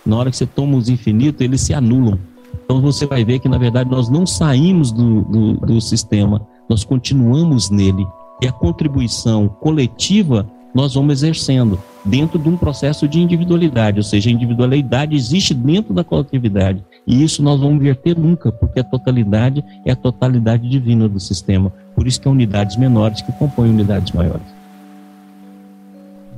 na 0.06 0.16
hora 0.16 0.30
que 0.30 0.36
você 0.36 0.46
toma 0.46 0.76
os 0.76 0.88
infinitos, 0.88 1.40
eles 1.40 1.60
se 1.60 1.74
anulam. 1.74 2.18
Então 2.64 2.80
você 2.80 3.04
vai 3.04 3.24
ver 3.24 3.40
que, 3.40 3.48
na 3.48 3.58
verdade, 3.58 3.90
nós 3.90 4.08
não 4.08 4.24
saímos 4.24 4.92
do, 4.92 5.22
do, 5.22 5.52
do 5.54 5.80
sistema, 5.80 6.46
nós 6.68 6.84
continuamos 6.84 7.68
nele. 7.68 8.06
E 8.40 8.46
a 8.46 8.52
contribuição 8.52 9.48
coletiva 9.48 10.48
nós 10.74 10.94
vamos 10.94 11.14
exercendo 11.14 11.80
dentro 12.04 12.38
de 12.38 12.48
um 12.48 12.56
processo 12.56 13.06
de 13.08 13.20
individualidade, 13.20 13.98
ou 13.98 14.04
seja, 14.04 14.30
a 14.30 14.32
individualidade 14.32 15.16
existe 15.16 15.52
dentro 15.52 15.92
da 15.92 16.04
coletividade. 16.04 16.82
E 17.10 17.24
isso 17.24 17.42
nós 17.42 17.58
vamos 17.58 17.74
inverter 17.74 18.16
nunca, 18.16 18.52
porque 18.52 18.78
a 18.78 18.84
totalidade 18.84 19.64
é 19.84 19.90
a 19.90 19.96
totalidade 19.96 20.68
divina 20.68 21.08
do 21.08 21.18
sistema. 21.18 21.72
Por 21.92 22.06
isso 22.06 22.20
que 22.20 22.28
há 22.28 22.30
unidades 22.30 22.76
menores 22.76 23.20
que 23.20 23.32
compõem 23.32 23.70
unidades 23.70 24.12
maiores. 24.12 24.46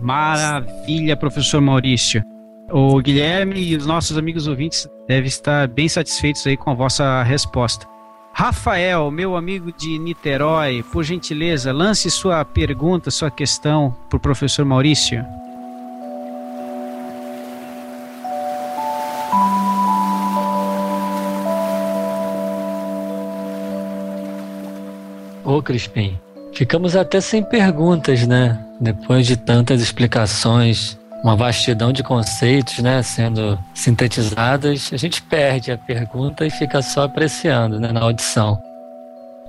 Maravilha, 0.00 1.14
professor 1.14 1.60
Maurício. 1.60 2.22
O 2.70 2.98
Guilherme 3.02 3.60
e 3.60 3.76
os 3.76 3.84
nossos 3.84 4.16
amigos 4.16 4.46
ouvintes 4.46 4.88
devem 5.06 5.28
estar 5.28 5.68
bem 5.68 5.90
satisfeitos 5.90 6.46
aí 6.46 6.56
com 6.56 6.70
a 6.70 6.74
vossa 6.74 7.22
resposta. 7.22 7.86
Rafael, 8.32 9.10
meu 9.10 9.36
amigo 9.36 9.70
de 9.76 9.98
Niterói, 9.98 10.82
por 10.90 11.04
gentileza, 11.04 11.70
lance 11.70 12.10
sua 12.10 12.46
pergunta, 12.46 13.10
sua 13.10 13.30
questão 13.30 13.94
para 14.08 14.16
o 14.16 14.20
professor 14.20 14.64
Maurício. 14.64 15.22
Ô 25.52 25.60
Crispim, 25.60 26.18
ficamos 26.54 26.96
até 26.96 27.20
sem 27.20 27.42
perguntas, 27.42 28.26
né? 28.26 28.58
Depois 28.80 29.26
de 29.26 29.36
tantas 29.36 29.82
explicações, 29.82 30.98
uma 31.22 31.36
vastidão 31.36 31.92
de 31.92 32.02
conceitos, 32.02 32.78
né, 32.78 33.02
sendo 33.02 33.58
sintetizadas, 33.74 34.88
a 34.94 34.96
gente 34.96 35.20
perde 35.20 35.70
a 35.70 35.76
pergunta 35.76 36.46
e 36.46 36.50
fica 36.50 36.80
só 36.80 37.02
apreciando, 37.02 37.78
né, 37.78 37.92
na 37.92 38.00
audição. 38.00 38.58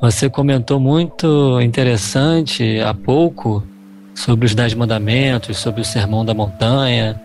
Você 0.01 0.29
comentou 0.29 0.77
muito 0.77 1.61
interessante 1.61 2.81
há 2.81 2.93
pouco 2.93 3.65
sobre 4.13 4.45
os 4.45 4.53
Dez 4.53 4.73
Mandamentos, 4.73 5.57
sobre 5.57 5.79
o 5.79 5.85
Sermão 5.85 6.25
da 6.25 6.33
Montanha, 6.33 7.15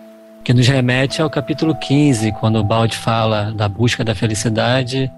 que 0.41 0.53
nos 0.53 0.69
remete 0.69 1.21
ao 1.21 1.29
capítulo 1.29 1.75
15, 1.75 2.31
quando 2.39 2.59
o 2.59 2.63
Balde 2.63 2.95
fala 2.95 3.51
da 3.51 3.67
busca 3.67 4.05
da 4.05 4.15
felicidade 4.15 5.11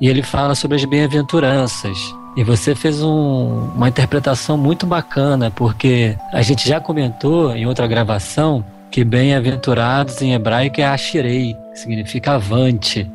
e 0.00 0.08
ele 0.08 0.20
fala 0.20 0.56
sobre 0.56 0.78
as 0.78 0.84
bem-aventuranças. 0.84 1.96
E 2.36 2.42
você 2.42 2.74
fez 2.74 3.00
um, 3.00 3.70
uma 3.74 3.88
interpretação 3.88 4.56
muito 4.56 4.86
bacana, 4.86 5.50
porque 5.50 6.16
a 6.32 6.42
gente 6.42 6.68
já 6.68 6.80
comentou 6.80 7.54
em 7.54 7.64
outra 7.64 7.86
gravação 7.86 8.64
que 8.90 9.04
bem-aventurados 9.04 10.20
em 10.20 10.34
hebraico 10.34 10.80
é 10.80 10.84
Ashirei, 10.84 11.56
que 11.72 11.78
significa 11.78 12.32
avante. 12.32 13.10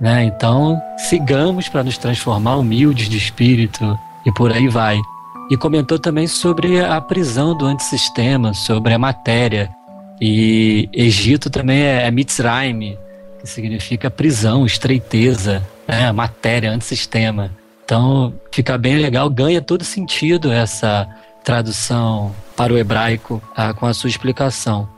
Né? 0.00 0.24
Então, 0.24 0.80
sigamos 0.96 1.68
para 1.68 1.82
nos 1.82 1.98
transformar 1.98 2.56
humildes 2.56 3.08
de 3.08 3.16
espírito, 3.16 3.98
e 4.24 4.32
por 4.32 4.52
aí 4.52 4.68
vai. 4.68 5.00
E 5.50 5.56
comentou 5.56 5.98
também 5.98 6.26
sobre 6.26 6.82
a 6.82 7.00
prisão 7.00 7.56
do 7.56 7.66
antissistema, 7.66 8.54
sobre 8.54 8.94
a 8.94 8.98
matéria. 8.98 9.70
E 10.20 10.88
Egito 10.92 11.50
também 11.50 11.82
é, 11.82 12.06
é 12.06 12.10
Mitzrayim, 12.10 12.96
que 13.40 13.46
significa 13.46 14.10
prisão, 14.10 14.64
estreiteza, 14.64 15.62
né? 15.86 16.10
matéria, 16.12 16.70
antissistema. 16.70 17.50
Então 17.84 18.34
fica 18.50 18.78
bem 18.78 18.96
legal, 18.96 19.28
ganha 19.28 19.60
todo 19.60 19.84
sentido 19.84 20.50
essa 20.50 21.06
tradução 21.44 22.34
para 22.56 22.72
o 22.72 22.78
hebraico 22.78 23.42
ah, 23.54 23.74
com 23.74 23.86
a 23.86 23.92
sua 23.92 24.08
explicação. 24.08 24.88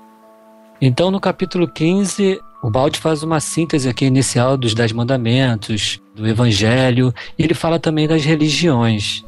Então 0.80 1.10
no 1.10 1.18
capítulo 1.18 1.66
15, 1.66 2.38
o 2.62 2.70
Balde 2.70 3.00
faz 3.00 3.22
uma 3.22 3.40
síntese 3.40 3.88
aqui 3.88 4.04
inicial 4.04 4.56
dos 4.56 4.74
Dez 4.74 4.92
Mandamentos, 4.92 6.00
do 6.14 6.26
Evangelho, 6.26 7.12
e 7.38 7.42
ele 7.42 7.54
fala 7.54 7.78
também 7.78 8.06
das 8.06 8.24
religiões. 8.24 9.24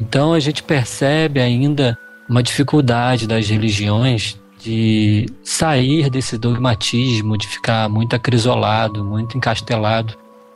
Então 0.00 0.32
a 0.32 0.40
gente 0.40 0.62
percebe 0.62 1.40
ainda 1.40 1.98
uma 2.28 2.42
dificuldade 2.42 3.26
das 3.26 3.48
religiões 3.48 4.40
de 4.58 5.26
sair 5.42 6.08
desse 6.08 6.38
dogmatismo, 6.38 7.36
de 7.36 7.48
ficar 7.48 7.88
muito 7.88 8.14
acrisolado, 8.14 9.04
muito 9.04 9.36
encastelado, 9.36 10.14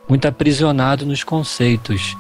muito 0.08 0.26
aprisionado 0.26 1.04
nos 1.04 1.24
conceitos. 1.24 2.16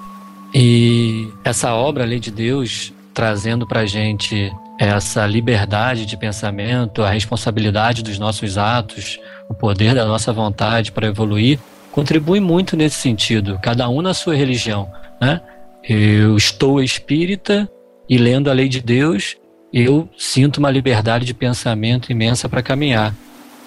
E 0.58 1.28
essa 1.44 1.74
obra, 1.74 2.04
a 2.04 2.06
Lei 2.06 2.18
de 2.18 2.30
Deus, 2.30 2.90
trazendo 3.12 3.66
para 3.66 3.84
gente 3.84 4.50
essa 4.80 5.26
liberdade 5.26 6.06
de 6.06 6.16
pensamento, 6.16 7.02
a 7.02 7.10
responsabilidade 7.10 8.02
dos 8.02 8.18
nossos 8.18 8.56
atos, 8.56 9.20
o 9.50 9.54
poder 9.54 9.94
da 9.94 10.06
nossa 10.06 10.32
vontade 10.32 10.92
para 10.92 11.08
evoluir, 11.08 11.58
contribui 11.92 12.40
muito 12.40 12.74
nesse 12.74 12.96
sentido, 12.96 13.58
cada 13.62 13.86
um 13.90 14.00
na 14.00 14.14
sua 14.14 14.34
religião. 14.34 14.90
Né? 15.20 15.42
Eu 15.86 16.38
estou 16.38 16.82
espírita 16.82 17.70
e 18.08 18.16
lendo 18.16 18.48
a 18.48 18.54
lei 18.54 18.70
de 18.70 18.80
Deus, 18.80 19.36
eu 19.70 20.08
sinto 20.16 20.56
uma 20.56 20.70
liberdade 20.70 21.26
de 21.26 21.34
pensamento 21.34 22.10
imensa 22.10 22.48
para 22.48 22.62
caminhar. 22.62 23.14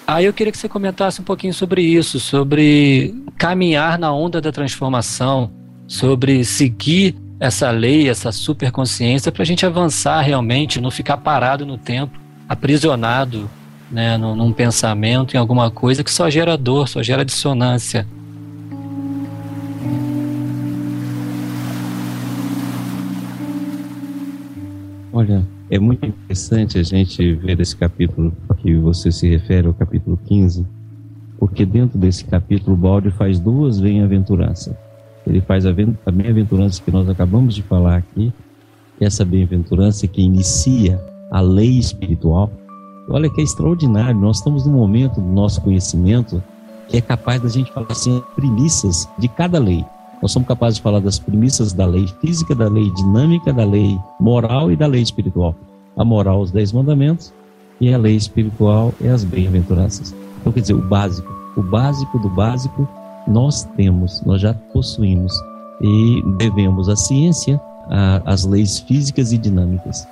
Aí 0.08 0.24
eu 0.24 0.32
queria 0.32 0.50
que 0.50 0.58
você 0.58 0.68
comentasse 0.68 1.20
um 1.20 1.24
pouquinho 1.24 1.54
sobre 1.54 1.82
isso, 1.82 2.18
sobre 2.18 3.14
caminhar 3.38 3.96
na 3.96 4.12
onda 4.12 4.40
da 4.40 4.50
transformação, 4.50 5.59
sobre 5.90 6.44
seguir 6.44 7.16
essa 7.40 7.68
lei, 7.72 8.08
essa 8.08 8.30
superconsciência, 8.30 9.32
para 9.32 9.42
a 9.42 9.44
gente 9.44 9.66
avançar 9.66 10.20
realmente, 10.20 10.80
não 10.80 10.88
ficar 10.88 11.16
parado 11.16 11.66
no 11.66 11.76
tempo, 11.76 12.16
aprisionado 12.48 13.50
né, 13.90 14.16
num, 14.16 14.36
num 14.36 14.52
pensamento, 14.52 15.34
em 15.34 15.36
alguma 15.36 15.68
coisa 15.68 16.04
que 16.04 16.10
só 16.12 16.30
gera 16.30 16.56
dor, 16.56 16.88
só 16.88 17.02
gera 17.02 17.24
dissonância. 17.24 18.06
Olha, 25.12 25.44
é 25.68 25.78
muito 25.80 26.06
interessante 26.06 26.78
a 26.78 26.84
gente 26.84 27.34
ver 27.34 27.58
esse 27.58 27.76
capítulo 27.76 28.32
que 28.58 28.76
você 28.76 29.10
se 29.10 29.28
refere, 29.28 29.66
o 29.66 29.74
capítulo 29.74 30.16
15, 30.24 30.64
porque 31.36 31.66
dentro 31.66 31.98
desse 31.98 32.24
capítulo 32.26 32.76
Balde 32.76 33.10
faz 33.10 33.40
duas 33.40 33.80
bem-aventuranças. 33.80 34.89
Ele 35.26 35.40
faz 35.40 35.66
a 35.66 35.72
bem-aventurança 35.72 36.82
que 36.82 36.90
nós 36.90 37.08
acabamos 37.08 37.54
de 37.54 37.62
falar 37.62 37.96
aqui, 37.96 38.32
essa 39.00 39.24
bem-aventurança 39.24 40.06
que 40.06 40.22
inicia 40.22 41.02
a 41.30 41.40
lei 41.40 41.78
espiritual. 41.78 42.50
Olha 43.08 43.30
que 43.30 43.40
é 43.40 43.44
extraordinário, 43.44 44.20
nós 44.20 44.38
estamos 44.38 44.66
num 44.66 44.72
momento 44.72 45.20
do 45.20 45.26
nosso 45.26 45.60
conhecimento 45.60 46.42
que 46.88 46.96
é 46.96 47.00
capaz 47.00 47.40
da 47.40 47.48
gente 47.48 47.72
falar 47.72 47.86
assim, 47.90 48.22
premissas 48.34 49.08
de 49.18 49.28
cada 49.28 49.58
lei. 49.58 49.84
Nós 50.20 50.32
somos 50.32 50.48
capazes 50.48 50.76
de 50.76 50.82
falar 50.82 51.00
das 51.00 51.18
premissas 51.18 51.72
da 51.72 51.86
lei 51.86 52.06
física, 52.20 52.54
da 52.54 52.68
lei 52.68 52.90
dinâmica, 52.94 53.52
da 53.52 53.64
lei 53.64 53.98
moral 54.18 54.70
e 54.70 54.76
da 54.76 54.86
lei 54.86 55.00
espiritual. 55.00 55.54
A 55.96 56.04
moral, 56.04 56.40
os 56.40 56.50
dez 56.50 56.72
mandamentos, 56.72 57.32
e 57.80 57.94
a 57.94 57.96
lei 57.96 58.16
espiritual 58.16 58.92
é 59.00 59.08
as 59.08 59.24
bem-aventuranças. 59.24 60.14
Então, 60.40 60.52
quer 60.52 60.60
dizer, 60.60 60.74
o 60.74 60.82
básico. 60.82 61.32
O 61.56 61.62
básico 61.62 62.18
do 62.18 62.28
básico 62.28 62.86
nós 63.26 63.64
temos, 63.76 64.22
nós 64.22 64.40
já 64.40 64.54
possuímos. 64.72 65.32
E 65.80 66.22
devemos 66.36 66.88
a 66.88 66.96
ciência, 66.96 67.60
as 68.24 68.44
leis 68.44 68.78
físicas 68.80 69.32
e 69.32 69.38
dinâmicas. 69.38 70.06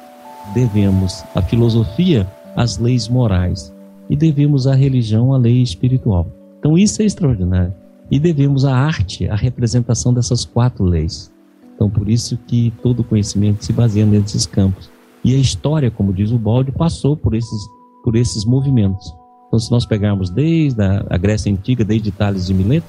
Devemos 0.55 1.23
a 1.35 1.43
filosofia, 1.43 2.27
as 2.57 2.79
leis 2.79 3.09
morais. 3.09 3.75
E 4.09 4.17
devemos 4.17 4.67
a 4.67 4.75
religião, 4.75 5.35
a 5.35 5.39
lei 5.39 5.63
espiritual. 5.63 6.27
Então, 6.59 6.79
isso 6.79 7.03
é 7.03 7.05
extraordinário 7.05 7.75
e 8.11 8.19
devemos 8.19 8.65
à 8.65 8.75
arte 8.75 9.29
a 9.29 9.37
representação 9.37 10.13
dessas 10.13 10.45
quatro 10.45 10.85
leis. 10.85 11.31
Então, 11.75 11.89
por 11.91 12.09
isso 12.09 12.37
que 12.47 12.73
todo 12.83 13.05
conhecimento 13.05 13.65
se 13.65 13.73
baseia 13.73 14.07
nesses 14.07 14.47
campos. 14.47 14.91
E 15.23 15.35
a 15.35 15.39
história, 15.39 15.91
como 15.91 16.13
diz 16.13 16.31
o 16.33 16.39
Balde, 16.39 16.73
passou 16.73 17.17
por 17.17 17.35
esses, 17.35 17.69
por 18.03 18.17
esses 18.17 18.45
movimentos. 18.45 19.13
Então, 19.47 19.59
se 19.59 19.71
nós 19.71 19.87
pegarmos 19.87 20.31
desde 20.31 20.83
a 20.83 21.17
Grécia 21.17 21.53
Antiga, 21.53 21.85
desde 21.85 22.11
Tales 22.11 22.47
de 22.47 22.55
Mileto, 22.55 22.87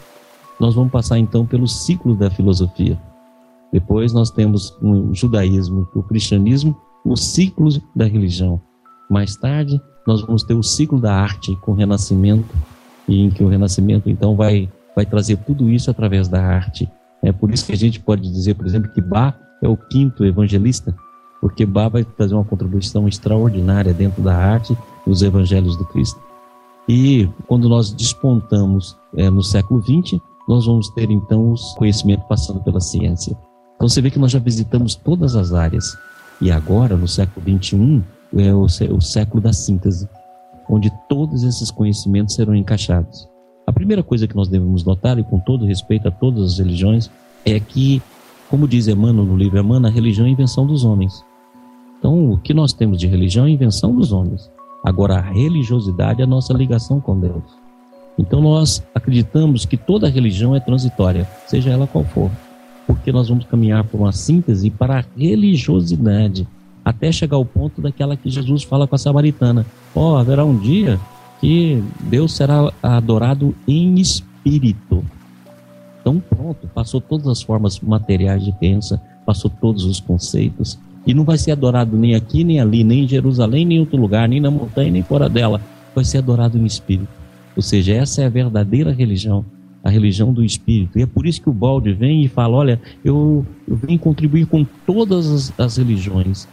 nós 0.59 0.75
vamos 0.75 0.91
passar 0.91 1.17
então 1.17 1.45
pelo 1.45 1.67
ciclo 1.67 2.15
da 2.15 2.29
filosofia. 2.29 2.99
Depois 3.71 4.11
nós 4.13 4.31
temos 4.31 4.75
o 4.81 5.13
judaísmo, 5.13 5.87
o 5.93 6.03
cristianismo, 6.03 6.75
o 7.05 7.15
ciclo 7.15 7.69
da 7.95 8.05
religião. 8.05 8.59
Mais 9.09 9.35
tarde, 9.35 9.79
nós 10.05 10.21
vamos 10.21 10.43
ter 10.43 10.53
o 10.53 10.63
ciclo 10.63 10.99
da 10.99 11.13
arte 11.13 11.55
com 11.57 11.71
o 11.71 11.75
renascimento, 11.75 12.49
e 13.07 13.21
em 13.21 13.29
que 13.29 13.43
o 13.43 13.47
renascimento 13.47 14.09
então 14.09 14.35
vai 14.35 14.69
vai 14.95 15.05
trazer 15.05 15.37
tudo 15.37 15.69
isso 15.69 15.89
através 15.89 16.27
da 16.27 16.43
arte. 16.43 16.89
É 17.23 17.31
por 17.31 17.51
isso 17.51 17.65
que 17.65 17.71
a 17.71 17.77
gente 17.77 17.99
pode 17.99 18.29
dizer, 18.29 18.55
por 18.55 18.65
exemplo, 18.65 18.91
que 18.91 19.01
Bach 19.01 19.33
é 19.61 19.67
o 19.67 19.77
quinto 19.77 20.25
evangelista, 20.25 20.93
porque 21.39 21.65
Bach 21.65 21.91
vai 21.91 22.03
trazer 22.03 22.33
uma 22.33 22.43
contribuição 22.43 23.07
extraordinária 23.07 23.93
dentro 23.93 24.21
da 24.21 24.35
arte 24.35 24.77
dos 25.05 25.21
evangelhos 25.21 25.77
do 25.77 25.85
Cristo. 25.85 26.19
E 26.87 27.29
quando 27.47 27.69
nós 27.69 27.93
despontamos 27.93 28.97
é, 29.15 29.29
no 29.29 29.43
século 29.43 29.81
XX, 29.81 30.19
nós 30.49 30.65
vamos 30.65 30.89
ter 30.89 31.11
então 31.11 31.51
os 31.51 31.75
conhecimentos 31.75 32.25
passando 32.27 32.59
pela 32.61 32.79
ciência. 32.79 33.37
Então 33.75 33.87
você 33.87 34.01
vê 34.01 34.09
que 34.09 34.17
nós 34.17 34.31
já 34.31 34.39
visitamos 34.39 34.95
todas 34.95 35.35
as 35.35 35.53
áreas. 35.53 35.95
E 36.41 36.49
agora, 36.49 36.97
no 36.97 37.07
século 37.07 37.45
XXI, 37.45 38.03
é 38.35 38.51
o, 38.51 38.63
o 38.63 39.01
século 39.01 39.43
da 39.43 39.53
síntese, 39.53 40.09
onde 40.67 40.91
todos 41.07 41.43
esses 41.43 41.69
conhecimentos 41.69 42.33
serão 42.33 42.55
encaixados. 42.55 43.29
A 43.67 43.71
primeira 43.71 44.01
coisa 44.01 44.27
que 44.27 44.35
nós 44.35 44.47
devemos 44.47 44.83
notar, 44.83 45.19
e 45.19 45.23
com 45.23 45.39
todo 45.39 45.67
respeito 45.67 46.07
a 46.07 46.11
todas 46.11 46.53
as 46.53 46.57
religiões, 46.57 47.11
é 47.45 47.59
que, 47.59 48.01
como 48.49 48.67
diz 48.67 48.87
Emmanuel 48.87 49.25
no 49.25 49.37
livro 49.37 49.59
Emmanuel, 49.59 49.91
a 49.91 49.93
religião 49.93 50.25
é 50.25 50.29
a 50.29 50.33
invenção 50.33 50.65
dos 50.65 50.83
homens. 50.83 51.23
Então, 51.99 52.31
o 52.31 52.37
que 52.39 52.55
nós 52.55 52.73
temos 52.73 52.97
de 52.97 53.05
religião 53.05 53.45
é 53.45 53.49
a 53.49 53.51
invenção 53.51 53.93
dos 53.93 54.11
homens. 54.11 54.49
Agora, 54.83 55.17
a 55.17 55.21
religiosidade 55.21 56.21
é 56.21 56.23
a 56.23 56.27
nossa 56.27 56.53
ligação 56.53 56.99
com 56.99 57.19
Deus. 57.19 57.58
Então, 58.19 58.41
nós 58.41 58.83
acreditamos 58.93 59.65
que 59.65 59.77
toda 59.77 60.09
religião 60.09 60.53
é 60.53 60.59
transitória, 60.59 61.25
seja 61.47 61.69
ela 61.69 61.87
qual 61.87 62.03
for, 62.03 62.29
porque 62.85 63.13
nós 63.13 63.29
vamos 63.29 63.45
caminhar 63.45 63.85
por 63.85 64.01
uma 64.01 64.11
síntese 64.11 64.69
para 64.69 64.99
a 64.99 65.03
religiosidade, 65.17 66.45
até 66.83 67.13
chegar 67.13 67.37
ao 67.37 67.45
ponto 67.45 67.81
daquela 67.81 68.17
que 68.17 68.29
Jesus 68.29 68.63
fala 68.63 68.85
com 68.85 68.93
a 68.93 68.97
samaritana: 68.97 69.65
Ó, 69.95 70.11
oh, 70.11 70.17
haverá 70.17 70.43
um 70.43 70.57
dia 70.57 70.99
que 71.39 71.81
Deus 72.01 72.33
será 72.33 72.73
adorado 72.83 73.55
em 73.65 73.95
espírito. 73.95 75.01
Então, 76.01 76.19
pronto, 76.19 76.67
passou 76.75 76.99
todas 76.99 77.27
as 77.27 77.41
formas 77.41 77.79
materiais 77.79 78.43
de 78.43 78.51
crença, 78.51 79.01
passou 79.25 79.49
todos 79.49 79.85
os 79.85 80.01
conceitos, 80.01 80.77
e 81.07 81.13
não 81.13 81.23
vai 81.23 81.37
ser 81.37 81.53
adorado 81.53 81.95
nem 81.95 82.15
aqui, 82.15 82.43
nem 82.43 82.59
ali, 82.59 82.83
nem 82.83 83.05
em 83.05 83.07
Jerusalém, 83.07 83.63
nem 83.63 83.77
em 83.77 83.79
outro 83.79 83.97
lugar, 83.97 84.27
nem 84.27 84.41
na 84.41 84.51
montanha, 84.51 84.91
nem 84.91 85.03
fora 85.03 85.29
dela. 85.29 85.61
Vai 85.95 86.03
ser 86.03 86.17
adorado 86.17 86.57
em 86.57 86.65
espírito. 86.65 87.18
Ou 87.59 87.61
seja, 87.61 87.93
essa 87.93 88.21
é 88.21 88.25
a 88.25 88.29
verdadeira 88.29 88.89
religião, 88.89 89.43
a 89.83 89.89
religião 89.89 90.31
do 90.31 90.45
espírito. 90.45 90.97
E 90.97 91.01
é 91.01 91.05
por 91.05 91.27
isso 91.27 91.41
que 91.41 91.49
o 91.49 91.53
Balde 91.53 91.91
vem 91.91 92.23
e 92.23 92.29
fala: 92.29 92.55
olha, 92.55 92.81
eu, 93.03 93.45
eu 93.67 93.75
venho 93.75 93.99
contribuir 93.99 94.45
com 94.45 94.65
todas 94.85 95.29
as, 95.29 95.59
as 95.59 95.75
religiões, 95.75 96.47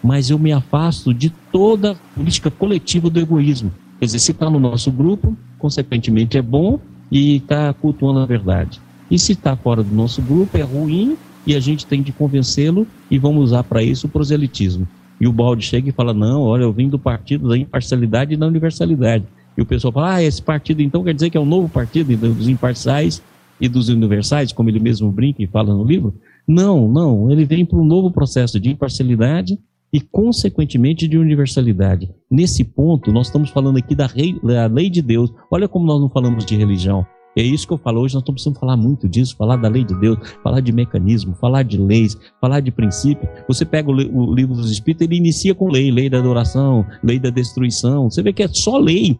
mas 0.00 0.30
eu 0.30 0.38
me 0.38 0.52
afasto 0.52 1.12
de 1.12 1.30
toda 1.50 1.90
a 1.90 1.94
política 2.14 2.48
coletiva 2.48 3.10
do 3.10 3.18
egoísmo. 3.18 3.72
Quer 3.98 4.04
dizer, 4.04 4.20
se 4.20 4.30
está 4.30 4.48
no 4.48 4.60
nosso 4.60 4.92
grupo, 4.92 5.36
consequentemente 5.58 6.38
é 6.38 6.42
bom 6.42 6.78
e 7.10 7.38
está 7.38 7.72
cultuando 7.72 8.20
a 8.20 8.24
verdade. 8.24 8.80
E 9.10 9.18
se 9.18 9.32
está 9.32 9.56
fora 9.56 9.82
do 9.82 9.92
nosso 9.92 10.22
grupo, 10.22 10.56
é 10.56 10.62
ruim 10.62 11.16
e 11.44 11.56
a 11.56 11.60
gente 11.60 11.84
tem 11.86 12.02
de 12.02 12.12
convencê-lo 12.12 12.86
e 13.10 13.18
vamos 13.18 13.42
usar 13.42 13.64
para 13.64 13.82
isso 13.82 14.06
o 14.06 14.10
proselitismo. 14.10 14.86
E 15.20 15.26
o 15.26 15.32
balde 15.32 15.66
chega 15.66 15.88
e 15.88 15.92
fala: 15.92 16.14
Não, 16.14 16.42
olha, 16.42 16.62
eu 16.62 16.72
vim 16.72 16.88
do 16.88 17.00
partido 17.00 17.48
da 17.48 17.58
imparcialidade 17.58 18.34
e 18.34 18.36
da 18.36 18.46
universalidade. 18.46 19.24
E 19.56 19.62
o 19.62 19.66
pessoal 19.66 19.92
fala: 19.92 20.14
Ah, 20.14 20.22
esse 20.22 20.42
partido 20.42 20.82
então 20.82 21.04
quer 21.04 21.14
dizer 21.14 21.30
que 21.30 21.36
é 21.36 21.40
um 21.40 21.46
novo 21.46 21.68
partido 21.68 22.16
dos 22.16 22.48
imparciais 22.48 23.22
e 23.60 23.68
dos 23.68 23.88
universais, 23.88 24.52
como 24.52 24.68
ele 24.68 24.80
mesmo 24.80 25.10
brinca 25.10 25.42
e 25.42 25.46
fala 25.46 25.74
no 25.74 25.84
livro? 25.84 26.14
Não, 26.46 26.88
não, 26.88 27.30
ele 27.30 27.44
vem 27.44 27.64
para 27.64 27.78
um 27.78 27.84
novo 27.84 28.10
processo 28.10 28.58
de 28.58 28.70
imparcialidade 28.70 29.58
e, 29.92 30.00
consequentemente, 30.00 31.06
de 31.06 31.18
universalidade. 31.18 32.10
Nesse 32.30 32.64
ponto, 32.64 33.12
nós 33.12 33.26
estamos 33.26 33.50
falando 33.50 33.76
aqui 33.76 33.94
da, 33.94 34.06
rei, 34.06 34.38
da 34.42 34.66
lei 34.66 34.88
de 34.88 35.02
Deus. 35.02 35.30
Olha 35.50 35.68
como 35.68 35.86
nós 35.86 36.00
não 36.00 36.08
falamos 36.08 36.44
de 36.44 36.56
religião. 36.56 37.06
É 37.36 37.42
isso 37.42 37.66
que 37.66 37.72
eu 37.72 37.78
falo 37.78 38.00
hoje, 38.00 38.14
nós 38.14 38.22
estamos 38.22 38.42
precisando 38.42 38.60
falar 38.60 38.76
muito 38.76 39.08
disso, 39.08 39.36
falar 39.36 39.56
da 39.56 39.68
lei 39.68 39.84
de 39.84 39.98
Deus, 39.98 40.18
falar 40.42 40.60
de 40.60 40.70
mecanismo, 40.70 41.34
falar 41.34 41.62
de 41.62 41.78
leis, 41.78 42.16
falar 42.40 42.60
de 42.60 42.70
princípio. 42.70 43.26
Você 43.48 43.64
pega 43.64 43.90
o, 43.90 43.94
o 43.94 44.34
livro 44.34 44.54
dos 44.54 44.70
Espíritos, 44.70 45.06
ele 45.06 45.16
inicia 45.16 45.54
com 45.54 45.70
lei, 45.70 45.90
lei 45.90 46.10
da 46.10 46.18
adoração, 46.18 46.84
lei 47.02 47.18
da 47.18 47.30
destruição. 47.30 48.10
Você 48.10 48.22
vê 48.22 48.32
que 48.32 48.42
é 48.42 48.48
só 48.48 48.76
lei. 48.76 49.18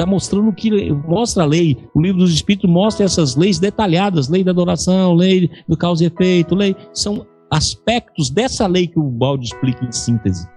Está 0.00 0.10
mostrando 0.10 0.50
que 0.50 0.90
mostra 0.90 1.42
a 1.42 1.46
lei. 1.46 1.76
O 1.94 2.00
livro 2.00 2.20
dos 2.20 2.32
Espíritos 2.32 2.70
mostra 2.70 3.04
essas 3.04 3.36
leis 3.36 3.58
detalhadas, 3.58 4.30
lei 4.30 4.42
da 4.42 4.50
adoração, 4.50 5.14
lei 5.14 5.50
do 5.68 5.76
causa 5.76 6.02
e 6.02 6.06
efeito, 6.06 6.54
lei. 6.54 6.74
São 6.94 7.26
aspectos 7.50 8.30
dessa 8.30 8.66
lei 8.66 8.86
que 8.86 8.98
o 8.98 9.02
Balde 9.02 9.48
explica 9.48 9.84
em 9.84 9.92
síntese. 9.92 10.48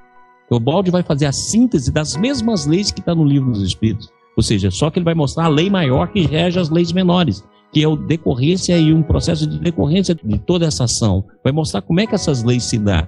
O 0.49 0.61
Balde 0.61 0.91
vai 0.91 1.03
fazer 1.03 1.26
a 1.26 1.34
síntese 1.34 1.91
das 1.91 2.15
mesmas 2.15 2.65
leis 2.65 2.90
que 2.90 3.02
está 3.02 3.14
no 3.14 3.26
livro 3.26 3.52
dos 3.52 3.61
Espíritos. 3.61 4.07
Ou 4.38 4.41
seja, 4.41 4.72
só 4.72 4.90
que 4.90 4.99
ele 4.99 5.03
vai 5.03 5.14
mostrar 5.14 5.44
a 5.44 5.49
lei 5.49 5.70
maior 5.70 6.07
que 6.07 6.22
rege 6.22 6.57
as 6.57 6.70
leis 6.70 6.94
menores, 6.94 7.44
que 7.74 7.84
é 7.84 7.88
o 7.88 7.98
decorrência 7.98 8.78
e 8.78 8.94
um 8.94 9.03
processo 9.03 9.45
de 9.45 9.60
decorrência 9.60 10.15
de 10.15 10.40
toda 10.40 10.65
essa 10.65 10.86
ação. 10.86 11.26
Vai 11.44 11.52
mostrar 11.52 11.82
como 11.82 11.99
é 11.99 12.07
que 12.07 12.15
essas 12.15 12.45
leis 12.45 12.64
se 12.64 12.78
dão. 12.78 13.06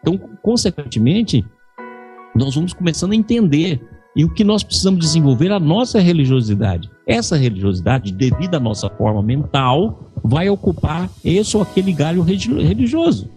Então, 0.00 0.18
consequentemente, 0.42 1.46
nós 2.34 2.56
vamos 2.56 2.72
começando 2.72 3.12
a 3.12 3.16
entender 3.16 3.80
e 4.16 4.24
o 4.24 4.30
que 4.32 4.42
nós 4.42 4.64
precisamos 4.64 5.00
desenvolver 5.00 5.50
é 5.50 5.54
a 5.54 5.60
nossa 5.60 6.00
religiosidade. 6.00 6.90
Essa 7.06 7.36
religiosidade, 7.36 8.12
devido 8.12 8.54
à 8.54 8.60
nossa 8.60 8.88
forma 8.88 9.22
mental, 9.22 10.10
vai 10.24 10.48
ocupar 10.48 11.08
esse 11.24 11.56
ou 11.56 11.62
aquele 11.62 11.92
galho 11.92 12.22
religioso. 12.22 13.30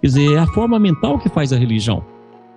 Quer 0.00 0.08
dizer, 0.08 0.34
é 0.34 0.38
a 0.38 0.46
forma 0.48 0.78
mental 0.78 1.18
que 1.18 1.28
faz 1.28 1.52
a 1.52 1.56
religião. 1.56 2.04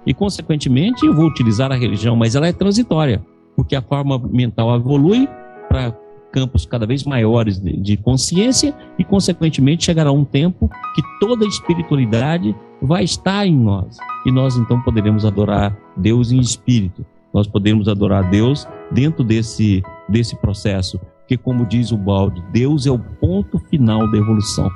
E, 0.06 0.14
consequentemente, 0.14 1.06
eu 1.06 1.14
vou 1.14 1.26
utilizar 1.26 1.72
a 1.72 1.76
religião, 1.76 2.16
mas 2.16 2.36
ela 2.36 2.48
é 2.48 2.52
transitória 2.52 3.24
porque 3.58 3.76
a 3.76 3.82
forma 3.82 4.20
mental 4.20 4.76
evolui 4.76 5.28
para 5.68 5.91
campos 6.32 6.66
cada 6.66 6.86
vez 6.86 7.04
maiores 7.04 7.60
de, 7.60 7.98
consciência 7.98 8.74
e, 8.99 9.04
consequentemente, 9.04 9.86
chegará 9.86 10.12
um 10.12 10.24
tempo 10.24 10.70
que 10.94 11.02
toda 11.20 11.44
a 11.44 11.48
espiritualidade 11.48 12.56
vai 12.80 13.04
estar 13.04 13.48
em 13.48 13.58
nós. 13.58 13.98
E 14.26 14.32
nós, 14.32 14.56
então, 14.56 14.80
poderemos 14.84 15.26
adorar 15.26 15.76
Deus 15.98 16.32
em 16.32 16.40
espírito. 16.40 17.04
Nós 17.38 17.45
podemos 17.45 17.88
adorar 17.88 18.27
Deus 18.31 18.68
dentro 18.89 19.23
desse, 19.23 19.84
desse 20.09 20.35
processo. 20.35 20.99
Porque, 21.19 21.38
como 21.38 21.68
diz 21.68 21.91
o 21.91 21.97
Balde, 21.97 22.43
Deus 22.51 22.88
é 22.88 22.89
o 22.89 22.97
ponto 22.97 23.59
final 23.59 24.09
da 24.09 24.18
evolução. 24.18 24.72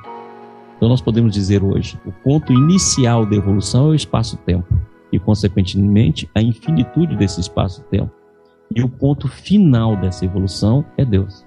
Então, 0.77 0.87
nós 0.87 1.01
podemos 1.01 1.33
dizer 1.33 1.63
hoje: 1.63 1.99
o 2.05 2.11
ponto 2.11 2.53
inicial 2.53 3.25
da 3.25 3.35
evolução 3.35 3.87
é 3.87 3.89
o 3.89 3.95
espaço-tempo. 3.95 4.79
E, 5.11 5.17
consequentemente, 5.17 6.29
a 6.35 6.41
infinitude 6.43 7.15
desse 7.15 7.41
espaço-tempo. 7.41 8.11
E 8.75 8.83
o 8.83 8.87
ponto 8.87 9.27
final 9.27 9.95
dessa 9.95 10.23
evolução 10.23 10.85
é 10.97 11.03
Deus. 11.03 11.43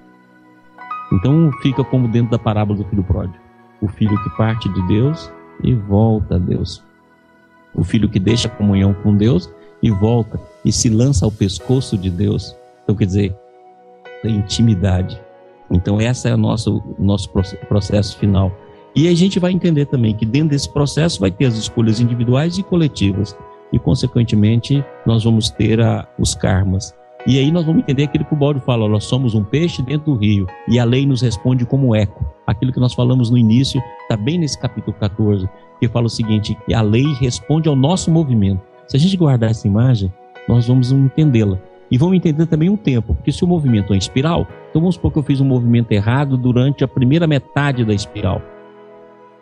Então 1.12 1.52
fica 1.62 1.84
como 1.84 2.08
dentro 2.08 2.32
da 2.32 2.40
parábola 2.40 2.78
do 2.78 2.88
filho 2.88 3.04
pródigo. 3.04 3.38
O 3.80 3.86
filho 3.86 4.20
que 4.20 4.36
parte 4.36 4.68
de 4.68 4.84
Deus 4.88 5.30
e 5.62 5.74
volta 5.74 6.34
a 6.34 6.38
Deus. 6.38 6.82
O 7.72 7.84
filho 7.84 8.08
que 8.08 8.18
deixa 8.18 8.48
a 8.48 8.50
comunhão 8.50 8.92
com 8.92 9.16
Deus 9.16 9.48
e 9.80 9.92
volta 9.92 10.40
e 10.64 10.72
se 10.72 10.88
lança 10.88 11.24
ao 11.24 11.30
pescoço 11.30 11.96
de 11.96 12.10
Deus. 12.10 12.56
Então 12.82 12.94
quer 12.94 13.06
dizer, 13.06 13.36
a 14.24 14.28
intimidade. 14.28 15.20
Então 15.70 16.00
esse 16.00 16.28
é 16.28 16.34
o 16.34 16.38
nosso, 16.38 16.82
nosso 16.98 17.28
processo 17.68 18.16
final. 18.18 18.52
E 18.96 19.08
a 19.08 19.14
gente 19.14 19.40
vai 19.40 19.50
entender 19.50 19.86
também 19.86 20.14
que 20.14 20.24
dentro 20.24 20.50
desse 20.50 20.72
processo 20.72 21.18
vai 21.18 21.30
ter 21.30 21.46
as 21.46 21.54
escolhas 21.54 21.98
individuais 21.98 22.58
e 22.58 22.62
coletivas. 22.62 23.36
E, 23.72 23.78
consequentemente, 23.78 24.84
nós 25.04 25.24
vamos 25.24 25.50
ter 25.50 25.80
a, 25.80 26.06
os 26.16 26.32
karmas. 26.32 26.94
E 27.26 27.38
aí 27.38 27.50
nós 27.50 27.64
vamos 27.64 27.82
entender 27.82 28.04
aquilo 28.04 28.24
que 28.24 28.34
o 28.34 28.36
Baldo 28.36 28.60
fala, 28.60 28.86
nós 28.86 29.04
somos 29.04 29.34
um 29.34 29.42
peixe 29.42 29.82
dentro 29.82 30.12
do 30.12 30.18
rio, 30.18 30.46
e 30.68 30.78
a 30.78 30.84
lei 30.84 31.06
nos 31.06 31.22
responde 31.22 31.64
como 31.64 31.96
eco. 31.96 32.22
Aquilo 32.46 32.70
que 32.70 32.78
nós 32.78 32.92
falamos 32.92 33.30
no 33.30 33.38
início, 33.38 33.82
está 34.02 34.14
bem 34.14 34.38
nesse 34.38 34.60
capítulo 34.60 34.94
14, 35.00 35.48
que 35.80 35.88
fala 35.88 36.06
o 36.06 36.10
seguinte, 36.10 36.54
que 36.66 36.74
a 36.74 36.82
lei 36.82 37.06
responde 37.14 37.66
ao 37.66 37.74
nosso 37.74 38.10
movimento. 38.10 38.60
Se 38.86 38.98
a 38.98 39.00
gente 39.00 39.16
guardar 39.16 39.50
essa 39.50 39.66
imagem, 39.66 40.12
nós 40.48 40.66
vamos 40.66 40.92
entendê-la. 40.92 41.58
E 41.90 41.98
vamos 41.98 42.16
entender 42.16 42.46
também 42.46 42.68
um 42.68 42.76
tempo, 42.76 43.14
porque 43.14 43.30
se 43.30 43.44
o 43.44 43.46
movimento 43.46 43.94
é 43.94 43.96
espiral, 43.96 44.48
então 44.70 44.80
vamos 44.80 44.96
supor 44.96 45.12
que 45.12 45.18
eu 45.18 45.22
fiz 45.22 45.40
um 45.40 45.44
movimento 45.44 45.92
errado 45.92 46.36
durante 46.36 46.82
a 46.82 46.88
primeira 46.88 47.26
metade 47.26 47.84
da 47.84 47.92
espiral. 47.92 48.42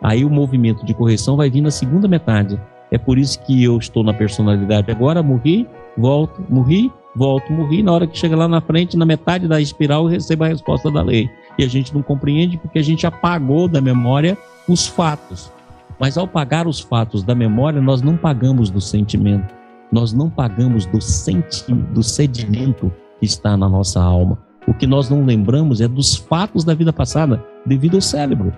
Aí 0.01 0.25
o 0.25 0.29
movimento 0.29 0.85
de 0.85 0.93
correção 0.93 1.37
vai 1.37 1.49
vir 1.49 1.61
na 1.61 1.71
segunda 1.71 2.07
metade. 2.07 2.59
É 2.91 2.97
por 2.97 3.17
isso 3.17 3.39
que 3.43 3.63
eu 3.63 3.77
estou 3.77 4.03
na 4.03 4.13
personalidade 4.13 4.91
agora, 4.91 5.23
morri, 5.23 5.67
volto, 5.97 6.43
morri, 6.49 6.91
volto, 7.15 7.51
morri. 7.51 7.81
Na 7.81 7.93
hora 7.93 8.05
que 8.05 8.17
chega 8.17 8.35
lá 8.35 8.47
na 8.47 8.61
frente, 8.61 8.97
na 8.97 9.05
metade 9.05 9.47
da 9.47 9.61
espiral, 9.61 10.03
eu 10.03 10.09
recebo 10.09 10.43
a 10.43 10.47
resposta 10.47 10.91
da 10.91 11.01
lei. 11.01 11.29
E 11.57 11.63
a 11.63 11.67
gente 11.67 11.93
não 11.93 12.03
compreende 12.03 12.57
porque 12.57 12.79
a 12.79 12.83
gente 12.83 13.07
apagou 13.07 13.67
da 13.67 13.79
memória 13.79 14.37
os 14.67 14.85
fatos. 14.85 15.51
Mas 15.99 16.17
ao 16.17 16.27
pagar 16.27 16.67
os 16.67 16.79
fatos 16.79 17.23
da 17.23 17.33
memória, 17.33 17.81
nós 17.81 18.01
não 18.01 18.17
pagamos 18.17 18.69
do 18.69 18.81
sentimento. 18.81 19.62
Nós 19.93 20.11
não 20.11 20.27
pagamos 20.27 20.87
do, 20.87 20.99
senti 20.99 21.71
do 21.71 22.01
sedimento 22.01 22.91
que 23.19 23.27
está 23.27 23.55
na 23.55 23.69
nossa 23.69 24.01
alma. 24.01 24.39
O 24.67 24.73
que 24.73 24.87
nós 24.87 25.07
não 25.07 25.23
lembramos 25.23 25.81
é 25.81 25.87
dos 25.87 26.15
fatos 26.15 26.63
da 26.63 26.73
vida 26.73 26.91
passada, 26.91 27.45
devido 27.63 27.95
ao 27.95 28.01
cérebro. 28.01 28.51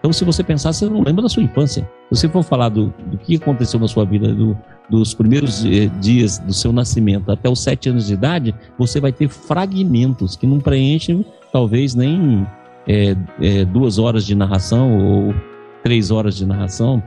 Então, 0.00 0.12
se 0.12 0.24
você 0.24 0.42
pensar, 0.42 0.72
você 0.72 0.86
não 0.86 1.04
lembra 1.04 1.22
da 1.22 1.28
sua 1.28 1.44
infância. 1.44 1.88
Se 2.10 2.16
você 2.16 2.28
for 2.28 2.42
falar 2.42 2.70
do, 2.70 2.92
do 3.06 3.16
que 3.18 3.36
aconteceu 3.36 3.78
na 3.78 3.86
sua 3.86 4.04
vida, 4.04 4.34
do, 4.34 4.58
dos 4.88 5.14
primeiros 5.14 5.64
eh, 5.64 5.86
dias 6.00 6.38
do 6.38 6.52
seu 6.52 6.72
nascimento 6.72 7.30
até 7.30 7.48
os 7.48 7.62
sete 7.62 7.88
anos 7.88 8.08
de 8.08 8.14
idade, 8.14 8.52
você 8.76 8.98
vai 8.98 9.12
ter 9.12 9.28
fragmentos 9.28 10.34
que 10.34 10.46
não 10.46 10.58
preenchem 10.58 11.24
talvez 11.52 11.94
nem 11.94 12.44
é, 12.88 13.16
é, 13.40 13.64
duas 13.64 13.96
horas 13.96 14.26
de 14.26 14.34
narração 14.34 14.98
ou 14.98 15.34
três 15.84 16.10
horas 16.10 16.36
de 16.36 16.44
narração, 16.44 17.00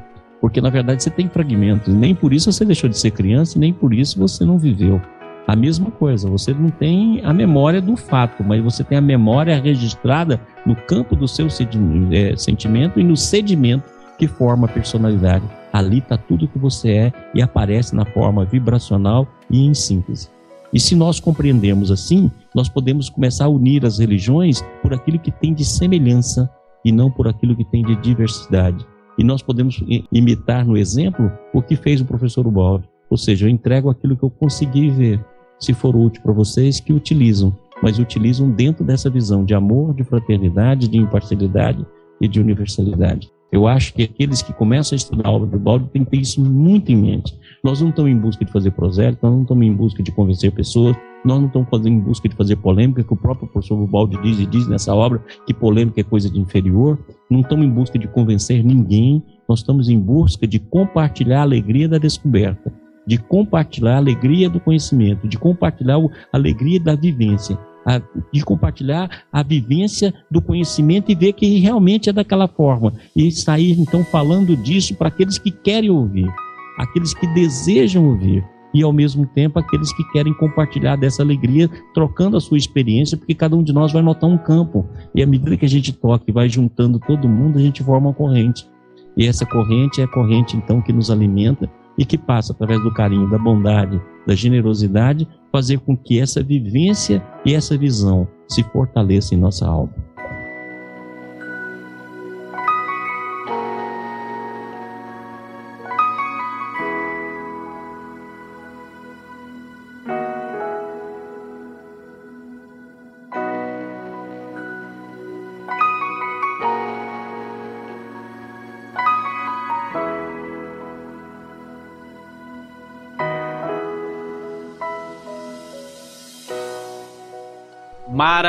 porque 0.44 0.60
na 0.60 0.70
verdade 0.70 1.02
você 1.02 1.10
tem 1.10 1.30
fragmentos. 1.30 1.94
Nem 1.94 2.14
por 2.14 2.34
isso 2.34 2.52
você 2.52 2.66
deixou 2.66 2.90
de 2.90 2.98
ser 3.00 3.12
criança, 3.12 3.58
nem 3.58 3.72
por 3.72 3.94
isso 3.94 4.20
você 4.20 4.44
não 4.44 4.58
viveu. 4.58 5.02
A 5.48 5.56
mesma 5.56 5.90
coisa, 5.90 6.30
você 6.30 6.54
não 6.54 6.70
tem 6.70 7.22
a 7.24 7.32
memória 7.32 7.82
do 7.82 7.96
fato, 7.96 8.44
mas 8.44 8.62
você 8.62 8.84
tem 8.84 8.98
a 8.98 9.02
memória 9.02 9.58
registrada 9.58 10.42
no 10.66 10.76
campo 10.76 11.16
do 11.16 11.30
seu 11.30 11.48
é, 11.48 12.36
sentimento 12.36 13.00
e 13.00 13.06
no 13.06 13.16
sedimento 13.16 13.90
que 14.20 14.28
forma 14.28 14.68
a 14.68 14.70
personalidade. 14.70 15.46
Ali 15.72 16.00
está 16.00 16.18
tudo 16.18 16.50
que 16.50 16.60
você 16.60 16.92
é 16.92 17.14
e 17.34 17.42
aparece 17.42 17.96
na 17.96 18.04
forma 18.04 18.44
vibracional 18.44 19.26
e 19.50 19.66
em 19.66 19.74
síntese. 19.74 20.28
E 20.74 20.80
se 20.80 20.94
nós 20.94 21.22
compreendemos 21.22 21.90
assim, 21.90 22.30
nós 22.54 22.68
podemos 22.68 23.10
começar 23.10 23.46
a 23.46 23.50
unir 23.50 23.86
as 23.86 23.98
religiões 23.98 24.62
por 24.82 24.94
aquilo 24.94 25.20
que 25.20 25.32
tem 25.32 25.54
de 25.54 25.64
semelhança 25.64 26.50
e 26.84 26.92
não 26.92 27.10
por 27.10 27.30
aquilo 27.30 27.56
que 27.56 27.64
tem 27.64 27.82
de 27.82 27.96
diversidade. 27.96 28.86
E 29.18 29.24
nós 29.24 29.42
podemos 29.42 29.84
imitar 30.12 30.66
no 30.66 30.78
exemplo 30.78 31.32
o 31.54 31.62
que 31.62 31.76
fez 31.76 32.02
o 32.02 32.06
professor 32.06 32.48
Ubaldi. 32.48 32.90
Ou 33.10 33.18
seja, 33.18 33.46
eu 33.46 33.50
entrego 33.50 33.90
aquilo 33.90 34.18
que 34.18 34.24
eu 34.24 34.30
consegui 34.30 34.90
ver 34.90 35.24
se 35.60 35.74
for 35.74 35.96
útil 35.96 36.22
para 36.22 36.34
vocês, 36.34 36.80
que 36.80 36.92
utilizam, 36.92 37.56
mas 37.82 38.00
utilizam 38.00 38.50
dentro 38.50 38.84
dessa 38.84 39.10
visão 39.10 39.46
de 39.46 39.54
amor, 39.54 39.94
de 39.94 40.04
fraternidade, 40.04 40.88
de 40.88 40.98
imparcialidade 40.98 41.86
e 42.20 42.28
de 42.28 42.42
universalidade. 42.42 43.33
Eu 43.54 43.68
acho 43.68 43.94
que 43.94 44.02
aqueles 44.02 44.42
que 44.42 44.52
começam 44.52 44.96
a 44.96 44.98
estudar 44.98 45.30
a 45.30 45.32
obra 45.32 45.48
do 45.48 45.60
Baldo 45.60 45.88
têm 45.94 46.04
que 46.04 46.10
ter 46.10 46.18
isso 46.18 46.42
muito 46.42 46.92
em 46.92 46.96
mente. 46.96 47.38
Nós 47.64 47.80
não 47.80 47.90
estamos 47.90 48.12
em 48.12 48.18
busca 48.18 48.44
de 48.44 48.52
fazer 48.52 48.72
prosélito, 48.72 49.20
nós 49.22 49.32
não 49.32 49.44
estamos 49.44 49.68
em 49.68 49.72
busca 49.72 50.02
de 50.02 50.12
convencer 50.12 50.52
pessoas, 50.52 50.98
nós 51.24 51.40
não 51.40 51.46
estamos 51.46 51.70
fazendo 51.70 51.90
em 51.90 52.00
busca 52.00 52.28
de 52.28 52.36
fazer 52.36 52.56
polêmica, 52.56 53.04
que 53.04 53.14
o 53.14 53.16
próprio 53.16 53.48
professor 53.48 53.78
Baldo 53.86 54.20
diz 54.24 54.40
e 54.40 54.48
diz 54.48 54.68
nessa 54.68 54.96
obra 54.96 55.24
que 55.46 55.54
polêmica 55.54 56.02
é 56.02 56.04
coisa 56.04 56.32
de 56.32 56.40
inferior. 56.40 56.98
Não 57.30 57.42
estamos 57.42 57.64
em 57.64 57.70
busca 57.70 58.00
de 58.00 58.08
convencer 58.08 58.64
ninguém, 58.64 59.24
nós 59.48 59.60
estamos 59.60 59.88
em 59.88 60.00
busca 60.00 60.48
de 60.48 60.58
compartilhar 60.58 61.42
a 61.42 61.44
alegria 61.44 61.88
da 61.88 62.00
descoberta 62.00 62.74
de 63.06 63.18
compartilhar 63.18 63.96
a 63.96 63.98
alegria 63.98 64.50
do 64.50 64.62
conhecimento, 64.62 65.28
de 65.28 65.38
compartilhar 65.38 65.98
a 65.98 66.38
alegria 66.38 66.80
da 66.80 66.96
vivência, 66.96 67.58
a, 67.86 68.02
de 68.32 68.44
compartilhar 68.44 69.10
a 69.32 69.44
vivência 69.44 70.14
do 70.30 70.42
conhecimento 70.42 71.12
e 71.12 71.16
ver 71.16 71.34
que 71.34 71.60
realmente 71.60 72.10
é 72.10 72.14
daquela 72.14 72.48
forma. 72.48 72.94
E 73.16 73.32
sair 73.32 73.80
então 73.80 74.04
falando 74.04 74.56
disso 74.56 74.96
para 74.96 75.08
aqueles 75.08 75.38
que 75.38 75.52
querem 75.52 75.90
ouvir, 75.90 76.30
aqueles 76.78 77.14
que 77.14 77.28
desejam 77.28 78.08
ouvir. 78.08 78.44
E 78.74 78.82
ao 78.82 78.92
mesmo 78.92 79.28
tempo 79.28 79.60
aqueles 79.60 79.94
que 79.94 80.04
querem 80.12 80.34
compartilhar 80.34 80.96
dessa 80.96 81.22
alegria, 81.22 81.70
trocando 81.94 82.36
a 82.36 82.42
sua 82.42 82.58
experiência, 82.58 83.16
porque 83.16 83.36
cada 83.36 83.56
um 83.56 83.62
de 83.62 83.72
nós 83.72 83.94
vai 83.94 84.02
notar 84.02 84.28
um 84.28 84.38
campo. 84.38 84.90
E 85.14 85.22
à 85.22 85.28
medida 85.28 85.56
que 85.56 85.66
a 85.66 85.70
gente 85.70 85.94
toca 85.94 86.24
e 86.28 86.32
vai 86.32 86.50
juntando 86.50 87.00
todo 87.00 87.30
mundo, 87.30 87.60
a 87.60 87.62
gente 87.62 87.84
forma 87.84 88.08
uma 88.08 88.14
corrente. 88.14 88.68
E 89.16 89.28
essa 89.28 89.46
corrente 89.46 90.02
é 90.02 90.06
a 90.06 90.08
corrente 90.08 90.58
então 90.58 90.82
que 90.82 90.92
nos 90.92 91.12
alimenta 91.12 91.70
e 91.98 92.04
que 92.04 92.18
passa 92.18 92.52
através 92.52 92.82
do 92.82 92.92
carinho, 92.92 93.30
da 93.30 93.38
bondade, 93.38 94.02
da 94.26 94.36
generosidade, 94.36 95.28
fazer 95.52 95.80
com 95.80 95.96
que 95.96 96.20
essa 96.20 96.44
vivência 96.44 97.24
e 97.46 97.54
essa 97.54 97.78
visão 97.78 98.28
se 98.48 98.64
fortaleça 98.64 99.36
em 99.36 99.38
nossa 99.38 99.68
alma. 99.68 99.94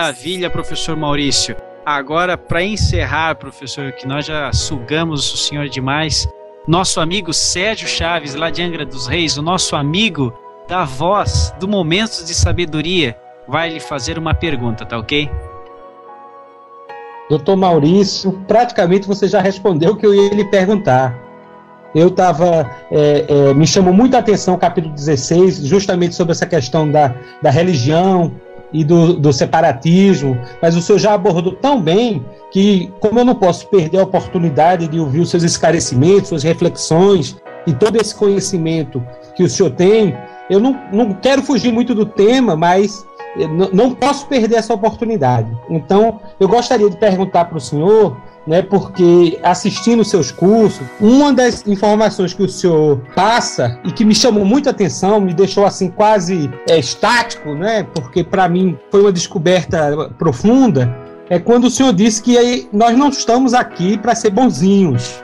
Maravilha, 0.05 0.51
professor 0.51 0.95
Maurício. 0.95 1.57
Agora, 1.83 2.37
para 2.37 2.63
encerrar, 2.63 3.37
professor, 3.37 3.91
que 3.93 4.07
nós 4.07 4.27
já 4.27 4.53
sugamos 4.53 5.33
o 5.33 5.37
senhor 5.39 5.67
demais, 5.71 6.29
nosso 6.69 7.01
amigo 7.01 7.33
Sérgio 7.33 7.89
Chaves, 7.89 8.35
lá 8.35 8.51
de 8.51 8.63
Angra 8.63 8.85
dos 8.85 9.07
Reis, 9.07 9.39
o 9.39 9.43
nosso 9.43 9.75
amigo 9.75 10.31
da 10.69 10.85
voz 10.85 11.55
do 11.59 11.67
Momentos 11.67 12.23
de 12.23 12.35
Sabedoria, 12.35 13.17
vai 13.49 13.71
lhe 13.71 13.81
fazer 13.81 14.19
uma 14.19 14.35
pergunta, 14.35 14.85
tá 14.85 14.99
ok? 14.99 15.31
Doutor 17.31 17.57
Maurício, 17.57 18.31
praticamente 18.47 19.09
você 19.09 19.27
já 19.27 19.41
respondeu 19.41 19.93
o 19.93 19.97
que 19.97 20.05
eu 20.05 20.15
ia 20.15 20.35
lhe 20.35 20.45
perguntar. 20.45 21.19
Eu 21.95 22.09
estava. 22.09 22.71
É, 22.91 23.25
é, 23.27 23.55
me 23.55 23.67
chamou 23.67 23.95
muita 23.95 24.19
atenção 24.19 24.55
o 24.55 24.59
capítulo 24.59 24.93
16, 24.93 25.65
justamente 25.65 26.15
sobre 26.15 26.33
essa 26.33 26.45
questão 26.45 26.91
da, 26.91 27.15
da 27.41 27.49
religião 27.49 28.31
e 28.75 28.83
do, 28.83 29.15
do 29.15 29.33
separatismo, 29.33 30.37
mas 30.61 30.77
o 30.77 30.83
senhor 30.83 30.99
já 30.99 31.15
abordou 31.15 31.53
tão 31.53 31.81
bem 31.81 32.27
que, 32.51 32.93
como 32.99 33.21
eu 33.21 33.25
não 33.25 33.35
posso 33.37 33.69
perder 33.69 34.01
a 34.01 34.03
oportunidade 34.03 34.89
de 34.89 34.99
ouvir 34.99 35.21
os 35.21 35.31
seus 35.31 35.45
esclarecimentos, 35.45 36.29
suas 36.29 36.43
reflexões 36.43 37.37
e 37.69 37.73
todo 37.73 37.97
esse 37.97 38.13
conhecimento 38.13 39.03
que 39.37 39.45
o 39.45 39.49
senhor 39.49 39.71
tem, 39.71 40.15
eu 40.51 40.59
não, 40.59 40.77
não 40.93 41.15
quero 41.15 41.41
fugir 41.41 41.73
muito 41.73 41.95
do 41.95 42.05
tema, 42.05 42.57
mas 42.57 43.07
não 43.73 43.95
posso 43.95 44.27
perder 44.27 44.57
essa 44.57 44.75
oportunidade. 44.75 45.51
Então, 45.69 46.21
eu 46.39 46.49
gostaria 46.49 46.91
de 46.91 46.97
perguntar 46.97 47.47
para 47.47 47.59
o 47.59 47.61
senhor, 47.61 48.17
né, 48.47 48.63
porque 48.63 49.39
assistindo 49.43 50.05
seus 50.05 50.31
cursos, 50.31 50.87
uma 51.01 51.33
das 51.33 51.67
informações 51.67 52.35
que 52.35 52.43
o 52.43 52.49
senhor 52.49 53.01
passa 53.15 53.79
e 53.85 53.93
que 53.93 54.05
me 54.05 54.15
chamou 54.15 54.45
muita 54.45 54.71
atenção, 54.71 55.21
me 55.21 55.33
deixou 55.33 55.65
assim 55.65 55.89
quase 55.89 56.51
é, 56.69 56.79
estático, 56.79 57.55
né, 57.55 57.83
porque 57.95 58.23
para 58.23 58.49
mim 58.49 58.79
foi 58.91 59.01
uma 59.01 59.13
descoberta 59.13 60.11
profunda, 60.19 60.95
é 61.29 61.39
quando 61.39 61.65
o 61.65 61.71
senhor 61.71 61.93
disse 61.93 62.23
que 62.23 62.69
nós 62.73 62.97
não 62.97 63.09
estamos 63.09 63.55
aqui 63.55 63.97
para 63.97 64.15
ser 64.15 64.31
bonzinhos. 64.31 65.23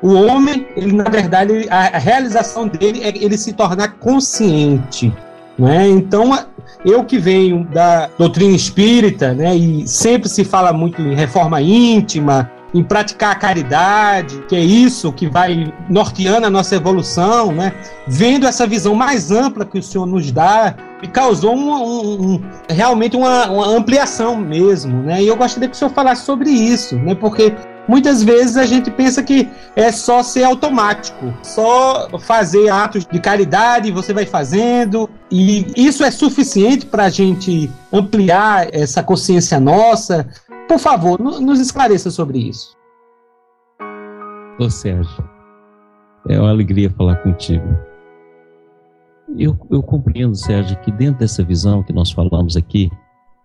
O 0.00 0.14
homem, 0.14 0.66
ele 0.76 0.92
na 0.92 1.04
verdade, 1.04 1.66
a 1.68 1.98
realização 1.98 2.68
dele 2.68 3.02
é 3.02 3.08
ele 3.08 3.36
se 3.36 3.52
tornar 3.52 3.94
consciente. 3.98 5.12
Né? 5.58 5.88
Então, 5.88 6.38
eu 6.84 7.04
que 7.04 7.18
venho 7.18 7.64
da 7.64 8.08
doutrina 8.18 8.54
espírita, 8.54 9.34
né, 9.34 9.56
e 9.56 9.86
sempre 9.86 10.28
se 10.28 10.44
fala 10.44 10.72
muito 10.72 11.00
em 11.00 11.14
reforma 11.14 11.60
íntima, 11.60 12.50
em 12.74 12.82
praticar 12.82 13.32
a 13.32 13.34
caridade, 13.34 14.42
que 14.48 14.54
é 14.54 14.60
isso 14.60 15.12
que 15.12 15.26
vai 15.26 15.72
norteando 15.88 16.46
a 16.46 16.50
nossa 16.50 16.76
evolução, 16.76 17.50
né? 17.50 17.72
Vendo 18.06 18.46
essa 18.46 18.66
visão 18.66 18.94
mais 18.94 19.30
ampla 19.30 19.64
que 19.64 19.78
o 19.78 19.82
Senhor 19.82 20.06
nos 20.06 20.30
dá, 20.30 20.74
me 21.00 21.08
causou 21.08 21.56
um, 21.56 21.70
um, 21.70 22.34
um, 22.34 22.42
realmente 22.68 23.16
uma, 23.16 23.48
uma, 23.50 23.66
ampliação 23.68 24.36
mesmo, 24.36 25.02
né? 25.02 25.22
E 25.22 25.28
eu 25.28 25.36
gostaria 25.36 25.68
que 25.68 25.74
o 25.74 25.78
Senhor 25.78 25.90
falasse 25.90 26.26
sobre 26.26 26.50
isso, 26.50 26.96
né? 26.96 27.14
Porque 27.14 27.54
muitas 27.88 28.22
vezes 28.22 28.56
a 28.56 28.66
gente 28.66 28.90
pensa 28.90 29.22
que 29.22 29.48
é 29.74 29.90
só 29.90 30.22
ser 30.22 30.44
automático, 30.44 31.32
só 31.42 32.08
fazer 32.20 32.68
atos 32.68 33.06
de 33.06 33.18
caridade, 33.18 33.90
você 33.90 34.12
vai 34.12 34.26
fazendo, 34.26 35.08
e 35.30 35.64
isso 35.74 36.04
é 36.04 36.10
suficiente 36.10 36.84
para 36.86 37.04
a 37.04 37.08
gente 37.08 37.70
ampliar 37.92 38.68
essa 38.72 39.02
consciência 39.02 39.58
nossa. 39.58 40.28
Por 40.68 40.78
favor, 40.78 41.18
nos 41.18 41.58
esclareça 41.58 42.10
sobre 42.10 42.38
isso. 42.38 42.76
Ô 44.60 44.68
Sérgio, 44.68 45.24
é 46.28 46.38
uma 46.38 46.50
alegria 46.50 46.90
falar 46.90 47.16
contigo. 47.16 47.64
Eu, 49.36 49.58
eu 49.70 49.82
compreendo, 49.82 50.34
Sérgio, 50.34 50.78
que 50.80 50.90
dentro 50.90 51.20
dessa 51.20 51.42
visão 51.42 51.82
que 51.82 51.92
nós 51.92 52.10
falamos 52.10 52.56
aqui, 52.56 52.90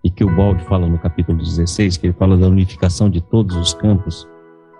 e 0.03 0.10
que 0.10 0.24
o 0.24 0.36
Balde 0.36 0.64
fala 0.65 0.88
no 0.88 0.99
capítulo 0.99 1.38
16, 1.38 1.98
que 1.98 2.07
ele 2.07 2.14
fala 2.14 2.36
da 2.36 2.48
unificação 2.48 3.10
de 3.10 3.22
todos 3.22 3.56
os 3.56 3.74
campos, 3.74 4.28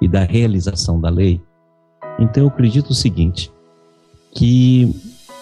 e 0.04 0.08
da 0.08 0.26
realização 0.26 1.00
da 1.00 1.10
lei, 1.10 1.42
então 2.20 2.44
eu 2.44 2.50
acredito 2.50 2.90
o 2.90 2.94
seguinte, 2.94 3.50
que 4.34 4.94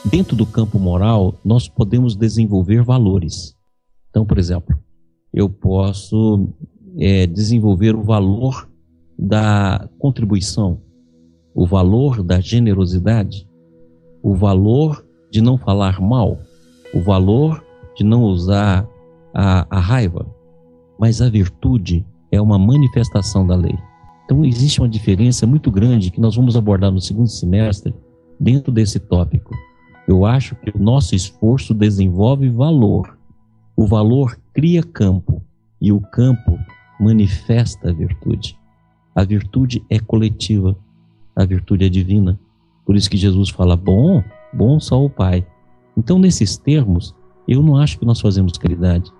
dentro 0.05 0.35
do 0.35 0.45
campo 0.45 0.77
moral 0.77 1.33
nós 1.43 1.67
podemos 1.67 2.15
desenvolver 2.15 2.83
valores. 2.83 3.57
Então, 4.11 4.23
por 4.23 4.37
exemplo, 4.37 4.77
eu 5.33 5.49
posso 5.49 6.47
é, 6.99 7.25
desenvolver 7.25 7.95
o 7.95 8.03
valor 8.03 8.69
da 9.17 9.89
contribuição, 9.97 10.79
o 11.55 11.65
valor 11.65 12.21
da 12.21 12.39
generosidade, 12.39 13.49
o 14.21 14.35
valor 14.35 15.03
de 15.31 15.41
não 15.41 15.57
falar 15.57 15.99
mal, 15.99 16.37
o 16.93 17.01
valor 17.01 17.65
de 17.95 18.03
não 18.03 18.23
usar 18.25 18.87
a, 19.33 19.65
a 19.75 19.79
raiva. 19.79 20.23
Mas 20.99 21.19
a 21.19 21.29
virtude 21.29 22.05
é 22.31 22.39
uma 22.39 22.59
manifestação 22.59 23.47
da 23.47 23.55
lei. 23.55 23.75
Então, 24.25 24.45
existe 24.45 24.79
uma 24.79 24.89
diferença 24.89 25.45
muito 25.45 25.69
grande 25.69 26.11
que 26.11 26.21
nós 26.21 26.35
vamos 26.35 26.55
abordar 26.55 26.91
no 26.91 27.01
segundo 27.01 27.27
semestre 27.27 27.93
dentro 28.39 28.71
desse 28.71 28.99
tópico. 28.99 29.53
Eu 30.07 30.25
acho 30.25 30.55
que 30.55 30.75
o 30.75 30.81
nosso 30.81 31.15
esforço 31.15 31.73
desenvolve 31.73 32.49
valor. 32.49 33.17
O 33.75 33.85
valor 33.85 34.37
cria 34.53 34.83
campo 34.83 35.41
e 35.79 35.91
o 35.91 35.99
campo 35.99 36.57
manifesta 36.99 37.89
a 37.89 37.93
virtude. 37.93 38.57
A 39.15 39.23
virtude 39.23 39.83
é 39.89 39.99
coletiva, 39.99 40.77
a 41.35 41.45
virtude 41.45 41.85
é 41.85 41.89
divina. 41.89 42.39
Por 42.85 42.95
isso 42.95 43.09
que 43.09 43.17
Jesus 43.17 43.49
fala: 43.49 43.75
bom, 43.75 44.23
bom 44.53 44.79
só 44.79 45.03
o 45.03 45.09
Pai. 45.09 45.45
Então, 45.97 46.17
nesses 46.17 46.57
termos, 46.57 47.13
eu 47.47 47.61
não 47.61 47.75
acho 47.75 47.99
que 47.99 48.05
nós 48.05 48.21
fazemos 48.21 48.57
caridade. 48.57 49.11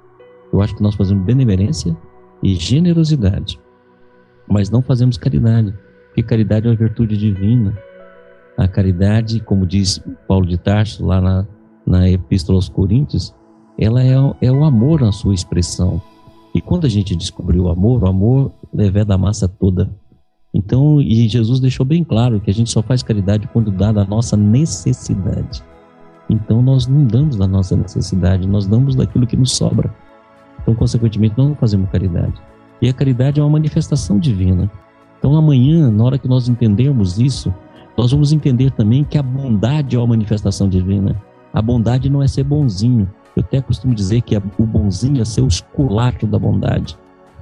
Eu 0.53 0.61
acho 0.61 0.75
que 0.75 0.83
nós 0.83 0.95
fazemos 0.95 1.25
benevolência 1.25 1.95
e 2.41 2.55
generosidade 2.55 3.59
mas 4.51 4.69
não 4.69 4.81
fazemos 4.81 5.17
caridade, 5.17 5.73
porque 6.07 6.21
caridade 6.21 6.67
é 6.67 6.69
uma 6.69 6.75
virtude 6.75 7.15
divina. 7.15 7.75
A 8.57 8.67
caridade, 8.67 9.39
como 9.39 9.65
diz 9.65 10.03
Paulo 10.27 10.45
de 10.45 10.57
Tarso 10.57 11.05
lá 11.05 11.21
na, 11.21 11.47
na 11.87 12.09
Epístola 12.09 12.57
aos 12.57 12.67
Coríntios, 12.67 13.33
ela 13.79 14.03
é, 14.03 14.13
é 14.41 14.51
o 14.51 14.65
amor 14.65 15.01
na 15.01 15.11
sua 15.11 15.33
expressão. 15.33 16.01
E 16.53 16.59
quando 16.59 16.85
a 16.85 16.89
gente 16.89 17.15
descobriu 17.15 17.63
o 17.63 17.69
amor, 17.69 18.03
o 18.03 18.07
amor 18.07 18.51
leva 18.73 19.05
da 19.05 19.17
massa 19.17 19.47
toda. 19.47 19.89
Então, 20.53 20.99
e 20.99 21.29
Jesus 21.29 21.61
deixou 21.61 21.85
bem 21.85 22.03
claro 22.03 22.41
que 22.41 22.51
a 22.51 22.53
gente 22.53 22.69
só 22.69 22.83
faz 22.83 23.01
caridade 23.01 23.47
quando 23.53 23.71
dá 23.71 23.93
da 23.93 24.03
nossa 24.03 24.35
necessidade. 24.35 25.63
Então, 26.29 26.61
nós 26.61 26.87
não 26.87 27.05
damos 27.05 27.37
da 27.37 27.47
nossa 27.47 27.75
necessidade, 27.77 28.45
nós 28.45 28.67
damos 28.67 28.95
daquilo 28.95 29.25
que 29.25 29.37
nos 29.37 29.53
sobra. 29.53 29.93
Então, 30.61 30.75
consequentemente, 30.75 31.35
nós 31.37 31.47
não 31.47 31.55
fazemos 31.55 31.89
caridade. 31.89 32.50
E 32.81 32.89
a 32.89 32.93
caridade 32.93 33.39
é 33.39 33.43
uma 33.43 33.49
manifestação 33.49 34.17
divina. 34.17 34.69
Então, 35.19 35.35
amanhã, 35.35 35.91
na 35.91 36.03
hora 36.03 36.17
que 36.17 36.27
nós 36.27 36.49
entendermos 36.49 37.19
isso, 37.19 37.53
nós 37.95 38.11
vamos 38.11 38.31
entender 38.31 38.71
também 38.71 39.03
que 39.03 39.17
a 39.17 39.23
bondade 39.23 39.95
é 39.95 39.99
uma 39.99 40.07
manifestação 40.07 40.67
divina. 40.67 41.15
A 41.53 41.61
bondade 41.61 42.09
não 42.09 42.23
é 42.23 42.27
ser 42.27 42.43
bonzinho. 42.43 43.07
Eu 43.35 43.43
até 43.43 43.61
costumo 43.61 43.93
dizer 43.93 44.21
que 44.21 44.35
o 44.35 44.65
bonzinho 44.65 45.21
é 45.21 45.25
ser 45.25 45.41
o 45.41 45.47
esculacho 45.47 46.25
da 46.25 46.39
bondade. 46.39 46.97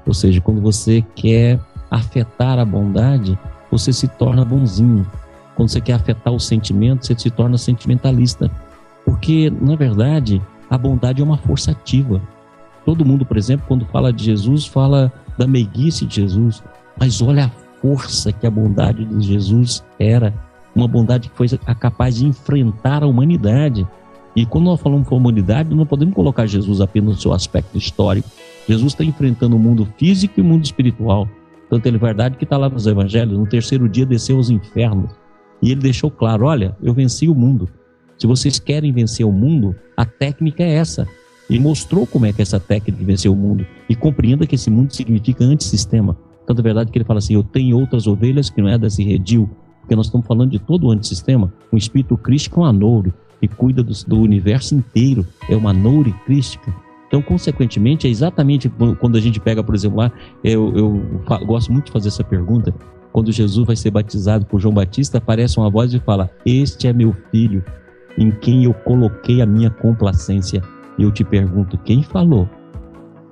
Ou 0.06 0.14
seja, 0.14 0.42
quando 0.42 0.60
você 0.60 1.04
quer 1.16 1.60
afetar 1.90 2.60
a 2.60 2.66
bondade, 2.66 3.38
você 3.72 3.94
se 3.94 4.08
torna 4.08 4.44
bonzinho. 4.44 5.06
Quando 5.56 5.70
você 5.70 5.80
quer 5.80 5.94
afetar 5.94 6.34
o 6.34 6.40
sentimento, 6.40 7.06
você 7.06 7.18
se 7.18 7.30
torna 7.30 7.58
sentimentalista. 7.58 8.52
Porque, 9.06 9.50
na 9.62 9.76
verdade, 9.76 10.42
a 10.70 10.78
bondade 10.78 11.22
é 11.22 11.24
uma 11.24 11.38
força 11.38 11.72
ativa. 11.72 12.22
Todo 12.90 13.06
mundo, 13.06 13.24
por 13.24 13.38
exemplo, 13.38 13.68
quando 13.68 13.86
fala 13.86 14.12
de 14.12 14.24
Jesus, 14.24 14.66
fala 14.66 15.14
da 15.38 15.46
meiguice 15.46 16.08
de 16.08 16.16
Jesus, 16.16 16.64
mas 17.00 17.22
olha 17.22 17.46
a 17.46 17.50
força 17.80 18.34
que 18.34 18.48
a 18.48 18.50
bondade 18.50 19.06
de 19.06 19.22
Jesus 19.22 19.86
era, 20.00 20.34
uma 20.76 20.88
bondade 20.88 21.30
que 21.30 21.38
foi 21.38 21.48
capaz 21.80 22.16
de 22.16 22.26
enfrentar 22.26 23.04
a 23.04 23.06
humanidade. 23.06 23.88
E 24.36 24.44
quando 24.44 24.66
nós 24.66 24.82
falamos 24.82 25.08
com 25.08 25.14
a 25.14 25.20
humanidade, 25.20 25.76
não 25.76 25.86
podemos 25.86 26.16
colocar 26.16 26.48
Jesus 26.48 26.82
apenas 26.82 27.14
no 27.14 27.22
seu 27.22 27.32
aspecto 27.32 27.78
histórico. 27.78 28.28
Jesus 28.68 28.94
está 28.94 29.04
enfrentando 29.04 29.56
o 29.56 29.60
mundo 29.60 29.88
físico 29.96 30.40
e 30.40 30.42
o 30.42 30.46
mundo 30.46 30.66
espiritual. 30.66 31.30
Tanto 31.70 31.88
é 31.88 31.92
verdade 31.92 32.38
que 32.38 32.44
está 32.44 32.58
lá 32.58 32.70
nos 32.70 32.88
evangelhos, 32.88 33.38
no 33.38 33.46
terceiro 33.46 33.88
dia 33.88 34.04
desceu 34.04 34.38
aos 34.38 34.50
infernos. 34.50 35.12
E 35.62 35.72
ele 35.72 35.82
deixou 35.82 36.10
claro: 36.10 36.48
olha, 36.48 36.76
eu 36.82 36.92
venci 36.92 37.30
o 37.30 37.36
mundo. 37.36 37.70
Se 38.18 38.26
vocês 38.26 38.58
querem 38.58 38.92
vencer 38.92 39.28
o 39.28 39.32
mundo, 39.32 39.76
a 39.96 40.06
técnica 40.06 40.64
é 40.64 40.74
essa. 40.74 41.08
E 41.50 41.60
mostrou 41.60 42.06
como 42.06 42.26
é 42.26 42.34
que 42.34 42.42
essa 42.42 42.60
técnica 42.60 43.04
venceu 43.04 43.34
o 43.34 43.36
mundo. 43.36 43.66
E 43.90 43.96
compreenda 43.96 44.46
que 44.46 44.56
esse 44.56 44.70
mundo 44.70 44.94
significa 44.94 45.44
antissistema. 45.44 46.16
Tanto 46.46 46.60
é 46.60 46.64
verdade 46.64 46.92
que 46.92 46.98
ele 46.98 47.06
fala 47.06 47.20
assim: 47.20 47.34
eu 47.34 47.44
tenho 47.44 47.78
outras 47.78 48.08
ovelhas 48.08 48.50
que 48.50 48.62
não 48.62 48.70
é 48.70 48.78
desse 48.78 49.04
redil. 49.04 49.50
Porque 49.82 49.96
nós 49.96 50.06
estamos 50.06 50.28
falando 50.28 50.52
de 50.52 50.60
todo 50.60 50.88
o 50.88 50.92
antissistema. 50.92 51.52
O 51.72 51.78
espírito 51.78 52.16
crístico 52.16 52.60
é 52.60 52.64
um 52.64 52.66
anouro 52.66 53.14
e 53.42 53.48
cuida 53.48 53.82
do, 53.82 53.94
do 54.06 54.20
universo 54.20 54.76
inteiro. 54.76 55.26
É 55.50 55.56
uma 55.56 55.74
noure 55.74 56.14
crística. 56.26 56.72
Então, 57.08 57.24
consequentemente, 57.24 58.06
é 58.06 58.10
exatamente 58.10 58.70
quando 59.00 59.18
a 59.18 59.20
gente 59.20 59.40
pega, 59.40 59.64
por 59.64 59.74
exemplo, 59.74 59.98
lá, 59.98 60.12
eu, 60.44 60.78
eu, 60.78 61.22
eu 61.28 61.46
gosto 61.46 61.72
muito 61.72 61.86
de 61.86 61.92
fazer 61.92 62.10
essa 62.10 62.24
pergunta. 62.24 62.72
Quando 63.12 63.32
Jesus 63.32 63.66
vai 63.66 63.76
ser 63.76 63.90
batizado 63.90 64.46
por 64.46 64.60
João 64.60 64.76
Batista, 64.76 65.18
aparece 65.18 65.58
uma 65.58 65.72
voz 65.72 65.92
e 65.92 66.00
fala: 66.00 66.30
Este 66.46 66.88
é 66.88 66.94
meu 66.94 67.16
filho, 67.32 67.66
em 68.16 68.30
quem 68.30 68.66
eu 68.66 68.74
coloquei 68.74 69.42
a 69.42 69.46
minha 69.48 69.72
complacência. 69.72 70.62
E 71.00 71.04
eu 71.04 71.12
te 71.12 71.24
pergunto, 71.24 71.78
quem 71.78 72.04
falou? 72.04 72.48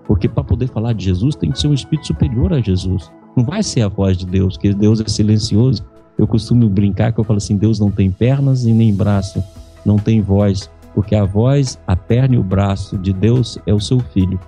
Porque 0.05 0.29
para 0.29 0.41
poder 0.41 0.69
falar 0.69 0.93
de 0.93 1.03
Jesus 1.03 1.35
tem 1.35 1.51
que 1.51 1.59
ser 1.59 1.67
um 1.67 1.73
espírito 1.73 2.07
superior 2.07 2.53
a 2.53 2.61
Jesus. 2.61 3.11
Não 3.35 3.43
vai 3.43 3.61
ser 3.61 3.81
a 3.81 3.89
voz 3.89 4.17
de 4.17 4.25
Deus, 4.25 4.53
porque 4.53 4.73
Deus 4.73 5.01
é 5.01 5.07
silencioso. 5.07 5.85
Eu 6.17 6.25
costumo 6.25 6.69
brincar 6.69 7.11
que 7.11 7.19
eu 7.19 7.25
falo 7.25 7.37
assim: 7.37 7.57
Deus 7.57 7.77
não 7.77 7.91
tem 7.91 8.09
pernas 8.09 8.63
e 8.63 8.71
nem 8.71 8.95
braço, 8.95 9.43
não 9.85 9.97
tem 9.97 10.21
voz, 10.21 10.71
porque 10.95 11.13
a 11.13 11.25
voz, 11.25 11.77
a 11.85 11.95
perna 11.95 12.35
e 12.35 12.37
o 12.37 12.43
braço 12.43 12.97
de 12.97 13.11
Deus 13.11 13.59
é 13.67 13.73
o 13.73 13.81
seu 13.81 13.99
filho. 13.99 14.39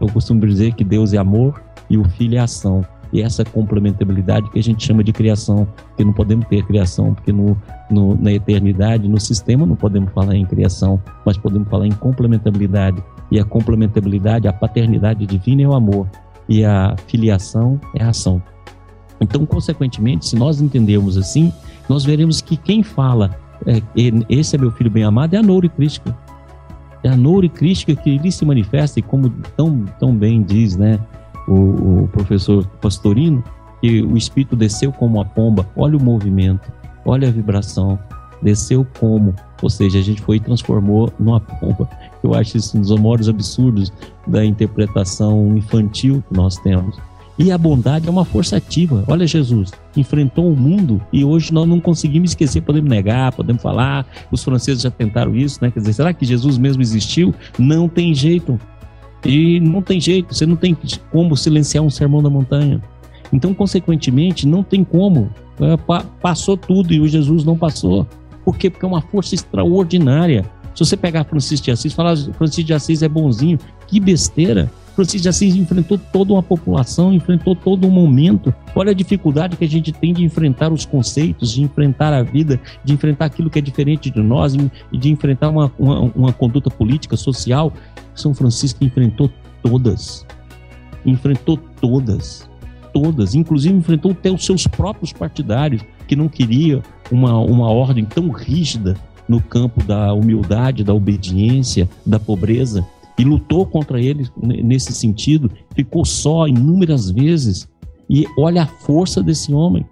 Eu 0.00 0.06
costumo 0.06 0.46
dizer 0.46 0.72
que 0.74 0.84
Deus 0.84 1.12
é 1.12 1.18
amor 1.18 1.60
e 1.90 1.98
o 1.98 2.04
filho 2.10 2.36
é 2.36 2.38
ação. 2.38 2.86
E 3.12 3.20
essa 3.20 3.44
complementabilidade 3.44 4.48
que 4.50 4.60
a 4.60 4.62
gente 4.62 4.86
chama 4.86 5.02
de 5.02 5.12
criação, 5.12 5.66
porque 5.88 6.04
não 6.04 6.12
podemos 6.12 6.46
ter 6.46 6.64
criação, 6.64 7.12
porque 7.14 7.32
no, 7.32 7.60
no, 7.90 8.14
na 8.16 8.32
eternidade, 8.32 9.08
no 9.08 9.18
sistema, 9.18 9.66
não 9.66 9.76
podemos 9.76 10.12
falar 10.12 10.34
em 10.34 10.46
criação, 10.46 11.00
mas 11.24 11.36
podemos 11.36 11.68
falar 11.68 11.86
em 11.86 11.92
complementabilidade. 11.92 13.02
E 13.30 13.38
a 13.38 13.44
complementabilidade, 13.44 14.48
a 14.48 14.52
paternidade 14.52 15.26
divina 15.26 15.62
é 15.62 15.68
o 15.68 15.74
amor, 15.74 16.08
e 16.48 16.64
a 16.64 16.96
filiação 17.06 17.80
é 17.94 18.02
a 18.02 18.10
ação. 18.10 18.42
Então, 19.20 19.44
consequentemente, 19.44 20.26
se 20.26 20.36
nós 20.36 20.60
entendermos 20.60 21.16
assim, 21.16 21.52
nós 21.88 22.04
veremos 22.04 22.40
que 22.40 22.56
quem 22.56 22.82
fala 22.82 23.30
é, 23.66 23.82
esse 24.28 24.56
é 24.56 24.58
meu 24.58 24.70
filho 24.70 24.90
bem 24.90 25.04
amado 25.04 25.34
é 25.34 25.38
a 25.38 25.42
Noure 25.42 25.68
Crística. 25.68 26.16
É 27.02 27.08
a 27.08 27.16
Noure 27.16 27.48
Crística 27.48 27.94
que 27.94 28.10
ele 28.10 28.30
se 28.30 28.44
manifesta, 28.44 28.98
e 28.98 29.02
como 29.02 29.30
tão, 29.56 29.84
tão 29.98 30.14
bem 30.14 30.42
diz 30.42 30.76
né, 30.76 30.98
o, 31.46 32.04
o 32.04 32.08
professor 32.12 32.66
Pastorino, 32.80 33.42
que 33.80 34.02
o 34.02 34.16
Espírito 34.16 34.56
desceu 34.56 34.92
como 34.92 35.16
uma 35.16 35.24
pomba. 35.24 35.66
Olha 35.76 35.96
o 35.96 36.02
movimento, 36.02 36.70
olha 37.04 37.28
a 37.28 37.30
vibração. 37.30 37.98
Desceu 38.42 38.86
como, 38.98 39.34
ou 39.62 39.68
seja, 39.68 39.98
a 39.98 40.02
gente 40.02 40.22
foi 40.22 40.36
e 40.36 40.40
transformou 40.40 41.12
numa 41.18 41.40
pomba. 41.40 41.88
Eu 42.24 42.34
acho 42.34 42.56
isso 42.56 42.76
um 42.78 42.80
dos 42.80 42.90
maiores 42.98 43.28
absurdos 43.28 43.92
da 44.26 44.44
interpretação 44.44 45.56
infantil 45.56 46.24
que 46.26 46.34
nós 46.34 46.56
temos. 46.56 46.96
E 47.38 47.50
a 47.50 47.56
bondade 47.56 48.06
é 48.06 48.10
uma 48.10 48.24
força 48.24 48.56
ativa. 48.56 49.02
Olha 49.06 49.26
Jesus, 49.26 49.72
enfrentou 49.96 50.52
o 50.52 50.56
mundo 50.56 51.00
e 51.10 51.24
hoje 51.24 51.52
nós 51.54 51.66
não 51.66 51.80
conseguimos 51.80 52.32
esquecer, 52.32 52.60
podemos 52.60 52.90
negar, 52.90 53.32
podemos 53.32 53.62
falar. 53.62 54.06
Os 54.30 54.44
franceses 54.44 54.82
já 54.82 54.90
tentaram 54.90 55.34
isso, 55.34 55.58
né? 55.62 55.70
Quer 55.70 55.80
dizer, 55.80 55.94
será 55.94 56.12
que 56.12 56.26
Jesus 56.26 56.58
mesmo 56.58 56.82
existiu? 56.82 57.34
Não 57.58 57.88
tem 57.88 58.14
jeito. 58.14 58.60
E 59.24 59.58
não 59.60 59.80
tem 59.80 59.98
jeito, 60.00 60.34
você 60.34 60.44
não 60.44 60.56
tem 60.56 60.76
como 61.10 61.34
silenciar 61.36 61.82
um 61.82 61.90
sermão 61.90 62.22
da 62.22 62.28
montanha. 62.28 62.82
Então, 63.32 63.54
consequentemente, 63.54 64.46
não 64.46 64.62
tem 64.62 64.82
como. 64.82 65.30
É, 65.60 65.76
passou 66.20 66.56
tudo 66.56 66.92
e 66.92 67.00
o 67.00 67.06
Jesus 67.06 67.44
não 67.44 67.56
passou. 67.56 68.06
Por 68.44 68.56
quê? 68.56 68.70
Porque 68.70 68.84
é 68.84 68.88
uma 68.88 69.02
força 69.02 69.34
extraordinária. 69.34 70.44
Se 70.74 70.84
você 70.84 70.96
pegar 70.96 71.24
Francisco 71.24 71.64
de 71.64 71.70
Assis, 71.70 71.92
falar 71.92 72.16
Francisco 72.16 72.64
de 72.64 72.74
Assis 72.74 73.02
é 73.02 73.08
bonzinho, 73.08 73.58
que 73.86 74.00
besteira. 74.00 74.70
Francisco 74.94 75.22
de 75.22 75.28
Assis 75.28 75.54
enfrentou 75.54 75.98
toda 75.98 76.32
uma 76.32 76.42
população, 76.42 77.12
enfrentou 77.12 77.54
todo 77.54 77.86
um 77.86 77.90
momento. 77.90 78.52
Olha 78.74 78.90
a 78.90 78.94
dificuldade 78.94 79.56
que 79.56 79.64
a 79.64 79.68
gente 79.68 79.92
tem 79.92 80.12
de 80.12 80.24
enfrentar 80.24 80.72
os 80.72 80.84
conceitos, 80.84 81.52
de 81.52 81.62
enfrentar 81.62 82.12
a 82.12 82.22
vida, 82.22 82.60
de 82.84 82.92
enfrentar 82.92 83.26
aquilo 83.26 83.50
que 83.50 83.58
é 83.58 83.62
diferente 83.62 84.10
de 84.10 84.20
nós 84.20 84.54
e 84.54 84.98
de 84.98 85.10
enfrentar 85.10 85.50
uma, 85.50 85.72
uma, 85.78 86.00
uma 86.14 86.32
conduta 86.32 86.70
política, 86.70 87.16
social. 87.16 87.72
São 88.14 88.34
Francisco 88.34 88.84
enfrentou 88.84 89.30
todas. 89.62 90.26
Enfrentou 91.04 91.58
todas. 91.80 92.49
Todas. 92.92 93.34
Inclusive 93.34 93.74
enfrentou 93.74 94.12
até 94.12 94.30
os 94.30 94.44
seus 94.44 94.66
próprios 94.66 95.12
partidários, 95.12 95.82
que 96.08 96.16
não 96.16 96.28
queriam 96.28 96.82
uma, 97.10 97.38
uma 97.38 97.70
ordem 97.70 98.04
tão 98.04 98.30
rígida 98.30 98.96
no 99.28 99.40
campo 99.40 99.82
da 99.84 100.12
humildade, 100.12 100.82
da 100.82 100.92
obediência, 100.92 101.88
da 102.04 102.18
pobreza 102.18 102.84
e 103.20 103.24
lutou 103.24 103.66
contra 103.66 104.00
ele 104.00 104.26
nesse 104.34 104.92
sentido, 104.94 105.50
ficou 105.74 106.06
só 106.06 106.48
inúmeras 106.48 107.10
vezes. 107.10 107.68
E 108.08 108.24
olha 108.36 108.62
a 108.62 108.66
força 108.66 109.22
desse 109.22 109.52
homem. 109.52 109.84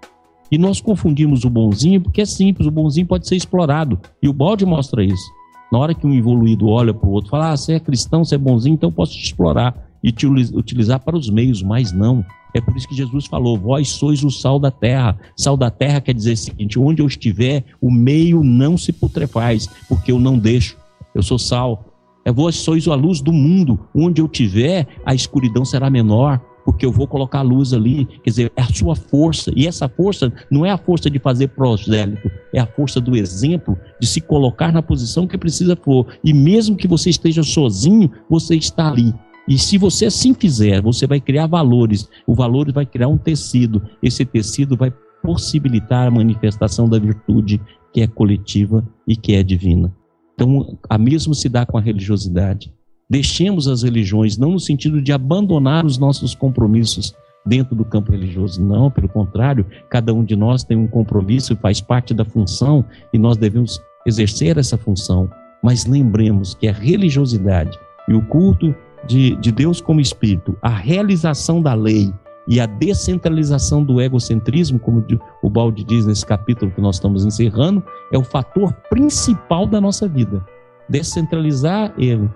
E 0.51 0.57
nós 0.57 0.81
confundimos 0.81 1.45
o 1.45 1.49
bonzinho 1.49 2.01
porque 2.01 2.21
é 2.21 2.25
simples, 2.25 2.67
o 2.67 2.71
bonzinho 2.71 3.05
pode 3.05 3.27
ser 3.27 3.35
explorado. 3.35 3.99
E 4.21 4.27
o 4.27 4.33
balde 4.33 4.65
mostra 4.65 5.03
isso. 5.03 5.31
Na 5.71 5.77
hora 5.77 5.93
que 5.93 6.07
um 6.07 6.13
evoluído 6.15 6.67
olha 6.67 6.91
para 6.91 7.07
o 7.07 7.11
outro, 7.11 7.29
fala: 7.29 7.51
ah, 7.51 7.57
você 7.57 7.73
é 7.73 7.79
cristão, 7.79 8.25
você 8.25 8.33
é 8.33 8.37
bonzinho, 8.37 8.73
então 8.73 8.89
eu 8.89 8.93
posso 8.93 9.13
te 9.13 9.23
explorar 9.23 9.75
e 10.03 10.11
te 10.11 10.25
utilizar 10.25 10.99
para 10.99 11.15
os 11.15 11.29
meios, 11.29 11.61
mas 11.61 11.91
não. 11.91 12.25
É 12.53 12.61
por 12.61 12.75
isso 12.75 12.87
que 12.87 12.95
Jesus 12.95 13.25
falou: 13.25 13.57
vós 13.57 13.89
sois 13.89 14.23
o 14.23 14.29
sal 14.29 14.59
da 14.59 14.71
terra. 14.71 15.17
Sal 15.35 15.55
da 15.55 15.69
terra 15.69 16.01
quer 16.01 16.13
dizer 16.13 16.33
o 16.33 16.37
seguinte: 16.37 16.79
onde 16.79 17.01
eu 17.01 17.07
estiver, 17.07 17.63
o 17.81 17.91
meio 17.91 18.43
não 18.43 18.77
se 18.77 18.91
putrefaz, 18.91 19.67
porque 19.87 20.11
eu 20.11 20.19
não 20.19 20.37
deixo. 20.37 20.77
Eu 21.13 21.23
sou 21.23 21.39
sal. 21.39 21.85
É 22.25 22.31
vós 22.31 22.55
sois 22.55 22.87
a 22.87 22.95
luz 22.95 23.21
do 23.21 23.31
mundo. 23.31 23.79
Onde 23.95 24.21
eu 24.21 24.27
tiver, 24.27 24.87
a 25.05 25.15
escuridão 25.15 25.63
será 25.63 25.89
menor, 25.89 26.39
porque 26.65 26.85
eu 26.85 26.91
vou 26.91 27.07
colocar 27.07 27.39
a 27.39 27.43
luz 27.43 27.73
ali. 27.73 28.05
Quer 28.23 28.29
dizer, 28.29 28.51
é 28.55 28.61
a 28.61 28.67
sua 28.67 28.95
força. 28.95 29.51
E 29.55 29.65
essa 29.65 29.87
força 29.87 30.31
não 30.51 30.65
é 30.65 30.71
a 30.71 30.77
força 30.77 31.09
de 31.09 31.17
fazer 31.17 31.49
prosélito, 31.49 32.29
é 32.53 32.59
a 32.59 32.67
força 32.67 32.99
do 32.99 33.15
exemplo, 33.15 33.77
de 33.99 34.07
se 34.07 34.21
colocar 34.21 34.71
na 34.71 34.81
posição 34.81 35.27
que 35.27 35.37
precisa 35.37 35.75
for. 35.75 36.05
E 36.23 36.33
mesmo 36.33 36.75
que 36.75 36.87
você 36.87 37.09
esteja 37.09 37.41
sozinho, 37.41 38.11
você 38.29 38.55
está 38.55 38.89
ali. 38.89 39.13
E 39.49 39.57
se 39.57 39.79
você 39.79 40.05
assim 40.05 40.35
fizer, 40.35 40.79
você 40.79 41.07
vai 41.07 41.19
criar 41.19 41.47
valores. 41.47 42.07
O 42.27 42.35
valor 42.35 42.71
vai 42.71 42.85
criar 42.85 43.07
um 43.07 43.17
tecido. 43.17 43.81
Esse 44.01 44.23
tecido 44.23 44.77
vai 44.77 44.93
possibilitar 45.23 46.07
a 46.07 46.11
manifestação 46.11 46.87
da 46.87 46.99
virtude 46.99 47.59
que 47.91 48.01
é 48.01 48.07
coletiva 48.07 48.87
e 49.07 49.15
que 49.15 49.33
é 49.33 49.41
divina. 49.41 49.91
Então, 50.35 50.77
a 50.87 50.99
mesmo 50.99 51.33
se 51.33 51.49
dá 51.49 51.65
com 51.65 51.79
a 51.79 51.81
religiosidade. 51.81 52.71
Deixemos 53.09 53.67
as 53.67 53.81
religiões, 53.81 54.37
não 54.37 54.51
no 54.51 54.59
sentido 54.59 55.01
de 55.01 55.11
abandonar 55.11 55.83
os 55.83 55.97
nossos 55.97 56.35
compromissos 56.35 57.15
dentro 57.43 57.75
do 57.75 57.83
campo 57.83 58.11
religioso, 58.11 58.63
não, 58.63 58.91
pelo 58.91 59.09
contrário, 59.09 59.65
cada 59.89 60.13
um 60.13 60.23
de 60.23 60.35
nós 60.35 60.63
tem 60.63 60.77
um 60.77 60.85
compromisso 60.85 61.53
e 61.53 61.55
faz 61.55 61.81
parte 61.81 62.13
da 62.13 62.23
função 62.23 62.85
e 63.11 63.17
nós 63.17 63.35
devemos 63.35 63.81
exercer 64.05 64.59
essa 64.59 64.77
função. 64.77 65.27
Mas 65.63 65.85
lembremos 65.85 66.53
que 66.53 66.67
a 66.67 66.71
religiosidade 66.71 67.77
e 68.07 68.13
o 68.13 68.21
culto 68.21 68.75
de, 69.05 69.35
de 69.37 69.51
Deus 69.51 69.81
como 69.81 70.01
Espírito, 70.01 70.55
a 70.61 70.69
realização 70.69 71.61
da 71.61 71.73
lei 71.73 72.13
e 72.47 72.59
a 72.59 72.65
descentralização 72.65 73.83
do 73.83 74.01
egocentrismo, 74.01 74.79
como 74.79 75.05
o 75.43 75.49
Balde 75.49 75.83
diz 75.83 76.05
nesse 76.05 76.25
capítulo 76.25 76.71
que 76.71 76.81
nós 76.81 76.95
estamos 76.95 77.23
encerrando, 77.23 77.83
é 78.11 78.17
o 78.17 78.23
fator 78.23 78.73
principal 78.89 79.67
da 79.67 79.79
nossa 79.79 80.07
vida. 80.07 80.43
Descentralizar 80.89 81.93
ele, 81.95 82.27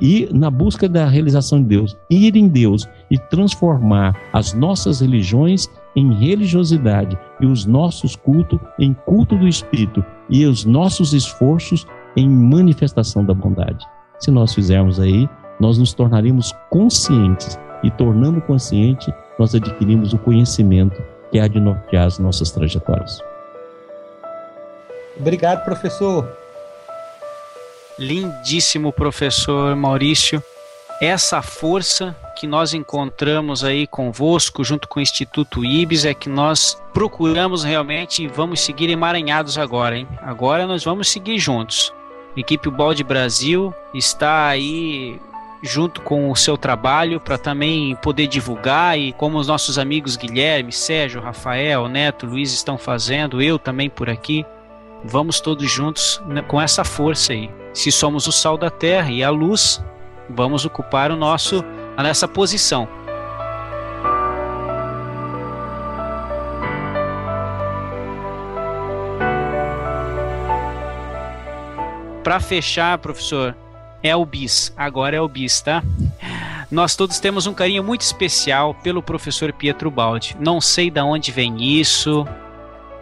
ir 0.00 0.32
na 0.32 0.50
busca 0.50 0.86
da 0.86 1.08
realização 1.08 1.62
de 1.62 1.68
Deus, 1.68 1.96
ir 2.10 2.36
em 2.36 2.46
Deus 2.46 2.86
e 3.10 3.18
transformar 3.18 4.14
as 4.34 4.52
nossas 4.52 5.00
religiões 5.00 5.68
em 5.96 6.12
religiosidade 6.12 7.18
e 7.40 7.46
os 7.46 7.64
nossos 7.64 8.14
cultos 8.14 8.58
em 8.78 8.92
culto 8.92 9.36
do 9.36 9.48
Espírito 9.48 10.04
e 10.28 10.44
os 10.44 10.66
nossos 10.66 11.14
esforços 11.14 11.86
em 12.16 12.28
manifestação 12.28 13.24
da 13.24 13.32
bondade. 13.32 13.84
Se 14.18 14.30
nós 14.30 14.54
fizermos 14.54 15.00
aí, 15.00 15.28
nós 15.60 15.78
nos 15.78 15.92
tornaremos 15.92 16.52
conscientes 16.70 17.58
e 17.82 17.90
tornando 17.90 18.40
consciente, 18.40 19.12
nós 19.38 19.54
adquirimos 19.54 20.12
o 20.12 20.18
conhecimento 20.18 21.02
que 21.30 21.38
há 21.38 21.46
de 21.46 21.60
nortear 21.60 22.06
as 22.06 22.18
nossas 22.18 22.50
trajetórias. 22.50 23.20
Obrigado, 25.18 25.64
professor. 25.64 26.28
Lindíssimo 27.98 28.92
professor 28.92 29.76
Maurício. 29.76 30.42
Essa 31.00 31.42
força 31.42 32.16
que 32.36 32.46
nós 32.46 32.74
encontramos 32.74 33.64
aí 33.64 33.86
convosco, 33.86 34.64
junto 34.64 34.88
com 34.88 34.98
o 34.98 35.02
Instituto 35.02 35.64
IBS, 35.64 36.04
é 36.04 36.14
que 36.14 36.28
nós 36.28 36.80
procuramos 36.92 37.62
realmente 37.62 38.24
e 38.24 38.28
vamos 38.28 38.60
seguir 38.60 38.90
emaranhados 38.90 39.58
agora, 39.58 39.96
hein? 39.96 40.08
Agora 40.22 40.66
nós 40.66 40.84
vamos 40.84 41.08
seguir 41.08 41.38
juntos. 41.38 41.92
A 42.36 42.40
equipe 42.40 42.68
Balde 42.70 43.04
Brasil 43.04 43.72
está 43.92 44.48
aí 44.48 45.20
junto 45.64 46.02
com 46.02 46.30
o 46.30 46.36
seu 46.36 46.58
trabalho 46.58 47.18
para 47.18 47.38
também 47.38 47.96
poder 47.96 48.26
divulgar 48.26 48.98
e 48.98 49.14
como 49.14 49.38
os 49.38 49.48
nossos 49.48 49.78
amigos 49.78 50.14
Guilherme, 50.14 50.70
Sérgio, 50.70 51.22
Rafael, 51.22 51.88
Neto, 51.88 52.26
Luiz 52.26 52.52
estão 52.52 52.76
fazendo, 52.76 53.40
eu 53.40 53.58
também 53.58 53.88
por 53.88 54.10
aqui. 54.10 54.44
Vamos 55.02 55.40
todos 55.40 55.70
juntos 55.70 56.22
né, 56.26 56.42
com 56.42 56.60
essa 56.60 56.84
força 56.84 57.32
aí. 57.32 57.50
Se 57.72 57.90
somos 57.90 58.26
o 58.26 58.32
sal 58.32 58.58
da 58.58 58.68
terra 58.68 59.10
e 59.10 59.24
a 59.24 59.30
luz, 59.30 59.82
vamos 60.28 60.66
ocupar 60.66 61.10
o 61.10 61.16
nosso 61.16 61.64
a 61.96 62.02
nessa 62.02 62.28
posição. 62.28 62.86
Para 72.22 72.40
fechar, 72.40 72.98
professor, 72.98 73.54
é 74.04 74.14
o 74.14 74.24
bis. 74.24 74.72
Agora 74.76 75.16
é 75.16 75.20
o 75.20 75.26
bis, 75.26 75.62
tá? 75.62 75.82
Nós 76.70 76.94
todos 76.94 77.18
temos 77.18 77.46
um 77.46 77.54
carinho 77.54 77.82
muito 77.82 78.02
especial 78.02 78.74
pelo 78.74 79.02
professor 79.02 79.52
Pietro 79.52 79.90
Baldi. 79.90 80.36
Não 80.38 80.60
sei 80.60 80.90
de 80.90 81.00
onde 81.00 81.32
vem 81.32 81.80
isso, 81.80 82.26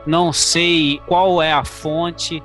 não 0.07 0.33
sei 0.33 1.01
qual 1.07 1.43
é 1.43 1.53
a 1.53 1.65
fonte, 1.65 2.43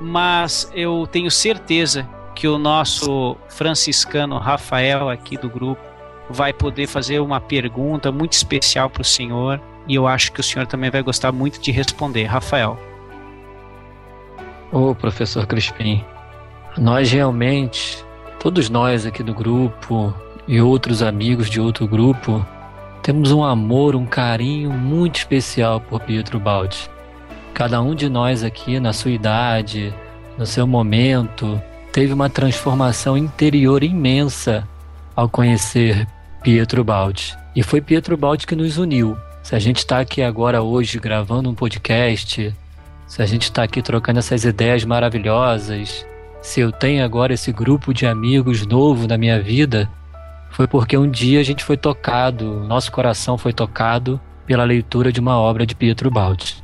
mas 0.00 0.70
eu 0.74 1.06
tenho 1.10 1.30
certeza 1.30 2.08
que 2.34 2.48
o 2.48 2.58
nosso 2.58 3.36
franciscano 3.48 4.38
Rafael 4.38 5.08
aqui 5.08 5.36
do 5.36 5.48
grupo 5.48 5.80
vai 6.28 6.52
poder 6.52 6.86
fazer 6.86 7.20
uma 7.20 7.40
pergunta 7.40 8.10
muito 8.10 8.32
especial 8.32 8.88
para 8.88 9.02
o 9.02 9.04
senhor 9.04 9.60
e 9.86 9.94
eu 9.94 10.06
acho 10.06 10.32
que 10.32 10.40
o 10.40 10.42
senhor 10.42 10.66
também 10.66 10.90
vai 10.90 11.02
gostar 11.02 11.32
muito 11.32 11.60
de 11.60 11.70
responder. 11.70 12.24
Rafael. 12.24 12.78
Ô, 14.72 14.94
professor 14.94 15.46
Crispim, 15.46 16.04
nós 16.78 17.10
realmente, 17.10 18.04
todos 18.38 18.70
nós 18.70 19.04
aqui 19.04 19.22
do 19.22 19.34
grupo 19.34 20.14
e 20.46 20.60
outros 20.60 21.02
amigos 21.02 21.50
de 21.50 21.60
outro 21.60 21.86
grupo, 21.86 22.44
temos 23.02 23.32
um 23.32 23.42
amor, 23.42 23.96
um 23.96 24.06
carinho 24.06 24.70
muito 24.70 25.16
especial 25.16 25.80
por 25.80 26.00
Pietro 26.00 26.38
Baldi. 26.38 26.88
Cada 27.54 27.80
um 27.82 27.94
de 27.94 28.08
nós 28.08 28.44
aqui, 28.44 28.78
na 28.78 28.92
sua 28.92 29.10
idade, 29.10 29.92
no 30.38 30.46
seu 30.46 30.66
momento, 30.66 31.60
teve 31.92 32.12
uma 32.12 32.30
transformação 32.30 33.16
interior 33.16 33.82
imensa 33.82 34.66
ao 35.16 35.28
conhecer 35.28 36.06
Pietro 36.42 36.84
Baldi. 36.84 37.36
E 37.54 37.62
foi 37.62 37.80
Pietro 37.80 38.16
Baldi 38.16 38.46
que 38.46 38.54
nos 38.54 38.78
uniu. 38.78 39.16
Se 39.42 39.56
a 39.56 39.58
gente 39.58 39.78
está 39.78 39.98
aqui 39.98 40.22
agora 40.22 40.62
hoje 40.62 40.98
gravando 40.98 41.50
um 41.50 41.54
podcast, 41.54 42.54
se 43.06 43.22
a 43.22 43.26
gente 43.26 43.44
está 43.44 43.64
aqui 43.64 43.82
trocando 43.82 44.20
essas 44.20 44.44
ideias 44.44 44.84
maravilhosas, 44.84 46.06
se 46.42 46.60
eu 46.60 46.72
tenho 46.72 47.04
agora 47.04 47.34
esse 47.34 47.52
grupo 47.52 47.92
de 47.92 48.06
amigos 48.06 48.66
novo 48.66 49.06
na 49.06 49.18
minha 49.18 49.40
vida, 49.40 49.90
foi 50.50 50.66
porque 50.66 50.96
um 50.96 51.08
dia 51.10 51.40
a 51.40 51.42
gente 51.42 51.64
foi 51.64 51.76
tocado, 51.76 52.64
nosso 52.64 52.90
coração 52.90 53.38
foi 53.38 53.52
tocado 53.52 54.20
pela 54.46 54.64
leitura 54.64 55.12
de 55.12 55.20
uma 55.20 55.38
obra 55.38 55.64
de 55.64 55.74
Pietro 55.74 56.10
Baldi. 56.10 56.62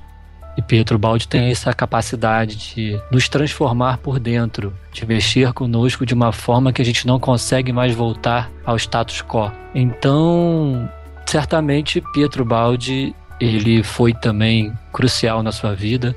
E 0.57 0.63
Pietro 0.63 0.99
Baldi 0.99 1.29
tem 1.29 1.51
essa 1.51 1.73
capacidade 1.75 2.57
de 2.57 3.01
nos 3.13 3.29
transformar 3.29 3.99
por 3.99 4.19
dentro, 4.19 4.73
de 4.91 5.05
mexer 5.07 5.53
conosco 5.53 6.07
de 6.07 6.15
uma 6.15 6.33
forma 6.33 6.73
que 6.73 6.81
a 6.81 6.85
gente 6.85 7.07
não 7.07 7.21
consegue 7.21 7.73
mais 7.73 7.95
voltar 7.95 8.51
ao 8.65 8.77
status 8.77 9.23
quo. 9.23 9.53
Então, 9.75 10.89
certamente 11.27 12.03
Pietro 12.15 12.45
Baldi 12.45 13.15
ele 13.39 13.83
foi 13.83 14.15
também 14.15 14.73
crucial 14.91 15.43
na 15.43 15.53
sua 15.53 15.75
vida 15.75 16.17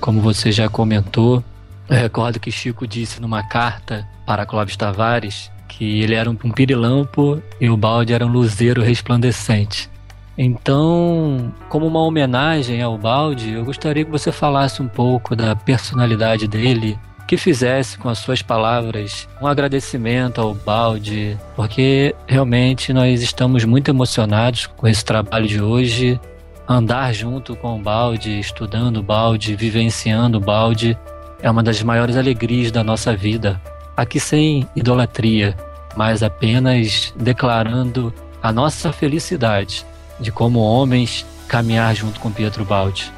como 0.00 0.20
você 0.20 0.50
já 0.50 0.68
comentou, 0.68 1.44
eu 1.90 1.96
recordo 1.96 2.38
que 2.38 2.52
Chico 2.52 2.86
disse 2.86 3.20
numa 3.20 3.42
carta 3.42 4.08
para 4.24 4.46
Clóvis 4.46 4.76
Tavares 4.76 5.50
que 5.68 6.02
ele 6.02 6.14
era 6.14 6.30
um 6.30 6.34
pirilampo 6.34 7.42
e 7.60 7.68
o 7.68 7.76
balde 7.76 8.12
era 8.12 8.24
um 8.24 8.30
luzeiro 8.30 8.82
resplandecente. 8.82 9.90
Então, 10.36 11.52
como 11.68 11.86
uma 11.86 12.00
homenagem 12.00 12.80
ao 12.80 12.96
balde, 12.96 13.52
eu 13.52 13.64
gostaria 13.64 14.04
que 14.04 14.10
você 14.10 14.32
falasse 14.32 14.80
um 14.80 14.88
pouco 14.88 15.36
da 15.36 15.54
personalidade 15.54 16.46
dele, 16.48 16.98
que 17.26 17.36
fizesse 17.36 17.98
com 17.98 18.08
as 18.08 18.18
suas 18.18 18.42
palavras 18.42 19.28
um 19.40 19.46
agradecimento 19.46 20.40
ao 20.40 20.54
balde, 20.54 21.38
porque 21.54 22.14
realmente 22.26 22.92
nós 22.92 23.22
estamos 23.22 23.64
muito 23.64 23.90
emocionados 23.90 24.66
com 24.66 24.88
esse 24.88 25.04
trabalho 25.04 25.46
de 25.46 25.60
hoje 25.60 26.20
andar 26.68 27.12
junto 27.12 27.56
com 27.56 27.76
o 27.76 27.82
balde, 27.82 28.38
estudando 28.38 28.98
o 28.98 29.02
balde, 29.02 29.56
vivenciando 29.56 30.38
o 30.38 30.40
balde, 30.40 30.96
é 31.42 31.50
uma 31.50 31.62
das 31.62 31.82
maiores 31.82 32.16
alegrias 32.16 32.70
da 32.70 32.84
nossa 32.84 33.14
vida. 33.16 33.60
Aqui 33.96 34.20
sem 34.20 34.66
idolatria, 34.76 35.56
mas 35.96 36.22
apenas 36.22 37.12
declarando 37.16 38.12
a 38.42 38.52
nossa 38.52 38.92
felicidade 38.92 39.84
de 40.18 40.30
como 40.30 40.60
homens 40.60 41.26
caminhar 41.48 41.94
junto 41.94 42.20
com 42.20 42.30
Pietro 42.30 42.64
Baldi. 42.64 43.10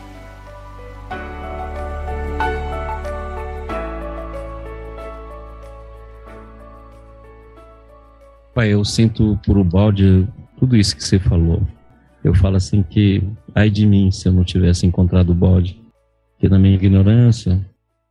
Pai, 8.55 8.69
eu 8.69 8.85
sinto 8.85 9.39
por 9.47 9.57
o 9.57 9.65
balde 9.65 10.29
tudo 10.59 10.77
isso 10.77 10.95
que 10.95 11.03
você 11.03 11.19
falou. 11.19 11.63
Eu 12.23 12.35
falo 12.35 12.57
assim 12.57 12.83
que 12.83 13.23
ai 13.55 13.71
de 13.71 13.87
mim 13.87 14.11
se 14.11 14.29
eu 14.29 14.33
não 14.33 14.45
tivesse 14.45 14.87
encontrado 14.87 15.31
o 15.31 15.35
bode, 15.35 15.81
que 16.39 16.49
na 16.49 16.59
minha 16.59 16.75
ignorância, 16.75 17.61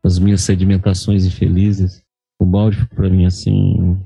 as 0.03 0.17
minhas 0.19 0.41
sedimentações 0.41 1.25
infelizes, 1.25 2.01
o 2.39 2.45
bode 2.45 2.77
foi 2.77 2.87
para 2.87 3.09
mim 3.09 3.25
assim 3.25 3.97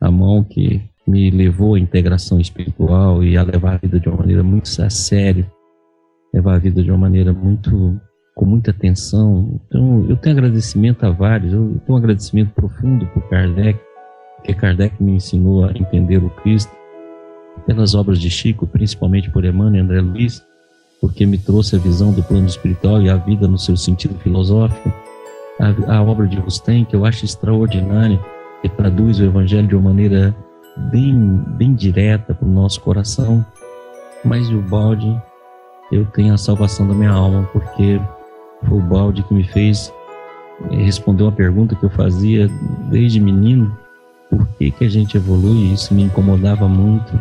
a 0.00 0.10
mão 0.10 0.42
que 0.42 0.82
me 1.06 1.30
levou 1.30 1.74
à 1.74 1.78
integração 1.78 2.40
espiritual 2.40 3.22
e 3.22 3.36
a 3.36 3.42
levar 3.42 3.74
a 3.74 3.78
vida 3.78 4.00
de 4.00 4.08
uma 4.08 4.18
maneira 4.18 4.42
muito 4.42 4.66
a 4.82 4.90
sério, 4.90 5.50
levar 6.32 6.56
a 6.56 6.58
vida 6.58 6.82
de 6.82 6.90
uma 6.90 6.98
maneira 6.98 7.32
muito 7.32 8.00
com 8.34 8.44
muita 8.44 8.70
atenção. 8.70 9.60
Então, 9.66 10.06
eu 10.08 10.16
tenho 10.16 10.36
agradecimento 10.36 11.04
a 11.04 11.10
vários, 11.10 11.52
eu 11.52 11.80
tenho 11.86 11.94
um 11.94 11.96
agradecimento 11.96 12.50
profundo 12.50 13.06
por 13.08 13.22
Kardec, 13.28 13.78
porque 14.36 14.54
Kardec 14.54 15.00
me 15.02 15.12
ensinou 15.12 15.64
a 15.64 15.70
entender 15.70 16.18
o 16.18 16.30
Cristo 16.30 16.72
pelas 17.66 17.94
obras 17.94 18.20
de 18.20 18.28
Chico, 18.28 18.66
principalmente 18.66 19.30
por 19.30 19.44
Emmanuel 19.44 19.76
e 19.76 19.80
André 19.80 20.00
Luiz, 20.00 20.44
porque 21.00 21.24
me 21.24 21.38
trouxe 21.38 21.76
a 21.76 21.78
visão 21.78 22.12
do 22.12 22.22
plano 22.22 22.46
espiritual 22.46 23.00
e 23.00 23.08
a 23.08 23.16
vida 23.16 23.46
no 23.46 23.58
seu 23.58 23.76
sentido 23.76 24.18
filosófico. 24.18 25.03
A, 25.60 25.96
a 25.96 26.02
obra 26.02 26.26
de 26.26 26.38
Rustem, 26.38 26.84
que 26.84 26.96
eu 26.96 27.04
acho 27.04 27.24
extraordinária, 27.24 28.20
que 28.62 28.68
traduz 28.68 29.20
o 29.20 29.24
Evangelho 29.24 29.68
de 29.68 29.76
uma 29.76 29.90
maneira 29.90 30.34
bem, 30.90 31.14
bem 31.56 31.74
direta 31.74 32.34
para 32.34 32.46
o 32.46 32.50
nosso 32.50 32.80
coração. 32.80 33.44
Mas 34.24 34.48
o 34.50 34.60
balde, 34.60 35.20
eu 35.92 36.04
tenho 36.06 36.34
a 36.34 36.38
salvação 36.38 36.88
da 36.88 36.94
minha 36.94 37.10
alma, 37.10 37.48
porque 37.52 38.00
foi 38.66 38.78
o 38.78 38.82
balde 38.82 39.22
que 39.22 39.34
me 39.34 39.44
fez 39.44 39.92
eh, 40.70 40.76
responder 40.76 41.22
uma 41.22 41.32
pergunta 41.32 41.76
que 41.76 41.84
eu 41.84 41.90
fazia 41.90 42.48
desde 42.90 43.20
menino: 43.20 43.76
por 44.30 44.46
que, 44.58 44.70
que 44.70 44.84
a 44.84 44.88
gente 44.88 45.16
evolui? 45.16 45.72
Isso 45.72 45.94
me 45.94 46.04
incomodava 46.04 46.66
muito 46.66 47.12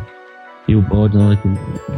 e 0.67 0.75
o 0.75 0.81
balde, 0.81 1.17
na 1.17 1.27
hora 1.27 1.35
que 1.35 1.49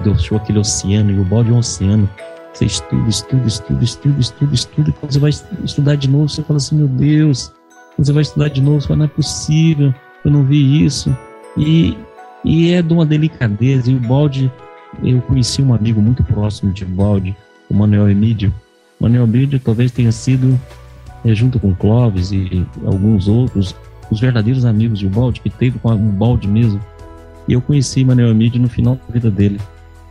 deixou 0.04 0.38
aquele 0.38 0.60
oceano, 0.60 1.12
e 1.12 1.20
o 1.20 1.24
balde 1.24 1.52
é 1.52 1.54
um 1.54 1.60
oceano, 1.60 2.10
você 2.56 2.66
estuda, 2.66 3.10
estuda, 3.10 3.48
estuda, 3.48 3.84
estuda, 3.84 4.20
estuda, 4.22 4.54
estuda, 4.54 4.92
quando 4.94 5.12
você 5.12 5.20
vai 5.20 5.30
estudar 5.64 5.96
de 5.96 6.10
novo, 6.10 6.30
você 6.30 6.42
fala 6.42 6.56
assim, 6.56 6.78
meu 6.78 6.88
Deus, 6.88 7.52
quando 7.96 8.06
você 8.06 8.14
vai 8.14 8.22
estudar 8.22 8.48
de 8.48 8.62
novo, 8.62 8.80
você 8.80 8.88
fala, 8.88 9.00
não 9.00 9.06
é 9.06 9.10
possível, 9.10 9.94
eu 10.24 10.32
não 10.32 10.44
vi 10.44 10.86
isso. 10.86 11.16
E, 11.58 11.98
e 12.46 12.72
é 12.72 12.82
de 12.82 12.94
uma 12.94 13.06
delicadeza, 13.06 13.92
e 13.92 13.96
o 13.96 14.00
balde, 14.00 14.50
eu 15.04 15.22
conheci 15.24 15.62
um 15.62 15.74
amigo 15.74 16.02
muito 16.02 16.24
próximo 16.24 16.72
de 16.72 16.86
balde, 16.86 17.36
o 17.70 17.74
Manuel 17.74 18.10
Emídio. 18.10 18.54
O 19.02 19.04
Manuel 19.04 19.26
Emídio 19.26 19.60
talvez 19.60 19.92
tenha 19.92 20.14
sido, 20.14 20.58
é, 21.26 21.36
junto 21.36 21.60
com 21.60 21.76
Clóvis 21.76 22.32
e 22.32 22.66
alguns 22.86 23.28
outros, 23.28 23.76
os 24.10 24.22
verdadeiros 24.22 24.64
amigos 24.64 25.00
de 25.00 25.10
balde, 25.10 25.42
que 25.42 25.50
teve 25.50 25.78
com 25.80 25.94
o 25.94 25.98
balde 25.98 26.48
mesmo, 26.48 26.80
e 27.50 27.54
eu 27.54 27.62
conheci 27.62 28.06
Manuel 28.06 28.30
Emílio 28.30 28.62
no 28.62 28.70
final 28.70 28.96
da 28.96 29.14
vida 29.14 29.30
dele. 29.30 29.60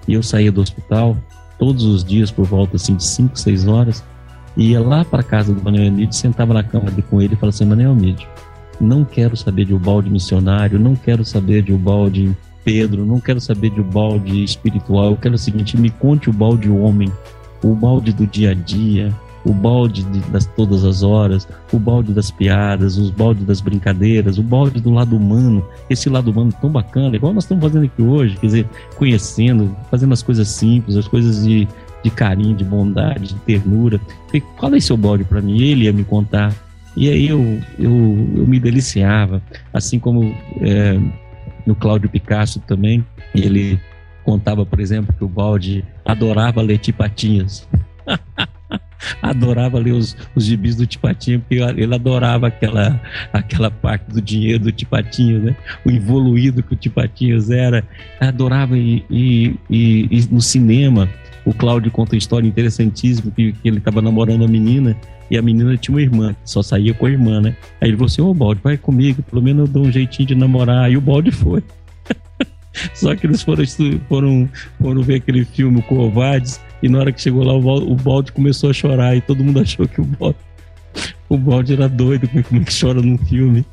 E 0.07 0.13
eu 0.13 0.23
saía 0.23 0.53
do 0.53 0.61
hospital 0.61 1.17
todos 1.59 1.85
os 1.85 2.05
dias 2.05 2.31
por 2.31 2.45
volta 2.45 2.77
assim, 2.77 2.97
de 2.97 3.05
5, 3.05 3.39
6 3.39 3.67
horas, 3.67 4.05
ia 4.57 4.81
lá 4.81 5.05
para 5.05 5.23
casa 5.23 5.53
do 5.53 5.63
Manuel 5.63 5.87
Emílio, 5.87 6.13
sentava 6.13 6.55
na 6.55 6.63
cama 6.63 6.91
com 7.11 7.21
ele 7.21 7.35
e 7.35 7.37
falava 7.37 7.55
assim: 7.55 7.65
Manuel 7.65 7.93
Emílio, 7.93 8.27
não 8.81 9.05
quero 9.05 9.37
saber 9.37 9.65
de 9.65 9.75
balde 9.75 10.11
missionário, 10.11 10.79
não 10.79 10.95
quero 10.95 11.25
saber 11.25 11.63
de 11.63 11.73
balde 11.73 12.37
Pedro, 12.65 13.05
não 13.05 13.21
quero 13.21 13.41
saber 13.41 13.71
de 13.71 13.83
balde 13.83 14.43
espiritual, 14.43 15.11
eu 15.11 15.17
quero 15.17 15.35
o 15.35 15.39
seguinte: 15.39 15.77
me 15.77 15.91
conte 15.91 16.31
o 16.31 16.33
balde 16.33 16.71
homem, 16.71 17.13
o 17.63 17.75
balde 17.75 18.13
do 18.13 18.27
dia 18.27 18.53
a 18.53 18.55
dia, 18.55 19.13
o 19.45 19.53
balde 19.53 20.03
de, 20.05 20.21
das 20.31 20.47
todas 20.47 20.85
as 20.85 21.03
horas, 21.03 21.47
o 21.73 21.79
balde 21.79 22.13
das 22.13 22.31
piadas, 22.31 22.97
os 22.97 23.11
balde 23.11 23.45
das 23.45 23.61
brincadeiras, 23.61 24.39
o 24.39 24.43
balde 24.43 24.81
do 24.81 24.91
lado 24.91 25.17
humano, 25.17 25.65
esse 25.89 26.09
lado 26.09 26.31
humano 26.31 26.53
tão 26.61 26.71
bacana, 26.71 27.15
igual 27.15 27.33
nós 27.33 27.45
estamos 27.45 27.63
fazendo 27.63 27.85
aqui 27.85 28.03
hoje, 28.03 28.37
quer 28.37 28.47
dizer, 28.47 28.69
conhecendo, 28.97 29.77
fazendo 29.91 30.13
as 30.13 30.23
coisas 30.23 30.49
simples, 30.49 30.97
as 30.97 31.07
coisas 31.07 31.45
de, 31.45 31.69
de 32.03 32.11
carinho, 32.11 32.57
de 32.57 32.65
bondade, 32.65 33.29
de 33.29 33.35
ternura. 33.41 34.01
Qual 34.57 34.75
é 34.75 34.81
seu 34.81 34.97
balde 34.97 35.25
para 35.25 35.41
mim? 35.41 35.61
Ele 35.61 35.85
ia 35.85 35.93
me 35.93 36.05
contar. 36.05 36.55
E 36.97 37.09
aí 37.09 37.29
eu, 37.29 37.61
eu, 37.79 37.93
eu 38.37 38.47
me 38.47 38.59
deliciava, 38.61 39.43
assim 39.73 39.99
como 39.99 40.35
é, 40.61 40.99
no 41.67 41.75
Cláudio 41.75 42.09
Picasso 42.09 42.61
também, 42.61 43.05
ele 43.35 43.81
contava, 44.23 44.65
por 44.65 44.81
exemplo, 44.81 45.15
que 45.17 45.25
o 45.25 45.29
balde 45.29 45.85
adorava 46.05 46.63
ler 46.63 46.79
tipatinhas. 46.79 47.69
adorava 49.23 49.79
ler 49.79 49.93
os, 49.93 50.17
os 50.35 50.45
gibis 50.45 50.77
do 50.77 50.87
Tipatinho, 50.87 51.41
porque 51.41 51.57
ele 51.57 51.95
adorava 51.95 52.49
aquela, 52.49 53.01
aquela 53.33 53.71
parte 53.71 54.11
do 54.11 54.21
dinheiro 54.21 54.65
do 54.65 54.73
Tipatinho, 54.73 55.41
né? 55.41 55.57
O 55.85 55.91
evoluído 55.91 56.63
que 56.63 56.75
o 56.75 56.77
Tipatinhos 56.77 57.51
era. 57.51 57.85
Adorava 58.21 58.77
e, 58.77 59.57
no 60.31 60.41
cinema. 60.41 61.09
O 61.45 61.53
Cláudio 61.53 61.91
conta 61.91 62.15
uma 62.15 62.19
história 62.19 62.47
interessantíssima 62.47 63.31
que, 63.31 63.55
ele 63.63 63.77
estava 63.77 64.01
namorando 64.01 64.45
a 64.45 64.49
menina 64.49 64.97
e 65.31 65.37
a 65.37 65.43
menina 65.43 65.77
tinha 65.77 65.95
uma 65.95 66.03
irmã, 66.03 66.35
só 66.45 66.63
saía 66.63 66.95
com 66.95 67.07
a 67.07 67.11
irmã, 67.11 67.41
né? 67.41 67.57
Aí 67.81 67.89
ele 67.89 67.97
falou 67.97 68.07
assim: 68.07 68.23
Ô 68.23 68.33
Balde, 68.33 68.61
vai 68.63 68.77
comigo, 68.79 69.23
pelo 69.23 69.43
menos 69.43 69.67
eu 69.67 69.73
dou 69.73 69.85
um 69.85 69.93
jeitinho 69.93 70.29
de 70.29 70.35
namorar. 70.35 70.85
Aí 70.85 70.97
o 70.97 71.01
Balde 71.01 71.31
foi. 71.31 71.63
Só 72.95 73.15
que 73.15 73.27
eles 73.27 73.43
foram, 73.43 73.65
foram, 74.09 74.49
foram 74.81 75.03
ver 75.03 75.17
aquele 75.17 75.45
filme 75.45 75.83
Covardes 75.83 76.61
e 76.83 76.89
na 76.89 76.99
hora 76.99 77.13
que 77.13 77.21
chegou 77.21 77.43
lá 77.43 77.55
o 77.55 77.95
balde, 77.95 78.33
começou 78.33 78.71
a 78.71 78.73
chorar 78.73 79.17
e 79.17 79.21
todo 79.21 79.43
mundo 79.43 79.59
achou 79.61 79.89
que 79.89 80.01
o 80.01 80.05
balde 80.05 80.37
O 81.31 81.39
balde 81.39 81.73
era 81.73 81.89
doido, 81.89 82.29
como 82.29 82.61
é 82.61 82.65
que 82.65 82.79
chora 82.79 83.01
num 83.01 83.17
filme, 83.17 83.65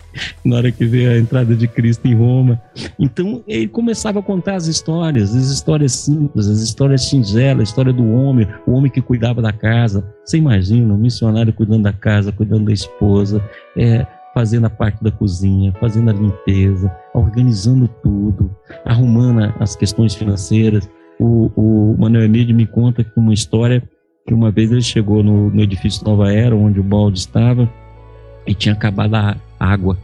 na 0.45 0.57
hora 0.57 0.71
que 0.71 0.85
vê 0.85 1.07
a 1.07 1.17
entrada 1.17 1.53
de 1.53 1.67
Cristo 1.67 2.07
em 2.07 2.15
Roma. 2.15 2.61
Então 2.97 3.43
ele 3.47 3.67
começava 3.67 4.19
a 4.19 4.23
contar 4.23 4.55
as 4.55 4.67
histórias, 4.67 5.35
as 5.35 5.49
histórias 5.49 5.91
simples, 5.91 6.47
as 6.47 6.61
histórias 6.61 7.03
singelas, 7.05 7.59
a 7.59 7.63
história 7.63 7.91
do 7.91 8.09
homem, 8.13 8.47
o 8.65 8.71
homem 8.71 8.89
que 8.89 9.01
cuidava 9.01 9.41
da 9.41 9.51
casa. 9.51 10.05
Você 10.25 10.37
imagina, 10.37 10.93
um 10.93 10.97
missionário 10.97 11.51
cuidando 11.51 11.83
da 11.83 11.93
casa, 11.93 12.31
cuidando 12.31 12.65
da 12.65 12.73
esposa, 12.73 13.43
é, 13.75 14.07
fazendo 14.33 14.65
a 14.65 14.69
parte 14.69 15.03
da 15.03 15.11
cozinha, 15.11 15.73
fazendo 15.79 16.09
a 16.09 16.13
limpeza, 16.13 16.93
organizando 17.13 17.87
tudo, 18.01 18.55
arrumando 18.85 19.53
as 19.59 19.75
questões 19.75 20.15
financeiras. 20.15 20.89
O, 21.19 21.51
o 21.55 21.95
Manuel 21.99 22.25
Emílio 22.25 22.55
me 22.55 22.65
conta 22.65 23.05
uma 23.15 23.33
história 23.33 23.83
que 24.25 24.33
uma 24.33 24.51
vez 24.51 24.71
ele 24.71 24.81
chegou 24.81 25.23
no, 25.23 25.49
no 25.49 25.61
edifício 25.61 26.05
Nova 26.05 26.31
Era, 26.31 26.55
onde 26.55 26.79
o 26.79 26.83
balde 26.83 27.19
estava, 27.19 27.69
e 28.45 28.53
tinha 28.53 28.73
acabado 28.73 29.15
a 29.15 29.35
água. 29.59 29.97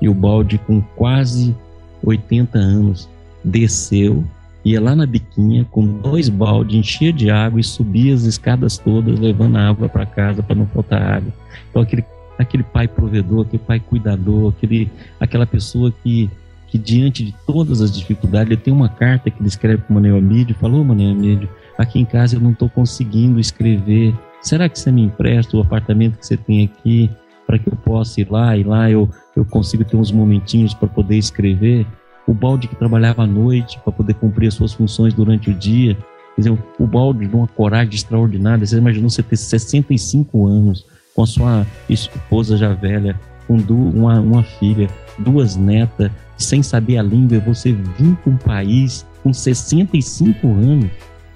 E 0.00 0.08
o 0.08 0.14
balde, 0.14 0.58
com 0.58 0.80
quase 0.96 1.56
80 2.02 2.58
anos, 2.58 3.08
desceu, 3.44 4.24
ia 4.64 4.80
lá 4.80 4.96
na 4.96 5.06
biquinha 5.06 5.64
com 5.70 5.86
dois 5.98 6.28
baldes, 6.28 6.76
enchia 6.76 7.12
de 7.12 7.30
água 7.30 7.60
e 7.60 7.64
subia 7.64 8.14
as 8.14 8.22
escadas 8.22 8.78
todas, 8.78 9.18
levando 9.18 9.56
água 9.56 9.88
para 9.88 10.06
casa 10.06 10.42
para 10.42 10.56
não 10.56 10.66
faltar 10.66 11.02
água. 11.02 11.32
Então, 11.70 11.82
aquele, 11.82 12.04
aquele 12.38 12.62
pai 12.62 12.88
provedor, 12.88 13.42
aquele 13.42 13.62
pai 13.62 13.80
cuidador, 13.80 14.52
aquele, 14.56 14.90
aquela 15.20 15.46
pessoa 15.46 15.92
que, 16.02 16.30
que, 16.66 16.78
diante 16.78 17.24
de 17.24 17.34
todas 17.46 17.80
as 17.80 17.92
dificuldades, 17.92 18.50
ele 18.50 18.60
tem 18.60 18.72
uma 18.72 18.88
carta 18.88 19.30
que 19.30 19.40
ele 19.40 19.48
escreve 19.48 19.82
para 19.82 19.90
o 19.90 19.94
Manuel 19.94 20.18
Amídio, 20.18 20.54
falou, 20.56 20.84
Manuel 20.84 21.12
Amídio, 21.12 21.48
aqui 21.78 21.98
em 21.98 22.04
casa 22.04 22.36
eu 22.36 22.40
não 22.40 22.52
estou 22.52 22.68
conseguindo 22.68 23.38
escrever. 23.38 24.14
Será 24.42 24.68
que 24.68 24.78
você 24.78 24.90
me 24.90 25.02
empresta 25.02 25.56
o 25.56 25.60
apartamento 25.60 26.18
que 26.18 26.26
você 26.26 26.36
tem 26.36 26.64
aqui 26.64 27.10
para 27.46 27.58
que 27.58 27.68
eu 27.68 27.76
possa 27.76 28.20
ir 28.20 28.30
lá 28.30 28.56
e 28.56 28.62
lá 28.62 28.90
eu, 28.90 29.08
eu 29.36 29.44
consigo 29.44 29.84
ter 29.84 29.96
uns 29.96 30.10
momentinhos 30.10 30.74
para 30.74 30.88
poder 30.88 31.16
escrever? 31.16 31.86
O 32.26 32.32
balde 32.32 32.68
que 32.68 32.76
trabalhava 32.76 33.22
à 33.22 33.26
noite 33.26 33.78
para 33.80 33.92
poder 33.92 34.14
cumprir 34.14 34.48
as 34.48 34.54
suas 34.54 34.72
funções 34.72 35.12
durante 35.12 35.50
o 35.50 35.54
dia. 35.54 35.94
Quer 36.34 36.40
dizer, 36.40 36.58
o 36.78 36.86
balde 36.86 37.26
de 37.26 37.34
uma 37.34 37.46
coragem 37.46 37.94
extraordinária. 37.94 38.66
Você 38.66 38.78
imaginou 38.78 39.08
você 39.08 39.22
ter 39.22 39.36
65 39.36 40.46
anos 40.46 40.86
com 41.14 41.24
sua 41.24 41.66
esposa 41.88 42.56
já 42.56 42.72
velha, 42.74 43.18
com 43.46 43.56
uma, 43.56 44.20
uma 44.20 44.42
filha, 44.42 44.88
duas 45.18 45.56
netas, 45.56 46.10
sem 46.36 46.62
saber 46.62 46.98
a 46.98 47.02
língua, 47.02 47.38
você 47.40 47.72
vir 47.72 48.16
para 48.16 48.32
um 48.32 48.36
país 48.36 49.06
com 49.22 49.32
65 49.32 50.46
anos 50.46 50.90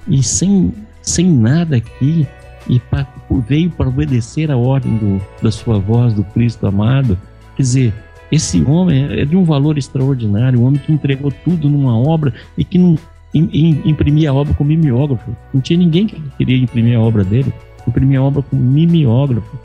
e 0.08 0.22
sem, 0.22 0.72
sem 1.02 1.30
nada 1.30 1.76
aqui, 1.76 2.26
e 2.68 2.80
pra, 2.80 3.06
veio 3.46 3.70
para 3.70 3.88
obedecer 3.88 4.50
a 4.50 4.56
ordem 4.56 4.96
do, 4.96 5.22
da 5.42 5.50
sua 5.50 5.78
voz, 5.78 6.12
do 6.12 6.24
Cristo 6.24 6.66
amado. 6.66 7.16
Quer 7.56 7.62
dizer, 7.62 7.94
esse 8.30 8.62
homem 8.62 9.20
é 9.20 9.24
de 9.24 9.36
um 9.36 9.44
valor 9.44 9.78
extraordinário, 9.78 10.60
um 10.60 10.64
homem 10.64 10.80
que 10.80 10.92
entregou 10.92 11.32
tudo 11.44 11.68
numa 11.68 11.98
obra 11.98 12.34
e 12.56 12.64
que 12.64 12.76
não 12.76 12.96
imprimia 13.34 14.30
a 14.30 14.34
obra 14.34 14.54
com 14.54 14.64
mimeógrafo. 14.64 15.34
Não 15.52 15.60
tinha 15.60 15.78
ninguém 15.78 16.06
que 16.06 16.20
queria 16.36 16.56
imprimir 16.56 16.98
a 16.98 17.00
obra 17.00 17.24
dele, 17.24 17.52
imprimia 17.88 18.20
a 18.20 18.22
obra 18.22 18.42
com 18.42 18.56
mimeógrafo. 18.56 19.58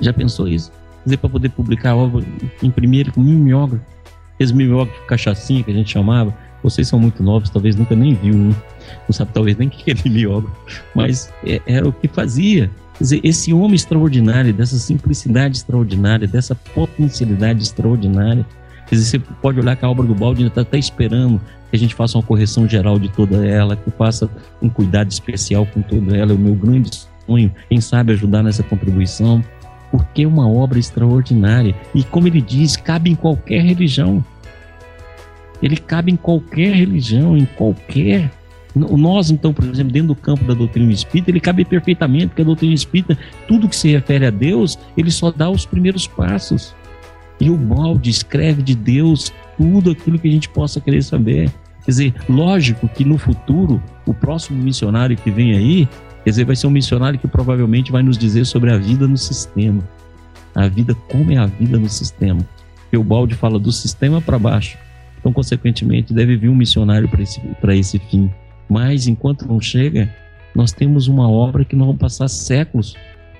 Já 0.00 0.12
pensou 0.12 0.48
isso? 0.48 0.72
Dizer, 1.04 1.16
para 1.16 1.30
poder 1.30 1.50
publicar 1.50 1.90
a 1.90 1.96
obra, 1.96 2.24
imprimir 2.62 3.12
com 3.12 3.20
mimeógrafo. 3.20 3.84
Esse 4.38 4.54
mimeógrafo 4.54 5.06
cachaçinha 5.06 5.62
que 5.62 5.70
a 5.70 5.74
gente 5.74 5.90
chamava, 5.90 6.34
vocês 6.62 6.88
são 6.88 6.98
muito 6.98 7.22
novos, 7.22 7.50
talvez 7.50 7.76
nunca 7.76 7.94
nem 7.94 8.14
viu 8.14 8.34
um. 8.34 8.48
Não 8.48 9.12
sabe 9.12 9.32
talvez 9.32 9.56
nem 9.56 9.68
o 9.68 9.70
que 9.70 9.90
é 9.90 9.94
mimeógrafo. 10.04 10.56
Mas 10.94 11.32
é, 11.44 11.60
era 11.66 11.88
o 11.88 11.92
que 11.92 12.08
fazia. 12.08 12.70
Quer 12.94 13.04
dizer, 13.04 13.20
esse 13.24 13.52
homem 13.52 13.74
extraordinário, 13.74 14.52
dessa 14.52 14.78
simplicidade 14.78 15.56
extraordinária, 15.56 16.26
dessa 16.26 16.54
potencialidade 16.54 17.62
extraordinária. 17.62 18.46
Quer 18.92 18.96
dizer, 18.96 19.10
você 19.10 19.18
pode 19.40 19.58
olhar 19.58 19.74
que 19.74 19.84
a 19.84 19.88
obra 19.88 20.06
do 20.06 20.14
balde 20.14 20.42
ainda 20.42 20.50
está 20.50 20.60
até 20.60 20.78
esperando 20.78 21.40
que 21.70 21.76
a 21.76 21.78
gente 21.78 21.94
faça 21.94 22.18
uma 22.18 22.22
correção 22.22 22.68
geral 22.68 22.98
de 22.98 23.08
toda 23.08 23.46
ela, 23.46 23.74
que 23.74 23.90
faça 23.92 24.28
um 24.60 24.68
cuidado 24.68 25.10
especial 25.10 25.64
com 25.64 25.80
toda 25.80 26.14
ela. 26.14 26.32
É 26.32 26.34
o 26.34 26.38
meu 26.38 26.54
grande 26.54 26.90
sonho, 27.26 27.50
quem 27.70 27.80
sabe 27.80 28.12
ajudar 28.12 28.42
nessa 28.42 28.62
contribuição, 28.62 29.42
porque 29.90 30.24
é 30.24 30.28
uma 30.28 30.46
obra 30.46 30.78
extraordinária. 30.78 31.74
E 31.94 32.04
como 32.04 32.26
ele 32.26 32.42
diz, 32.42 32.76
cabe 32.76 33.10
em 33.10 33.14
qualquer 33.14 33.62
religião 33.62 34.22
ele 35.62 35.76
cabe 35.76 36.10
em 36.10 36.16
qualquer 36.16 36.74
religião, 36.74 37.36
em 37.36 37.44
qualquer. 37.44 38.30
Nós, 38.74 39.30
então, 39.30 39.52
por 39.52 39.64
exemplo, 39.64 39.92
dentro 39.92 40.08
do 40.08 40.16
campo 40.16 40.44
da 40.44 40.54
doutrina 40.54 40.90
espírita, 40.92 41.30
ele 41.30 41.40
cabe 41.40 41.64
perfeitamente, 41.64 42.28
porque 42.28 42.42
a 42.42 42.44
doutrina 42.44 42.74
espírita, 42.74 43.16
tudo 43.46 43.68
que 43.68 43.76
se 43.76 43.92
refere 43.92 44.26
a 44.26 44.30
Deus, 44.30 44.78
ele 44.96 45.10
só 45.10 45.30
dá 45.30 45.48
os 45.48 45.64
primeiros 45.64 46.06
passos. 46.06 46.74
E 47.42 47.50
o 47.50 47.56
balde 47.56 48.08
escreve 48.08 48.62
de 48.62 48.72
Deus 48.72 49.32
tudo 49.56 49.90
aquilo 49.90 50.16
que 50.16 50.28
a 50.28 50.30
gente 50.30 50.48
possa 50.48 50.80
querer 50.80 51.02
saber. 51.02 51.50
Quer 51.84 51.90
dizer, 51.90 52.14
lógico 52.28 52.86
que 52.86 53.04
no 53.04 53.18
futuro, 53.18 53.82
o 54.06 54.14
próximo 54.14 54.62
missionário 54.62 55.16
que 55.16 55.28
vem 55.28 55.56
aí, 55.56 55.88
quer 56.22 56.30
dizer, 56.30 56.44
vai 56.44 56.54
ser 56.54 56.68
um 56.68 56.70
missionário 56.70 57.18
que 57.18 57.26
provavelmente 57.26 57.90
vai 57.90 58.00
nos 58.00 58.16
dizer 58.16 58.46
sobre 58.46 58.70
a 58.70 58.78
vida 58.78 59.08
no 59.08 59.16
sistema. 59.16 59.82
A 60.54 60.68
vida, 60.68 60.94
como 61.10 61.32
é 61.32 61.36
a 61.36 61.46
vida 61.46 61.76
no 61.76 61.88
sistema. 61.88 62.46
Porque 62.82 62.96
o 62.96 63.02
balde 63.02 63.34
fala 63.34 63.58
do 63.58 63.72
sistema 63.72 64.20
para 64.20 64.38
baixo. 64.38 64.78
Então, 65.18 65.32
consequentemente, 65.32 66.14
deve 66.14 66.36
vir 66.36 66.48
um 66.48 66.54
missionário 66.54 67.08
para 67.08 67.24
esse, 67.24 67.42
esse 67.70 67.98
fim. 67.98 68.30
Mas, 68.68 69.08
enquanto 69.08 69.48
não 69.48 69.60
chega, 69.60 70.08
nós 70.54 70.70
temos 70.70 71.08
uma 71.08 71.28
obra 71.28 71.64
que 71.64 71.74
nós 71.74 71.86
vamos 71.88 72.00
passar 72.00 72.28
séculos 72.28 72.94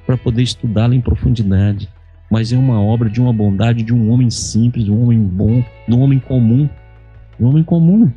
para 0.04 0.16
poder 0.16 0.42
estudá-la 0.42 0.92
em 0.92 1.00
profundidade. 1.00 1.88
Mas 2.32 2.50
é 2.50 2.56
uma 2.56 2.80
obra 2.80 3.10
de 3.10 3.20
uma 3.20 3.30
bondade 3.30 3.82
de 3.82 3.92
um 3.92 4.10
homem 4.10 4.30
simples, 4.30 4.86
de 4.86 4.90
um 4.90 5.02
homem 5.02 5.18
bom, 5.18 5.62
de 5.86 5.94
um 5.94 6.00
homem 6.00 6.18
comum. 6.18 6.66
Um 7.38 7.46
homem 7.46 7.62
comum. 7.62 8.10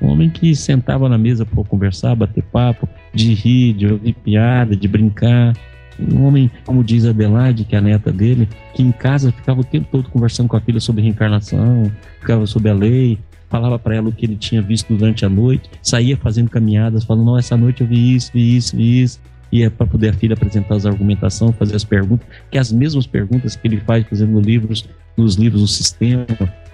Um 0.00 0.06
homem 0.06 0.30
que 0.30 0.54
sentava 0.54 1.08
na 1.08 1.18
mesa 1.18 1.44
para 1.44 1.64
conversar, 1.64 2.14
bater 2.14 2.44
papo, 2.44 2.88
de 3.12 3.34
rir, 3.34 3.72
de 3.72 3.88
ouvir 3.88 4.12
piada, 4.12 4.76
de 4.76 4.86
brincar, 4.86 5.52
um 5.98 6.24
homem, 6.26 6.48
como 6.64 6.84
diz 6.84 7.04
Adelaide, 7.04 7.64
que 7.64 7.74
é 7.74 7.78
a 7.78 7.82
neta 7.82 8.12
dele, 8.12 8.48
que 8.72 8.84
em 8.84 8.92
casa 8.92 9.32
ficava 9.32 9.62
o 9.62 9.64
tempo 9.64 9.88
todo 9.90 10.08
conversando 10.10 10.48
com 10.48 10.56
a 10.56 10.60
filha 10.60 10.78
sobre 10.78 11.02
reencarnação, 11.02 11.90
ficava 12.20 12.46
sobre 12.46 12.70
a 12.70 12.74
lei, 12.74 13.18
falava 13.48 13.80
para 13.80 13.96
ela 13.96 14.10
o 14.10 14.12
que 14.12 14.26
ele 14.26 14.36
tinha 14.36 14.62
visto 14.62 14.94
durante 14.94 15.24
a 15.24 15.28
noite, 15.28 15.68
saía 15.82 16.16
fazendo 16.16 16.48
caminhadas, 16.48 17.02
falando: 17.02 17.26
Não, 17.26 17.36
essa 17.36 17.56
noite 17.56 17.80
eu 17.80 17.86
vi 17.88 18.14
isso, 18.14 18.30
vi 18.32 18.56
isso, 18.56 18.76
vi 18.76 19.02
isso. 19.02 19.20
E 19.52 19.62
é 19.62 19.70
para 19.70 19.86
poder 19.86 20.10
a 20.10 20.12
filha 20.12 20.34
apresentar 20.34 20.76
as 20.76 20.86
argumentações, 20.86 21.56
fazer 21.56 21.76
as 21.76 21.84
perguntas, 21.84 22.26
que 22.50 22.56
é 22.56 22.60
as 22.60 22.72
mesmas 22.72 23.06
perguntas 23.06 23.56
que 23.56 23.66
ele 23.66 23.78
faz, 23.78 24.06
nos 24.10 24.46
livros, 24.46 24.88
nos 25.16 25.34
livros 25.34 25.62
do 25.62 25.68
sistema, 25.68 26.26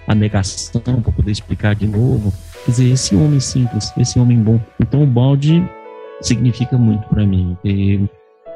a 0.07 0.15
negação, 0.15 0.81
para 0.81 1.11
poder 1.11 1.31
explicar 1.31 1.75
de 1.75 1.87
novo. 1.87 2.33
Quer 2.65 2.71
dizer, 2.71 2.91
esse 2.91 3.15
homem 3.15 3.39
simples, 3.39 3.91
esse 3.97 4.19
homem 4.19 4.39
bom. 4.39 4.59
Então 4.79 5.03
o 5.03 5.07
balde 5.07 5.63
significa 6.21 6.77
muito 6.77 7.07
para 7.09 7.25
mim. 7.25 7.57
E 7.63 8.07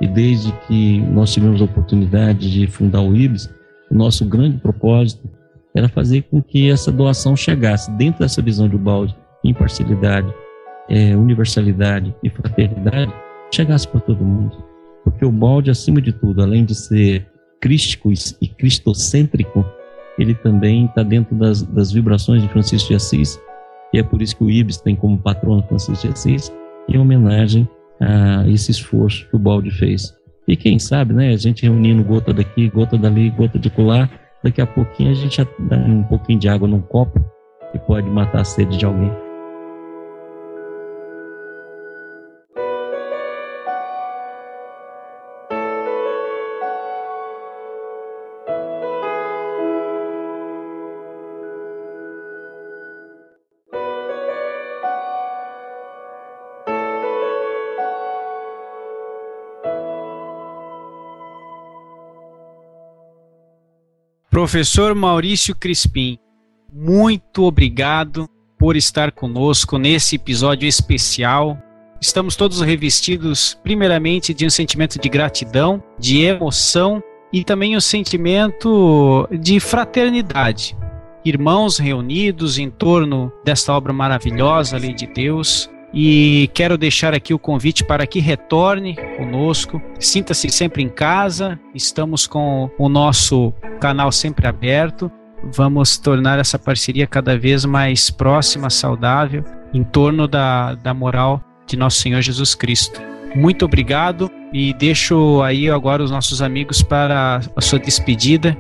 e 0.02 0.08
desde 0.08 0.52
que 0.68 1.00
nós 1.00 1.32
tivemos 1.32 1.62
a 1.62 1.66
oportunidade 1.66 2.52
de 2.52 2.66
fundar 2.66 3.02
o 3.02 3.16
IBS, 3.16 3.54
o 3.90 3.94
nosso 3.94 4.26
grande 4.26 4.58
propósito 4.58 5.30
era 5.76 5.88
fazer 5.88 6.24
com 6.24 6.42
que 6.42 6.72
essa 6.72 6.92
doação 6.92 7.36
chegasse 7.36 7.92
dentro 7.92 8.22
dessa 8.22 8.42
visão 8.42 8.68
de 8.68 8.78
balde, 8.78 9.16
imparcialidade, 9.44 10.34
é, 10.90 11.16
universalidade 11.16 12.16
e 12.24 12.32
fraternidade, 12.32 13.14
chegasse 13.52 13.88
para 13.88 14.00
todo 14.00 14.24
mundo. 14.24 14.64
Porque 15.04 15.26
o 15.26 15.32
balde, 15.32 15.72
acima 15.72 16.02
de 16.02 16.12
tudo, 16.12 16.42
além 16.42 16.64
de 16.64 16.76
ser 16.76 17.28
crístico 17.60 18.12
e 18.42 18.48
cristocêntrico, 18.48 19.66
ele 20.18 20.34
também 20.34 20.86
está 20.86 21.04
dentro 21.04 21.36
das, 21.36 21.62
das 21.62 21.92
vibrações 21.92 22.42
de 22.42 22.50
Francisco 22.50 22.90
de 22.90 22.96
Assis, 22.96 23.40
e 23.94 24.00
é 24.00 24.04
por 24.04 24.22
isso 24.22 24.36
que 24.36 24.44
o 24.44 24.50
IBS 24.50 24.78
tem 24.78 24.96
como 24.96 25.18
patrono 25.18 25.64
Francisco 25.64 26.08
de 26.08 26.14
Assis, 26.14 26.52
em 26.88 26.98
homenagem 26.98 27.68
a 28.00 28.48
esse 28.48 28.72
esforço 28.72 29.28
que 29.30 29.36
o 29.36 29.40
balde 29.40 29.72
fez. 29.72 30.14
E 30.48 30.56
quem 30.56 30.80
sabe, 30.80 31.14
né, 31.14 31.30
a 31.30 31.38
gente 31.38 31.64
reunindo 31.64 32.04
gota 32.04 32.34
daqui, 32.34 32.70
gota 32.70 32.98
dali, 32.98 33.30
gota 33.30 33.60
de 33.60 33.70
colar, 33.70 34.10
daqui 34.44 34.62
a 34.62 34.66
pouquinho 34.66 35.12
a 35.12 35.14
gente 35.14 35.38
já 35.38 35.48
dá 35.60 35.78
um 35.78 36.04
pouquinho 36.04 36.40
de 36.40 36.50
água 36.50 36.68
num 36.68 36.82
copo 36.82 37.24
e 37.74 37.80
pode 37.80 38.10
matar 38.10 38.42
a 38.42 38.46
sede 38.46 38.78
de 38.78 38.86
alguém. 38.86 39.12
Professor 64.42 64.96
Maurício 64.96 65.56
Crispim, 65.56 66.18
muito 66.74 67.44
obrigado 67.44 68.28
por 68.58 68.76
estar 68.76 69.12
conosco 69.12 69.78
nesse 69.78 70.16
episódio 70.16 70.68
especial 70.68 71.56
estamos 72.02 72.36
todos 72.36 72.60
revestidos, 72.60 73.56
primeiramente, 73.64 74.34
de 74.34 74.44
um 74.44 74.50
sentimento 74.50 75.00
de 75.00 75.08
gratidão, 75.10 75.84
de 76.00 76.24
emoção 76.24 77.04
e 77.32 77.44
também 77.44 77.78
um 77.78 77.80
sentimento 77.80 79.28
de 79.32 79.60
fraternidade. 79.60 80.76
Irmãos 81.24 81.78
reunidos 81.78 82.58
em 82.58 82.72
torno 82.72 83.32
desta 83.46 83.72
obra 83.72 83.94
maravilhosa, 83.94 84.76
Lei 84.76 84.96
de 84.96 85.06
Deus, 85.06 85.70
e 85.94 86.50
quero 86.54 86.78
deixar 86.78 87.14
aqui 87.14 87.34
o 87.34 87.40
convite 87.40 87.84
para 87.84 88.08
que 88.08 88.20
retorne 88.20 88.96
conosco. 89.18 89.82
Sinta-se 90.00 90.50
sempre 90.50 90.82
em 90.82 90.90
casa. 90.90 91.60
Estamos 91.76 92.26
com 92.26 92.70
o 92.78 92.88
nosso 92.88 93.54
canal 93.80 94.12
sempre 94.12 94.48
aberto. 94.48 95.12
Vamos 95.44 95.98
tornar 95.98 96.40
essa 96.40 96.58
parceria 96.58 97.08
cada 97.08 97.38
vez 97.38 97.66
mais 97.66 98.10
próxima, 98.10 98.70
saudável, 98.70 99.44
em 99.74 99.84
torno 99.84 100.28
da, 100.28 100.76
da 100.76 100.94
moral 100.94 101.42
de 101.66 101.76
nosso 101.76 102.00
Senhor 102.00 102.22
Jesus 102.22 102.54
Cristo. 102.56 103.02
Muito 103.36 103.66
obrigado 103.66 104.30
e 104.54 104.74
deixo 104.74 105.42
aí 105.42 105.70
agora 105.70 106.04
os 106.04 106.12
nossos 106.12 106.42
amigos 106.42 106.84
para 106.84 107.42
a 107.56 107.62
sua 107.62 107.80
despedida 107.80 108.56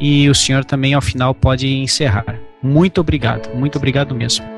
e 0.00 0.28
o 0.28 0.34
senhor 0.34 0.64
também 0.64 0.94
ao 0.94 1.00
final 1.00 1.34
pode 1.34 1.68
encerrar. 1.68 2.38
Muito 2.62 3.00
obrigado, 3.00 3.54
muito 3.54 3.78
obrigado 3.78 4.14
mesmo. 4.14 4.55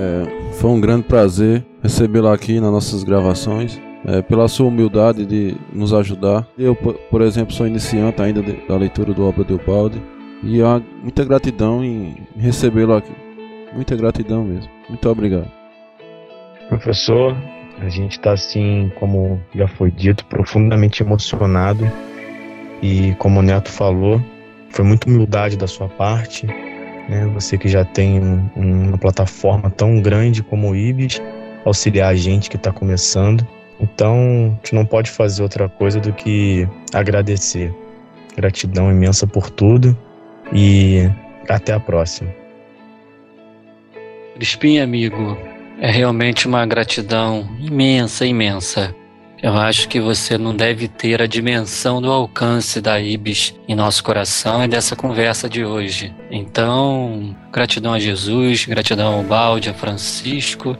É, 0.00 0.52
foi 0.54 0.70
um 0.70 0.80
grande 0.80 1.02
prazer 1.02 1.62
recebê-lo 1.82 2.28
aqui 2.28 2.58
nas 2.58 2.72
nossas 2.72 3.04
gravações. 3.04 3.78
É, 4.02 4.22
pela 4.22 4.48
sua 4.48 4.66
humildade 4.68 5.26
de 5.26 5.54
nos 5.74 5.92
ajudar. 5.92 6.48
Eu, 6.58 6.74
por 6.74 7.20
exemplo, 7.20 7.52
sou 7.52 7.66
iniciante 7.66 8.22
ainda 8.22 8.42
de, 8.42 8.54
da 8.66 8.74
leitura 8.74 9.12
do 9.12 9.28
Obra 9.28 9.44
de 9.44 9.52
Ubaldi 9.52 10.00
e 10.42 10.62
há 10.62 10.80
muita 11.02 11.22
gratidão 11.22 11.84
em 11.84 12.16
recebê-lo 12.34 12.94
aqui. 12.94 13.12
Muita 13.74 13.94
gratidão 13.94 14.42
mesmo. 14.42 14.70
Muito 14.88 15.06
obrigado. 15.06 15.50
Professor, 16.70 17.36
a 17.78 17.90
gente 17.90 18.12
está 18.12 18.32
assim, 18.32 18.90
como 18.98 19.38
já 19.54 19.68
foi 19.68 19.90
dito, 19.90 20.24
profundamente 20.24 21.02
emocionado 21.02 21.84
e 22.82 23.14
como 23.18 23.40
o 23.40 23.42
Neto 23.42 23.70
falou, 23.70 24.18
foi 24.70 24.82
muita 24.82 25.10
humildade 25.10 25.58
da 25.58 25.66
sua 25.66 25.90
parte 25.90 26.46
né? 27.08 27.26
Você 27.34 27.58
que 27.58 27.68
já 27.68 27.84
tem 27.84 28.20
um, 28.20 28.48
uma 28.56 28.98
plataforma 28.98 29.70
tão 29.70 30.00
grande 30.00 30.42
como 30.42 30.70
o 30.70 30.76
IBIS, 30.76 31.20
auxiliar 31.64 32.12
a 32.12 32.14
gente 32.14 32.48
que 32.48 32.56
está 32.56 32.72
começando. 32.72 33.46
Então, 33.80 34.16
a 34.52 34.54
gente 34.56 34.74
não 34.74 34.84
pode 34.84 35.10
fazer 35.10 35.42
outra 35.42 35.68
coisa 35.68 36.00
do 36.00 36.12
que 36.12 36.68
agradecer. 36.92 37.74
Gratidão 38.36 38.90
imensa 38.90 39.26
por 39.26 39.50
tudo 39.50 39.96
e 40.52 41.10
até 41.48 41.72
a 41.72 41.80
próxima. 41.80 42.30
Crispim, 44.34 44.78
amigo, 44.78 45.36
é 45.80 45.90
realmente 45.90 46.46
uma 46.46 46.64
gratidão 46.64 47.48
imensa, 47.58 48.24
imensa. 48.24 48.94
Eu 49.42 49.56
acho 49.56 49.88
que 49.88 49.98
você 49.98 50.36
não 50.36 50.54
deve 50.54 50.86
ter 50.86 51.22
a 51.22 51.26
dimensão 51.26 52.02
do 52.02 52.12
alcance 52.12 52.78
da 52.78 53.00
IBIS 53.00 53.54
em 53.66 53.74
nosso 53.74 54.04
coração 54.04 54.62
e 54.62 54.68
dessa 54.68 54.94
conversa 54.94 55.48
de 55.48 55.64
hoje. 55.64 56.14
Então, 56.30 57.34
gratidão 57.50 57.94
a 57.94 57.98
Jesus, 57.98 58.66
gratidão 58.66 59.14
ao 59.14 59.22
Balde, 59.22 59.70
a 59.70 59.74
Francisco, 59.74 60.76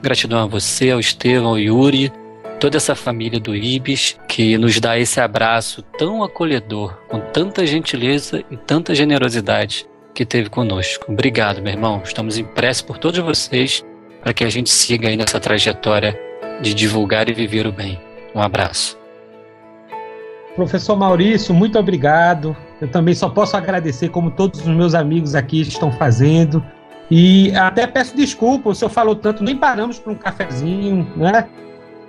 gratidão 0.00 0.38
a 0.38 0.46
você, 0.46 0.90
ao 0.90 1.00
Estevão, 1.00 1.50
ao 1.50 1.58
Yuri, 1.58 2.10
toda 2.58 2.78
essa 2.78 2.94
família 2.94 3.38
do 3.38 3.54
IBIS 3.54 4.18
que 4.26 4.56
nos 4.56 4.80
dá 4.80 4.98
esse 4.98 5.20
abraço 5.20 5.82
tão 5.98 6.22
acolhedor, 6.22 6.94
com 7.08 7.20
tanta 7.20 7.66
gentileza 7.66 8.42
e 8.50 8.56
tanta 8.56 8.94
generosidade 8.94 9.86
que 10.14 10.24
teve 10.24 10.48
conosco. 10.48 11.12
Obrigado, 11.12 11.60
meu 11.60 11.74
irmão. 11.74 12.00
Estamos 12.02 12.38
impressos 12.38 12.80
por 12.80 12.96
todos 12.96 13.18
vocês 13.20 13.84
para 14.22 14.32
que 14.32 14.44
a 14.44 14.48
gente 14.48 14.70
siga 14.70 15.08
aí 15.08 15.16
nessa 15.16 15.38
trajetória 15.38 16.27
de 16.60 16.74
divulgar 16.74 17.28
e 17.28 17.32
viver 17.32 17.66
o 17.66 17.72
bem. 17.72 18.00
Um 18.34 18.40
abraço. 18.40 18.98
Professor 20.54 20.96
Maurício, 20.96 21.54
muito 21.54 21.78
obrigado. 21.78 22.56
Eu 22.80 22.88
também 22.88 23.14
só 23.14 23.28
posso 23.28 23.56
agradecer, 23.56 24.08
como 24.08 24.30
todos 24.30 24.60
os 24.60 24.66
meus 24.66 24.94
amigos 24.94 25.34
aqui 25.34 25.60
estão 25.60 25.92
fazendo. 25.92 26.64
E 27.10 27.54
até 27.54 27.86
peço 27.86 28.16
desculpa, 28.16 28.70
o 28.70 28.74
senhor 28.74 28.90
falou 28.90 29.14
tanto, 29.14 29.42
nem 29.42 29.56
paramos 29.56 29.98
para 29.98 30.12
um 30.12 30.16
cafezinho, 30.16 31.06
né? 31.16 31.46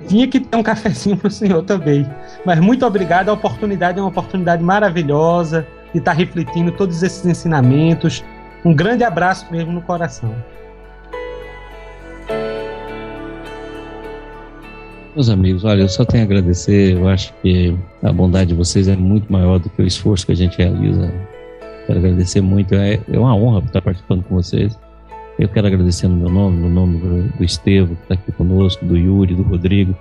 Tinha 0.08 0.28
que 0.28 0.40
ter 0.40 0.58
um 0.58 0.64
cafezinho 0.64 1.16
para 1.16 1.28
o 1.28 1.32
senhor 1.32 1.64
também. 1.64 2.10
Mas 2.46 2.60
muito 2.60 2.86
obrigado, 2.86 3.30
a 3.30 3.34
oportunidade 3.34 4.00
é 4.00 4.02
uma 4.02 4.10
oportunidade 4.10 4.64
maravilhosa 4.64 5.66
de 5.94 6.00
estar 6.00 6.14
refletindo 6.14 6.72
todos 6.72 7.02
esses 7.02 7.26
ensinamentos. 7.26 8.24
Um 8.66 8.74
grande 8.74 9.04
abraço 9.04 9.46
mesmo 9.52 9.72
no 9.72 9.82
coração. 9.82 10.36
Meus 15.16 15.28
amigos, 15.28 15.66
olha, 15.66 15.82
eu 15.82 15.90
só 15.90 16.06
tenho 16.06 16.24
a 16.24 16.26
agradecer. 16.26 16.94
Eu 16.94 17.08
acho 17.08 17.34
que 17.42 17.76
a 18.04 18.14
bondade 18.14 18.50
de 18.50 18.56
vocês 18.56 18.88
é 18.88 18.96
muito 18.96 19.32
maior 19.32 19.58
do 19.58 19.70
que 19.70 19.82
o 19.82 19.86
esforço 19.86 20.26
que 20.26 20.32
a 20.32 20.36
gente 20.36 20.58
realiza. 20.58 21.12
Quero 21.88 22.00
agradecer 22.00 22.42
muito. 22.42 22.76
É, 22.76 23.00
é 23.12 23.20
uma 23.20 23.36
honra 23.36 23.66
estar 23.66 23.82
participando 23.82 24.24
com 24.24 24.36
vocês. 24.36 24.80
Eu 25.40 25.50
quero 25.50 25.66
agradecer 25.66 26.08
no 26.08 26.16
meu 26.16 26.30
nome, 26.30 26.60
no 26.60 26.70
nome 26.70 27.32
do, 27.38 27.44
Estevam, 27.44 27.96
que 27.96 28.02
está 28.04 28.14
aqui 28.14 28.32
conosco, 28.34 28.86
do 28.86 28.96
Yuri, 28.96 29.34
do 29.34 29.42
Rodrigo, 29.42 29.98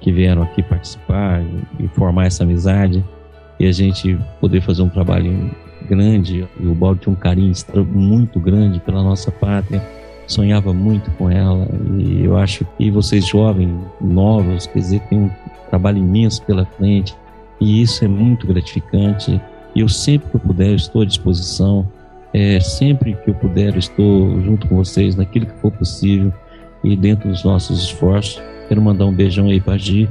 que 0.00 0.10
vieram 0.10 0.42
aqui 0.42 0.62
participar 0.62 1.42
e, 1.78 1.88
formar 1.88 2.26
essa 2.26 2.42
amizade. 2.44 3.04
E 3.60 3.66
a 3.66 3.72
gente 3.72 4.18
poder 4.40 4.62
fazer 4.62 4.82
um 4.82 4.88
trabalho 4.88 5.50
grande. 5.86 6.48
E 6.58 6.66
o 6.66 6.74
Balde 6.74 7.02
tinha 7.02 7.12
um 7.12 7.16
carinho 7.16 7.52
muito 7.92 8.40
grande 8.40 8.80
pela 8.80 9.02
nossa 9.02 9.30
pátria 9.30 9.82
sonhava 10.26 10.72
muito 10.72 11.10
com 11.12 11.30
ela 11.30 11.68
e 11.98 12.24
eu 12.24 12.36
acho 12.36 12.66
que 12.76 12.90
vocês 12.90 13.26
jovens, 13.26 13.70
novos, 14.00 14.66
quer 14.66 14.78
dizer, 14.78 15.00
tem 15.08 15.18
um 15.18 15.30
trabalho 15.70 15.98
imenso 15.98 16.42
pela 16.42 16.64
frente 16.64 17.14
e 17.60 17.80
isso 17.80 18.04
é 18.04 18.08
muito 18.08 18.46
gratificante. 18.46 19.40
E 19.74 19.80
eu 19.80 19.88
sempre 19.88 20.28
que 20.30 20.36
eu 20.36 20.40
puder 20.40 20.74
estou 20.74 21.02
à 21.02 21.04
disposição, 21.04 21.86
é, 22.32 22.58
sempre 22.60 23.14
que 23.14 23.30
eu 23.30 23.34
puder 23.34 23.76
estou 23.76 24.40
junto 24.42 24.66
com 24.66 24.76
vocês 24.76 25.14
naquilo 25.14 25.46
que 25.46 25.54
for 25.60 25.70
possível 25.70 26.32
e 26.82 26.96
dentro 26.96 27.28
dos 27.28 27.44
nossos 27.44 27.84
esforços. 27.84 28.42
Quero 28.68 28.82
mandar 28.82 29.06
um 29.06 29.12
beijão 29.12 29.48
aí 29.48 29.60
para 29.60 29.78
Gi 29.78 30.08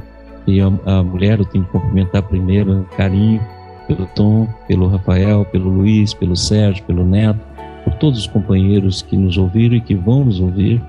e 0.48 0.62
a, 0.62 0.72
a 0.86 1.04
mulher 1.04 1.40
eu 1.40 1.46
tenho 1.46 1.66
que 1.66 1.72
cumprimentar 1.72 2.24
primeiro, 2.24 2.88
carinho 2.96 3.42
pelo 3.88 4.06
Tom, 4.08 4.48
pelo 4.68 4.88
Rafael, 4.88 5.46
pelo 5.46 5.70
Luiz, 5.70 6.14
pelo 6.14 6.36
Sérgio, 6.36 6.84
pelo 6.86 7.06
Neto 7.06 7.55
por 7.86 7.94
todos 7.94 8.20
os 8.20 8.28
companheiros 8.28 9.04
que 9.04 9.16
nos 9.16 9.38
ouviram 9.38 9.76
e 9.76 9.82
que 9.82 9.94
vão 9.94 10.26
nos 10.26 10.40
ouvir. 10.40 10.82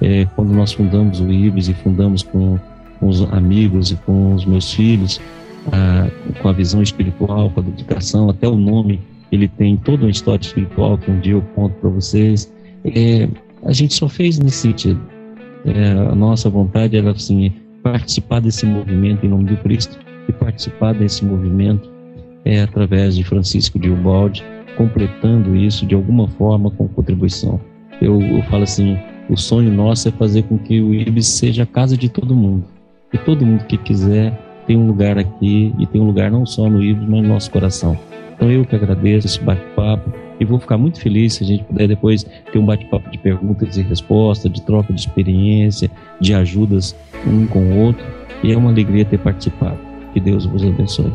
É, 0.00 0.26
quando 0.36 0.52
nós 0.54 0.72
fundamos 0.72 1.20
o 1.20 1.30
IBS 1.30 1.68
e 1.68 1.74
fundamos 1.74 2.22
com, 2.22 2.58
com, 3.00 3.08
os 3.08 3.22
amigos 3.32 3.90
e 3.90 3.96
com 3.96 4.34
os 4.34 4.44
meus 4.44 4.72
filhos, 4.72 5.20
a, 5.72 6.08
com 6.40 6.48
a 6.48 6.52
visão 6.52 6.82
espiritual, 6.82 7.50
com 7.50 7.60
a 7.60 7.62
dedicação, 7.62 8.30
até 8.30 8.48
o 8.48 8.56
nome, 8.56 9.00
ele 9.32 9.48
tem 9.48 9.76
toda 9.76 10.04
uma 10.04 10.10
história 10.10 10.40
espiritual 10.40 10.96
que 10.96 11.10
um 11.10 11.18
dia 11.20 11.32
eu 11.32 11.42
conto 11.54 11.74
para 11.74 11.90
vocês. 11.90 12.52
É, 12.84 13.28
a 13.64 13.72
gente 13.72 13.94
só 13.94 14.08
fez 14.08 14.38
nesse 14.38 14.58
sentido. 14.58 15.00
É, 15.64 15.90
a 16.10 16.14
nossa 16.14 16.48
vontade 16.48 16.96
era 16.96 17.10
assim, 17.10 17.52
participar 17.82 18.40
desse 18.40 18.64
movimento 18.66 19.26
em 19.26 19.28
nome 19.28 19.44
do 19.44 19.56
Cristo 19.58 19.98
e 20.28 20.32
participar 20.32 20.94
desse 20.94 21.24
movimento 21.24 21.92
é 22.44 22.60
através 22.60 23.16
de 23.16 23.24
Francisco 23.24 23.78
de 23.78 23.88
completando 24.76 25.56
isso 25.56 25.86
de 25.86 25.94
alguma 25.94 26.28
forma 26.28 26.70
com 26.70 26.88
contribuição. 26.88 27.60
Eu, 28.00 28.20
eu 28.20 28.42
falo 28.44 28.64
assim, 28.64 28.98
o 29.28 29.36
sonho 29.36 29.72
nosso 29.72 30.08
é 30.08 30.12
fazer 30.12 30.42
com 30.44 30.58
que 30.58 30.80
o 30.80 30.94
IBS 30.94 31.26
seja 31.26 31.62
a 31.62 31.66
casa 31.66 31.96
de 31.96 32.08
todo 32.08 32.34
mundo. 32.34 32.64
Que 33.10 33.18
todo 33.18 33.46
mundo 33.46 33.64
que 33.64 33.78
quiser 33.78 34.38
tem 34.66 34.76
um 34.76 34.86
lugar 34.86 35.18
aqui 35.18 35.74
e 35.78 35.86
tem 35.86 36.00
um 36.00 36.06
lugar 36.06 36.30
não 36.30 36.44
só 36.44 36.68
no 36.68 36.82
IBS, 36.82 37.08
mas 37.08 37.22
no 37.22 37.28
nosso 37.28 37.50
coração. 37.50 37.98
Então 38.34 38.50
eu 38.50 38.64
que 38.64 38.74
agradeço 38.74 39.26
esse 39.26 39.40
bate-papo 39.40 40.12
e 40.40 40.44
vou 40.44 40.58
ficar 40.58 40.76
muito 40.76 41.00
feliz 41.00 41.34
se 41.34 41.44
a 41.44 41.46
gente 41.46 41.64
puder 41.64 41.88
depois 41.88 42.24
ter 42.24 42.58
um 42.58 42.66
bate-papo 42.66 43.08
de 43.10 43.18
perguntas 43.18 43.76
e 43.76 43.82
respostas, 43.82 44.52
de 44.52 44.60
troca 44.62 44.92
de 44.92 45.00
experiência, 45.00 45.90
de 46.20 46.34
ajudas 46.34 46.94
um 47.26 47.46
com 47.46 47.60
o 47.60 47.78
outro. 47.78 48.04
E 48.42 48.52
é 48.52 48.56
uma 48.56 48.70
alegria 48.70 49.04
ter 49.04 49.18
participado. 49.18 49.78
Que 50.12 50.20
Deus 50.20 50.44
vos 50.44 50.62
abençoe. 50.62 51.12